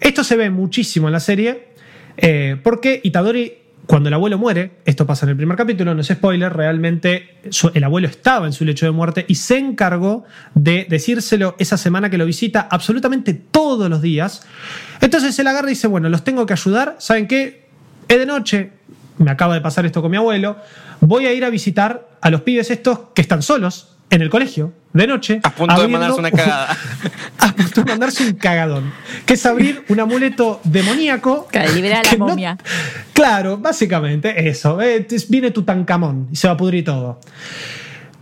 Esto 0.00 0.24
se 0.24 0.36
ve 0.36 0.50
muchísimo 0.50 1.08
en 1.08 1.12
la 1.12 1.20
serie 1.20 1.75
eh, 2.16 2.56
porque 2.62 3.00
Itadori, 3.02 3.58
cuando 3.86 4.08
el 4.08 4.14
abuelo 4.14 4.38
muere, 4.38 4.72
esto 4.84 5.06
pasa 5.06 5.26
en 5.26 5.30
el 5.30 5.36
primer 5.36 5.56
capítulo, 5.56 5.94
no 5.94 6.00
es 6.00 6.08
spoiler, 6.08 6.52
realmente 6.52 7.36
el 7.74 7.84
abuelo 7.84 8.08
estaba 8.08 8.46
en 8.46 8.52
su 8.52 8.64
lecho 8.64 8.86
de 8.86 8.92
muerte 8.92 9.24
y 9.28 9.36
se 9.36 9.58
encargó 9.58 10.24
de 10.54 10.86
decírselo 10.88 11.54
esa 11.58 11.76
semana 11.76 12.10
que 12.10 12.18
lo 12.18 12.26
visita 12.26 12.66
absolutamente 12.70 13.34
todos 13.34 13.88
los 13.88 14.02
días. 14.02 14.46
Entonces 15.00 15.38
él 15.38 15.46
agarra 15.46 15.68
y 15.68 15.74
dice, 15.74 15.86
bueno, 15.86 16.08
los 16.08 16.24
tengo 16.24 16.46
que 16.46 16.54
ayudar, 16.54 16.96
¿saben 16.98 17.28
qué? 17.28 17.66
Es 18.08 18.18
de 18.18 18.26
noche, 18.26 18.72
me 19.18 19.30
acaba 19.30 19.54
de 19.54 19.60
pasar 19.60 19.86
esto 19.86 20.02
con 20.02 20.10
mi 20.10 20.16
abuelo, 20.16 20.56
voy 21.00 21.26
a 21.26 21.32
ir 21.32 21.44
a 21.44 21.50
visitar 21.50 22.08
a 22.20 22.30
los 22.30 22.42
pibes 22.42 22.70
estos 22.70 23.00
que 23.14 23.22
están 23.22 23.42
solos, 23.42 23.95
en 24.10 24.22
el 24.22 24.30
colegio, 24.30 24.72
de 24.92 25.06
noche. 25.06 25.40
A 25.42 25.50
punto 25.50 25.80
de 25.80 25.88
mandarse 25.88 26.18
una 26.18 26.30
cagada. 26.32 26.76
a 27.38 27.52
punto 27.52 27.82
de 27.82 27.90
mandarse 27.90 28.24
un 28.24 28.32
cagadón. 28.34 28.92
Que 29.24 29.34
es 29.34 29.46
abrir 29.46 29.84
un 29.88 30.00
amuleto 30.00 30.60
demoníaco. 30.64 31.48
Que 31.48 31.68
libera 31.68 32.02
la 32.02 32.16
momia. 32.16 32.58
claro, 33.12 33.58
básicamente 33.58 34.48
eso. 34.48 34.80
Eh, 34.80 35.06
viene 35.28 35.50
Tutankamón 35.50 36.28
y 36.32 36.36
se 36.36 36.48
va 36.48 36.54
a 36.54 36.56
pudrir 36.56 36.84
todo. 36.84 37.20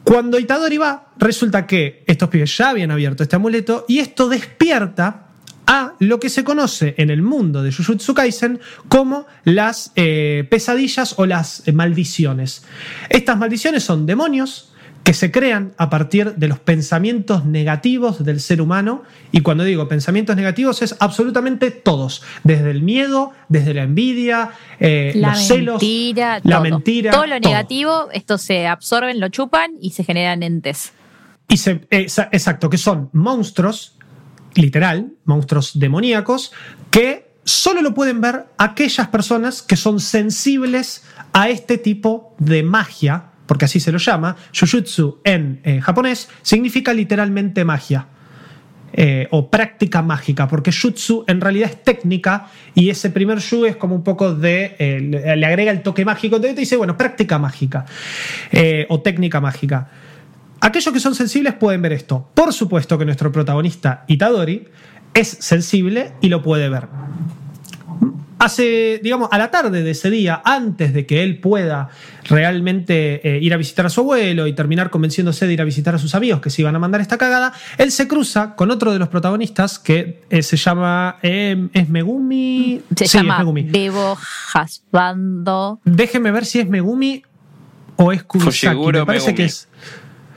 Cuando 0.03 0.39
Itadori 0.39 0.77
va, 0.77 1.13
resulta 1.17 1.67
que 1.67 2.05
estos 2.07 2.29
pibes 2.29 2.57
ya 2.57 2.71
habían 2.71 2.91
abierto 2.91 3.23
este 3.23 3.37
amuleto 3.37 3.87
y 3.89 4.01
esto 4.01 4.29
despierta 4.29 5.29
a 5.67 5.95
lo 5.99 6.21
que 6.21 6.29
se 6.29 6.45
conoce 6.45 6.95
en 6.99 7.09
el 7.09 7.23
mundo 7.23 7.63
de 7.63 7.73
Jujutsu 7.73 8.13
Kaisen 8.13 8.61
como 8.89 9.27
las 9.45 9.93
eh, 9.97 10.47
pesadillas 10.51 11.15
o 11.19 11.25
las 11.25 11.63
maldiciones. 11.73 12.65
Estas 13.09 13.39
maldiciones 13.39 13.83
son 13.83 14.05
demonios 14.05 14.74
que 15.05 15.13
se 15.13 15.31
crean 15.31 15.75
a 15.77 15.91
partir 15.91 16.35
de 16.35 16.49
los 16.49 16.59
pensamientos 16.59 17.45
negativos 17.45 18.25
del 18.25 18.41
ser 18.41 18.63
humano. 18.63 19.03
Y 19.33 19.43
cuando 19.43 19.63
digo 19.63 19.87
pensamientos 19.87 20.35
negativos 20.35 20.81
es 20.81 20.97
absolutamente 20.99 21.71
todos, 21.71 22.23
desde 22.43 22.71
el 22.71 22.83
miedo, 22.83 23.33
desde 23.51 23.75
la 23.75 23.83
envidia, 23.83 24.53
eh, 24.81 25.13
los 25.15 25.47
celos, 25.47 25.83
la 26.43 26.61
mentira. 26.61 27.13
Todo 27.13 27.27
lo 27.27 27.39
negativo, 27.39 28.09
esto 28.13 28.39
se 28.39 28.67
absorben, 28.67 29.21
lo 29.21 29.29
chupan 29.29 29.73
y 29.79 29.91
se 29.91 30.05
generan 30.05 30.43
entes. 30.43 30.95
Y 31.49 31.59
se, 31.59 31.87
exacto, 31.91 32.71
que 32.71 32.79
son 32.79 33.11
monstruos, 33.13 33.99
literal, 34.55 35.13
monstruos 35.27 35.79
demoníacos, 35.79 36.51
que 36.91 37.35
solo 37.45 37.83
lo 37.83 37.93
pueden 37.93 38.23
ver 38.23 38.47
aquellas 38.57 39.09
personas 39.09 39.61
que 39.61 39.77
son 39.77 40.01
sensibles 40.01 41.05
a 41.35 41.51
este 41.51 41.77
tipo 41.77 42.35
de 42.39 42.63
magia 42.63 43.34
porque 43.47 43.67
así 43.67 43.81
se 43.81 43.93
lo 43.93 43.99
llama, 43.99 44.37
Jujutsu 44.59 45.21
en 45.25 45.61
eh, 45.65 45.81
japonés 45.81 46.29
significa 46.43 46.93
literalmente 46.93 47.65
magia. 47.65 48.09
Eh, 48.97 49.27
o 49.33 49.51
práctica 49.51 50.03
mágica, 50.03 50.47
porque 50.47 50.71
jutsu 50.71 51.25
en 51.27 51.41
realidad 51.41 51.69
es 51.69 51.83
técnica 51.83 52.47
y 52.77 52.91
ese 52.91 53.11
primer 53.11 53.41
yu 53.41 53.65
es 53.65 53.75
como 53.75 53.97
un 53.97 54.05
poco 54.05 54.33
de. 54.33 54.77
Eh, 54.79 55.01
le 55.37 55.47
agrega 55.47 55.73
el 55.73 55.83
toque 55.83 56.05
mágico, 56.05 56.37
entonces 56.37 56.55
te 56.55 56.61
dice, 56.61 56.77
bueno, 56.77 56.97
práctica 56.97 57.41
mágica 57.41 57.87
o 58.89 59.01
técnica 59.01 59.41
mágica. 59.41 59.91
Aquellos 60.61 60.95
que 60.95 61.01
son 61.01 61.17
sensibles 61.17 61.55
pueden 61.55 61.83
ver 61.83 61.93
esto. 61.93 62.31
Por 62.35 62.53
supuesto 62.53 62.97
que 62.97 63.05
nuestro 63.05 63.33
protagonista, 63.33 64.05
Itadori, 64.07 64.69
es 65.13 65.27
sensible 65.41 66.13
y 66.21 66.29
lo 66.29 66.41
puede 66.41 66.69
ver 66.69 66.87
hace, 68.45 69.01
digamos, 69.03 69.29
a 69.33 69.39
la 69.39 69.51
tarde 69.51 69.83
de 69.83 69.91
ese 69.91 70.11
día, 70.11 70.41
antes 70.45 70.93
de 70.93 71.07
que 71.07 71.23
él 71.23 71.39
pueda 71.39 71.89
realmente 72.25 73.27
eh, 73.29 73.39
ir 73.41 73.53
a 73.55 73.57
visitar 73.57 73.87
a 73.87 73.89
su 73.89 74.01
abuelo 74.01 74.47
y 74.47 74.53
terminar 74.53 74.91
convenciéndose 74.91 75.47
de 75.47 75.53
ir 75.53 75.61
a 75.61 75.65
visitar 75.65 75.95
a 75.95 75.99
sus 75.99 76.15
amigos 76.15 76.41
que 76.41 76.51
se 76.51 76.63
iban 76.63 76.77
a 76.77 76.79
mandar 76.79 77.01
esta 77.01 77.19
cagada, 77.19 77.53
él 77.79 77.91
se 77.91 78.07
cruza 78.07 78.55
con 78.55 78.71
otro 78.71 78.93
de 78.93 78.99
los 78.99 79.09
protagonistas 79.09 79.79
que 79.79 80.23
eh, 80.31 80.43
se 80.43 80.57
llama. 80.57 81.17
Eh, 81.23 81.69
¿Es 81.73 81.89
Megumi? 81.89 82.83
Se 82.95 83.07
llama 83.07 83.45
Bebo 83.45 84.17
Hasbando. 84.53 85.81
Déjeme 85.85 86.31
ver 86.31 86.45
si 86.45 86.61
es 86.61 86.69
Megumi 86.69 87.23
o 87.97 88.13
es 88.13 88.23
Kurosaki. 88.23 88.79
Me 88.93 89.07
parece 89.07 89.35
que 89.35 89.45
es. 89.45 89.69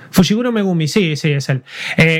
Fushiguro 0.09 0.51
Megumi, 0.51 0.88
sí, 0.88 1.15
sí, 1.15 1.31
es 1.31 1.49
él. 1.49 1.63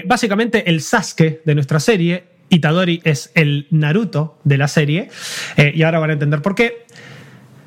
básicamente 0.06 0.70
el 0.70 0.82
Sasuke 0.82 1.42
de 1.46 1.56
nuestra 1.56 1.80
serie 1.80 2.37
Itadori 2.50 3.02
es 3.04 3.32
el 3.36 3.68
Naruto 3.72 4.40
de 4.44 4.58
la 4.58 4.68
serie, 4.68 5.10
eh, 5.58 5.72
y 5.76 5.84
ahora 5.84 6.00
van 6.00 6.12
a 6.12 6.14
entender 6.14 6.42
por 6.42 6.56
qué. 6.56 6.86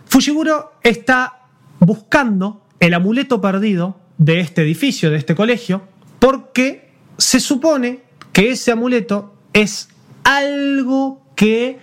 Fushiguro 0.07 0.73
está 0.82 1.40
buscando 1.78 2.66
el 2.81 2.94
amuleto 2.94 3.40
perdido 3.40 4.01
de 4.19 4.40
este 4.40 4.62
edificio, 4.62 5.11
de 5.11 5.16
este 5.16 5.35
colegio, 5.35 5.82
porque 6.19 6.90
se 7.16 7.40
supone 7.40 8.01
que 8.32 8.51
ese 8.51 8.73
amuleto 8.73 9.35
es 9.52 9.89
algo 10.24 11.24
que 11.36 11.78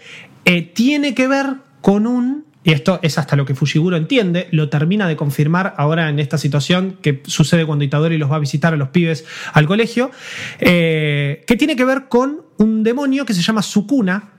eh, 0.45 0.61
tiene 0.61 1.14
que 1.14 1.28
ver 1.28 1.57
con 1.82 2.07
un 2.07 2.48
y 2.68 2.74
esto 2.74 2.99
es 3.02 3.18
hasta 3.18 3.38
lo 3.38 3.45
que 3.45 3.56
Fushiguro 3.56 3.95
entiende, 3.95 4.49
lo 4.52 4.68
termina 4.68 5.07
de 5.07 5.15
confirmar 5.15 5.74
ahora 5.78 6.10
en 6.10 6.19
esta 6.19 6.38
situación 6.38 6.98
que 7.02 7.24
sucede 7.26 7.65
cuando 7.65 7.86
Itadori 7.86 8.18
los 8.18 8.30
va 8.30 8.36
a 8.36 8.40
visitar 8.40 8.74
a 8.74 8.76
los 8.76 8.90
pibes 8.90 9.24
al 9.53 9.68
colegio, 9.68 10.11
eh, 10.60 11.45
que 11.48 11.56
tiene 11.56 11.78
que 11.78 11.86
ver 11.86 12.10
con 12.10 12.41
un 12.57 12.84
demonio 12.84 13.25
que 13.25 13.34
se 13.34 13.41
llama 13.41 13.61
Sukuna, 13.61 14.31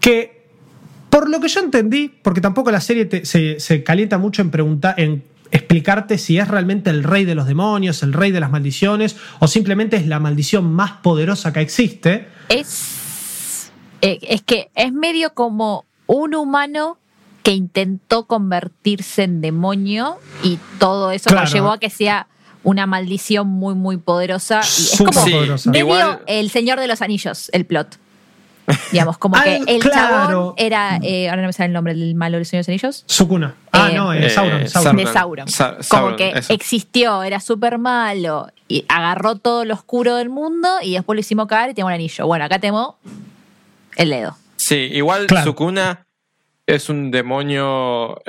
que 0.00 0.36
por 1.10 1.28
lo 1.30 1.40
que 1.40 1.48
yo 1.48 1.60
entendí, 1.60 2.08
porque 2.08 2.40
tampoco 2.40 2.70
la 2.70 2.80
serie 2.80 3.08
se, 3.24 3.84
calienta 3.84 4.18
mucho 4.18 4.42
en 4.42 4.50
preguntar, 4.50 4.94
en 4.98 5.24
explicarte 5.50 6.18
si 6.18 6.38
es 6.38 6.48
realmente 6.48 6.90
el 6.90 7.04
rey 7.04 7.24
de 7.24 7.34
los 7.34 7.46
demonios, 7.46 8.02
el 8.02 8.12
rey 8.12 8.32
de 8.32 8.40
las 8.40 8.50
maldiciones, 8.50 9.16
o 9.38 9.46
simplemente 9.46 9.96
es 9.96 10.06
la 10.06 10.20
maldición 10.20 10.72
más 10.72 10.92
poderosa 10.92 11.52
que 11.52 11.60
existe. 11.60 12.28
Es, 12.48 13.70
eh, 14.02 14.18
es 14.22 14.42
que 14.42 14.70
es 14.74 14.92
medio 14.92 15.32
como 15.32 15.84
un 16.06 16.34
humano 16.34 16.98
que 17.42 17.52
intentó 17.52 18.26
convertirse 18.26 19.22
en 19.22 19.40
demonio 19.40 20.18
y 20.42 20.58
todo 20.78 21.12
eso 21.12 21.30
lo 21.30 21.44
llevó 21.44 21.72
a 21.72 21.78
que 21.78 21.90
sea 21.90 22.26
una 22.66 22.84
maldición 22.86 23.46
muy, 23.46 23.76
muy 23.76 23.96
poderosa. 23.96 24.60
Y 24.60 24.82
es 24.92 24.98
como 24.98 25.24
medio 25.66 26.20
el 26.26 26.50
Señor 26.50 26.80
de 26.80 26.88
los 26.88 27.00
Anillos, 27.00 27.48
el 27.52 27.64
plot. 27.64 27.98
Digamos, 28.90 29.18
como 29.18 29.40
que 29.40 29.62
el 29.68 29.80
chabón 29.80 30.54
era. 30.56 30.98
Eh, 31.00 31.30
ahora 31.30 31.42
no 31.42 31.46
me 31.46 31.52
sale 31.52 31.68
el 31.68 31.72
nombre 31.72 31.94
del 31.94 32.16
malo 32.16 32.38
del 32.38 32.44
Señor 32.44 32.66
de 32.66 32.72
los 32.72 32.82
Anillos. 32.84 33.04
Sukuna. 33.06 33.54
Ah, 33.70 33.90
no, 33.94 34.12
eh, 34.12 34.28
Sauron, 34.30 34.64
De 34.96 35.06
Sauron. 35.06 35.46
como 35.88 36.16
que 36.16 36.42
existió, 36.48 37.22
era 37.22 37.38
súper 37.38 37.78
malo, 37.78 38.48
y 38.66 38.84
agarró 38.88 39.36
todo 39.36 39.64
lo 39.64 39.74
oscuro 39.74 40.16
del 40.16 40.28
mundo 40.28 40.68
y 40.82 40.94
después 40.94 41.14
lo 41.14 41.20
hicimos 41.20 41.46
caer 41.46 41.70
y 41.70 41.74
tengo 41.74 41.86
un 41.86 41.92
anillo. 41.92 42.26
Bueno, 42.26 42.46
acá 42.46 42.58
tengo 42.58 42.98
el 43.94 44.10
dedo. 44.10 44.36
Sí, 44.56 44.74
igual 44.74 45.28
Sukuna 45.44 46.04
es 46.66 46.88
un 46.88 47.12
demonio. 47.12 48.20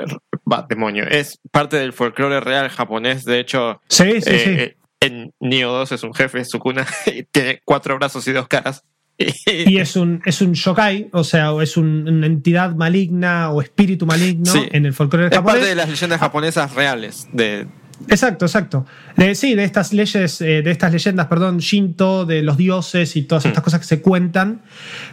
Va, 0.50 0.66
demonio. 0.68 1.04
Es 1.04 1.40
parte 1.50 1.76
del 1.76 1.92
folclore 1.92 2.40
real 2.40 2.68
japonés. 2.68 3.24
De 3.24 3.40
hecho, 3.40 3.80
sí, 3.88 4.20
sí, 4.20 4.38
sí. 4.38 4.50
Eh, 4.50 4.76
en 5.00 5.32
Neo 5.40 5.72
2 5.72 5.92
es 5.92 6.02
un 6.02 6.14
jefe, 6.14 6.44
Sukuna, 6.44 6.86
y 7.06 7.24
tiene 7.24 7.60
cuatro 7.64 7.96
brazos 7.96 8.26
y 8.28 8.32
dos 8.32 8.48
caras. 8.48 8.84
y 9.18 9.78
es 9.78 9.96
un, 9.96 10.22
es 10.24 10.40
un 10.40 10.52
shokai, 10.52 11.08
o 11.12 11.24
sea, 11.24 11.50
es 11.60 11.76
una 11.76 12.26
entidad 12.26 12.76
maligna 12.76 13.50
o 13.50 13.60
espíritu 13.60 14.06
maligno 14.06 14.52
en 14.70 14.86
el 14.86 14.92
folclore 14.92 15.30
japonés. 15.30 15.38
Es 15.38 15.52
parte 15.52 15.66
de 15.66 15.74
las 15.74 15.88
leyendas 15.88 16.20
japonesas 16.20 16.74
reales. 16.74 17.28
De... 17.32 17.66
Exacto, 18.06 18.46
exacto. 18.46 18.86
sí, 19.34 19.54
de 19.54 19.64
estas 19.64 19.92
leyes, 19.92 20.40
eh, 20.40 20.62
de 20.62 20.70
estas 20.70 20.92
leyendas, 20.92 21.26
perdón, 21.26 21.58
Shinto, 21.58 22.24
de 22.24 22.42
los 22.42 22.56
dioses 22.56 23.16
y 23.16 23.22
todas 23.22 23.44
estas 23.44 23.62
mm. 23.62 23.64
cosas 23.64 23.80
que 23.80 23.86
se 23.86 24.00
cuentan, 24.00 24.62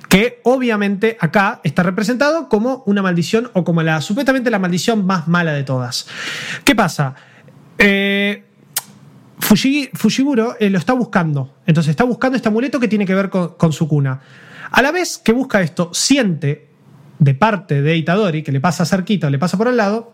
que 0.07 0.39
obviamente 0.43 1.17
acá 1.19 1.61
está 1.63 1.81
representado 1.83 2.47
como 2.47 2.83
una 2.85 3.01
maldición 3.01 3.49
o 3.53 3.63
como 3.63 3.81
la 3.81 4.01
supuestamente 4.01 4.51
la 4.51 4.59
maldición 4.59 5.05
más 5.05 5.27
mala 5.27 5.53
de 5.53 5.63
todas. 5.63 6.07
¿Qué 6.63 6.75
pasa? 6.75 7.15
Eh, 7.77 8.43
Fushiguro 9.39 10.55
eh, 10.59 10.69
lo 10.69 10.77
está 10.77 10.93
buscando. 10.93 11.55
Entonces 11.65 11.91
está 11.91 12.03
buscando 12.03 12.35
este 12.35 12.47
amuleto 12.47 12.79
que 12.79 12.87
tiene 12.87 13.05
que 13.05 13.15
ver 13.15 13.29
con, 13.29 13.73
su 13.73 13.87
cuna. 13.87 14.21
A 14.71 14.81
la 14.81 14.91
vez 14.91 15.17
que 15.17 15.31
busca 15.33 15.61
esto, 15.61 15.89
siente 15.93 16.69
de 17.19 17.33
parte 17.33 17.81
de 17.81 17.95
Itadori, 17.95 18.43
que 18.43 18.51
le 18.51 18.59
pasa 18.59 18.85
cerquita, 18.85 19.29
le 19.29 19.39
pasa 19.39 19.57
por 19.57 19.67
al 19.67 19.77
lado, 19.77 20.13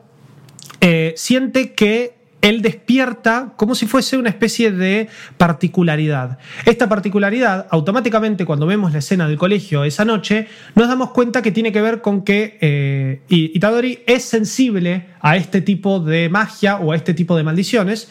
eh, 0.81 1.13
siente 1.15 1.73
que 1.73 2.20
él 2.41 2.61
despierta 2.61 3.53
como 3.55 3.75
si 3.75 3.85
fuese 3.87 4.17
una 4.17 4.29
especie 4.29 4.71
de 4.71 5.07
particularidad. 5.37 6.37
Esta 6.65 6.89
particularidad, 6.89 7.67
automáticamente 7.69 8.45
cuando 8.45 8.65
vemos 8.65 8.91
la 8.91 8.99
escena 8.99 9.27
del 9.27 9.37
colegio 9.37 9.83
esa 9.83 10.05
noche, 10.05 10.47
nos 10.75 10.87
damos 10.87 11.11
cuenta 11.11 11.41
que 11.41 11.51
tiene 11.51 11.71
que 11.71 11.81
ver 11.81 12.01
con 12.01 12.23
que 12.23 12.57
eh, 12.61 13.21
Itadori 13.29 13.99
es 14.07 14.23
sensible 14.23 15.07
a 15.21 15.37
este 15.37 15.61
tipo 15.61 15.99
de 15.99 16.29
magia 16.29 16.77
o 16.77 16.91
a 16.91 16.95
este 16.95 17.13
tipo 17.13 17.37
de 17.37 17.43
maldiciones. 17.43 18.09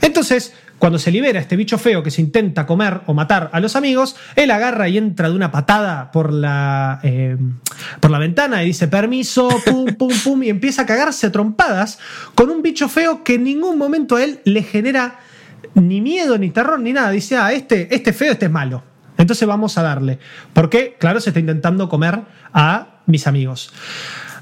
Entonces, 0.00 0.54
cuando 0.82 0.98
se 0.98 1.12
libera 1.12 1.38
este 1.38 1.54
bicho 1.54 1.78
feo 1.78 2.02
que 2.02 2.10
se 2.10 2.20
intenta 2.20 2.66
comer 2.66 3.02
o 3.06 3.14
matar 3.14 3.50
a 3.52 3.60
los 3.60 3.76
amigos, 3.76 4.16
él 4.34 4.50
agarra 4.50 4.88
y 4.88 4.98
entra 4.98 5.28
de 5.28 5.36
una 5.36 5.52
patada 5.52 6.10
por 6.10 6.32
la, 6.32 6.98
eh, 7.04 7.36
por 8.00 8.10
la 8.10 8.18
ventana 8.18 8.64
y 8.64 8.66
dice 8.66 8.88
permiso, 8.88 9.48
pum, 9.64 9.86
pum, 9.96 10.10
pum, 10.24 10.42
y 10.42 10.48
empieza 10.48 10.82
a 10.82 10.86
cagarse 10.86 11.28
a 11.28 11.30
trompadas 11.30 12.00
con 12.34 12.50
un 12.50 12.62
bicho 12.62 12.88
feo 12.88 13.22
que 13.22 13.34
en 13.34 13.44
ningún 13.44 13.78
momento 13.78 14.16
a 14.16 14.24
él 14.24 14.40
le 14.44 14.64
genera 14.64 15.20
ni 15.74 16.00
miedo, 16.00 16.36
ni 16.36 16.50
terror, 16.50 16.80
ni 16.80 16.92
nada. 16.92 17.12
Dice, 17.12 17.36
ah, 17.36 17.52
este, 17.52 17.94
este 17.94 18.12
feo, 18.12 18.32
este 18.32 18.46
es 18.46 18.50
malo. 18.50 18.82
Entonces 19.18 19.46
vamos 19.46 19.78
a 19.78 19.82
darle. 19.82 20.18
Porque, 20.52 20.96
claro, 20.98 21.20
se 21.20 21.30
está 21.30 21.38
intentando 21.38 21.88
comer 21.88 22.22
a 22.52 23.02
mis 23.06 23.28
amigos. 23.28 23.72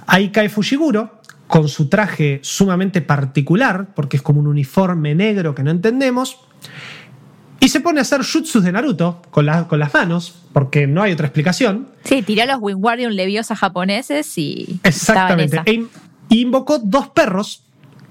Ahí 0.06 0.30
cae 0.30 0.48
Fushiguro, 0.48 1.19
con 1.50 1.68
su 1.68 1.88
traje 1.88 2.38
sumamente 2.42 3.02
particular, 3.02 3.88
porque 3.94 4.16
es 4.16 4.22
como 4.22 4.38
un 4.38 4.46
uniforme 4.46 5.16
negro 5.16 5.52
que 5.52 5.64
no 5.64 5.72
entendemos, 5.72 6.38
y 7.58 7.68
se 7.68 7.80
pone 7.80 7.98
a 7.98 8.02
hacer 8.02 8.22
jutsus 8.24 8.62
de 8.62 8.70
Naruto 8.70 9.20
con, 9.30 9.48
con 9.64 9.80
las 9.80 9.92
manos, 9.92 10.42
porque 10.52 10.86
no 10.86 11.02
hay 11.02 11.12
otra 11.12 11.26
explicación. 11.26 11.88
Sí, 12.04 12.22
tiró 12.22 12.44
a 12.44 12.46
los 12.46 12.58
Wingardium 12.60 13.10
Leviosa 13.10 13.56
japoneses 13.56 14.38
y. 14.38 14.78
Exactamente. 14.84 15.60
E 15.66 15.86
invocó 16.36 16.78
dos 16.78 17.08
perros 17.08 17.64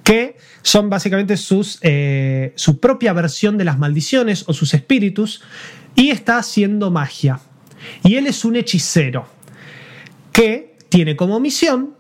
que 0.03 0.36
son 0.61 0.90
básicamente 0.90 1.38
sus, 1.38 1.80
eh, 1.82 2.52
su 2.57 2.82
propia 2.82 3.14
versión 3.14 3.57
de 3.57 3.64
las 3.64 3.80
maldiciones 3.80 4.44
o 4.48 4.53
sus 4.53 4.74
espíritus, 4.74 5.41
y 5.95 6.10
está 6.10 6.40
haciendo 6.40 6.91
magia. 6.91 7.40
Y 8.03 8.18
él 8.18 8.28
es 8.28 8.44
un 8.44 8.57
hechicero 8.57 9.28
que 10.34 10.78
tiene 10.90 11.16
como 11.16 11.40
misión 11.40 11.95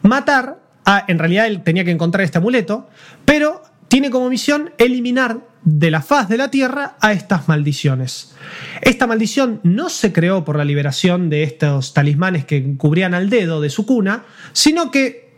matar 0.00 0.67
Ah, 0.90 1.04
en 1.06 1.18
realidad 1.18 1.46
él 1.46 1.62
tenía 1.62 1.84
que 1.84 1.90
encontrar 1.90 2.24
este 2.24 2.38
amuleto, 2.38 2.88
pero 3.26 3.62
tiene 3.88 4.08
como 4.10 4.30
misión 4.30 4.70
eliminar 4.78 5.40
de 5.62 5.90
la 5.90 6.00
faz 6.00 6.30
de 6.30 6.38
la 6.38 6.50
tierra 6.50 6.96
a 6.98 7.12
estas 7.12 7.46
maldiciones. 7.46 8.34
Esta 8.80 9.06
maldición 9.06 9.60
no 9.64 9.90
se 9.90 10.14
creó 10.14 10.46
por 10.46 10.56
la 10.56 10.64
liberación 10.64 11.28
de 11.28 11.42
estos 11.42 11.92
talismanes 11.92 12.46
que 12.46 12.78
cubrían 12.78 13.12
al 13.12 13.28
dedo 13.28 13.60
de 13.60 13.68
su 13.68 13.84
cuna, 13.84 14.24
sino 14.54 14.90
que 14.90 15.28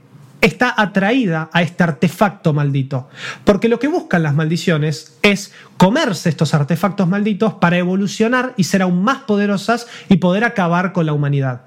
está 0.41 0.73
atraída 0.77 1.51
a 1.53 1.63
este 1.63 1.83
artefacto 1.83 2.53
maldito. 2.53 3.09
Porque 3.43 3.69
lo 3.69 3.81
que 3.81 3.89
buscan 3.89 4.23
las 4.23 4.37
maldiciones 4.37 5.19
es 5.23 5.53
comerse 5.77 6.29
estos 6.29 6.55
artefactos 6.55 7.09
malditos 7.09 7.55
para 7.55 7.77
evolucionar 7.77 8.55
y 8.57 8.63
ser 8.63 8.83
aún 8.83 9.03
más 9.03 9.23
poderosas 9.23 9.89
y 10.09 10.19
poder 10.19 10.45
acabar 10.45 10.93
con 10.93 11.07
la 11.07 11.13
humanidad. 11.13 11.63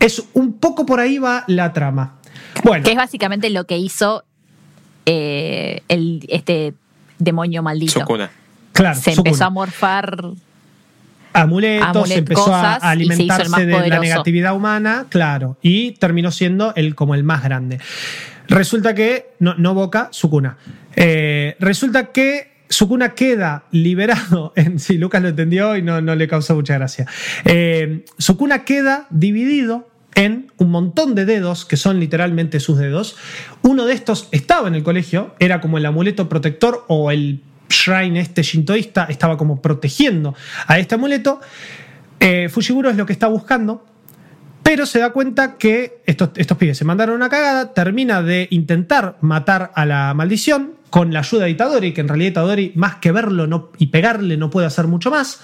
Es 0.00 0.24
un 0.32 0.54
poco 0.54 0.86
por 0.86 0.98
ahí 0.98 1.18
va 1.18 1.44
la 1.46 1.72
trama. 1.72 2.19
Que 2.84 2.90
es 2.90 2.96
básicamente 2.96 3.50
lo 3.50 3.64
que 3.66 3.78
hizo 3.78 4.24
eh, 5.06 5.82
el, 5.88 6.24
este 6.28 6.74
demonio 7.18 7.62
maldito. 7.62 8.04
Claro, 8.72 8.98
se 8.98 9.12
empezó 9.12 9.44
a 9.44 9.50
morfar 9.50 10.32
amuletos, 11.32 12.08
se 12.08 12.18
empezó 12.18 12.54
a 12.54 12.74
alimentarse 12.74 13.66
de 13.66 13.88
la 13.88 13.98
negatividad 13.98 14.54
humana, 14.54 15.06
claro, 15.08 15.56
y 15.62 15.92
terminó 15.92 16.30
siendo 16.30 16.74
el, 16.76 16.94
como 16.94 17.14
el 17.14 17.24
más 17.24 17.42
grande. 17.42 17.78
Resulta 18.48 18.94
que, 18.94 19.34
no, 19.38 19.54
no 19.54 19.74
Boca, 19.74 20.08
Sukuna. 20.10 20.56
Eh, 20.96 21.56
resulta 21.60 22.10
que 22.10 22.50
Sukuna 22.68 23.10
queda 23.14 23.64
liberado, 23.70 24.52
en, 24.56 24.78
si 24.80 24.98
Lucas 24.98 25.22
lo 25.22 25.28
entendió 25.28 25.76
y 25.76 25.82
no, 25.82 26.00
no 26.00 26.14
le 26.14 26.26
causó 26.26 26.54
mucha 26.54 26.74
gracia. 26.74 27.06
Eh, 27.44 28.04
Sukuna 28.18 28.64
queda 28.64 29.06
dividido 29.10 29.89
en 30.14 30.50
un 30.56 30.70
montón 30.70 31.14
de 31.14 31.24
dedos, 31.24 31.64
que 31.64 31.76
son 31.76 32.00
literalmente 32.00 32.60
sus 32.60 32.78
dedos. 32.78 33.16
Uno 33.62 33.86
de 33.86 33.94
estos 33.94 34.28
estaba 34.32 34.68
en 34.68 34.74
el 34.74 34.82
colegio, 34.82 35.34
era 35.38 35.60
como 35.60 35.78
el 35.78 35.86
amuleto 35.86 36.28
protector 36.28 36.84
o 36.88 37.10
el 37.10 37.40
shrine 37.68 38.20
este 38.20 38.42
shintoísta, 38.42 39.04
estaba 39.04 39.36
como 39.36 39.62
protegiendo 39.62 40.34
a 40.66 40.78
este 40.78 40.96
amuleto. 40.96 41.40
Eh, 42.18 42.48
Fushiguro 42.48 42.90
es 42.90 42.96
lo 42.96 43.06
que 43.06 43.12
está 43.12 43.28
buscando, 43.28 43.86
pero 44.62 44.84
se 44.84 44.98
da 44.98 45.10
cuenta 45.10 45.56
que 45.56 46.02
estos, 46.04 46.30
estos 46.36 46.58
pibes 46.58 46.76
se 46.76 46.84
mandaron 46.84 47.16
una 47.16 47.28
cagada, 47.28 47.72
termina 47.72 48.22
de 48.22 48.48
intentar 48.50 49.16
matar 49.20 49.72
a 49.74 49.86
la 49.86 50.12
maldición 50.14 50.72
con 50.90 51.12
la 51.12 51.20
ayuda 51.20 51.44
de 51.44 51.50
Itadori, 51.50 51.94
que 51.94 52.00
en 52.00 52.08
realidad 52.08 52.30
Itadori, 52.30 52.72
más 52.74 52.96
que 52.96 53.12
verlo 53.12 53.72
y 53.78 53.86
pegarle, 53.86 54.36
no 54.36 54.50
puede 54.50 54.66
hacer 54.66 54.86
mucho 54.86 55.10
más. 55.10 55.40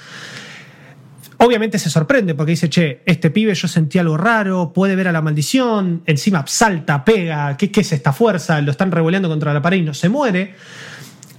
Obviamente 1.39 1.79
se 1.79 1.91
sorprende 1.91 2.35
porque 2.35 2.53
dice, 2.53 2.71
che, 2.71 3.03
este 3.05 3.31
pibe 3.31 3.55
yo 3.55 3.69
sentí 3.69 3.99
algo 3.99 4.17
raro, 4.17 4.73
puede 4.73 4.97
ver 4.97 5.09
a 5.09 5.13
la 5.13 5.21
maldición, 5.21 6.03
encima 6.07 6.45
salta, 6.47 7.05
pega, 7.05 7.57
¿qué, 7.59 7.71
es 7.75 7.93
esta 7.93 8.13
fuerza? 8.13 8.61
Lo 8.63 8.71
están 8.71 8.91
revoleando 8.91 9.29
contra 9.29 9.53
la 9.53 9.61
pared 9.61 9.79
y 9.79 9.83
no 9.83 9.93
se 9.93 10.09
muere. 10.09 10.55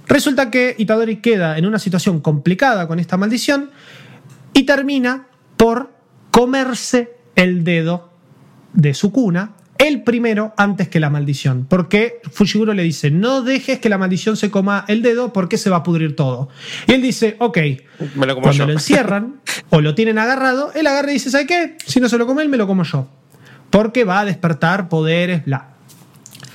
Resulta 0.06 0.50
que 0.50 0.76
Itadori 0.78 1.16
queda 1.16 1.58
en 1.58 1.66
una 1.66 1.78
situación 1.78 2.20
complicada 2.20 2.86
con 2.86 3.00
esta 3.00 3.16
maldición 3.16 3.70
y 4.54 4.62
termina 4.62 5.26
por 5.56 5.92
comerse 6.30 7.16
el 7.34 7.64
dedo 7.64 8.12
de 8.72 8.94
su 8.94 9.10
cuna 9.10 9.57
el 9.78 10.02
primero 10.02 10.52
antes 10.56 10.88
que 10.88 11.00
la 11.00 11.08
maldición. 11.08 11.66
Porque 11.68 12.20
Fushiguro 12.30 12.74
le 12.74 12.82
dice, 12.82 13.10
no 13.10 13.42
dejes 13.42 13.78
que 13.78 13.88
la 13.88 13.96
maldición 13.96 14.36
se 14.36 14.50
coma 14.50 14.84
el 14.88 15.02
dedo 15.02 15.32
porque 15.32 15.56
se 15.56 15.70
va 15.70 15.78
a 15.78 15.82
pudrir 15.82 16.16
todo. 16.16 16.48
Y 16.86 16.92
él 16.92 17.02
dice, 17.02 17.36
ok, 17.38 17.58
cuando 18.42 18.66
lo 18.66 18.72
encierran 18.72 19.40
o 19.70 19.80
lo 19.80 19.94
tienen 19.94 20.18
agarrado, 20.18 20.72
él 20.74 20.86
agarra 20.86 21.10
y 21.10 21.14
dice, 21.14 21.30
¿sabe 21.30 21.46
qué? 21.46 21.76
Si 21.86 22.00
no 22.00 22.08
se 22.08 22.18
lo 22.18 22.26
come 22.26 22.42
él, 22.42 22.48
me 22.48 22.56
lo 22.56 22.66
como 22.66 22.82
yo. 22.82 23.08
Porque 23.70 24.04
va 24.04 24.20
a 24.20 24.24
despertar 24.24 24.88
poderes, 24.88 25.44
bla. 25.44 25.70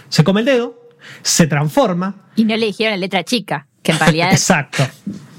Se 0.10 0.24
come 0.24 0.41
el 0.41 0.45
dedo, 0.45 0.82
se 1.22 1.48
transforma. 1.48 2.15
Y 2.35 2.45
no 2.45 2.56
le 2.57 2.68
dijeron 2.68 2.91
la 2.91 2.98
letra 2.98 3.23
chica, 3.23 3.68
que 3.81 3.91
en 3.91 3.99
realidad... 3.99 4.30
Exacto. 4.31 4.84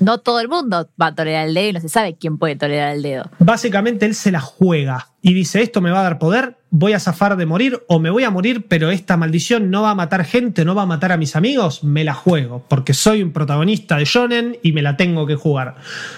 no 0.01 0.18
todo 0.18 0.40
el 0.40 0.48
mundo 0.48 0.88
va 1.01 1.06
a 1.09 1.14
tolerar 1.14 1.48
el 1.48 1.55
dedo 1.55 1.68
y 1.68 1.72
no 1.72 1.80
se 1.80 1.88
sabe 1.88 2.16
quién 2.16 2.38
puede 2.38 2.56
tolerar 2.56 2.94
el 2.94 3.02
dedo. 3.02 3.30
Básicamente 3.38 4.06
él 4.06 4.14
se 4.14 4.30
la 4.30 4.40
juega 4.40 5.09
y 5.22 5.32
dice, 5.32 5.62
esto 5.62 5.80
me 5.80 5.90
va 5.90 6.01
a 6.01 6.02
dar 6.02 6.18
poder, 6.18 6.59
voy 6.68 6.92
a 6.92 7.01
zafar 7.01 7.36
de 7.36 7.46
morir 7.46 7.82
o 7.88 7.98
me 7.98 8.10
voy 8.10 8.24
a 8.24 8.30
morir, 8.30 8.66
pero 8.68 8.90
esta 8.90 9.16
maldición 9.16 9.70
no 9.70 9.82
va 9.82 9.90
a 9.90 9.94
matar 9.94 10.24
gente, 10.24 10.66
no 10.66 10.74
va 10.74 10.82
a 10.82 10.86
matar 10.86 11.12
a 11.12 11.16
mis 11.16 11.34
amigos, 11.34 11.82
me 11.82 12.05
la 12.05 12.12
juego, 12.12 12.66
porque 12.68 12.92
soy 12.92 13.22
un 13.22 13.32
protagonista 13.32 13.96
de 13.96 14.05
Shonen 14.05 14.59
y 14.62 14.72
me 14.72 14.82
la 14.82 14.98
tengo 14.98 15.26
que 15.26 15.36
jugar. 15.36 15.76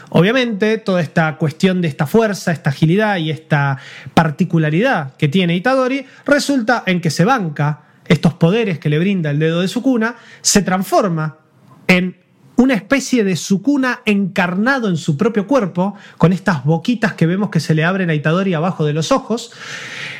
Obviamente, 0.08 0.78
toda 0.78 1.00
esta 1.00 1.36
cuestión 1.36 1.82
de 1.82 1.88
esta 1.88 2.06
fuerza, 2.06 2.50
esta 2.50 2.70
agilidad 2.70 3.18
y 3.18 3.30
esta 3.30 3.78
particularidad 4.14 5.14
que 5.16 5.28
tiene 5.28 5.54
Itadori 5.54 6.04
resulta 6.24 6.82
en 6.86 7.00
que 7.00 7.10
se 7.10 7.24
banca 7.24 7.85
estos 8.08 8.34
poderes 8.34 8.78
que 8.78 8.88
le 8.88 8.98
brinda 8.98 9.30
el 9.30 9.38
dedo 9.38 9.60
de 9.60 9.68
su 9.68 9.82
cuna, 9.82 10.16
se 10.40 10.62
transforma 10.62 11.38
en 11.88 12.16
una 12.56 12.74
especie 12.74 13.22
de 13.22 13.36
Sukuna 13.36 14.00
encarnado 14.04 14.88
en 14.88 14.96
su 14.96 15.16
propio 15.16 15.46
cuerpo, 15.46 15.94
con 16.16 16.32
estas 16.32 16.64
boquitas 16.64 17.12
que 17.12 17.26
vemos 17.26 17.50
que 17.50 17.60
se 17.60 17.74
le 17.74 17.84
abren 17.84 18.10
a 18.10 18.14
Itadori 18.14 18.54
abajo 18.54 18.84
de 18.84 18.92
los 18.92 19.12
ojos. 19.12 19.52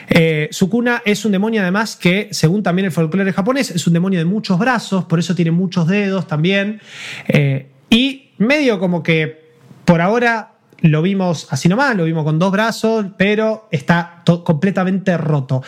Eh, 0.09 0.49
Sukuna 0.53 1.03
es 1.05 1.25
un 1.25 1.33
demonio 1.33 1.63
además 1.63 1.97
que, 1.97 2.29
según 2.33 2.63
también 2.63 2.87
el 2.87 2.93
folclore 2.93 3.33
japonés, 3.33 3.71
es 3.71 3.87
un 3.87 3.95
demonio 3.95 4.19
de 4.19 4.27
muchos 4.27 4.59
brazos, 4.59 5.05
por 5.07 5.19
eso 5.19 5.35
tiene 5.35 5.51
muchos 5.51 5.89
dedos 5.89 6.27
también. 6.27 6.81
Eh, 7.29 7.69
y 7.89 8.31
medio 8.39 8.79
como 8.79 9.03
que 9.03 9.47
por 9.85 10.01
ahora 10.01 10.53
lo 10.81 11.01
vimos 11.01 11.47
así 11.51 11.69
nomás, 11.69 11.97
lo 11.97 12.05
vimos 12.05 12.25
con 12.25 12.39
dos 12.39 12.53
brazos, 12.53 13.07
pero 13.17 13.69
está 13.71 14.23
completamente 14.45 15.17
roto 15.17 15.63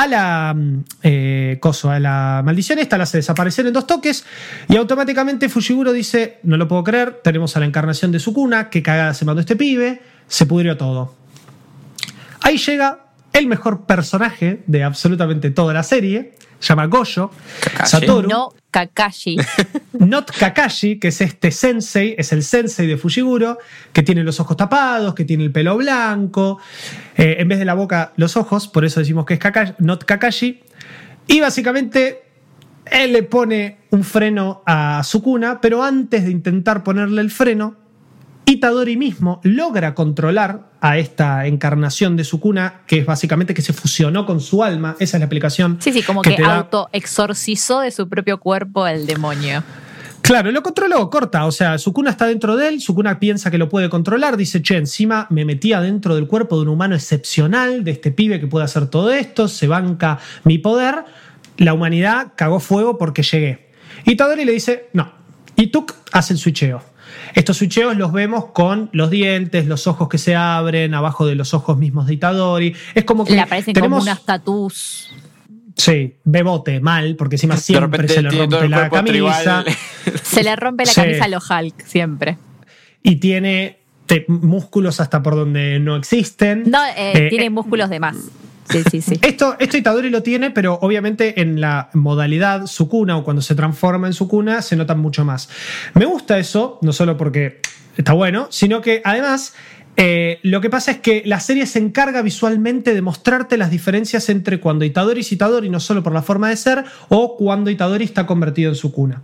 a 0.00 0.06
la 0.06 0.56
eh, 1.02 1.58
coso, 1.60 1.96
la 1.98 2.40
maldición 2.42 2.78
esta 2.78 2.96
la 2.96 3.04
hace 3.04 3.18
desaparecer 3.18 3.66
en 3.66 3.74
dos 3.74 3.86
toques 3.86 4.24
y 4.66 4.76
automáticamente 4.76 5.50
Fushiguro 5.50 5.92
dice, 5.92 6.38
no 6.42 6.56
lo 6.56 6.66
puedo 6.66 6.82
creer, 6.84 7.20
tenemos 7.22 7.54
a 7.56 7.60
la 7.60 7.66
encarnación 7.66 8.10
de 8.10 8.18
Sukuna, 8.18 8.70
que 8.70 8.82
cagada 8.82 9.12
se 9.12 9.26
mandó 9.26 9.40
este 9.40 9.56
pibe, 9.56 10.00
se 10.26 10.46
pudrió 10.46 10.78
todo. 10.78 11.14
Ahí 12.40 12.56
llega 12.56 13.10
el 13.34 13.46
mejor 13.46 13.84
personaje 13.84 14.62
de 14.66 14.84
absolutamente 14.84 15.50
toda 15.50 15.74
la 15.74 15.82
serie, 15.82 16.32
se 16.32 16.49
llama 16.60 16.86
Goyo, 16.86 17.30
Satoru. 17.84 18.28
No 18.28 18.52
Kakashi. 18.70 19.36
Not 19.98 20.30
Kakashi, 20.30 20.98
que 20.98 21.08
es 21.08 21.20
este 21.20 21.50
sensei, 21.50 22.14
es 22.16 22.32
el 22.32 22.42
sensei 22.42 22.86
de 22.86 22.96
Fushiguro, 22.96 23.58
que 23.92 24.02
tiene 24.02 24.22
los 24.22 24.38
ojos 24.40 24.56
tapados, 24.56 25.14
que 25.14 25.24
tiene 25.24 25.44
el 25.44 25.52
pelo 25.52 25.76
blanco, 25.76 26.58
eh, 27.16 27.36
en 27.38 27.48
vez 27.48 27.58
de 27.58 27.64
la 27.64 27.74
boca, 27.74 28.12
los 28.16 28.36
ojos, 28.36 28.68
por 28.68 28.84
eso 28.84 29.00
decimos 29.00 29.26
que 29.26 29.34
es 29.34 29.40
Kakashi, 29.40 29.74
Not 29.78 30.04
Kakashi. 30.04 30.62
Y 31.26 31.40
básicamente 31.40 32.22
él 32.86 33.12
le 33.12 33.22
pone 33.22 33.78
un 33.90 34.04
freno 34.04 34.62
a 34.66 35.02
Sukuna, 35.04 35.60
pero 35.60 35.82
antes 35.82 36.24
de 36.24 36.30
intentar 36.30 36.82
ponerle 36.82 37.20
el 37.20 37.30
freno, 37.30 37.76
Itadori 38.46 38.96
mismo 38.96 39.40
logra 39.44 39.94
controlar 39.94 40.70
a 40.80 40.98
esta 40.98 41.46
encarnación 41.46 42.16
de 42.16 42.24
Sukuna, 42.24 42.82
que 42.86 42.98
es 42.98 43.06
básicamente 43.06 43.54
que 43.54 43.62
se 43.62 43.72
fusionó 43.72 44.26
con 44.26 44.40
su 44.40 44.64
alma. 44.64 44.96
Esa 44.98 45.16
es 45.16 45.20
la 45.20 45.26
explicación. 45.26 45.78
Sí, 45.80 45.92
sí, 45.92 46.02
como 46.02 46.22
que, 46.22 46.36
auto-exorcizó 46.42 47.80
de 47.80 47.90
su 47.90 48.08
propio 48.08 48.40
cuerpo 48.40 48.86
el 48.86 49.06
demonio. 49.06 49.62
Claro, 50.22 50.50
lo 50.52 50.62
controló, 50.62 51.10
corta. 51.10 51.46
O 51.46 51.52
sea, 51.52 51.78
Sukuna 51.78 52.10
está 52.10 52.26
dentro 52.26 52.56
de 52.56 52.68
él, 52.68 52.80
Sukuna 52.80 53.18
piensa 53.18 53.50
que 53.50 53.58
lo 53.58 53.68
puede 53.68 53.88
controlar, 53.88 54.36
dice, 54.36 54.62
che, 54.62 54.76
encima 54.76 55.26
me 55.30 55.44
metía 55.44 55.80
dentro 55.80 56.14
del 56.14 56.26
cuerpo 56.26 56.56
de 56.56 56.62
un 56.62 56.68
humano 56.68 56.94
excepcional, 56.94 57.84
de 57.84 57.92
este 57.92 58.10
pibe 58.10 58.38
que 58.40 58.46
puede 58.46 58.64
hacer 58.64 58.86
todo 58.86 59.10
esto, 59.12 59.48
se 59.48 59.66
banca 59.66 60.18
mi 60.44 60.58
poder. 60.58 61.04
La 61.56 61.74
humanidad 61.74 62.32
cagó 62.36 62.60
fuego 62.60 62.96
porque 62.96 63.22
llegué. 63.22 63.70
Y 64.04 64.12
Itadori 64.12 64.44
le 64.44 64.52
dice, 64.52 64.88
no. 64.92 65.12
Y 65.56 65.68
Tuk 65.68 65.92
hace 66.12 66.32
el 66.32 66.38
switcheo. 66.38 66.82
Estos 67.34 67.58
switcheos 67.58 67.96
los 67.96 68.12
vemos 68.12 68.46
con 68.46 68.90
los 68.92 69.10
dientes, 69.10 69.66
los 69.66 69.86
ojos 69.86 70.08
que 70.08 70.18
se 70.18 70.34
abren, 70.34 70.94
abajo 70.94 71.26
de 71.26 71.34
los 71.34 71.54
ojos 71.54 71.78
mismos 71.78 72.06
de 72.06 72.14
Itadori. 72.14 72.74
Es 72.94 73.04
como 73.04 73.24
que. 73.24 73.34
Le 73.34 73.40
aparecen 73.40 73.74
como 73.74 73.98
unas 73.98 74.24
tatús. 74.24 75.10
Sí, 75.76 76.16
bebote, 76.24 76.80
mal, 76.80 77.16
porque 77.16 77.36
encima 77.36 77.56
siempre 77.56 78.06
se 78.08 78.22
le 78.22 78.30
rompe 78.30 78.68
la 78.68 78.90
camisa. 78.90 79.64
Se 80.22 80.42
le 80.42 80.54
rompe 80.56 80.84
la 80.84 80.92
camisa 80.92 81.24
a 81.24 81.28
los 81.28 81.50
Hulk, 81.50 81.84
siempre. 81.86 82.36
Y 83.02 83.16
tiene 83.16 83.80
músculos 84.28 85.00
hasta 85.00 85.22
por 85.22 85.36
donde 85.36 85.78
no 85.80 85.96
existen. 85.96 86.64
No, 86.66 86.84
eh, 86.84 87.12
eh, 87.14 87.28
tiene 87.30 87.46
eh, 87.46 87.50
músculos 87.50 87.90
de 87.90 88.00
más. 88.00 88.16
Esto, 89.22 89.56
esto 89.58 89.76
Itadori 89.76 90.10
lo 90.10 90.22
tiene, 90.22 90.50
pero 90.50 90.78
obviamente 90.82 91.40
en 91.40 91.60
la 91.60 91.90
modalidad 91.94 92.66
Sukuna 92.66 93.16
o 93.16 93.24
cuando 93.24 93.42
se 93.42 93.54
transforma 93.54 94.06
en 94.06 94.12
Sukuna 94.12 94.62
se 94.62 94.76
nota 94.76 94.94
mucho 94.94 95.24
más. 95.24 95.48
Me 95.94 96.04
gusta 96.04 96.38
eso, 96.38 96.78
no 96.82 96.92
solo 96.92 97.16
porque 97.16 97.60
está 97.96 98.12
bueno, 98.12 98.48
sino 98.50 98.80
que 98.80 99.02
además 99.04 99.54
eh, 99.96 100.38
lo 100.42 100.60
que 100.60 100.70
pasa 100.70 100.92
es 100.92 100.98
que 100.98 101.22
la 101.26 101.40
serie 101.40 101.66
se 101.66 101.78
encarga 101.78 102.22
visualmente 102.22 102.94
de 102.94 103.02
mostrarte 103.02 103.56
las 103.56 103.70
diferencias 103.70 104.28
entre 104.28 104.60
cuando 104.60 104.84
Itadori 104.84 105.20
es 105.20 105.32
Itadori, 105.32 105.68
no 105.68 105.80
solo 105.80 106.02
por 106.02 106.12
la 106.12 106.22
forma 106.22 106.48
de 106.48 106.56
ser, 106.56 106.84
o 107.08 107.36
cuando 107.36 107.70
Itadori 107.70 108.04
está 108.04 108.26
convertido 108.26 108.70
en 108.70 108.76
Sukuna. 108.76 109.22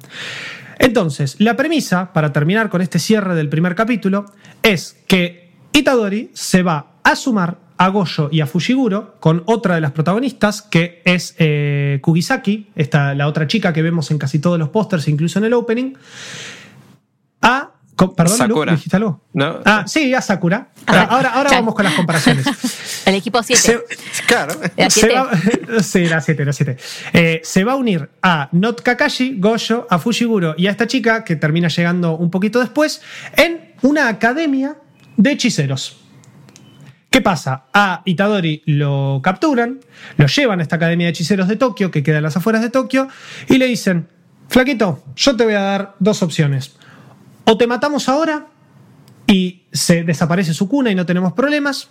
Entonces, 0.79 1.37
la 1.39 1.57
premisa, 1.57 2.13
para 2.13 2.33
terminar 2.33 2.69
con 2.69 2.83
este 2.83 2.99
cierre 2.99 3.35
del 3.35 3.49
primer 3.49 3.75
capítulo, 3.75 4.27
es 4.63 4.97
que 5.07 5.53
Itadori 5.73 6.31
se 6.35 6.63
va 6.63 6.97
a 7.03 7.17
sumar 7.17 7.66
a 7.79 7.89
Goyo 7.89 8.29
y 8.33 8.41
a 8.41 8.47
Fushiguro 8.47 9.17
con 9.21 9.43
otra 9.47 9.75
de 9.75 9.81
las 9.81 9.93
protagonistas, 9.93 10.63
que 10.63 11.03
es 11.05 11.35
eh, 11.39 11.99
Kugisaki, 12.03 12.71
esta, 12.75 13.15
la 13.15 13.29
otra 13.29 13.47
chica 13.47 13.73
que 13.73 13.83
vemos 13.83 14.11
en 14.11 14.19
casi 14.19 14.39
todos 14.39 14.59
los 14.59 14.71
pósters, 14.71 15.09
incluso 15.09 15.39
en 15.39 15.45
el 15.47 15.55
opening, 15.55 15.95
a 17.43 17.71
Perdón, 17.97 18.37
Sakura. 18.37 18.73
¿dijiste 18.73 18.97
algo? 18.97 19.23
No. 19.33 19.61
Ah, 19.65 19.85
sí, 19.87 20.13
a 20.13 20.21
Sakura. 20.21 20.69
ahora 20.87 21.31
ahora 21.31 21.51
vamos 21.51 21.75
con 21.75 21.85
las 21.85 21.95
comparaciones. 21.95 22.45
El 23.07 23.15
equipo 23.15 23.43
7. 23.43 23.85
Claro. 24.27 24.55
sí, 25.81 26.05
la 26.07 26.21
7, 26.21 26.45
la 26.45 26.53
7. 26.53 26.77
Eh, 27.13 27.41
se 27.43 27.65
va 27.65 27.73
a 27.73 27.77
unir 27.77 28.11
a 28.21 28.51
Not 28.53 28.83
Kakashi, 28.83 29.39
Goyo, 29.39 29.87
a 29.89 29.99
Fushiguro 29.99 30.55
y 30.59 30.67
a 30.67 30.73
esta 30.73 30.87
chica, 30.87 31.25
que 31.25 31.37
termina 31.37 31.69
llegando 31.69 32.17
un 32.17 32.31
poquito 32.31 32.61
después, 32.61 33.01
en 33.37 33.73
una 33.81 34.09
academia 34.09 34.77
de 35.17 35.33
hechiceros. 35.33 35.97
¿Qué 37.17 37.23
pasa? 37.23 37.65
A 37.73 38.03
Itadori 38.05 38.63
lo 38.67 39.21
capturan, 39.23 39.81
lo 40.19 40.27
llevan 40.27 40.61
a 40.61 40.63
esta 40.63 40.77
academia 40.77 41.07
de 41.07 41.13
hechiceros 41.13 41.49
de 41.49 41.57
Tokio, 41.57 41.91
que 41.91 42.03
queda 42.03 42.19
en 42.19 42.25
las 42.25 42.37
afueras 42.37 42.61
de 42.61 42.69
Tokio, 42.69 43.09
y 43.49 43.57
le 43.57 43.65
dicen, 43.65 44.07
flaquito, 44.51 45.03
yo 45.17 45.35
te 45.35 45.45
voy 45.45 45.55
a 45.55 45.63
dar 45.63 45.95
dos 45.99 46.23
opciones. 46.23 46.77
O 47.47 47.57
te 47.57 47.67
matamos 47.67 48.11
ahora 48.11 48.49
y 49.27 49.63
se 49.73 50.05
desaparece 50.05 50.53
su 50.53 50.69
cuna 50.69 50.91
y 50.91 50.95
no 50.95 51.07
tenemos 51.07 51.33
problemas, 51.33 51.89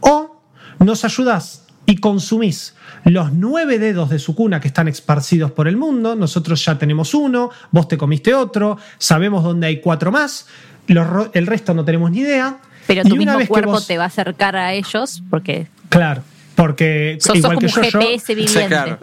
o 0.00 0.42
nos 0.80 1.04
ayudás 1.04 1.68
y 1.86 1.98
consumís 1.98 2.74
los 3.04 3.32
nueve 3.32 3.78
dedos 3.78 4.10
de 4.10 4.18
su 4.18 4.34
cuna 4.34 4.58
que 4.58 4.66
están 4.66 4.88
esparcidos 4.88 5.52
por 5.52 5.68
el 5.68 5.76
mundo, 5.76 6.16
nosotros 6.16 6.64
ya 6.64 6.76
tenemos 6.76 7.14
uno, 7.14 7.50
vos 7.70 7.86
te 7.86 7.96
comiste 7.96 8.34
otro, 8.34 8.78
sabemos 8.98 9.44
dónde 9.44 9.68
hay 9.68 9.80
cuatro 9.80 10.10
más, 10.10 10.48
el 10.88 11.46
resto 11.46 11.74
no 11.74 11.84
tenemos 11.84 12.10
ni 12.10 12.18
idea, 12.18 12.58
pero 12.86 13.02
tu 13.02 13.16
mismo 13.16 13.38
cuerpo 13.46 13.80
te 13.80 13.98
va 13.98 14.04
a 14.04 14.06
acercar 14.08 14.56
a 14.56 14.72
ellos 14.72 15.22
porque. 15.30 15.66
Claro, 15.88 16.22
porque 16.54 17.18
igual 17.34 17.58
que 17.58 17.68
yo, 17.68 17.82
GPS 17.82 18.34
viviente. 18.34 18.98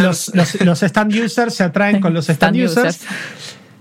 Los, 0.00 0.82
stand 0.82 1.14
users 1.14 1.54
se 1.54 1.64
atraen 1.64 2.00
con 2.00 2.12
los 2.12 2.28
stand, 2.30 2.56
users. 2.56 3.00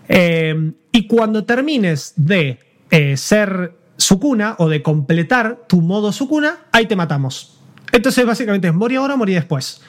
Eh, 0.07 0.72
y 0.91 1.07
cuando 1.07 1.43
termines 1.45 2.14
de 2.15 2.60
eh, 2.89 3.18
ser 3.18 3.73
cuna 4.19 4.56
o 4.57 4.68
de 4.68 4.81
completar 4.81 5.60
tu 5.68 5.81
modo 5.81 6.11
cuna, 6.27 6.57
ahí 6.72 6.85
te 6.85 6.95
matamos. 6.95 7.57
Entonces, 7.91 8.26
básicamente 8.26 8.68
es 8.68 8.73
morir 8.73 8.98
ahora 8.98 9.14
o 9.14 9.18
morir 9.18 9.35
después. 9.35 9.81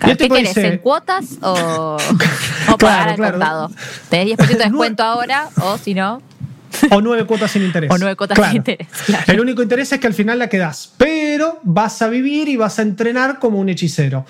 ¿Qué 0.00 0.16
querés? 0.16 0.56
¿En 0.56 0.78
cuotas 0.78 1.38
o, 1.42 1.96
o 2.72 2.78
pagar 2.78 3.16
claro, 3.16 3.38
contado? 3.38 3.70
Tenés 4.08 4.38
10% 4.38 4.46
de 4.48 4.54
descuento 4.64 5.02
ahora 5.02 5.48
o 5.62 5.76
si 5.78 5.94
no. 5.94 6.22
O 6.90 7.00
nueve 7.00 7.24
cuotas 7.24 7.50
sin 7.50 7.62
interés. 7.62 7.90
O 7.90 7.98
nueve 7.98 8.16
cuotas 8.16 8.38
sin 8.48 8.56
interés. 8.56 8.88
El 9.26 9.40
único 9.40 9.62
interés 9.62 9.92
es 9.92 10.00
que 10.00 10.06
al 10.06 10.14
final 10.14 10.38
la 10.38 10.48
quedas, 10.48 10.92
pero 10.96 11.60
vas 11.62 12.02
a 12.02 12.08
vivir 12.08 12.48
y 12.48 12.56
vas 12.56 12.78
a 12.78 12.82
entrenar 12.82 13.38
como 13.38 13.58
un 13.58 13.68
hechicero. 13.68 14.24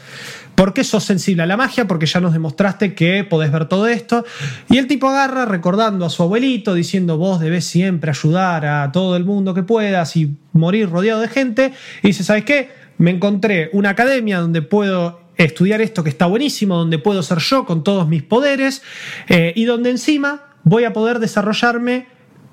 Porque 0.54 0.84
sos 0.84 1.04
sensible 1.04 1.42
a 1.42 1.46
la 1.46 1.56
magia, 1.56 1.86
porque 1.86 2.06
ya 2.06 2.20
nos 2.20 2.32
demostraste 2.32 2.94
que 2.94 3.24
podés 3.24 3.50
ver 3.50 3.66
todo 3.66 3.86
esto. 3.86 4.24
Y 4.68 4.76
el 4.76 4.86
tipo 4.86 5.08
agarra 5.08 5.46
recordando 5.46 6.04
a 6.04 6.10
su 6.10 6.22
abuelito, 6.22 6.74
diciendo 6.74 7.16
vos 7.16 7.40
debes 7.40 7.64
siempre 7.64 8.10
ayudar 8.10 8.66
a 8.66 8.92
todo 8.92 9.16
el 9.16 9.24
mundo 9.24 9.54
que 9.54 9.62
puedas 9.62 10.16
y 10.16 10.36
morir 10.52 10.90
rodeado 10.90 11.20
de 11.20 11.28
gente. 11.28 11.72
Y 12.02 12.08
dice, 12.08 12.24
¿sabes 12.24 12.44
qué? 12.44 12.70
Me 12.98 13.10
encontré 13.10 13.70
una 13.72 13.90
academia 13.90 14.40
donde 14.40 14.60
puedo 14.60 15.20
estudiar 15.44 15.80
esto 15.80 16.04
que 16.04 16.10
está 16.10 16.26
buenísimo, 16.26 16.76
donde 16.76 16.98
puedo 16.98 17.22
ser 17.22 17.38
yo 17.38 17.64
con 17.64 17.82
todos 17.82 18.06
mis 18.08 18.22
poderes 18.22 18.82
eh, 19.28 19.54
y 19.56 19.64
donde 19.64 19.90
encima 19.90 20.50
voy 20.64 20.84
a 20.84 20.92
poder 20.92 21.18
desarrollarme 21.18 22.06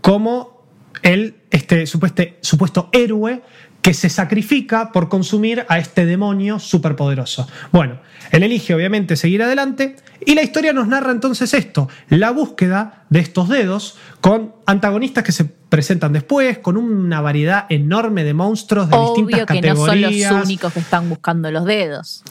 como 0.07 0.63
el 1.03 1.35
este, 1.51 1.85
supuesto 1.85 2.87
héroe 2.93 3.41
que 3.87 3.93
se 3.93 4.09
sacrifica 4.09 4.91
por 4.91 5.07
consumir 5.07 5.65
a 5.69 5.79
este 5.79 6.05
demonio 6.05 6.59
superpoderoso. 6.59 7.47
Bueno, 7.71 8.01
él 8.31 8.43
elige 8.43 8.75
obviamente 8.75 9.15
seguir 9.15 9.41
adelante 9.41 9.95
y 10.25 10.35
la 10.35 10.43
historia 10.43 10.73
nos 10.73 10.89
narra 10.89 11.13
entonces 11.13 11.53
esto, 11.53 11.87
la 12.09 12.31
búsqueda 12.31 13.05
de 13.09 13.19
estos 13.19 13.47
dedos 13.47 13.97
con 14.19 14.53
antagonistas 14.65 15.23
que 15.23 15.31
se 15.31 15.45
presentan 15.45 16.11
después, 16.11 16.57
con 16.57 16.75
una 16.75 17.21
variedad 17.21 17.65
enorme 17.69 18.25
de 18.25 18.33
monstruos 18.33 18.89
de 18.89 18.97
distintas 18.97 19.45
categorías. 19.45 19.61
que 19.61 19.69
no 19.69 20.31
son 20.31 20.37
los 20.39 20.45
únicos 20.47 20.73
que 20.73 20.79
están 20.81 21.07
buscando 21.07 21.49
los 21.49 21.63
dedos. 21.63 22.25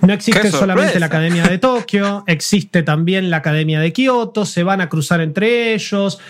No 0.00 0.14
existe 0.14 0.50
solamente 0.50 0.98
la 0.98 1.06
Academia 1.06 1.46
de 1.46 1.58
Tokio, 1.58 2.24
existe 2.26 2.82
también 2.82 3.28
la 3.28 3.36
Academia 3.36 3.80
de 3.80 3.92
Kioto, 3.92 4.46
se 4.46 4.62
van 4.62 4.80
a 4.80 4.88
cruzar 4.88 5.20
entre 5.20 5.74
ellos. 5.74 6.20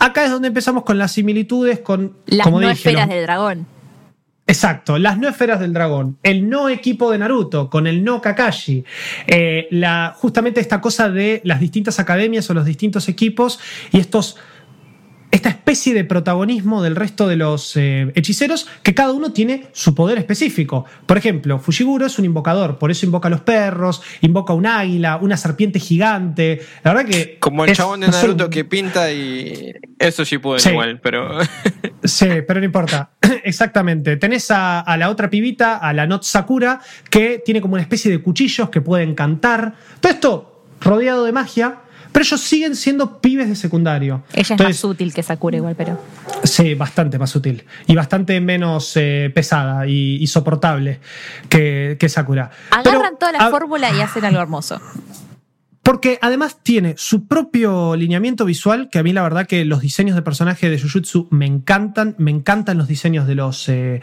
Acá 0.00 0.24
es 0.24 0.32
donde 0.32 0.48
empezamos 0.48 0.82
con 0.82 0.98
las 0.98 1.12
similitudes 1.12 1.78
con 1.78 2.16
las 2.26 2.44
como 2.44 2.60
esferas 2.62 3.08
del 3.08 3.22
dragón. 3.22 3.68
Exacto, 4.52 4.98
las 4.98 5.16
no 5.16 5.30
esferas 5.30 5.60
del 5.60 5.72
dragón, 5.72 6.18
el 6.22 6.46
no 6.46 6.68
equipo 6.68 7.10
de 7.10 7.16
Naruto 7.16 7.70
con 7.70 7.86
el 7.86 8.04
no 8.04 8.20
Kakashi, 8.20 8.84
eh, 9.26 9.66
la, 9.70 10.12
justamente 10.14 10.60
esta 10.60 10.82
cosa 10.82 11.08
de 11.08 11.40
las 11.42 11.58
distintas 11.58 11.98
academias 11.98 12.50
o 12.50 12.54
los 12.54 12.66
distintos 12.66 13.08
equipos 13.08 13.58
y 13.92 13.98
estos 13.98 14.36
esta 15.30 15.48
especie 15.48 15.94
de 15.94 16.04
protagonismo 16.04 16.82
del 16.82 16.96
resto 16.96 17.26
de 17.26 17.36
los 17.36 17.74
eh, 17.78 18.12
hechiceros, 18.14 18.68
que 18.82 18.92
cada 18.92 19.12
uno 19.12 19.32
tiene 19.32 19.68
su 19.72 19.94
poder 19.94 20.18
específico. 20.18 20.84
Por 21.06 21.16
ejemplo, 21.16 21.58
Fushiguro 21.58 22.04
es 22.04 22.18
un 22.18 22.26
invocador, 22.26 22.78
por 22.78 22.90
eso 22.90 23.06
invoca 23.06 23.28
a 23.28 23.30
los 23.30 23.40
perros, 23.40 24.02
invoca 24.20 24.52
un 24.52 24.66
águila, 24.66 25.16
una 25.16 25.38
serpiente 25.38 25.80
gigante. 25.80 26.60
La 26.84 26.92
verdad 26.92 27.08
que. 27.08 27.38
Como 27.38 27.64
el 27.64 27.74
chabón 27.74 28.00
de 28.00 28.08
Naruto 28.08 28.50
que 28.50 28.66
pinta 28.66 29.10
y. 29.10 29.72
Eso 29.98 30.26
sí 30.26 30.36
puede 30.36 30.70
igual, 30.70 31.00
pero. 31.00 31.38
sí, 32.04 32.28
pero 32.46 32.60
no 32.60 32.66
importa. 32.66 33.10
Exactamente. 33.44 34.16
Tenés 34.16 34.50
a, 34.50 34.80
a, 34.80 34.96
la 34.96 35.10
otra 35.10 35.30
pibita, 35.30 35.76
a 35.76 35.92
la 35.92 36.06
Not 36.06 36.24
Sakura, 36.24 36.80
que 37.10 37.42
tiene 37.44 37.60
como 37.60 37.74
una 37.74 37.82
especie 37.82 38.10
de 38.10 38.22
cuchillos 38.22 38.70
que 38.70 38.80
pueden 38.80 39.14
cantar. 39.14 39.74
Todo 40.00 40.12
esto 40.12 40.64
rodeado 40.80 41.24
de 41.24 41.32
magia 41.32 41.82
pero 42.12 42.24
ellos 42.24 42.40
siguen 42.42 42.76
siendo 42.76 43.20
pibes 43.20 43.48
de 43.48 43.56
secundario. 43.56 44.22
Ella 44.34 44.54
es 44.54 44.62
más 44.62 44.84
útil 44.84 45.14
que 45.14 45.22
Sakura 45.22 45.56
igual, 45.56 45.74
pero... 45.76 45.98
Sí, 46.44 46.74
bastante 46.74 47.18
más 47.18 47.34
útil. 47.34 47.64
Y 47.86 47.94
bastante 47.94 48.38
menos 48.40 48.92
eh, 48.96 49.32
pesada 49.34 49.86
y, 49.86 50.26
soportable 50.26 51.00
que, 51.48 51.96
Sakura. 52.08 52.50
Agarran 52.70 53.18
toda 53.18 53.32
la 53.32 53.48
fórmula 53.48 53.90
y 53.92 54.00
hacen 54.00 54.24
algo 54.26 54.40
hermoso. 54.40 54.80
Porque 55.82 56.18
además 56.22 56.58
tiene 56.62 56.94
su 56.96 57.26
propio 57.26 57.96
lineamiento 57.96 58.44
visual, 58.44 58.88
que 58.90 59.00
a 59.00 59.02
mí 59.02 59.12
la 59.12 59.22
verdad 59.22 59.46
que 59.46 59.64
los 59.64 59.80
diseños 59.80 60.14
de 60.14 60.22
personaje 60.22 60.70
de 60.70 60.80
Jujutsu 60.80 61.26
me 61.30 61.46
encantan, 61.46 62.14
me 62.18 62.30
encantan 62.30 62.78
los 62.78 62.86
diseños 62.86 63.26
de 63.26 63.34
los, 63.34 63.68
eh, 63.68 64.00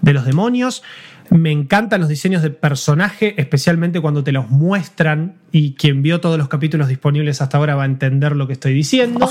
de 0.00 0.12
los 0.12 0.24
demonios. 0.24 0.82
Me 1.30 1.52
encantan 1.52 2.00
los 2.00 2.08
diseños 2.08 2.42
de 2.42 2.48
personaje, 2.48 3.34
especialmente 3.36 4.00
cuando 4.00 4.24
te 4.24 4.32
los 4.32 4.48
muestran 4.48 5.36
y 5.52 5.74
quien 5.74 6.00
vio 6.00 6.20
todos 6.20 6.38
los 6.38 6.48
capítulos 6.48 6.88
disponibles 6.88 7.42
hasta 7.42 7.58
ahora 7.58 7.74
va 7.74 7.82
a 7.82 7.86
entender 7.86 8.34
lo 8.34 8.46
que 8.46 8.54
estoy 8.54 8.72
diciendo. 8.72 9.30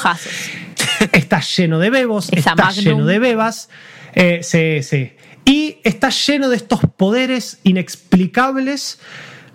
Está 1.12 1.40
lleno 1.40 1.80
de 1.80 1.90
bebos, 1.90 2.32
está 2.32 2.72
lleno 2.72 3.06
de 3.06 3.20
bebas. 3.20 3.70
Eh, 4.16 4.40
sí, 4.42 4.82
sí. 4.82 5.14
Y 5.46 5.78
está 5.84 6.10
lleno 6.10 6.50
de 6.50 6.56
estos 6.56 6.80
poderes 6.98 7.60
inexplicables 7.64 9.00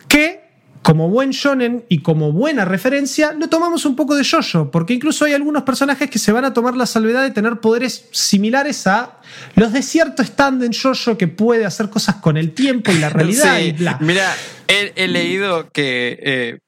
que 0.06 0.41
como 0.82 1.08
buen 1.08 1.30
shonen 1.30 1.84
y 1.88 2.02
como 2.02 2.32
buena 2.32 2.64
referencia, 2.64 3.32
lo 3.32 3.48
tomamos 3.48 3.84
un 3.84 3.94
poco 3.94 4.16
de 4.16 4.24
Jojo, 4.24 4.70
porque 4.70 4.94
incluso 4.94 5.24
hay 5.24 5.32
algunos 5.32 5.62
personajes 5.62 6.10
que 6.10 6.18
se 6.18 6.32
van 6.32 6.44
a 6.44 6.52
tomar 6.52 6.76
la 6.76 6.86
salvedad 6.86 7.22
de 7.22 7.30
tener 7.30 7.60
poderes 7.60 8.08
similares 8.10 8.86
a 8.86 9.20
los 9.54 9.72
de 9.72 9.82
cierto 9.82 10.22
stand 10.22 10.62
en 10.64 10.72
Jojo 10.72 11.16
que 11.16 11.28
puede 11.28 11.64
hacer 11.64 11.88
cosas 11.88 12.16
con 12.16 12.36
el 12.36 12.52
tiempo 12.52 12.90
y 12.90 12.98
la 12.98 13.08
realidad. 13.10 13.58
Mira, 14.00 14.34
he, 14.66 15.06
leído 15.08 15.70
que 15.70 16.18
eh, 16.20 16.58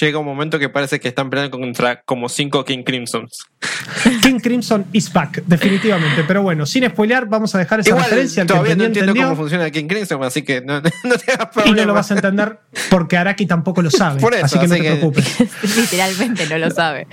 llega 0.00 0.18
un 0.18 0.26
momento 0.26 0.58
que 0.58 0.68
parece 0.68 1.00
que 1.00 1.08
están 1.08 1.30
peleando 1.30 1.58
contra 1.58 2.02
como 2.02 2.28
cinco 2.28 2.64
King 2.64 2.82
Crimsons. 2.82 3.46
King 4.22 4.38
Crimson 4.40 4.86
is 4.92 5.12
back, 5.12 5.42
definitivamente. 5.46 6.24
Pero 6.26 6.42
bueno, 6.42 6.66
sin 6.66 6.88
spoilear, 6.88 7.26
vamos 7.26 7.54
a 7.54 7.58
dejar 7.58 7.80
esa 7.80 7.96
referencia. 7.96 8.46
Todavía 8.46 8.76
no 8.76 8.84
entiendo 8.84 9.14
cómo 9.14 9.36
funciona 9.36 9.70
King 9.70 9.86
Crimson, 9.86 10.22
así 10.24 10.42
que 10.42 10.60
no, 10.60 10.82
te 10.82 10.90
hagas 11.32 11.48
problema. 11.48 11.76
Y 11.76 11.80
no 11.80 11.86
lo 11.86 11.94
vas 11.94 12.10
a 12.10 12.14
entender 12.14 12.58
porque 12.90 13.16
Araki 13.16 13.46
tampoco 13.46 13.82
lo 13.82 13.90
sabe. 13.90 14.20
así 14.42 14.58
que 14.58 14.68
no 14.68 14.74
te 14.74 14.82
preocupes. 14.82 15.36
Literalmente 15.76 16.46
no 16.46 16.58
lo 16.58 16.70
sabe. 16.70 17.06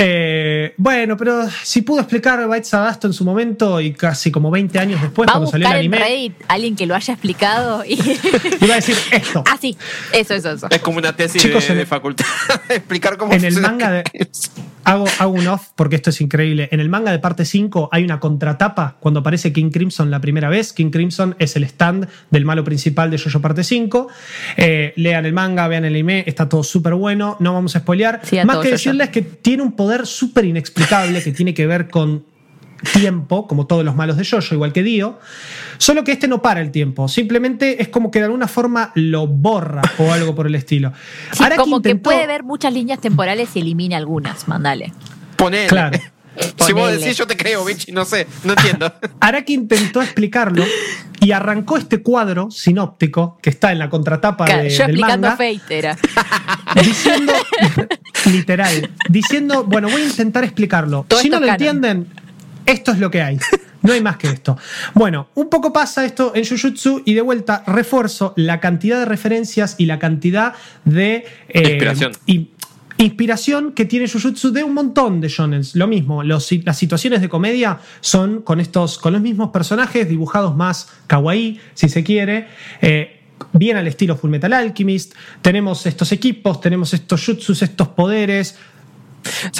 Eh, 0.00 0.74
bueno, 0.76 1.16
pero 1.16 1.48
si 1.64 1.82
pudo 1.82 1.98
explicar 1.98 2.46
Bytes 2.46 2.68
Sadasto 2.68 3.08
en 3.08 3.12
su 3.12 3.24
momento 3.24 3.80
y 3.80 3.92
casi 3.92 4.30
como 4.30 4.48
20 4.48 4.78
años 4.78 5.02
después, 5.02 5.28
cuando 5.28 5.50
salió 5.50 5.66
el 5.66 5.74
anime. 5.74 6.24
En 6.26 6.36
alguien 6.46 6.76
que 6.76 6.86
lo 6.86 6.94
haya 6.94 7.14
explicado 7.14 7.84
y. 7.84 7.94
Iba 8.60 8.74
a 8.74 8.76
decir 8.76 8.96
esto. 9.10 9.42
Ah, 9.44 9.58
sí, 9.60 9.76
eso, 10.12 10.34
eso, 10.34 10.52
eso. 10.52 10.68
Es 10.70 10.80
como 10.80 10.98
una 10.98 11.16
tesis 11.16 11.42
de, 11.42 11.84
facultad. 11.84 12.26
explicar 12.68 13.16
cómo 13.16 13.32
En 13.32 13.44
el 13.44 13.60
manga 13.60 13.90
de. 13.90 14.04
Hago, 14.84 15.06
hago, 15.18 15.32
un 15.32 15.46
off 15.46 15.68
porque 15.74 15.96
esto 15.96 16.10
es 16.10 16.20
increíble. 16.20 16.68
En 16.72 16.80
el 16.80 16.88
manga 16.88 17.12
de 17.12 17.18
parte 17.18 17.44
5 17.44 17.90
hay 17.92 18.04
una 18.04 18.20
contratapa 18.20 18.96
cuando 19.00 19.20
aparece 19.20 19.52
King 19.52 19.70
Crimson 19.70 20.10
la 20.10 20.20
primera 20.20 20.48
vez. 20.48 20.72
King 20.72 20.90
Crimson 20.90 21.36
es 21.38 21.56
el 21.56 21.64
stand 21.64 22.08
del 22.30 22.44
malo 22.44 22.64
principal 22.64 23.10
de 23.10 23.18
Jojo 23.18 23.40
parte 23.40 23.64
5. 23.64 24.08
Eh, 24.56 24.92
lean 24.96 25.26
el 25.26 25.32
manga, 25.32 25.68
vean 25.68 25.84
el 25.84 25.94
anime, 25.94 26.24
está 26.26 26.48
todo 26.48 26.62
súper 26.62 26.94
bueno. 26.94 27.36
No 27.40 27.52
vamos 27.52 27.76
a 27.76 27.80
spoilear. 27.80 28.20
Más 28.44 28.58
que 28.58 28.70
decirles 28.70 29.10
que 29.10 29.22
tiene 29.22 29.62
un 29.62 29.72
poder 29.72 30.06
súper 30.06 30.44
inexplicable 30.44 31.22
que 31.22 31.32
tiene 31.32 31.54
que 31.54 31.66
ver 31.66 31.88
con 31.88 32.24
tiempo, 32.92 33.46
como 33.46 33.66
todos 33.66 33.84
los 33.84 33.94
malos 33.94 34.16
de 34.16 34.24
Jojo, 34.24 34.54
igual 34.54 34.72
que 34.72 34.82
Dio. 34.82 35.18
Solo 35.78 36.04
que 36.04 36.12
este 36.12 36.28
no 36.28 36.42
para 36.42 36.60
el 36.60 36.70
tiempo, 36.70 37.08
simplemente 37.08 37.82
es 37.82 37.88
como 37.88 38.10
que 38.10 38.18
de 38.18 38.26
alguna 38.26 38.48
forma 38.48 38.92
lo 38.94 39.26
borra 39.26 39.82
o 39.98 40.12
algo 40.12 40.34
por 40.34 40.46
el 40.46 40.54
estilo. 40.54 40.92
como 41.56 41.82
que 41.82 41.96
puede 41.96 42.26
ver 42.26 42.42
muchas 42.42 42.72
líneas 42.72 43.00
temporales 43.00 43.54
y 43.54 43.60
elimina 43.60 43.96
algunas, 43.96 44.48
mandale. 44.48 44.92
Ponele. 45.36 45.68
Claro. 45.68 45.98
Si 46.64 46.72
vos 46.72 46.92
decís, 46.92 47.16
yo 47.16 47.26
te 47.26 47.36
creo, 47.36 47.64
bichi, 47.64 47.92
no 47.92 48.04
sé, 48.04 48.26
no 48.44 48.52
entiendo. 48.52 48.92
Araki 49.20 49.54
intentó 49.54 50.00
explicarlo 50.02 50.64
y 51.20 51.32
arrancó 51.32 51.76
este 51.76 52.02
cuadro 52.02 52.50
sinóptico 52.50 53.38
que 53.42 53.50
está 53.50 53.72
en 53.72 53.78
la 53.78 53.90
contratapa 53.90 54.44
de, 54.44 54.70
yo 54.70 54.84
explicando 54.84 55.30
Fate 55.30 55.60
era. 55.70 55.96
Diciendo, 56.82 57.32
literal, 58.26 58.90
diciendo, 59.08 59.64
bueno, 59.64 59.88
voy 59.88 60.02
a 60.02 60.04
intentar 60.04 60.44
explicarlo. 60.44 61.06
si 61.20 61.28
no 61.28 61.40
lo 61.40 61.48
entienden, 61.48 62.08
esto 62.68 62.92
es 62.92 62.98
lo 62.98 63.10
que 63.10 63.22
hay. 63.22 63.38
No 63.82 63.92
hay 63.92 64.02
más 64.02 64.16
que 64.16 64.28
esto. 64.28 64.58
Bueno, 64.94 65.28
un 65.34 65.48
poco 65.48 65.72
pasa 65.72 66.04
esto 66.04 66.32
en 66.34 66.44
Jujutsu 66.44 67.02
y 67.04 67.14
de 67.14 67.20
vuelta 67.20 67.62
refuerzo 67.66 68.34
la 68.36 68.60
cantidad 68.60 68.98
de 68.98 69.04
referencias 69.04 69.76
y 69.78 69.86
la 69.86 69.98
cantidad 69.98 70.54
de... 70.84 71.24
Eh, 71.48 71.62
Inspiración. 71.62 72.12
Y, 72.26 72.50
inspiración 72.98 73.72
que 73.72 73.84
tiene 73.84 74.08
Jujutsu 74.08 74.50
de 74.50 74.64
un 74.64 74.74
montón 74.74 75.20
de 75.20 75.28
shonens. 75.28 75.76
Lo 75.76 75.86
mismo, 75.86 76.22
las 76.22 76.44
situaciones 76.44 77.20
de 77.20 77.28
comedia 77.28 77.78
son 78.00 78.42
con 78.42 78.58
estos, 78.60 78.98
con 78.98 79.12
los 79.12 79.22
mismos 79.22 79.50
personajes 79.50 80.08
dibujados 80.08 80.56
más 80.56 80.88
kawaii, 81.06 81.60
si 81.74 81.88
se 81.88 82.02
quiere. 82.02 82.48
Eh, 82.82 83.20
bien 83.52 83.76
al 83.76 83.86
estilo 83.86 84.16
Full 84.16 84.30
Metal 84.30 84.52
Alchemist. 84.52 85.14
Tenemos 85.42 85.86
estos 85.86 86.10
equipos, 86.12 86.60
tenemos 86.60 86.92
estos 86.92 87.24
jutsus, 87.24 87.62
estos 87.62 87.88
poderes. 87.88 88.58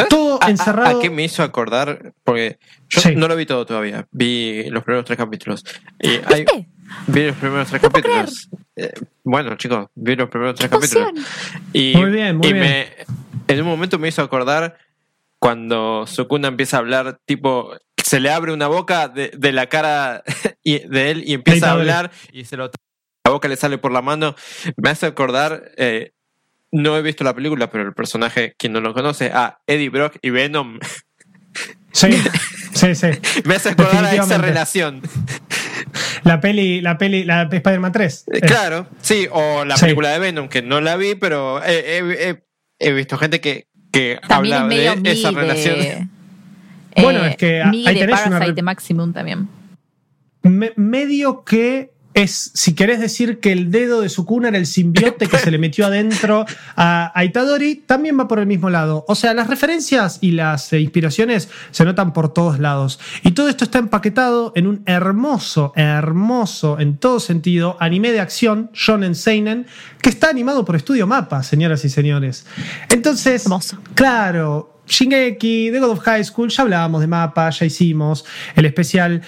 Todo 0.09 0.39
encerrado. 0.47 0.99
A, 0.99 1.03
qué 1.03 1.11
me 1.11 1.25
hizo 1.25 1.43
acordar? 1.43 2.13
Porque 2.25 2.59
yo 2.89 3.01
no 3.17 3.29
lo 3.29 3.37
vi 3.37 3.47
todo 3.47 3.67
todavía. 3.67 4.07
Vi 4.11 4.69
los 4.71 4.85
primeros 4.85 5.05
tres 5.05 5.19
capítulos. 5.19 5.65
Y 6.01 6.21
hay, 6.27 6.45
vi 7.07 7.27
los 7.27 7.37
primeros 7.37 7.69
tres 7.69 7.83
capítulos. 7.83 8.49
Eh, 8.77 8.93
bueno, 9.25 9.57
chicos, 9.57 9.89
vi 9.95 10.17
los 10.17 10.29
primeros 10.29 10.55
tres 10.55 10.71
capítulos. 10.71 11.11
Y, 11.73 11.95
muy 11.97 12.11
bien, 12.11 12.37
muy 12.37 12.53
bien. 12.53 12.87
en 13.49 13.61
un 13.61 13.67
momento 13.67 13.99
me 13.99 14.09
hizo 14.09 14.23
acordar 14.23 14.79
cuando 15.39 16.07
Sukuna 16.07 16.49
empieza 16.49 16.79
a 16.79 16.81
hablar, 16.81 17.21
tipo, 17.25 17.73
se 18.03 18.21
le 18.21 18.31
abre 18.31 18.53
una 18.53 18.67
boca 18.67 19.09
de, 19.09 19.31
de 19.37 19.53
la 19.53 19.69
cara 19.69 20.23
de 20.65 21.11
él 21.11 21.23
y 21.27 21.35
empieza 21.35 21.69
a 21.71 21.73
hablar 21.73 22.11
y 22.33 22.45
se 22.45 22.57
lo 22.57 22.71
la 23.29 23.33
boca 23.33 23.49
le 23.49 23.57
sale 23.57 23.77
por 23.77 23.93
la 23.93 24.01
mano. 24.01 24.35
Me 24.77 24.89
hace 24.89 25.05
acordar 25.05 25.73
eh, 25.77 26.13
no 26.71 26.97
he 26.97 27.03
visto 27.03 27.25
la 27.25 27.35
película, 27.35 27.71
pero 27.71 27.85
el 27.85 27.95
personaje, 27.95 28.55
quien 28.59 28.73
no 28.73 28.81
lo 28.81 28.95
conoce, 28.95 29.31
a 29.33 29.61
Eddie 29.67 29.89
Brock 29.91 30.17
y 30.23 30.31
Venom. 30.31 30.79
Sí, 31.93 32.11
sí, 32.73 32.95
sí. 32.95 33.09
Me 33.45 33.57
hace 33.57 33.71
acordar 33.71 34.05
a 34.05 34.15
esa 34.15 34.39
relación. 34.39 35.03
La 36.25 36.41
peli, 36.41 36.81
la 36.81 36.99
peli, 36.99 37.25
la 37.25 37.43
Spider-Man 37.43 37.93
3. 37.93 38.25
Eh, 38.33 38.41
claro, 38.41 38.89
sí, 39.01 39.27
o 39.31 39.65
la 39.65 39.77
película 39.77 40.11
de 40.11 40.19
Venom, 40.19 40.49
que 40.49 40.63
no 40.63 40.81
la 40.81 40.97
vi, 40.97 41.15
pero 41.15 41.61
he, 41.65 42.93
visto 42.93 43.17
gente 43.17 43.41
que, 43.41 43.69
que 43.91 44.19
habla 44.29 44.67
de 44.69 45.01
esa 45.05 45.31
relación. 45.31 46.11
bueno, 46.97 47.25
es 47.25 47.37
que 47.37 47.63
ahí 47.63 47.85
tenés 47.85 48.25
de 48.25 48.29
una... 48.29 48.63
Maximum 48.63 49.13
también. 49.13 49.49
medio 50.43 51.45
que 51.45 51.93
es, 52.23 52.51
si 52.55 52.75
querés 52.75 53.01
decir 53.01 53.39
que 53.39 53.53
el 53.53 53.71
dedo 53.71 54.01
de 54.01 54.09
Sukuna 54.09 54.49
era 54.49 54.59
el 54.59 54.67
simbionte 54.67 55.29
que 55.29 55.39
se 55.39 55.51
le 55.51 55.59
metió 55.59 55.87
adentro 55.87 56.47
a, 56.77 57.13
Itadori, 57.25 57.77
también 57.77 58.19
va 58.19 58.27
por 58.27 58.39
el 58.39 58.47
mismo 58.47 58.71
lado. 58.71 59.05
O 59.09 59.15
sea, 59.15 59.35
las 59.35 59.49
referencias 59.49 60.19
y 60.21 60.33
las 60.33 60.73
eh, 60.73 60.81
inspiraciones 60.81 61.49
se 61.71 61.85
notan 61.85 62.13
por 62.13 62.33
todos 62.33 62.59
lados. 62.59 62.99
Y 63.23 63.33
todo 63.33 63.49
esto 63.49 63.65
está 63.65 63.79
empaquetado 63.79 64.53
en 64.57 64.67
un 64.67 64.83
hermoso, 64.87 65.73
hermoso, 65.77 66.81
en 66.81 66.99
todo 66.99 67.21
sentido, 67.21 67.77
anime 67.79 68.11
de 68.11 68.21
acción, 68.21 68.71
Shonen 68.73 69.15
Seinen, 69.15 69.67
que 70.03 70.11
está 70.11 70.29
animado 70.29 70.65
por 70.65 70.77
Estudio 70.77 71.07
Mapa, 71.07 71.43
señoras 71.43 71.85
y 71.85 71.89
señores. 71.89 72.47
Entonces, 72.91 73.45
claro, 73.95 74.83
Shingeki, 74.89 75.71
The 75.71 75.81
God 75.81 75.91
of 75.91 76.01
High 76.01 76.25
School, 76.25 76.49
ya 76.49 76.63
hablábamos 76.63 77.01
de 77.01 77.07
Mapa, 77.07 77.51
ya 77.51 77.67
hicimos 77.67 78.25
el 78.57 78.65
especial. 78.65 79.23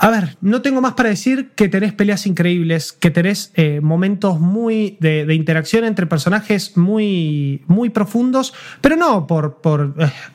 A 0.00 0.10
ver, 0.10 0.36
no 0.40 0.62
tengo 0.62 0.80
más 0.80 0.92
para 0.92 1.08
decir 1.08 1.50
que 1.56 1.68
tenés 1.68 1.92
peleas 1.92 2.24
increíbles, 2.26 2.92
que 2.92 3.10
tenés 3.10 3.50
eh, 3.54 3.80
momentos 3.82 4.38
muy 4.38 4.96
de, 5.00 5.34
interacción 5.34 5.84
entre 5.84 6.06
personajes 6.06 6.76
muy, 6.76 7.64
muy 7.66 7.90
profundos, 7.90 8.54
pero 8.80 8.94
no 8.94 9.26
por, 9.26 9.60
por 9.60 9.94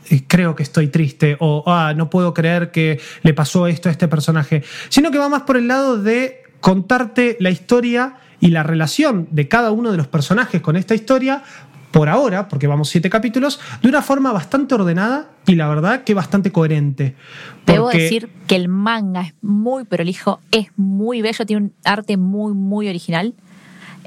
eh, 0.10 0.24
creo 0.28 0.54
que 0.56 0.64
estoy 0.64 0.88
triste 0.88 1.38
o 1.40 1.64
ah, 1.66 1.94
no 1.96 2.10
puedo 2.10 2.34
creer 2.34 2.72
que 2.72 3.00
le 3.22 3.34
pasó 3.34 3.66
esto 3.68 3.88
a 3.88 3.94
este 3.94 4.10
personaje, 4.10 4.64
sino 4.90 5.12
que 5.12 5.18
va 5.18 5.30
más 5.30 5.44
por 5.44 5.56
el 5.56 5.70
lado 5.70 6.02
de 6.02 6.44
contarte 6.60 7.38
la 7.40 7.50
historia 7.50 8.16
y 8.42 8.50
la 8.50 8.64
relación 8.64 9.30
de 9.32 9.48
cada 9.48 9.72
uno 9.72 9.92
de 9.92 9.98
los 9.98 10.08
personajes 10.08 10.60
con 10.60 10.76
esta 10.76 10.94
historia 10.94 11.42
por 11.94 12.10
ahora, 12.10 12.50
porque 12.50 12.66
vamos 12.66 12.90
siete 12.90 13.08
capítulos, 13.08 13.60
de 13.84 13.88
una 13.88 14.02
forma 14.02 14.34
bastante 14.34 14.74
ordenada 14.74 15.30
y 15.46 15.54
la 15.54 15.68
verdad 15.68 16.04
que 16.04 16.16
bastante 16.16 16.52
coherente. 16.52 17.16
Debo 17.68 17.90
decir 17.90 18.30
que 18.48 18.56
el 18.56 18.68
manga 18.68 19.22
es 19.22 19.34
muy 19.44 19.84
prolijo, 19.86 20.40
es 20.52 20.70
muy 20.76 21.22
bello, 21.22 21.46
tiene 21.46 21.66
un 21.66 21.74
arte 21.86 22.18
muy, 22.18 22.54
muy 22.54 22.90
original, 22.90 23.36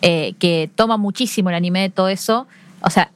eh, 0.02 0.34
que 0.40 0.68
toma 0.74 0.96
muchísimo 0.96 1.48
el 1.50 1.54
anime 1.54 1.80
de 1.82 1.90
todo 1.90 2.08
eso. 2.08 2.48
O 2.80 2.90
sea, 2.90 3.12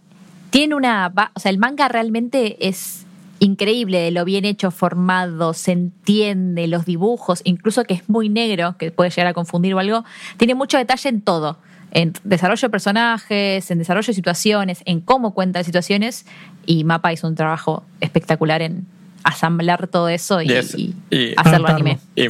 tiene 0.50 0.76
una. 0.76 1.12
O 1.34 1.40
sea, 1.40 1.50
el 1.50 1.58
manga 1.58 1.88
realmente 1.88 2.68
es 2.68 3.06
increíble 3.40 3.98
de 3.98 4.12
lo 4.12 4.24
bien 4.24 4.44
hecho, 4.44 4.70
formado, 4.70 5.52
se 5.52 5.72
entiende, 5.72 6.68
los 6.68 6.84
dibujos, 6.84 7.40
incluso 7.42 7.82
que 7.82 7.94
es 7.94 8.08
muy 8.08 8.28
negro, 8.28 8.76
que 8.78 8.92
puede 8.92 9.10
llegar 9.10 9.26
a 9.26 9.34
confundir 9.34 9.74
o 9.74 9.80
algo, 9.80 10.04
tiene 10.36 10.54
mucho 10.54 10.78
detalle 10.78 11.08
en 11.08 11.22
todo 11.22 11.58
en 11.92 12.12
desarrollo 12.24 12.60
de 12.60 12.70
personajes, 12.70 13.70
en 13.70 13.78
desarrollo 13.78 14.06
de 14.06 14.14
situaciones, 14.14 14.82
en 14.84 15.00
cómo 15.00 15.34
cuenta 15.34 15.64
situaciones. 15.64 16.26
Y 16.66 16.84
Mapa 16.84 17.12
hizo 17.12 17.26
un 17.26 17.34
trabajo 17.34 17.84
espectacular 18.00 18.62
en 18.62 18.86
asamblar 19.22 19.86
todo 19.88 20.08
eso 20.08 20.40
y, 20.42 20.52
hacerlo 21.36 21.68
anime. 21.68 21.98
Y, 22.16 22.28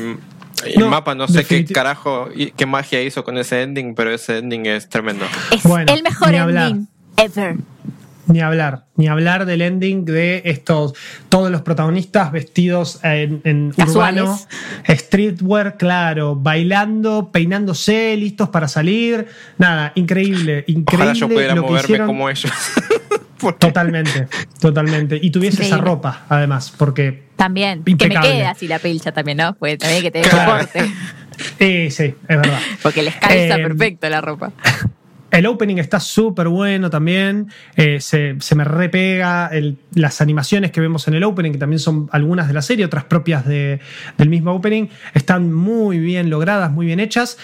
Mapa 0.79 1.15
no 1.15 1.29
sé 1.29 1.45
qué 1.45 1.65
carajo, 1.65 2.29
qué 2.57 2.67
magia 2.67 3.03
hizo 3.03 3.25
con 3.25 3.39
ese 3.39 3.63
ending, 3.63 3.95
pero 3.95 4.13
ese 4.13 4.39
ending 4.39 4.67
es 4.67 4.89
tremendo. 4.89 5.25
Es 5.53 5.65
el 5.65 6.03
mejor 6.03 6.35
ending 6.35 6.89
ever. 7.17 7.57
Ni 8.31 8.41
hablar, 8.41 8.85
ni 8.97 9.09
hablar 9.09 9.45
del 9.45 9.61
ending 9.61 10.05
de 10.05 10.43
estos, 10.45 10.95
todos 11.29 11.51
los 11.51 11.63
protagonistas 11.63 12.31
vestidos 12.31 13.01
en, 13.03 13.73
urbano, 13.77 14.39
streetwear, 14.89 15.77
claro, 15.77 16.37
bailando, 16.37 17.31
peinándose, 17.33 18.17
listos 18.17 18.49
para 18.51 18.69
salir. 18.69 19.27
Nada, 19.59 19.93
increíble, 19.97 20.65
increíble. 20.69 20.87
Ojalá 20.95 21.13
yo 21.13 21.29
pudiera 21.29 21.55
moverme 21.57 22.07
como 22.07 22.31
ellos. 22.31 22.53
totalmente, 23.59 24.29
totalmente. 24.61 25.19
Y 25.21 25.31
tuviese 25.31 25.65
esa 25.65 25.79
ropa, 25.79 26.25
además, 26.29 26.73
porque. 26.77 27.31
También, 27.37 27.83
que 27.83 28.09
me 28.09 28.21
quede 28.21 28.47
así 28.47 28.69
la 28.69 28.79
pilcha 28.79 29.13
también, 29.13 29.39
¿no? 29.39 29.55
Pues 29.55 29.79
también 29.79 30.03
que 30.03 30.11
te 30.11 30.19
dé 30.21 30.31
soporte. 30.31 30.85
Sí, 31.59 31.91
sí, 31.91 32.05
es 32.05 32.37
verdad. 32.37 32.59
Porque 32.83 33.03
les 33.03 33.15
calza 33.17 33.57
eh, 33.57 33.63
perfecto 33.63 34.11
la 34.11 34.21
ropa. 34.21 34.53
El 35.31 35.47
opening 35.47 35.77
está 35.77 36.01
súper 36.01 36.49
bueno 36.49 36.91
también. 36.91 37.49
Eh, 37.77 38.01
se, 38.01 38.37
me 38.55 38.65
repega 38.65 39.51
las 39.95 40.21
animaciones 40.21 40.73
que 40.73 40.81
vemos 40.81 41.07
en 41.09 41.15
el 41.15 41.25
opening, 41.25 41.53
que 41.53 41.59
también 41.59 41.79
son 41.79 42.09
algunas 42.13 42.49
de 42.49 42.55
la 42.55 42.63
serie, 42.63 42.85
otras 42.85 43.05
propias 43.05 43.47
del 43.47 43.81
mismo 44.29 44.53
opening. 44.53 44.89
Están 45.15 45.53
muy 45.53 45.99
bien 45.99 46.31
logradas, 46.31 46.73
muy 46.73 46.87
bien 46.87 47.01
hechas. 47.01 47.39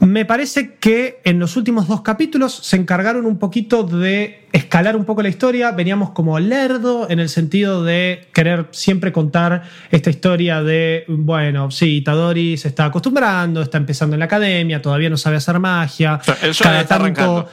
Me 0.00 0.24
parece 0.24 0.74
que 0.74 1.20
en 1.24 1.38
los 1.38 1.56
últimos 1.56 1.88
dos 1.88 2.02
capítulos 2.02 2.54
se 2.54 2.76
encargaron 2.76 3.26
un 3.26 3.38
poquito 3.38 3.82
de 3.82 4.46
escalar 4.52 4.96
un 4.96 5.04
poco 5.04 5.22
la 5.22 5.28
historia. 5.28 5.72
Veníamos 5.72 6.10
como 6.10 6.38
lerdo 6.38 7.10
en 7.10 7.18
el 7.18 7.28
sentido 7.28 7.82
de 7.82 8.28
querer 8.32 8.68
siempre 8.70 9.12
contar 9.12 9.64
esta 9.90 10.10
historia 10.10 10.62
de, 10.62 11.04
bueno, 11.08 11.70
sí, 11.70 12.00
Tadori 12.02 12.56
se 12.56 12.68
está 12.68 12.84
acostumbrando, 12.86 13.60
está 13.60 13.78
empezando 13.78 14.14
en 14.14 14.20
la 14.20 14.26
academia, 14.26 14.80
todavía 14.80 15.10
no 15.10 15.16
sabe 15.16 15.36
hacer 15.36 15.58
magia. 15.58 16.20
el 16.42 16.52
shonen 16.52 16.80
está 16.80 16.94
arrancando. 16.94 17.48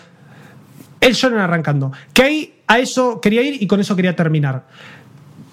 El 1.01 1.13
shonen 1.13 1.39
arrancando. 1.39 1.91
Que 2.13 2.23
ahí 2.23 2.53
a 2.67 2.79
eso 2.79 3.19
quería 3.21 3.41
ir 3.41 3.61
y 3.61 3.65
con 3.65 3.79
eso 3.79 3.95
quería 3.95 4.15
terminar. 4.15 4.65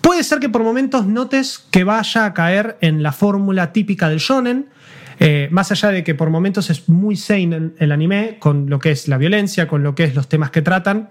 Puede 0.03 0.25
ser 0.25 0.41
que 0.41 0.49
por 0.49 0.63
momentos 0.63 1.07
notes 1.07 1.65
que 1.71 1.85
vaya 1.85 2.27
a 2.27 2.35
caer 2.35 2.77
en 2.81 3.03
la 3.03 3.13
fórmula 3.13 3.73
típica 3.73 4.09
del 4.09 4.19
shonen 4.19 4.69
eh, 5.19 5.49
más 5.51 5.71
allá 5.73 5.91
de 5.91 6.05
que 6.05 6.15
por 6.15 6.31
momentos 6.31 6.71
es 6.71 6.89
muy 6.89 7.17
sane 7.17 7.73
el 7.79 7.93
anime, 7.93 8.37
con 8.39 8.69
lo 8.69 8.79
que 8.79 8.91
es 8.91 9.09
la 9.09 9.19
violencia, 9.19 9.69
con 9.69 9.83
lo 9.83 9.95
que 9.95 10.05
es 10.05 10.15
los 10.15 10.29
temas 10.29 10.51
que 10.51 10.63
tratan, 10.63 11.11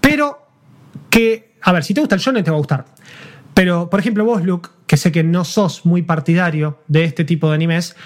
pero 0.00 0.46
que, 1.10 1.54
a 1.62 1.72
ver, 1.72 1.84
si 1.84 1.94
te 1.94 2.00
gusta 2.00 2.14
el 2.14 2.20
shonen 2.20 2.44
te 2.44 2.50
va 2.50 2.56
a 2.56 2.58
gustar. 2.58 2.84
Pero, 3.54 3.88
por 3.88 4.00
ejemplo, 4.00 4.24
vos, 4.24 4.44
Luke, 4.44 4.68
que 4.86 4.96
sé 4.96 5.10
que 5.10 5.24
no 5.24 5.44
sos 5.44 5.86
muy 5.86 6.02
partidario 6.02 6.80
de 6.88 7.04
este 7.04 7.24
tipo 7.24 7.48
de 7.48 7.54
animes, 7.54 7.96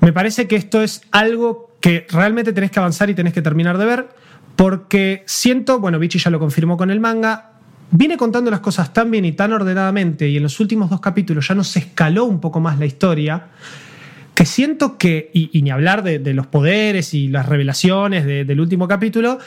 me 0.00 0.12
parece 0.12 0.48
que 0.48 0.56
esto 0.56 0.82
es 0.82 1.02
algo 1.12 1.70
que 1.80 2.06
realmente 2.10 2.52
tenés 2.52 2.70
que 2.70 2.80
avanzar 2.80 3.08
y 3.08 3.14
tenés 3.14 3.32
que 3.32 3.42
terminar 3.42 3.78
de 3.78 3.84
ver, 3.84 4.08
porque 4.56 5.22
siento, 5.26 5.78
bueno, 5.78 5.98
Vichy 5.98 6.18
ya 6.18 6.30
lo 6.30 6.38
confirmó 6.38 6.76
con 6.76 6.90
el 6.90 6.98
manga, 6.98 7.52
viene 7.90 8.16
contando 8.16 8.50
las 8.50 8.60
cosas 8.60 8.92
tan 8.92 9.10
bien 9.10 9.24
y 9.24 9.32
tan 9.32 9.52
ordenadamente, 9.52 10.28
y 10.28 10.36
en 10.38 10.42
los 10.42 10.58
últimos 10.60 10.90
dos 10.90 11.00
capítulos 11.00 11.46
ya 11.46 11.54
nos 11.54 11.76
escaló 11.76 12.24
un 12.24 12.40
poco 12.40 12.58
más 12.60 12.78
la 12.78 12.86
historia, 12.86 13.48
que 14.36 14.44
siento 14.44 14.98
que, 14.98 15.30
y, 15.32 15.62
ni 15.62 15.70
hablar 15.70 16.02
de, 16.02 16.34
los 16.34 16.46
poderes 16.46 17.14
y 17.14 17.28
las 17.28 17.46
revelaciones 17.46 18.26
del 18.26 18.60
último 18.60 18.86
capítulo, 18.86 19.38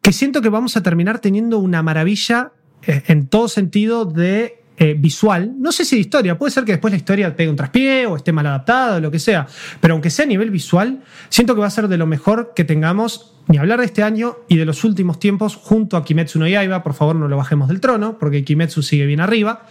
que 0.00 0.14
siento 0.14 0.40
que 0.40 0.48
vamos 0.48 0.78
a 0.78 0.82
terminar 0.82 1.18
teniendo 1.18 1.58
una 1.58 1.82
maravilla 1.82 2.52
eh, 2.86 3.02
en 3.08 3.26
todo 3.26 3.48
sentido 3.48 4.06
de 4.06 4.62
eh, 4.78 4.94
visual. 4.98 5.52
No 5.58 5.72
sé 5.72 5.84
si 5.84 5.96
de 5.96 6.00
historia, 6.00 6.38
puede 6.38 6.52
ser 6.52 6.64
que 6.64 6.72
después 6.72 6.90
la 6.90 6.96
historia 6.96 7.36
pegue 7.36 7.50
un 7.50 7.56
traspié 7.56 8.06
o 8.06 8.16
esté 8.16 8.32
mal 8.32 8.46
adaptada 8.46 8.96
o 8.96 9.00
lo 9.00 9.10
que 9.10 9.18
sea, 9.18 9.46
pero 9.78 9.92
aunque 9.92 10.08
sea 10.08 10.24
a 10.24 10.28
nivel 10.28 10.50
visual, 10.50 11.02
siento 11.28 11.54
que 11.54 11.60
va 11.60 11.66
a 11.66 11.70
ser 11.70 11.86
de 11.88 11.98
lo 11.98 12.06
mejor 12.06 12.54
que 12.56 12.64
tengamos, 12.64 13.34
ni 13.46 13.58
hablar 13.58 13.80
de 13.80 13.84
este 13.84 14.02
año 14.02 14.38
y 14.48 14.56
de 14.56 14.64
los 14.64 14.84
últimos 14.84 15.18
tiempos, 15.18 15.54
junto 15.56 15.98
a 15.98 16.04
Kimetsu 16.06 16.38
no 16.38 16.48
Yaiba. 16.48 16.82
Por 16.82 16.94
favor, 16.94 17.14
no 17.14 17.28
lo 17.28 17.36
bajemos 17.36 17.68
del 17.68 17.80
trono, 17.80 18.16
porque 18.18 18.42
Kimetsu 18.42 18.80
sigue 18.80 19.04
bien 19.04 19.20
arriba. 19.20 19.66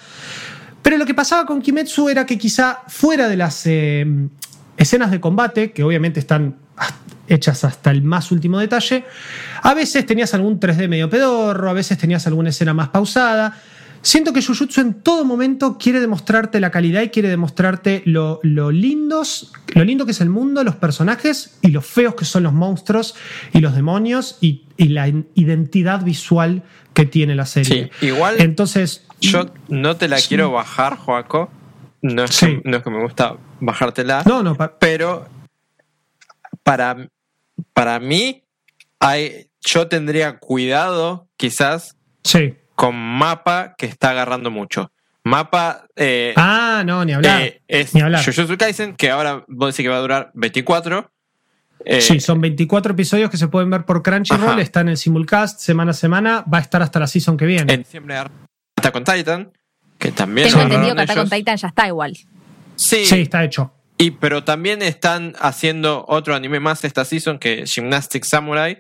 Pero 0.82 0.98
lo 0.98 1.06
que 1.06 1.14
pasaba 1.14 1.46
con 1.46 1.62
Kimetsu 1.62 2.10
era 2.10 2.26
que 2.26 2.38
quizá 2.38 2.80
fuera 2.88 3.28
de 3.28 3.38
las 3.38 3.66
eh, 3.66 4.06
escenas 4.78 5.12
de 5.12 5.20
combate, 5.20 5.72
que 5.72 5.84
obviamente 5.84 6.20
están 6.20 6.56
hechas 7.28 7.64
hasta 7.64 7.92
el 7.92 8.02
más 8.02 8.32
último 8.32 8.60
detalle, 8.60 9.06
a 9.62 9.74
veces 9.74 10.06
tenías 10.06 10.34
algún 10.34 10.60
3D 10.60 10.88
medio 10.88 11.10
pedorro, 11.10 11.70
a 11.70 11.74
veces 11.74 11.98
tenías 11.98 12.26
alguna 12.28 12.50
escena 12.50 12.74
más 12.74 12.90
pausada. 12.90 13.62
Siento 14.02 14.32
que 14.32 14.42
Jujutsu 14.42 14.80
en 14.80 14.94
todo 14.94 15.26
momento 15.26 15.78
quiere 15.78 16.00
demostrarte 16.00 16.62
la 16.62 16.72
calidad 16.72 17.02
y 17.02 17.10
quiere 17.10 17.28
demostrarte 17.28 18.02
lo, 18.06 18.40
lindos, 18.72 19.52
lo 19.76 19.84
lindo 19.84 20.06
que 20.06 20.12
es 20.12 20.22
el 20.22 20.30
mundo, 20.30 20.64
los 20.64 20.78
personajes 20.78 21.58
y 21.62 21.72
lo 21.72 21.82
feos 21.82 22.16
que 22.16 22.24
son 22.24 22.44
los 22.44 22.54
monstruos 22.54 23.16
y 23.54 23.60
los 23.60 23.76
demonios 23.76 24.38
y, 24.40 24.64
y 24.78 24.90
la 24.90 25.10
identidad 25.36 26.04
visual 26.04 26.64
que 26.94 27.06
tiene 27.06 27.36
la 27.36 27.46
serie. 27.46 27.92
Sí, 28.00 28.08
igual. 28.08 28.36
Entonces. 28.40 29.06
Yo 29.22 29.46
no 29.68 29.98
te 29.98 30.08
la 30.08 30.18
quiero 30.20 30.52
bajar, 30.52 30.98
Joaco. 30.98 31.50
No 32.02 32.24
es, 32.24 32.40
que, 32.40 32.62
no 32.64 32.78
es 32.78 32.84
que 32.84 32.90
me 32.90 33.02
gusta 33.02 33.36
bajártela. 33.60 34.24
No, 34.26 34.42
no. 34.42 34.56
pero 34.80 35.28
para, 36.64 37.10
para 37.74 38.00
mí, 38.00 38.44
hay, 39.00 39.50
yo 39.62 39.88
tendría 39.88 40.40
cuidado, 40.40 41.28
quizás, 41.36 41.98
sí. 42.24 42.56
con 42.76 42.96
Mapa 42.96 43.76
que 43.78 43.86
está 43.86 44.12
agarrando 44.12 44.50
mucho. 44.50 44.92
Mapa. 45.24 45.88
Eh, 45.96 46.34
ah, 46.38 46.84
no, 46.86 47.04
ni 47.04 47.14
hablar. 47.14 47.42
Eh, 47.42 47.62
es 47.68 47.94
ni 47.94 48.02
hablar. 48.02 48.24
Jujutsu 48.24 48.58
Kaisen, 48.58 48.96
que 48.96 49.10
ahora 49.10 49.44
vos 49.48 49.74
decís 49.74 49.84
que 49.84 49.90
va 49.90 49.98
a 49.98 50.02
durar 50.02 50.32
24. 50.34 51.12
Eh, 51.86 52.02
sí, 52.02 52.20
son 52.20 52.42
24 52.42 52.94
episodios 52.94 53.30
que 53.30 53.38
se 53.38 53.48
pueden 53.48 53.70
ver 53.70 53.86
por 53.86 54.04
Crunchyroll, 54.04 54.60
está 54.60 54.82
en 54.82 54.90
el 54.90 54.98
simulcast 54.98 55.60
semana 55.60 55.92
a 55.92 55.94
semana, 55.94 56.44
va 56.52 56.58
a 56.58 56.62
estar 56.62 56.82
hasta 56.82 57.00
la 57.00 57.08
season 57.08 57.38
que 57.38 57.46
viene. 57.46 57.74
En 57.74 57.84
diciembre 57.84 58.18
Attack 58.80 58.94
con 58.94 59.04
Titan, 59.04 59.52
que 59.98 60.12
también 60.12 60.50
Tengo 60.50 60.62
entendido 60.62 60.96
que 60.96 61.02
Attack 61.02 61.18
on 61.18 61.30
Titan 61.30 61.58
ya 61.58 61.68
está 61.68 61.88
igual. 61.88 62.18
Sí, 62.76 63.06
sí, 63.06 63.22
está 63.22 63.44
hecho. 63.44 63.74
Y, 63.98 64.12
pero 64.12 64.44
también 64.44 64.82
están 64.82 65.36
haciendo 65.40 66.06
otro 66.08 66.34
anime 66.34 66.60
más 66.60 66.84
esta 66.84 67.04
season 67.06 67.38
que 67.38 67.66
Gymnastic 67.66 68.24
Samurai, 68.24 68.80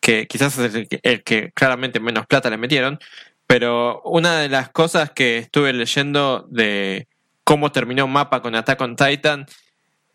que 0.00 0.26
quizás 0.26 0.58
es 0.58 0.74
el 0.74 0.88
que, 0.88 1.00
el 1.02 1.22
que 1.22 1.50
claramente 1.52 1.98
menos 1.98 2.26
plata 2.26 2.50
le 2.50 2.58
metieron. 2.58 2.98
Pero 3.46 4.02
una 4.04 4.38
de 4.38 4.48
las 4.48 4.68
cosas 4.68 5.10
que 5.10 5.38
estuve 5.38 5.72
leyendo 5.72 6.46
de 6.50 7.08
cómo 7.42 7.72
terminó 7.72 8.06
Mapa 8.06 8.42
con 8.42 8.54
Attack 8.54 8.80
on 8.80 8.96
Titan 8.96 9.46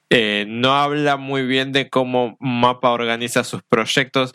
eh, 0.09 0.45
no 0.47 0.75
habla 0.75 1.17
muy 1.17 1.45
bien 1.45 1.71
de 1.71 1.89
cómo 1.89 2.37
Mapa 2.39 2.91
organiza 2.91 3.43
sus 3.43 3.63
proyectos. 3.63 4.33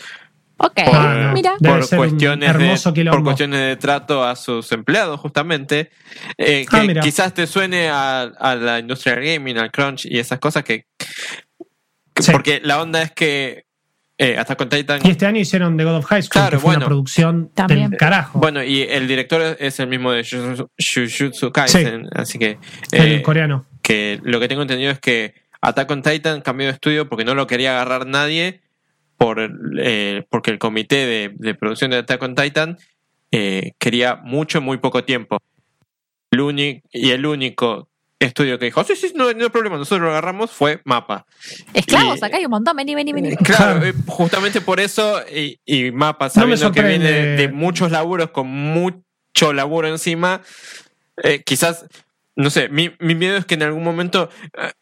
Ok, 0.62 0.81
por, 0.85 1.32
mira. 1.32 1.55
Cuestiones, 1.97 2.49
hermoso 2.51 2.91
de, 2.91 2.95
quilombo. 2.95 3.16
por 3.19 3.24
cuestiones 3.24 3.61
de 3.61 3.77
trato 3.77 4.23
a 4.23 4.37
sus 4.37 4.70
empleados, 4.73 5.19
justamente. 5.19 5.91
Eh, 6.37 6.66
Ah, 6.70 6.81
que 6.82 6.87
mira. 6.87 7.01
quizás 7.01 7.32
te 7.32 7.47
suene 7.47 7.89
a, 7.89 8.23
a 8.23 8.55
la 8.57 8.78
industria 8.78 9.15
del 9.16 9.24
gaming, 9.24 9.57
al 9.59 9.70
crunch 9.70 10.05
y 10.05 10.19
esas 10.19 10.39
cosas 10.39 10.62
que. 10.65 10.85
que- 12.15 12.23
Sí. 12.23 12.32
Porque 12.32 12.61
la 12.62 12.82
onda 12.82 13.01
es 13.01 13.12
que 13.12 13.65
eh, 14.19 14.37
hasta 14.37 14.55
con 14.55 14.69
Titan. 14.69 15.01
Y 15.03 15.11
este 15.12 15.24
año 15.24 15.41
hicieron 15.41 15.78
The 15.78 15.85
God 15.85 15.97
of 15.97 16.05
High 16.05 16.23
School, 16.24 16.31
Claro, 16.32 16.51
que 16.51 16.59
fue 16.59 16.66
bueno. 16.69 16.78
una 16.81 16.87
producción 16.89 17.51
También. 17.55 17.89
del 17.89 17.99
carajo. 17.99 18.39
Bueno, 18.39 18.62
y 18.62 18.82
el 18.82 19.09
director 19.09 19.57
es 19.59 19.81
el 19.81 19.87
mismo 19.87 20.12
de 20.12 20.20
Jujutsu- 20.23 20.69
Jujutsu 20.78 21.51
Kaisen, 21.53 22.07
así 22.12 22.39
que. 22.39 22.59
el 22.93 23.12
eh, 23.12 23.23
coreano. 23.23 23.65
que 23.81 24.20
lo 24.23 24.39
que 24.39 24.49
tengo 24.49 24.61
entendido 24.61 24.91
es 24.91 24.99
que 25.01 25.32
Attack 25.62 25.91
on 25.91 26.03
Titan 26.03 26.43
cambió 26.43 26.66
de 26.66 26.74
estudio 26.74 27.09
porque 27.09 27.24
no 27.24 27.35
lo 27.35 27.47
quería 27.47 27.70
agarrar 27.73 28.07
nadie 28.07 28.61
por 29.21 29.39
eh, 29.79 30.25
porque 30.31 30.51
el 30.51 30.59
comité 30.59 30.97
de, 31.05 31.31
de 31.35 31.55
producción 31.55 31.91
de 31.91 31.99
Attack 31.99 32.23
on 32.23 32.35
Titan 32.35 32.79
eh, 33.31 33.73
quería 33.79 34.17
mucho 34.17 34.59
en 34.59 34.65
muy 34.65 34.79
poco 34.79 35.05
tiempo. 35.05 35.37
El 36.31 36.81
y 36.91 37.11
el 37.11 37.27
único 37.27 37.91
estudio 38.19 38.59
que 38.59 38.65
dijo, 38.67 38.83
sí, 38.83 38.97
sí, 38.97 39.13
no, 39.15 39.31
no 39.35 39.45
hay 39.45 39.51
problema, 39.51 39.77
nosotros 39.77 40.05
lo 40.05 40.11
agarramos 40.11 40.51
fue 40.51 40.81
Mapa. 40.85 41.27
Esclavos, 41.75 42.21
Y- 42.23 42.25
acá 42.25 42.39
hay 42.39 42.47
un 42.47 42.51
montón, 42.51 42.75
vení, 42.77 42.95
vení, 42.95 43.13
vení. 43.13 43.37
Claro, 43.37 43.81
Claro. 43.81 43.87
eh, 43.87 43.93
justamente 44.07 44.63
por 44.63 44.81
eso 44.81 45.21
y, 45.31 45.61
y 45.67 45.91
Mapa, 45.93 46.27
No 46.27 46.31
sabiendo 46.31 46.73
que 46.73 46.83
viene 46.83 47.11
de, 47.11 47.37
de 47.37 47.49
muchos 47.49 47.91
laburos 47.91 48.31
con 48.31 48.47
mucho 48.47 49.53
laburo 49.53 49.87
encima, 49.89 50.41
eh, 51.23 51.43
quizás, 51.45 51.85
no 52.37 52.49
sé, 52.49 52.71
mi, 52.71 52.91
mi 53.01 53.15
miedo 53.15 53.37
es 53.37 53.45
que 53.45 53.55
en 53.57 53.65
algún 53.65 53.85
momento 53.85 54.31
eh, 54.57 54.73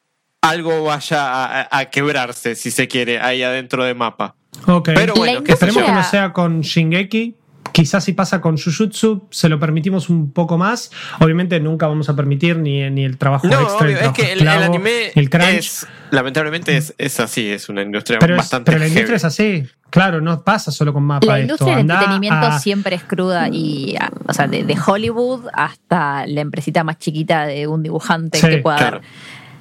algo 0.51 0.85
vaya 0.85 1.69
a, 1.77 1.85
quebrarse, 1.87 2.55
si 2.55 2.71
se 2.71 2.89
quiere, 2.89 3.21
ahí 3.21 3.43
adentro 3.43 3.85
de 3.85 3.95
Mapa. 3.95 4.35
Ok. 4.67 4.91
Pero 4.95 5.15
bueno, 5.15 5.43
sé 5.47 5.53
Esperemos 5.53 5.83
que 5.85 5.93
no 5.93 6.03
sea 6.05 6.33
con 6.33 6.61
Shingeki. 6.63 7.35
Quizás 7.71 8.03
si 8.03 8.13
pasa 8.13 8.41
con 8.41 8.57
Jujutsu, 8.57 9.29
se 9.31 9.49
lo 9.49 9.61
permitimos 9.61 10.09
un 10.09 10.33
poco 10.33 10.57
más. 10.59 10.91
Obviamente 11.21 11.61
nunca 11.61 11.87
vamos 11.87 12.09
a 12.09 12.17
permitir 12.17 12.57
ni, 12.59 12.89
ni 12.91 13.05
el 13.05 13.19
trabajo 13.19 13.47
No, 13.47 13.61
extra, 13.61 13.77
obvio, 13.87 13.91
es 13.91 13.99
trabajo 13.99 14.15
que 14.17 14.33
el, 14.33 14.41
el 14.41 14.49
anime 14.49 15.13
el 15.15 15.31
crunch. 15.31 15.47
es, 15.59 15.87
lamentablemente 16.11 16.77
es, 16.77 16.95
es 16.99 17.21
así, 17.21 17.49
es 17.51 17.69
una 17.69 17.83
industria 17.83 18.19
pero, 18.19 18.35
es- 18.35 18.39
bastante 18.39 18.73
pero 18.73 18.81
la 18.81 18.87
industria 18.89 19.07
heavy. 19.07 19.17
es 19.17 19.25
así. 19.25 19.65
Claro, 19.91 20.21
no 20.21 20.43
pasa 20.43 20.73
solo 20.73 20.93
con 20.93 21.05
mapa 21.05 21.27
La 21.27 21.41
industria 21.41 21.77
del 21.77 21.89
entretenimiento 21.91 22.47
a- 22.47 22.59
siempre 22.59 22.97
es 22.97 23.05
cruda 23.05 23.49
y, 23.53 23.95
ah, 24.01 24.11
o 24.27 24.33
sea, 24.33 24.49
de, 24.49 24.65
de 24.65 24.77
Hollywood 24.85 25.47
hasta 25.53 26.27
la 26.27 26.41
empresita 26.41 26.83
más 26.85 26.99
chiquita 26.99 27.47
de 27.47 27.67
un 27.69 27.83
dibujante 27.83 28.39
Sí, 28.41 28.49
que 28.49 28.59
pueda 28.59 28.77
Claro. 28.79 28.97
haber. 28.97 29.09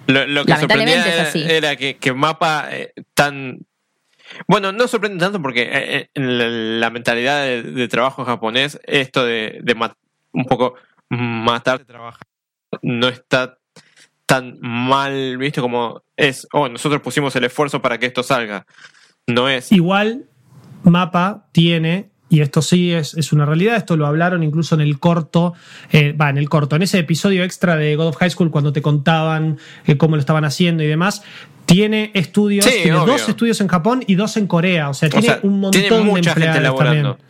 Lo, 0.07 0.25
lo 0.25 0.45
que 0.45 0.55
sorprendía 0.55 1.05
es 1.05 1.19
así. 1.29 1.43
era, 1.43 1.53
era 1.55 1.75
que, 1.75 1.97
que 1.97 2.13
Mapa 2.13 2.67
eh, 2.71 2.93
tan... 3.13 3.59
Bueno, 4.47 4.71
no 4.71 4.87
sorprende 4.87 5.23
tanto 5.23 5.41
porque 5.41 5.61
eh, 5.63 5.69
eh, 5.97 6.09
en 6.13 6.37
la, 6.37 6.47
la 6.47 6.89
mentalidad 6.89 7.43
de, 7.43 7.63
de 7.63 7.87
trabajo 7.87 8.25
japonés, 8.25 8.79
esto 8.85 9.25
de, 9.25 9.59
de 9.63 9.75
ma- 9.75 9.95
un 10.33 10.45
poco 10.45 10.75
matar 11.09 11.79
de 11.79 11.85
trabajar 11.85 12.27
no 12.81 13.07
está 13.07 13.57
tan 14.25 14.57
mal 14.59 15.37
visto 15.37 15.61
como 15.61 16.03
es, 16.17 16.45
oh, 16.51 16.67
nosotros 16.67 17.01
pusimos 17.01 17.33
el 17.37 17.45
esfuerzo 17.45 17.81
para 17.81 17.97
que 17.97 18.07
esto 18.07 18.23
salga. 18.23 18.65
No 19.25 19.47
es. 19.47 19.71
Igual, 19.71 20.25
Mapa 20.83 21.47
tiene, 21.53 22.09
y 22.29 22.41
esto 22.41 22.61
sí 22.61 22.91
es, 22.91 23.13
es 23.13 23.31
una 23.31 23.45
realidad, 23.45 23.75
esto 23.77 23.95
lo 23.95 24.05
hablaron 24.05 24.43
incluso 24.43 24.75
en 24.75 24.81
el 24.81 24.99
corto, 24.99 25.53
eh, 25.91 26.11
va, 26.11 26.29
en 26.29 26.37
el 26.37 26.49
corto, 26.49 26.75
en 26.75 26.81
ese 26.81 26.99
episodio 26.99 27.43
extra 27.43 27.75
de 27.77 27.95
God 27.95 28.07
of 28.07 28.17
High 28.17 28.29
School 28.31 28.51
cuando 28.51 28.73
te 28.73 28.81
contaban 28.81 29.57
eh, 29.85 29.97
cómo 29.97 30.15
lo 30.15 30.19
estaban 30.19 30.43
haciendo 30.45 30.83
y 30.83 30.87
demás. 30.87 31.23
Tiene 31.65 32.11
estudios, 32.13 32.63
Sí, 32.65 32.71
tiene 32.83 32.97
obvio. 32.97 33.13
dos 33.13 33.27
estudios 33.27 33.59
en 33.61 33.67
Japón 33.67 34.03
y 34.07 34.15
dos 34.15 34.37
en 34.37 34.47
Corea. 34.47 34.89
O 34.89 34.93
sea, 34.93 35.07
o 35.07 35.11
tiene 35.11 35.25
sea, 35.27 35.39
un 35.43 35.59
montón 35.59 35.81
tiene 35.81 35.99
mucha 36.01 36.33
de 36.33 36.41
gente 36.41 36.61
laborando. 36.61 37.09
también. 37.15 37.27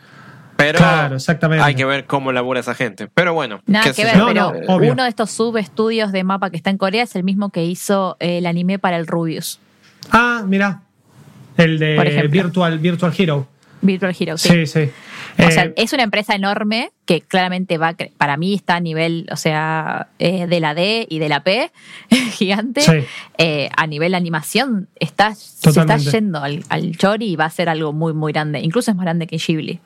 Pero 0.57 0.77
Claro, 0.79 1.15
exactamente. 1.15 1.63
hay 1.63 1.75
que 1.75 1.85
ver 1.85 2.05
cómo 2.05 2.31
labura 2.31 2.59
esa 2.59 2.73
gente. 2.73 3.07
Pero 3.13 3.33
bueno. 3.33 3.61
Nada 3.67 3.85
que 3.85 3.93
sé 3.93 4.03
ver. 4.03 4.17
No, 4.17 4.27
pero 4.27 4.53
no, 4.67 4.75
uno 4.77 5.03
de 5.03 5.09
estos 5.09 5.29
subestudios 5.31 6.11
de 6.11 6.23
mapa 6.23 6.49
que 6.51 6.57
está 6.57 6.69
en 6.71 6.77
Corea 6.77 7.03
es 7.03 7.15
el 7.15 7.23
mismo 7.23 7.49
que 7.51 7.63
hizo 7.65 8.17
eh, 8.19 8.39
el 8.39 8.45
anime 8.47 8.77
para 8.79 8.97
el 8.97 9.05
Rubius, 9.07 9.59
Ah, 10.11 10.43
mira. 10.47 10.81
El 11.57 11.77
de 11.79 12.27
Virtual 12.29 13.13
Hero. 13.17 13.47
Virtual 13.81 14.15
Hero. 14.17 14.37
Sí. 14.37 14.49
Sí, 14.49 14.65
sí. 14.65 14.89
O 15.43 15.51
sea, 15.51 15.65
Eh, 15.65 15.73
es 15.77 15.93
una 15.93 16.03
empresa 16.03 16.33
enorme 16.33 16.91
que 17.05 17.21
claramente 17.21 17.77
va, 17.77 17.95
para 18.17 18.37
mí 18.37 18.53
está 18.55 18.75
a 18.75 18.79
nivel, 18.79 19.27
o 19.31 19.35
sea, 19.35 20.07
eh, 20.19 20.47
de 20.47 20.59
la 20.59 20.73
D 20.73 21.05
y 21.09 21.19
de 21.19 21.29
la 21.29 21.43
P, 21.43 21.71
gigante. 22.31 22.81
Sí. 22.81 23.05
Eh, 23.37 23.69
a 23.75 23.87
nivel 23.87 24.15
animación 24.15 24.87
está, 24.99 25.35
se 25.35 25.69
está 25.69 25.97
yendo 25.97 26.39
al, 26.39 26.63
al 26.69 26.97
chori 26.97 27.31
y 27.31 27.35
va 27.35 27.45
a 27.45 27.49
ser 27.49 27.69
algo 27.69 27.93
muy, 27.93 28.13
muy 28.13 28.33
grande. 28.33 28.59
Incluso 28.59 28.91
es 28.91 28.97
más 28.97 29.05
grande 29.05 29.27
que 29.27 29.37
Ghibli. 29.37 29.79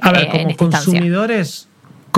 A 0.00 0.12
ver, 0.12 0.28
eh, 0.32 0.54
como 0.56 0.70
consumidores, 0.70 1.68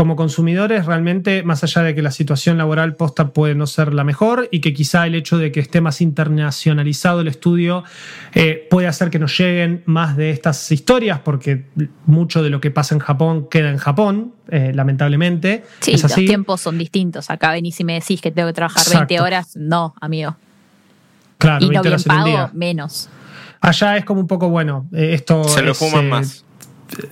como 0.01 0.17
consumidores, 0.17 0.87
realmente, 0.87 1.43
más 1.43 1.63
allá 1.63 1.83
de 1.83 1.95
que 1.95 2.01
la 2.01 2.11
situación 2.11 2.57
laboral 2.57 2.97
posta 2.97 3.35
puede 3.35 3.55
no 3.55 3.67
ser 3.67 3.93
la 3.93 4.03
mejor 4.03 4.49
y 4.51 4.63
que 4.63 4.73
quizá 4.73 5.07
el 5.07 5.15
hecho 5.15 5.37
de 5.37 5.53
que 5.53 5.61
esté 5.61 5.83
más 5.83 6.01
internacionalizado 6.01 7.21
el 7.21 7.29
estudio 7.29 7.85
eh, 8.33 8.67
puede 8.71 8.87
hacer 8.87 9.11
que 9.11 9.19
nos 9.19 9.39
lleguen 9.39 9.83
más 9.85 10.17
de 10.17 10.31
estas 10.31 10.73
historias, 10.73 11.19
porque 11.19 11.67
mucho 12.07 12.43
de 12.43 12.49
lo 12.49 12.63
que 12.63 12.71
pasa 12.71 12.95
en 12.95 13.01
Japón 13.01 13.47
queda 13.51 13.69
en 13.69 13.77
Japón, 13.77 14.33
eh, 14.49 14.73
lamentablemente. 14.75 15.65
Sí, 15.81 15.93
es 15.93 16.03
los 16.03 16.15
tiempos 16.15 16.63
son 16.63 16.79
distintos. 16.79 17.29
Acá 17.29 17.53
venís 17.53 17.79
y 17.79 17.85
me 17.85 17.93
decís 17.93 18.23
que 18.23 18.31
tengo 18.31 18.49
que 18.49 18.55
trabajar 18.55 18.81
Exacto. 18.81 19.01
20 19.01 19.21
horas. 19.21 19.55
No, 19.55 19.95
amigo. 20.01 20.35
Claro, 21.37 21.63
y 21.63 21.69
no 21.69 21.83
20 21.83 21.89
bien 21.89 21.93
horas 21.93 22.07
en 22.07 22.13
un 22.13 22.17
pago, 22.17 22.27
día. 22.31 22.51
menos. 22.55 23.11
Allá 23.61 23.99
es 23.99 24.07
como 24.07 24.21
un 24.23 24.27
poco, 24.27 24.49
bueno, 24.49 24.89
eh, 24.95 25.11
esto. 25.13 25.45
Se 25.45 25.61
lo 25.61 25.73
es, 25.73 25.79
fuman 25.79 26.07
eh, 26.07 26.09
más. 26.09 26.47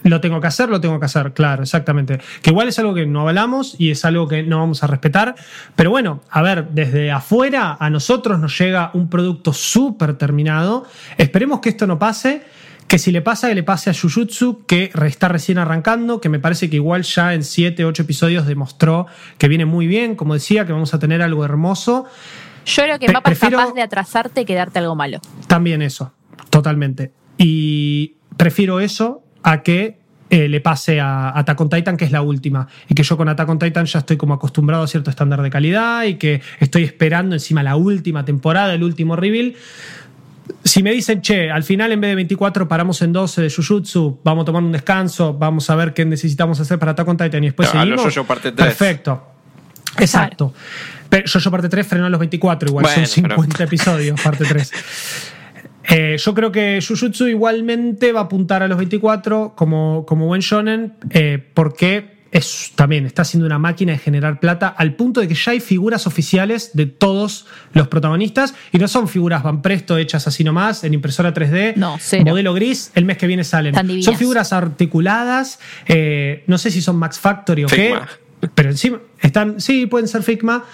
Lo 0.02 0.20
tengo 0.20 0.40
que 0.40 0.46
hacer, 0.46 0.68
lo 0.68 0.80
tengo 0.80 0.98
que 0.98 1.06
hacer, 1.06 1.32
claro, 1.32 1.62
exactamente. 1.62 2.20
Que 2.42 2.50
igual 2.50 2.68
es 2.68 2.78
algo 2.78 2.94
que 2.94 3.06
no 3.06 3.28
hablamos 3.28 3.76
y 3.78 3.90
es 3.90 4.04
algo 4.04 4.26
que 4.28 4.42
no 4.42 4.58
vamos 4.58 4.82
a 4.82 4.86
respetar. 4.86 5.34
Pero 5.76 5.90
bueno, 5.90 6.20
a 6.30 6.42
ver, 6.42 6.68
desde 6.70 7.10
afuera 7.10 7.76
a 7.78 7.90
nosotros 7.90 8.38
nos 8.38 8.58
llega 8.58 8.90
un 8.94 9.08
producto 9.10 9.52
súper 9.52 10.14
terminado. 10.14 10.84
Esperemos 11.16 11.60
que 11.60 11.68
esto 11.70 11.86
no 11.86 11.98
pase. 11.98 12.42
Que 12.88 12.98
si 12.98 13.12
le 13.12 13.20
pasa, 13.20 13.48
que 13.48 13.54
le 13.54 13.62
pase 13.62 13.90
a 13.90 13.92
Jujutsu, 13.92 14.64
que 14.64 14.90
está 15.04 15.28
recién 15.28 15.58
arrancando, 15.58 16.22
que 16.22 16.30
me 16.30 16.38
parece 16.38 16.70
que 16.70 16.76
igual 16.76 17.02
ya 17.02 17.34
en 17.34 17.44
7, 17.44 17.84
8 17.84 18.02
episodios 18.02 18.46
demostró 18.46 19.06
que 19.36 19.46
viene 19.46 19.66
muy 19.66 19.86
bien, 19.86 20.14
como 20.16 20.32
decía, 20.32 20.64
que 20.64 20.72
vamos 20.72 20.94
a 20.94 20.98
tener 20.98 21.20
algo 21.20 21.44
hermoso. 21.44 22.06
Yo 22.64 22.82
creo 22.84 22.98
que 22.98 23.06
Pe- 23.08 23.12
Mapa 23.12 23.28
prefiero- 23.28 23.58
es 23.58 23.64
capaz 23.64 23.74
de 23.74 23.82
atrasarte 23.82 24.44
que 24.46 24.54
darte 24.54 24.78
algo 24.78 24.94
malo. 24.94 25.20
También 25.48 25.82
eso, 25.82 26.14
totalmente. 26.48 27.12
Y 27.36 28.14
prefiero 28.38 28.80
eso 28.80 29.22
a 29.50 29.62
que 29.62 29.96
eh, 30.30 30.46
le 30.48 30.60
pase 30.60 31.00
a 31.00 31.36
Attack 31.38 31.60
on 31.60 31.70
Titan, 31.70 31.96
que 31.96 32.04
es 32.04 32.12
la 32.12 32.20
última. 32.22 32.68
Y 32.88 32.94
que 32.94 33.02
yo 33.02 33.16
con 33.16 33.28
Attack 33.28 33.48
on 33.48 33.58
Titan 33.58 33.86
ya 33.86 34.00
estoy 34.00 34.16
como 34.18 34.34
acostumbrado 34.34 34.82
a 34.82 34.86
cierto 34.86 35.08
estándar 35.10 35.40
de 35.42 35.48
calidad 35.50 36.04
y 36.04 36.16
que 36.16 36.42
estoy 36.60 36.84
esperando 36.84 37.34
encima 37.34 37.62
la 37.62 37.76
última 37.76 38.24
temporada, 38.24 38.74
el 38.74 38.82
último 38.82 39.16
reveal. 39.16 39.54
Si 40.64 40.82
me 40.82 40.90
dicen, 40.92 41.20
che, 41.22 41.50
al 41.50 41.62
final 41.62 41.92
en 41.92 42.00
vez 42.00 42.10
de 42.10 42.14
24 42.16 42.68
paramos 42.68 43.00
en 43.02 43.12
12 43.12 43.42
de 43.42 43.50
Jujutsu, 43.50 44.20
vamos 44.24 44.42
a 44.42 44.46
tomar 44.46 44.62
un 44.62 44.72
descanso, 44.72 45.32
vamos 45.34 45.68
a 45.70 45.76
ver 45.76 45.94
qué 45.94 46.04
necesitamos 46.04 46.58
hacer 46.60 46.78
para 46.78 46.92
Attack 46.92 47.08
on 47.08 47.16
Titan 47.16 47.42
y 47.44 47.46
después 47.48 47.68
Claro, 47.70 47.82
a 47.82 47.84
los 47.86 48.00
seguimos. 48.00 48.14
Jojo 48.14 48.26
parte 48.26 48.52
tres. 48.52 48.66
Perfecto. 48.68 49.22
Exacto. 49.98 50.52
Pero 51.08 51.24
Jojo 51.32 51.50
parte 51.50 51.68
3 51.70 51.86
frenó 51.86 52.04
a 52.06 52.10
los 52.10 52.20
24, 52.20 52.68
igual 52.68 52.82
Bueno, 52.84 53.06
son 53.06 53.22
pero- 53.22 53.34
50 53.36 53.64
episodios, 53.64 54.20
parte 54.20 54.44
3. 54.44 54.72
Eh, 55.88 56.16
yo 56.18 56.34
creo 56.34 56.52
que 56.52 56.80
Jujutsu 56.86 57.26
igualmente 57.28 58.12
va 58.12 58.20
a 58.20 58.24
apuntar 58.24 58.62
a 58.62 58.68
los 58.68 58.76
24 58.78 59.54
como, 59.56 60.04
como 60.06 60.26
buen 60.26 60.40
shonen, 60.40 60.94
eh, 61.10 61.42
porque 61.54 62.18
es, 62.30 62.72
también 62.74 63.06
está 63.06 63.24
siendo 63.24 63.46
una 63.46 63.58
máquina 63.58 63.92
de 63.92 63.98
generar 63.98 64.38
plata 64.38 64.68
al 64.68 64.94
punto 64.96 65.20
de 65.22 65.28
que 65.28 65.34
ya 65.34 65.52
hay 65.52 65.60
figuras 65.60 66.06
oficiales 66.06 66.72
de 66.74 66.84
todos 66.84 67.46
los 67.72 67.88
protagonistas 67.88 68.54
y 68.70 68.76
no 68.76 68.86
son 68.86 69.08
figuras 69.08 69.42
van 69.42 69.62
presto 69.62 69.96
hechas 69.96 70.26
así 70.26 70.44
nomás 70.44 70.84
en 70.84 70.92
impresora 70.92 71.32
3D, 71.32 71.76
No, 71.76 71.96
cero. 71.98 72.24
modelo 72.26 72.52
gris, 72.52 72.92
el 72.94 73.06
mes 73.06 73.16
que 73.16 73.26
viene 73.26 73.44
salen. 73.44 73.74
Son 74.02 74.16
figuras 74.16 74.52
articuladas, 74.52 75.58
eh, 75.86 76.44
no 76.46 76.58
sé 76.58 76.70
si 76.70 76.82
son 76.82 76.96
Max 76.96 77.18
Factory 77.18 77.64
o 77.64 77.68
Figma. 77.70 78.06
qué, 78.40 78.48
pero 78.54 78.68
encima 78.68 79.00
están, 79.20 79.58
sí, 79.60 79.86
pueden 79.86 80.06
ser 80.06 80.22
Figma, 80.22 80.64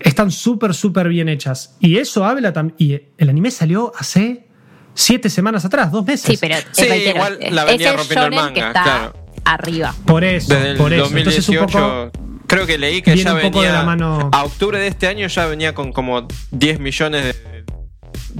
están 0.00 0.30
súper, 0.30 0.74
súper 0.74 1.08
bien 1.08 1.30
hechas. 1.30 1.74
Y 1.80 1.96
eso 1.96 2.24
habla 2.26 2.52
también. 2.52 2.76
Y 2.78 3.00
el 3.16 3.30
anime 3.30 3.50
salió 3.50 3.92
hace 3.98 4.44
siete 5.00 5.30
semanas 5.30 5.64
atrás, 5.64 5.92
dos 5.92 6.04
meses. 6.04 6.26
Sí, 6.26 6.36
pero 6.40 6.56
Sí, 6.72 6.86
reitero, 6.88 7.16
igual 7.16 7.38
la 7.52 7.62
es 7.62 7.68
venía 7.68 7.90
el 7.90 7.96
rompiendo 7.98 8.26
el 8.26 8.32
shonen 8.34 8.54
que 8.54 8.60
manga, 8.62 8.68
está 8.68 8.82
claro. 8.82 9.12
arriba. 9.44 9.94
Por 10.04 10.24
eso, 10.24 10.54
Desde 10.54 10.70
el 10.72 10.76
por 10.76 10.92
eso. 10.92 11.06
Entonces, 11.06 11.48
un 11.48 11.54
2018, 11.54 12.10
poco. 12.10 12.44
creo 12.48 12.66
que 12.66 12.78
leí 12.78 13.00
que 13.02 13.16
ya 13.16 13.32
venía. 13.32 13.62
de 13.62 13.72
la 13.72 13.82
mano- 13.84 14.28
A 14.32 14.44
octubre 14.44 14.78
de 14.78 14.88
este 14.88 15.06
año 15.06 15.28
ya 15.28 15.46
venía 15.46 15.72
con 15.74 15.92
como 15.92 16.26
10 16.50 16.80
millones 16.80 17.24
de 17.24 17.64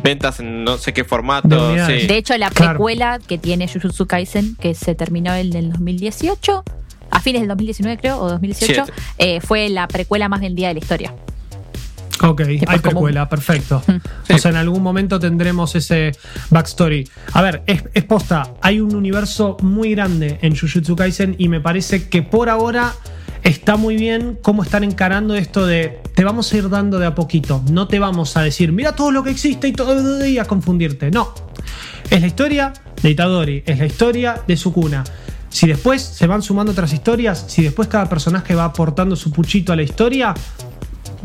ventas 0.02 0.40
en 0.40 0.64
no 0.64 0.78
sé 0.78 0.92
qué 0.92 1.04
formato. 1.04 1.76
sí. 1.86 2.06
De 2.06 2.16
hecho, 2.16 2.36
la 2.38 2.50
Claro. 2.50 2.72
precuela 2.72 3.18
que 3.26 3.38
tiene 3.38 3.68
Jujutsu 3.68 4.06
Kaisen, 4.06 4.56
que 4.56 4.74
se 4.74 4.94
terminó 4.94 5.34
en 5.34 5.54
el 5.54 5.70
2018, 5.72 6.64
a 7.10 7.20
fines 7.20 7.40
del 7.42 7.48
2019 7.48 7.98
creo, 8.00 8.18
o 8.18 8.28
2018, 8.28 8.84
Siete. 8.84 8.92
eh, 9.18 9.40
fue 9.40 9.68
la 9.68 9.88
precuela 9.88 10.28
más 10.28 10.40
vendida 10.40 10.68
de 10.68 10.74
la 10.74 10.80
historia. 10.80 11.14
Ok, 12.22 12.42
hay 12.66 12.78
precuela, 12.80 13.28
perfecto. 13.28 13.82
Mm. 13.86 14.34
O 14.34 14.38
sea, 14.38 14.50
en 14.50 14.56
algún 14.56 14.82
momento 14.82 15.18
tendremos 15.18 15.74
ese 15.74 16.12
backstory. 16.50 17.08
A 17.32 17.42
ver, 17.42 17.62
es, 17.66 17.84
es, 17.94 18.04
posta, 18.04 18.54
hay 18.60 18.80
un 18.80 18.94
universo 18.94 19.56
muy 19.62 19.92
grande 19.92 20.38
en 20.42 20.56
Jujutsu 20.56 20.96
Kaisen 20.96 21.36
y 21.38 21.48
me 21.48 21.60
parece 21.60 22.08
que 22.08 22.22
por 22.22 22.48
ahora 22.48 22.94
está 23.42 23.76
muy 23.76 23.96
bien 23.96 24.38
cómo 24.42 24.62
están 24.62 24.84
encarando 24.84 25.34
esto 25.34 25.66
de 25.66 26.00
te 26.14 26.24
vamos 26.24 26.52
a 26.52 26.56
ir 26.56 26.68
dando 26.68 26.98
de 26.98 27.06
a 27.06 27.14
poquito. 27.14 27.62
No 27.70 27.88
te 27.88 27.98
vamos 27.98 28.36
a 28.36 28.42
decir, 28.42 28.72
mira 28.72 28.94
todo 28.94 29.10
lo 29.10 29.22
que 29.22 29.30
existe 29.30 29.68
y 29.68 29.72
todo 29.72 30.24
y 30.26 30.38
a 30.38 30.44
confundirte. 30.44 31.10
No. 31.10 31.34
Es 32.10 32.20
la 32.20 32.26
historia 32.26 32.72
de 33.02 33.10
Itadori, 33.10 33.62
es 33.66 33.78
la 33.78 33.86
historia 33.86 34.42
de 34.46 34.56
Sukuna. 34.56 35.04
Si 35.50 35.66
después 35.66 36.02
se 36.02 36.26
van 36.26 36.42
sumando 36.42 36.72
otras 36.72 36.92
historias, 36.92 37.44
si 37.48 37.62
después 37.62 37.88
cada 37.88 38.08
personaje 38.08 38.54
va 38.54 38.64
aportando 38.64 39.16
su 39.16 39.30
puchito 39.30 39.72
a 39.72 39.76
la 39.76 39.82
historia, 39.82 40.34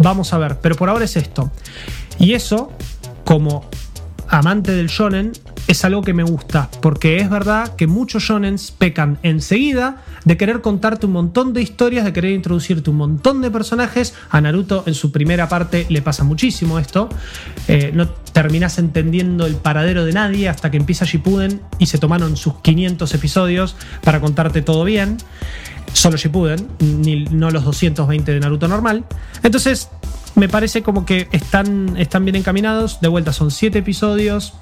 vamos 0.03 0.33
a 0.33 0.37
ver. 0.37 0.57
Pero 0.61 0.75
por 0.75 0.89
ahora 0.89 1.05
es 1.05 1.15
esto. 1.17 1.51
Y 2.19 2.33
eso, 2.33 2.71
como 3.25 3.67
amante 4.27 4.71
del 4.71 4.87
shonen, 4.87 5.31
es 5.67 5.85
algo 5.85 6.01
que 6.01 6.13
me 6.13 6.23
gusta, 6.23 6.69
porque 6.81 7.17
es 7.17 7.29
verdad 7.29 7.75
que 7.75 7.87
muchos 7.87 8.23
shonens 8.23 8.71
pecan 8.71 9.17
enseguida 9.23 10.03
de 10.25 10.37
querer 10.37 10.61
contarte 10.61 11.05
un 11.05 11.13
montón 11.13 11.53
de 11.53 11.61
historias, 11.61 12.03
de 12.05 12.13
querer 12.13 12.31
introducirte 12.31 12.89
un 12.89 12.97
montón 12.97 13.41
de 13.41 13.49
personajes. 13.49 14.13
A 14.29 14.41
Naruto 14.41 14.83
en 14.85 14.93
su 14.93 15.11
primera 15.11 15.47
parte 15.47 15.85
le 15.89 16.01
pasa 16.01 16.23
muchísimo 16.23 16.79
esto. 16.79 17.09
Eh, 17.67 17.91
no 17.93 18.09
terminas 18.09 18.77
entendiendo 18.77 19.45
el 19.45 19.55
paradero 19.55 20.05
de 20.05 20.13
nadie 20.13 20.49
hasta 20.49 20.69
que 20.69 20.77
empieza 20.77 21.05
Shippuden 21.05 21.61
y 21.79 21.85
se 21.85 21.97
tomaron 21.97 22.35
sus 22.35 22.55
500 22.55 23.13
episodios 23.13 23.75
para 24.03 24.19
contarte 24.19 24.61
todo 24.61 24.83
bien. 24.83 25.17
Solo 25.93 26.17
Shippuden, 26.17 26.67
ni, 26.79 27.25
no 27.25 27.51
los 27.51 27.63
220 27.63 28.33
de 28.33 28.39
Naruto 28.39 28.67
normal. 28.67 29.05
Entonces, 29.43 29.89
me 30.35 30.49
parece 30.49 30.81
como 30.81 31.05
que 31.05 31.27
están, 31.31 31.95
están 31.97 32.25
bien 32.25 32.35
encaminados. 32.35 32.99
De 32.99 33.07
vuelta 33.07 33.31
son 33.31 33.51
7 33.51 33.79
episodios 33.79 34.53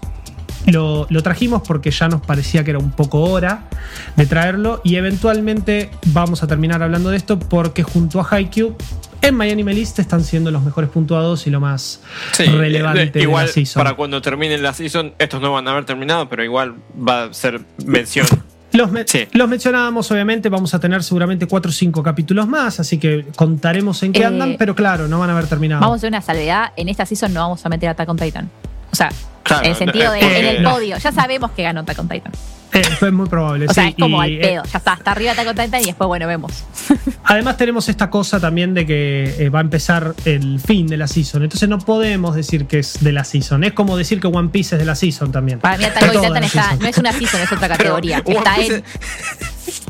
lo, 0.67 1.07
trajimos 1.23 1.61
porque 1.67 1.91
ya 1.91 2.07
nos 2.07 2.21
parecía 2.21 2.63
que 2.63 2.71
era 2.71 2.79
un 2.79 2.91
poco 2.91 3.21
hora 3.21 3.67
de 4.15 4.25
traerlo 4.25 4.81
y 4.83 4.95
eventualmente 4.95 5.89
vamos 6.07 6.43
a 6.43 6.47
terminar 6.47 6.83
hablando 6.83 7.09
de 7.09 7.17
esto 7.17 7.39
porque 7.39 7.83
junto 7.83 8.19
a 8.19 8.27
Haikyuu 8.29 8.75
en 9.21 9.35
Miami 9.35 9.63
List 9.73 9.99
están 9.99 10.23
siendo 10.23 10.51
los 10.51 10.63
mejores 10.63 10.89
puntuados 10.89 11.45
y 11.45 11.51
lo 11.51 11.59
más 11.59 12.01
relevante 12.37 13.21
igual, 13.21 13.45
de 13.45 13.47
la 13.49 13.53
season. 13.53 13.83
Para 13.83 13.95
cuando 13.95 14.21
termine 14.21 14.57
la 14.57 14.73
season, 14.73 15.13
estos 15.19 15.41
no 15.41 15.53
van 15.53 15.67
a 15.67 15.71
haber 15.71 15.85
terminado, 15.85 16.27
pero 16.27 16.43
igual 16.43 16.75
va 16.97 17.25
a 17.25 17.33
ser 17.33 17.61
mención. 17.85 18.27
Los, 18.73 18.89
los, 19.33 19.49
mencionábamos, 19.49 20.09
obviamente, 20.11 20.47
vamos 20.47 20.73
a 20.73 20.79
tener 20.79 21.03
seguramente 21.03 21.45
4 21.45 21.69
o 21.69 21.73
5 21.73 22.03
capítulos 22.03 22.47
más, 22.47 22.79
así 22.79 22.97
que 22.97 23.25
contaremos 23.35 24.01
en 24.01 24.13
qué 24.13 24.21
eh, 24.21 24.25
andan, 24.27 24.55
pero 24.57 24.75
claro, 24.75 25.09
no 25.09 25.19
van 25.19 25.29
a 25.29 25.33
haber 25.33 25.47
terminado. 25.47 25.81
Vamos 25.81 25.95
a 25.95 25.97
hacer 25.97 26.07
una 26.07 26.21
salvedad, 26.21 26.71
en 26.77 26.87
esta 26.87 27.05
season 27.05 27.33
no 27.33 27.41
vamos 27.41 27.65
a 27.65 27.67
meter 27.67 27.89
a 27.89 27.91
Attack 27.91 28.07
on 28.07 28.15
Titan. 28.15 28.49
O 28.91 28.95
sea, 28.95 29.11
en 29.59 29.65
el 29.65 29.75
sentido 29.75 30.11
de 30.11 30.19
en 30.19 30.45
el 30.45 30.63
podio. 30.63 30.97
Ya 30.97 31.11
sabemos 31.11 31.51
que 31.51 31.63
ganó 31.63 31.81
Attack 31.81 31.99
on 31.99 32.09
Titan. 32.09 32.31
Eh, 32.73 32.83
fue 32.99 33.11
muy 33.11 33.27
probable. 33.27 33.67
O 33.67 33.73
sea, 33.73 33.89
es 33.89 33.95
como 33.95 34.21
al 34.21 34.37
pedo. 34.37 34.63
Ya 34.63 34.77
está, 34.77 34.93
hasta 34.93 35.11
arriba 35.11 35.31
Attack 35.31 35.47
on 35.47 35.55
Titan 35.55 35.81
y 35.81 35.85
después, 35.85 36.07
bueno, 36.07 36.27
vemos. 36.27 36.63
Además, 37.25 37.57
tenemos 37.57 37.89
esta 37.89 38.09
cosa 38.09 38.39
también 38.39 38.73
de 38.73 38.85
que 38.85 39.35
eh, 39.39 39.49
va 39.49 39.59
a 39.59 39.61
empezar 39.61 40.15
el 40.25 40.59
fin 40.59 40.87
de 40.87 40.97
la 40.97 41.07
season. 41.07 41.43
Entonces, 41.43 41.67
no 41.67 41.79
podemos 41.79 42.35
decir 42.35 42.67
que 42.67 42.79
es 42.79 42.97
de 43.01 43.11
la 43.11 43.23
season. 43.23 43.63
Es 43.63 43.73
como 43.73 43.97
decir 43.97 44.21
que 44.21 44.27
One 44.27 44.49
Piece 44.49 44.75
es 44.75 44.79
de 44.79 44.85
la 44.85 44.95
season 44.95 45.31
también. 45.31 45.59
Para 45.59 45.77
mí, 45.77 45.83
Attack 45.83 46.15
on 46.15 46.21
Titan 46.21 46.43
está, 46.43 46.75
no 46.75 46.87
es 46.87 46.97
una 46.97 47.11
season, 47.11 47.41
es 47.41 47.51
otra 47.51 47.67
categoría. 47.67 48.23
está 48.25 48.55
en 48.57 48.83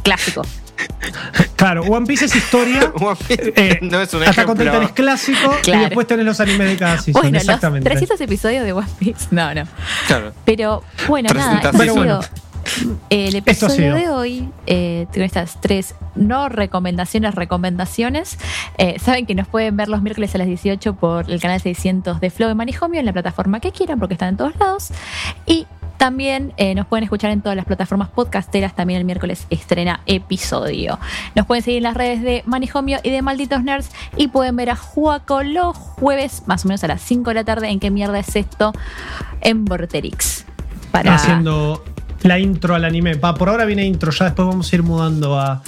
clásico. 0.02 0.42
Claro, 1.56 1.84
One 1.84 2.06
Piece 2.06 2.26
es 2.26 2.36
historia. 2.36 2.92
Eh, 3.30 3.80
no 3.82 4.02
es 4.02 4.14
un 4.14 4.24
Hasta 4.24 4.46
con 4.46 4.58
Titan 4.58 4.84
es 4.84 4.92
clásico 4.92 5.56
y 5.66 5.72
después 5.72 6.08
tenés 6.08 6.26
los 6.26 6.40
animes 6.40 6.70
de 6.70 6.78
cada 6.78 6.98
season. 6.98 7.22
Bueno, 7.22 7.38
exactamente. 7.38 7.90
Los 7.90 8.00
300 8.00 8.22
episodios 8.22 8.66
de 8.66 8.74
One 8.74 8.88
Piece. 9.00 9.28
No, 9.32 9.54
no. 9.54 9.64
Claro. 10.08 10.34
Pero 10.46 10.84
bueno, 11.08 11.30
nada. 11.34 11.72
Pero 11.78 12.22
El 13.10 13.36
episodio 13.36 13.96
de 13.96 14.10
hoy, 14.10 14.50
eh, 14.66 15.08
con 15.14 15.24
estas 15.24 15.60
tres 15.62 15.96
no 16.16 16.50
recomendaciones, 16.50 17.36
recomendaciones, 17.36 18.38
eh, 18.78 18.98
saben 19.00 19.26
que 19.26 19.36
nos 19.36 19.48
pueden 19.48 19.76
ver 19.78 19.88
los 19.88 20.02
miércoles 20.02 20.34
a 20.36 20.38
las 20.38 20.48
18 20.48 20.96
por 20.96 21.30
el 21.30 21.40
canal 21.40 21.60
600 21.60 22.20
de 22.20 22.30
Flow 22.30 22.50
de 22.50 22.56
Manijomio 22.56 23.00
en 23.00 23.06
la 23.06 23.14
plataforma 23.14 23.60
que 23.60 23.72
quieran 23.72 24.00
porque 24.00 24.14
están 24.14 24.30
en 24.30 24.38
todos 24.38 24.56
lados. 24.58 24.90
Y 25.46 25.68
también 26.02 26.52
eh, 26.58 26.74
nos 26.74 26.88
pueden 26.88 27.04
escuchar 27.04 27.30
en 27.30 27.42
todas 27.42 27.56
las 27.56 27.66
plataformas 27.66 28.10
podcasteras. 28.10 28.76
También 28.76 28.98
el 28.98 29.06
miércoles 29.06 29.46
estrena 29.52 30.00
episodio. 30.08 30.98
Nos 31.36 31.46
pueden 31.46 31.64
seguir 31.64 31.78
en 31.78 31.84
las 31.84 31.94
redes 31.94 32.24
de 32.24 32.42
Manijomio 32.48 32.98
y 33.04 33.12
de 33.12 33.22
Malditos 33.22 33.64
Nerds. 33.64 33.92
Y 34.18 34.30
pueden 34.30 34.56
ver 34.56 34.72
a 34.72 34.76
Juaco 34.76 35.44
los 35.44 35.78
jueves, 35.78 36.42
más 36.48 36.66
o 36.66 36.70
menos 36.70 36.84
a 36.84 36.88
las 36.88 37.02
5 37.02 37.30
de 37.30 37.34
la 37.36 37.44
tarde. 37.44 37.70
¿En 37.70 37.80
qué 37.80 37.92
mierda 37.92 38.18
es 38.18 38.36
esto? 38.36 38.74
En 39.42 39.64
Vorterix. 39.64 40.46
Para... 40.92 41.14
Haciendo 41.14 41.84
la 42.24 42.40
intro 42.40 42.74
al 42.74 42.86
anime. 42.86 43.18
por 43.18 43.50
ahora 43.50 43.66
viene 43.66 43.86
intro, 43.86 44.10
ya 44.12 44.26
después 44.26 44.48
vamos 44.48 44.74
a 44.74 44.76
ir 44.76 44.82
mudando 44.82 45.40
a, 45.40 45.62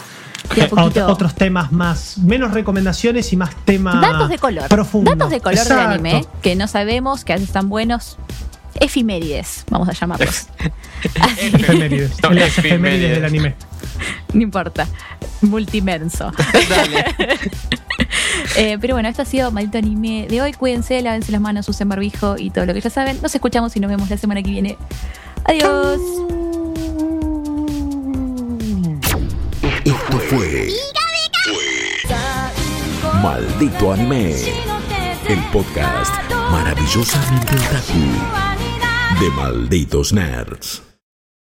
otros 1.10 1.36
temas 1.36 1.72
más, 1.72 2.18
menos 2.18 2.56
recomendaciones 2.56 3.32
y 3.34 3.38
más 3.38 3.56
temas 3.66 4.02
Datos 4.02 4.30
de 4.30 4.40
color. 4.40 4.68
Profundos. 4.68 5.16
Datos 5.16 5.30
de 5.30 5.42
color 5.42 5.64
del 5.64 5.78
anime 5.78 6.26
que 6.42 6.56
no 6.56 6.68
sabemos, 6.68 7.24
que 7.24 7.34
a 7.34 7.36
veces 7.36 7.50
están 7.50 7.70
buenos 7.70 8.18
efimérides, 8.84 9.64
vamos 9.70 9.90
a 9.90 9.94
llamarlos. 9.94 10.48
efemérides. 11.04 12.22
las 12.22 12.58
efemérides 12.58 13.16
del 13.16 13.26
anime. 13.26 13.56
No 14.34 14.42
importa. 14.42 14.88
Multimenso. 15.42 16.32
eh, 18.58 18.80
pero 18.82 18.96
bueno, 18.96 19.10
esto 19.10 19.22
ha 19.22 19.26
sido 19.26 19.52
Maldito 19.52 19.78
Anime 19.78 20.26
de 20.28 20.42
hoy. 20.42 20.54
Cuídense, 20.54 21.00
lávense 21.04 21.32
las 21.32 21.40
manos, 21.40 21.70
usen 21.70 21.88
barbijo 21.88 22.36
y 22.40 22.50
todo 22.50 22.66
lo 22.66 22.74
que 22.74 22.82
ya 22.82 22.90
saben. 22.90 23.22
Nos 23.22 23.36
escuchamos 23.36 23.76
y 23.76 23.80
nos 23.80 23.92
vemos 23.92 24.10
la 24.10 24.18
semana 24.18 24.42
que 24.42 24.50
viene. 24.50 24.76
Adiós. 25.46 26.02
Esto 29.86 30.18
fue 30.30 30.74
Maldito 33.22 33.94
Anime, 33.94 34.34
el 35.28 35.40
podcast 35.52 36.16
maravillosamente 36.50 37.56
otaku 37.56 38.53
de 39.24 39.30
malditos 39.30 40.12
nerds. 40.12 40.83